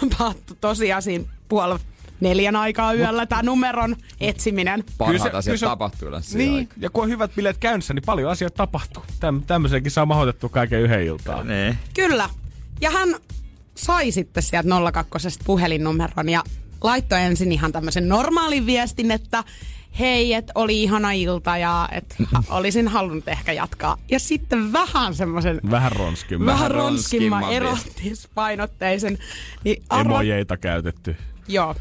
tapahtui 0.00 0.56
tosiaan 0.60 1.02
siinä 1.02 1.24
puoli 1.48 1.78
neljän 2.20 2.56
aikaa 2.56 2.94
yöllä 2.94 3.26
tämä 3.26 3.42
numeron 3.42 3.96
etsiminen. 4.20 4.80
Kyllä 4.84 4.94
Parhaat 4.98 5.22
se- 5.32 5.36
asiat 5.36 5.44
kyllä 5.44 5.56
se 5.58 5.66
on- 5.66 5.70
tapahtuu 5.72 6.08
yleensä 6.08 6.38
Niin, 6.38 6.50
siihen 6.50 6.68
ja 6.76 6.90
kun 6.90 7.02
on 7.04 7.10
hyvät 7.10 7.34
bileet 7.34 7.58
käynnissä, 7.58 7.94
niin 7.94 8.02
paljon 8.06 8.30
asioita 8.30 8.56
tapahtuu. 8.56 9.02
Täm, 9.20 9.42
tämmöisenkin 9.42 9.92
saa 9.92 10.06
mahoitettua 10.06 10.48
kaiken 10.48 10.80
yhden 10.80 11.02
iltaan. 11.02 11.38
aikaan. 11.38 11.48
Niin. 11.64 11.78
Kyllä. 11.94 12.28
Ja 12.80 12.90
hän 12.90 13.08
sai 13.74 14.10
sitten 14.12 14.42
sieltä 14.42 14.68
02 14.92 15.28
puhelinnumeron 15.44 16.28
ja 16.28 16.42
laittoi 16.82 17.20
ensin 17.22 17.52
ihan 17.52 17.72
tämmöisen 17.72 18.08
normaalin 18.08 18.66
viestin, 18.66 19.10
että 19.10 19.44
hei, 19.98 20.34
että 20.34 20.52
oli 20.54 20.82
ihana 20.82 21.12
ilta 21.12 21.56
ja 21.58 21.88
että 21.92 22.14
olisin 22.48 22.88
halunnut 22.88 23.28
ehkä 23.28 23.52
jatkaa. 23.52 23.96
Ja 24.10 24.18
sitten 24.18 24.72
vähän 24.72 25.14
semmoisen 25.14 25.60
Vähän 25.70 25.92
ronskin. 25.92 26.46
vähän 26.46 26.70
ronskimman 26.70 27.42
ronskimman 27.42 27.52
erotispainotteisen. 27.52 29.18
Niin 29.64 29.82
arvo- 29.90 30.00
Emojeita 30.00 30.56
käytetty. 30.56 31.16
Joo. 31.48 31.74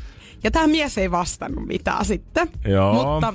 Ja 0.44 0.52
tämä 0.52 0.68
mies 0.68 0.98
ei 0.98 1.12
vastannut 1.12 1.68
mitään 1.68 2.06
sitten. 2.06 2.50
Joo. 2.68 2.94
Mutta 2.94 3.34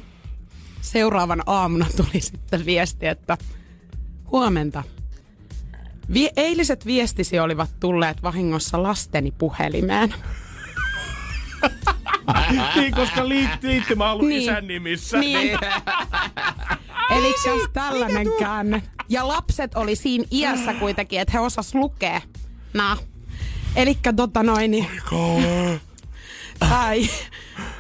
seuraavan 0.80 1.42
aamuna 1.46 1.86
tuli 1.96 2.20
sitten 2.20 2.66
viesti, 2.66 3.06
että 3.06 3.38
huomenta. 4.32 4.82
Vi- 6.12 6.30
eiliset 6.36 6.86
viestisi 6.86 7.38
olivat 7.38 7.70
tulleet 7.80 8.22
vahingossa 8.22 8.82
lasteni 8.82 9.30
puhelimeen. 9.30 10.14
niin, 12.76 12.92
koska 12.94 13.20
liit- 13.20 13.58
liittymä 13.62 14.04
on 14.06 14.12
ollut 14.12 14.28
Niin. 14.28 14.42
isän 14.42 14.66
nimissä. 14.66 15.18
Niin. 15.18 15.58
Eli 17.16 17.34
jos 17.46 17.62
tällainen 17.72 18.26
käänne. 18.38 18.82
Ja 19.08 19.28
lapset 19.28 19.74
oli 19.74 19.96
siinä 19.96 20.24
iässä 20.30 20.74
kuitenkin, 20.74 21.20
että 21.20 21.32
he 21.32 21.40
osas 21.40 21.74
lukea. 21.74 22.20
Nää. 22.74 22.96
Elikkä 23.76 24.12
tota 24.12 24.42
noin, 24.42 24.70
niin... 24.70 24.86
Tai, 26.58 27.08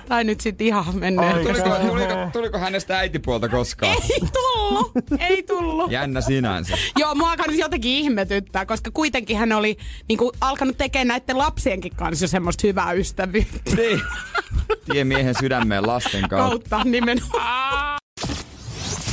tai 0.08 0.24
nyt 0.24 0.40
sit 0.40 0.60
ihan 0.60 0.96
mennyt. 0.96 1.42
Tuliko, 1.42 1.76
tuliko, 1.88 2.14
tuliko 2.32 2.58
hänestä 2.58 2.98
äitipuolta 2.98 3.48
koskaan? 3.48 3.96
Ei 4.10 4.20
tullut, 4.32 4.92
ei 5.28 5.42
tullut. 5.42 5.90
Jännä 5.90 6.20
sinänsä. 6.20 6.74
Joo, 6.96 7.14
mua 7.14 7.30
alkanut 7.30 7.56
jotenkin 7.56 7.90
ihmetyttää, 7.90 8.66
koska 8.66 8.90
kuitenkin 8.94 9.36
hän 9.36 9.52
oli 9.52 9.76
niinku, 10.08 10.32
alkanut 10.40 10.78
tekemään 10.78 11.08
näiden 11.08 11.38
lapsienkin 11.38 11.92
kanssa 11.96 12.24
jo 12.24 12.28
semmoista 12.28 12.66
hyvää 12.66 12.92
ystävyyttä 12.92 13.76
Niin. 13.76 14.00
Tie 14.92 15.04
miehen 15.04 15.34
sydämeen 15.40 15.86
lasten 15.86 16.28
kautta. 16.28 16.68
kautta 16.68 16.90
nimenomaan. 16.90 17.98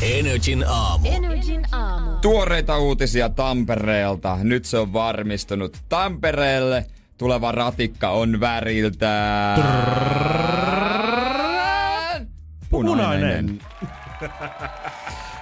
Energin 0.01 0.65
aamu. 0.67 1.07
Energin 1.07 1.65
aamu. 1.71 2.11
Tuoreita 2.21 2.77
uutisia 2.77 3.29
Tampereelta. 3.29 4.37
Nyt 4.43 4.65
se 4.65 4.77
on 4.77 4.93
varmistunut. 4.93 5.77
Tampereelle 5.89 6.85
tuleva 7.17 7.51
ratikka 7.51 8.09
on 8.09 8.39
väriltään... 8.39 9.61
Punainen. 12.69 13.59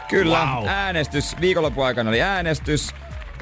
Kyllä, 0.10 0.46
Wow. 0.56 0.68
äänestys. 0.68 1.36
Viikonlopun 1.42 1.86
aikana 1.86 2.10
oli 2.10 2.22
äänestys 2.22 2.90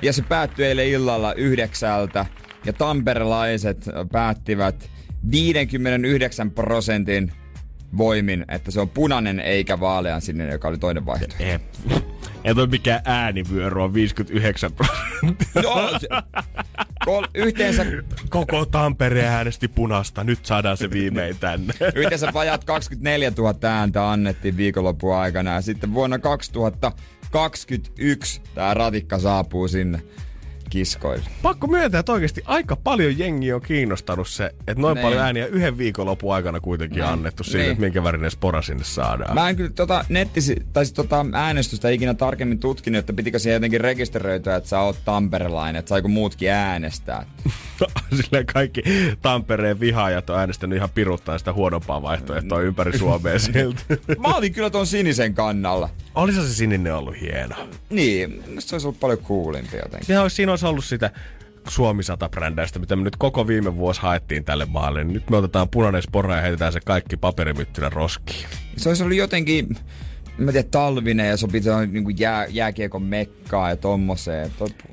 ja 0.02 0.14
se 0.14 0.22
päättyi 0.22 0.66
eilen 0.66 0.88
illalla 0.88 1.34
yhdeksältä. 1.34 2.26
Ja 2.66 2.74
tamperelaiset 2.74 3.86
päättivät 4.12 4.90
59 5.32 6.52
prosentin 6.52 7.32
voimin, 7.98 8.46
että 8.48 8.72
se 8.72 8.80
on 8.82 8.90
punainen 8.90 9.40
eikä 9.40 9.80
vaalean 9.80 10.22
sininen, 10.22 10.52
joka 10.52 10.68
oli 10.68 10.78
toinen 10.78 11.06
vaihtoehto. 11.06 11.46
Ei, 12.44 12.56
toi 12.56 12.68
mikään 12.68 13.02
äänivyöry 13.06 13.84
on 13.84 13.94
59 13.94 14.72
prosenttia. 14.72 15.62
Joo, 15.64 16.00
se, 16.00 16.08
kol, 17.06 17.26
yhteensä, 17.34 17.86
Koko 18.30 18.66
Tampere 18.66 19.28
äänesti 19.28 19.68
punasta. 19.68 20.24
Nyt 20.24 20.46
saadaan 20.46 20.78
se 20.78 20.90
viimein 20.90 21.38
tänne. 21.40 21.74
yhteensä 21.96 22.34
vajat 22.34 22.64
24 22.64 23.32
000 23.38 23.56
ääntä 23.64 24.12
annettiin 24.12 24.58
viikonlopun 24.58 25.16
aikana 25.16 25.52
ja 25.52 25.62
sitten 25.62 25.94
vuonna 25.94 26.20
2021 26.20 28.42
tämä 28.56 28.74
ratikka 28.74 29.20
saapuu 29.20 29.68
sinne 29.68 30.02
kiskoille. 30.72 31.24
Pakko 31.42 31.68
myöntää, 31.68 32.00
että 32.00 32.12
oikeasti 32.12 32.42
aika 32.46 32.76
paljon 32.76 33.18
jengi 33.20 33.54
on 33.54 33.62
kiinnostanut 33.62 34.28
se, 34.28 34.46
että 34.68 34.82
noin 34.82 34.96
Niin. 34.96 35.04
paljon 35.06 35.22
ääniä 35.22 35.46
yhden 35.46 35.78
viikonlopun 35.78 36.34
aikana 36.36 36.60
kuitenkin 36.60 37.00
Niin. 37.00 37.08
annettu 37.10 37.44
siitä, 37.44 37.58
Niin. 37.58 37.72
että 37.72 37.82
minkä 37.82 38.04
värinen 38.04 38.32
spora 38.32 38.62
sinne 38.62 38.84
saadaan. 38.84 39.34
Mä 39.36 39.50
en 39.50 39.56
kyllä 39.56 39.70
tota 39.76 40.06
nettisi, 40.10 40.56
tai 40.74 40.86
siis 40.86 40.94
tota 40.94 41.26
äänestystä 41.34 41.90
ikinä 41.90 42.14
tarkemmin 42.14 42.60
tutkinut, 42.60 43.00
että 43.00 43.14
pitikö 43.14 43.40
siihen 43.40 43.54
jotenkin 43.56 43.82
rekisteröityä, 43.82 44.56
että 44.56 44.70
sä 44.70 44.80
oot 44.80 44.98
tamperelainen, 45.06 45.80
että 45.80 45.90
saiko 45.90 46.08
muutkin 46.08 46.50
äänestää. 46.52 47.26
Silleen 48.22 48.46
kaikki 48.46 48.82
Tampereen 49.22 49.80
vihaajat 49.80 50.30
on 50.30 50.40
äänestänyt 50.40 50.78
ihan 50.78 50.90
piruttaan 50.90 51.40
sitä 51.40 51.54
huonompaa 51.54 52.02
vaihtoehtoa 52.02 52.62
ympäri 52.62 52.98
Suomea 52.98 53.40
siltä. 53.54 53.82
Mä 54.20 54.36
olin 54.36 54.54
kyllä 54.54 54.70
ton 54.70 54.88
sinisen 54.88 55.34
kannalla. 55.34 55.90
Olisi 56.16 56.48
se 56.48 56.54
sininen 56.54 56.96
ollut 56.96 57.22
hieno. 57.22 57.56
Niin, 57.90 58.44
se 58.60 58.76
olisi 58.76 58.88
ollut 58.88 59.00
paljon 59.00 59.20
coolimpi 59.20 59.78
jotenkin. 59.78 60.06
Sehän 60.06 60.22
olisi, 60.22 60.36
siinä 60.36 60.52
olisi 60.52 60.66
ollut 60.66 60.86
sitä 60.86 61.12
Suomi 61.68 62.04
100-brändäystä, 62.04 62.80
mitä 62.80 62.96
me 62.96 63.04
nyt 63.04 63.16
koko 63.16 63.48
viime 63.48 63.76
vuosi 63.76 64.02
haettiin 64.02 64.44
tälle 64.46 64.66
maalle. 64.66 65.04
Nyt 65.04 65.30
me 65.30 65.38
otetaan 65.38 65.70
punainen 65.70 66.02
spora 66.02 66.36
ja 66.36 66.42
heitetään 66.42 66.74
se 66.74 66.80
kaikki 66.80 67.18
paperimyttynä 67.18 67.90
roskiin. 67.90 68.46
Se 68.78 68.90
olisi 68.90 69.04
ollut 69.04 69.18
jotenkin, 69.18 69.78
mä 70.38 70.52
tiedän, 70.52 70.72
talvinen 70.72 71.28
ja 71.28 71.38
sopii 71.38 71.62
niin 71.92 72.04
kuin 72.04 72.20
jää, 72.20 72.46
jääkiekon 72.50 73.04
mekkaa 73.04 73.70
ja 73.70 73.76
tommoseen. 73.76 74.52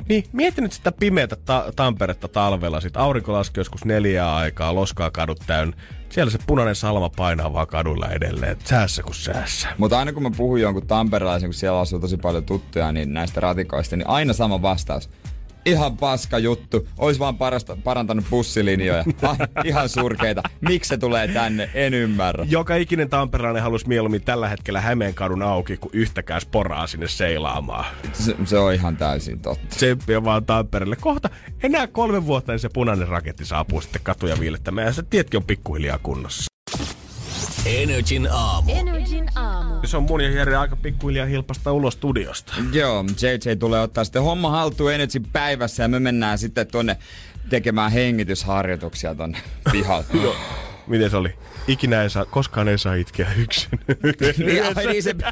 Niin, 0.09 0.24
mieti 0.32 0.61
nyt 0.61 0.73
sitä 0.73 0.93
pimeätä 0.93 1.36
ta- 1.36 1.73
Tamperetta 1.77 2.28
talvella. 2.28 2.81
Sitten 2.81 3.03
aurinko 3.03 3.32
laski 3.32 3.61
joskus 3.61 3.85
neljää 3.85 4.36
aikaa, 4.36 4.74
loskaa 4.74 5.11
kadut 5.11 5.40
täynnä. 5.47 5.77
Siellä 6.10 6.30
se 6.30 6.39
punainen 6.47 6.74
salma 6.74 7.10
painaa 7.10 7.52
vaan 7.52 7.66
kadulla 7.66 8.09
edelleen. 8.09 8.56
Säässä 8.64 9.02
kuin 9.02 9.14
säässä. 9.14 9.68
Mutta 9.78 9.98
aina 9.98 10.12
kun 10.12 10.22
mä 10.22 10.30
puhun 10.36 10.60
jonkun 10.60 10.86
tamperelaisen, 10.86 11.48
kun 11.48 11.55
siellä 11.55 11.80
asuu 11.80 12.01
tosi 12.01 12.16
paljon 12.16 12.44
tuttuja 12.44 12.93
niin 12.93 13.12
näistä 13.12 13.40
ratikoista, 13.40 13.97
niin 13.97 14.09
aina 14.09 14.32
sama 14.32 14.62
vastaus. 14.62 15.10
Ihan 15.69 15.97
paska 15.97 16.39
juttu. 16.39 16.89
Ois 16.99 17.19
vaan 17.19 17.36
parasta, 17.36 17.77
parantanut 17.85 18.24
bussilinjoja. 18.31 19.05
Ah, 19.23 19.39
ihan 19.65 19.89
surkeita. 19.89 20.43
Miksi 20.61 20.89
se 20.89 20.97
tulee 20.97 21.28
tänne? 21.28 21.70
En 21.74 21.95
ymmärrä. 21.95 22.47
Joka 22.49 22.74
ikinen 22.74 23.09
tamperelainen 23.11 23.62
halusi 23.62 23.89
mieluummin 23.89 24.23
tällä 24.23 24.49
hetkellä 24.49 24.81
Hämeen 24.81 25.15
kadun 25.15 25.43
auki, 25.43 25.77
kuin 25.77 25.90
yhtäkään 25.93 26.40
sporaa 26.40 26.86
sinne 26.86 27.09
seilaamaan. 27.09 27.85
Se, 28.12 28.36
se 28.45 28.59
on 28.59 28.74
ihan 28.74 28.97
täysin 28.97 29.40
totta. 29.40 29.66
Tsemppiä 29.69 30.24
vaan 30.24 30.45
Tampereelle. 30.45 30.97
Kohta 30.97 31.31
enää 31.62 31.86
kolme 31.86 32.27
vuotta, 32.27 32.53
niin 32.53 32.61
se 32.61 32.69
punainen 32.69 33.09
raketti 33.09 33.45
saapuu 33.45 33.81
sitten 33.81 34.03
katuja 34.05 34.40
viilettämään. 34.40 34.86
Ja 34.86 34.93
se 34.93 35.03
tietkin 35.03 35.39
on 35.39 35.45
pikkuhiljaa 35.45 35.99
kunnossa. 35.99 36.47
Energin 37.66 38.28
aamu. 38.32 38.72
Energin 38.72 39.28
aamu. 39.35 39.74
Se 39.85 39.97
on 39.97 40.02
mun 40.02 40.20
ja 40.20 40.30
Jere 40.30 40.56
aika 40.56 40.76
pikkuhiljaa 40.76 41.26
hilpasta 41.26 41.72
ulos 41.72 41.94
studiosta. 41.94 42.55
Joo, 42.72 43.05
JJ 43.20 43.56
tulee 43.59 43.80
ottaa 43.80 44.05
sitten 44.05 44.22
homma 44.22 44.51
haltuun 44.51 44.93
Energy 44.93 45.20
päivässä 45.32 45.82
ja 45.82 45.89
me 45.89 46.01
mennään 46.01 46.39
sitten 46.39 46.66
tuonne 46.66 46.97
tekemään 47.48 47.93
hengitysharjoituksia 47.93 49.14
tonne 49.14 49.39
pihalle. 49.72 50.05
Miten 50.86 51.10
se 51.10 51.16
oli? 51.16 51.35
Ikinä 51.68 52.02
ei 52.02 52.10
saa, 52.10 52.24
koskaan 52.24 52.68
ei 52.68 52.78
saa 52.78 52.94
itkeä 52.94 53.28
yksin. 53.36 53.70
niin, 54.39 54.62
ai 54.76 54.86
niin 54.86 55.02
se... 55.02 55.14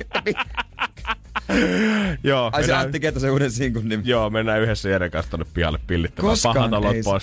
Joo, 2.23 2.51
Ai 2.53 2.63
se 2.63 2.67
mennään- 2.67 2.85
Antti 2.85 3.01
Ketosen 3.01 3.31
uuden 3.33 3.51
sinkun 3.51 3.89
nimi. 3.89 4.03
Joo, 4.07 4.31
mennään 4.31 4.61
yhdessä 4.61 4.89
Jeren 4.89 5.11
kanssa 5.11 5.31
tonne 5.31 5.47
pihalle 5.55 5.79
pillittämään. 5.87 6.31
Koskaan 6.33 6.55
Pahan 6.55 6.75
olot 6.75 6.95
ei 6.95 7.03
saa-. 7.03 7.19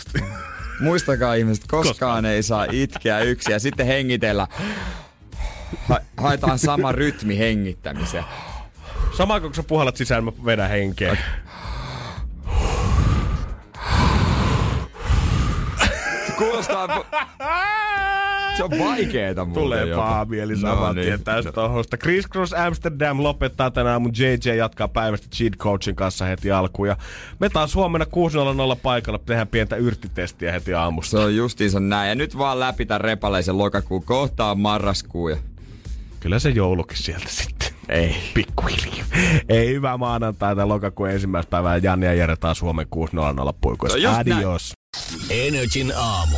Muistakaa 0.79 1.33
ihmiset, 1.33 1.63
koskaan, 1.67 2.25
ei 2.25 2.43
saa 2.43 2.65
itkeä 2.71 3.19
yksin 3.19 3.51
ja 3.51 3.59
sitten 3.59 3.85
hengitellä. 3.85 4.47
Ha- 5.89 5.99
haetaan 6.17 6.59
sama 6.59 6.91
rytmi 6.91 7.37
hengittämiseen. 7.37 8.23
Sama 9.17 9.39
kun 9.39 9.55
sä 9.55 9.63
puhallat 9.63 9.97
sisään, 9.97 10.23
mä 10.23 10.31
vedän 10.45 10.69
henkeä. 10.69 11.17
Kuulostaa... 16.37 16.87
Se 18.57 18.63
on 18.63 18.69
vaikeeta 18.79 19.45
muuten 19.45 19.63
Tulee 19.63 19.95
paha 19.95 20.25
mieli 20.25 20.53
No 20.53 20.59
saman 20.59 20.95
niin. 20.95 21.05
tien 21.05 21.23
tästä 21.23 21.51
tohosta. 21.51 21.97
Chris 21.97 22.27
Cross 22.27 22.53
Amsterdam 22.53 23.23
lopettaa 23.23 23.71
tänään 23.71 24.01
mun 24.01 24.11
JJ 24.17 24.55
jatkaa 24.57 24.87
päivästä 24.87 25.27
Cheat 25.35 25.53
Coachin 25.57 25.95
kanssa 25.95 26.25
heti 26.25 26.51
alkuun. 26.51 26.87
Ja 26.87 26.97
me 27.39 27.49
taas 27.49 27.75
huomenna 27.75 28.05
6.00 28.05 28.79
paikalla 28.83 29.19
tehdään 29.19 29.47
pientä 29.47 29.75
yrttitestiä 29.75 30.51
heti 30.51 30.73
aamusta. 30.73 31.11
Se 31.11 31.17
on 31.17 31.35
justiinsa 31.35 31.79
näin. 31.79 32.09
Ja 32.09 32.15
nyt 32.15 32.37
vaan 32.37 32.59
läpi 32.59 32.85
tämän 32.85 33.01
repaleisen 33.01 33.57
lokakuun. 33.57 34.03
Kohta 34.03 34.45
on 34.45 34.59
marraskuu. 34.59 35.29
Ja... 35.29 35.37
Kyllä 36.19 36.39
se 36.39 36.49
joulukin 36.49 36.97
sieltä 36.97 37.27
sitten. 37.29 37.69
Ei. 37.89 38.15
Pikkuhiljaa. 38.33 39.05
Ei 39.49 39.67
hyvää 39.67 39.97
maanantaita 39.97 40.67
lokakuun 40.67 41.09
ensimmäistä 41.09 41.49
päivää. 41.49 41.77
Janne 41.77 42.05
ja 42.05 42.13
Jere 42.13 42.35
taas 42.35 42.57
Suomen 42.57 42.87
6.00 42.95 43.53
puikoissa. 43.61 43.97
No 43.97 44.03
just 44.03 44.15
näin. 44.15 44.33
Adios. 44.33 44.73
Energin 45.29 45.93
aamu. 45.95 46.37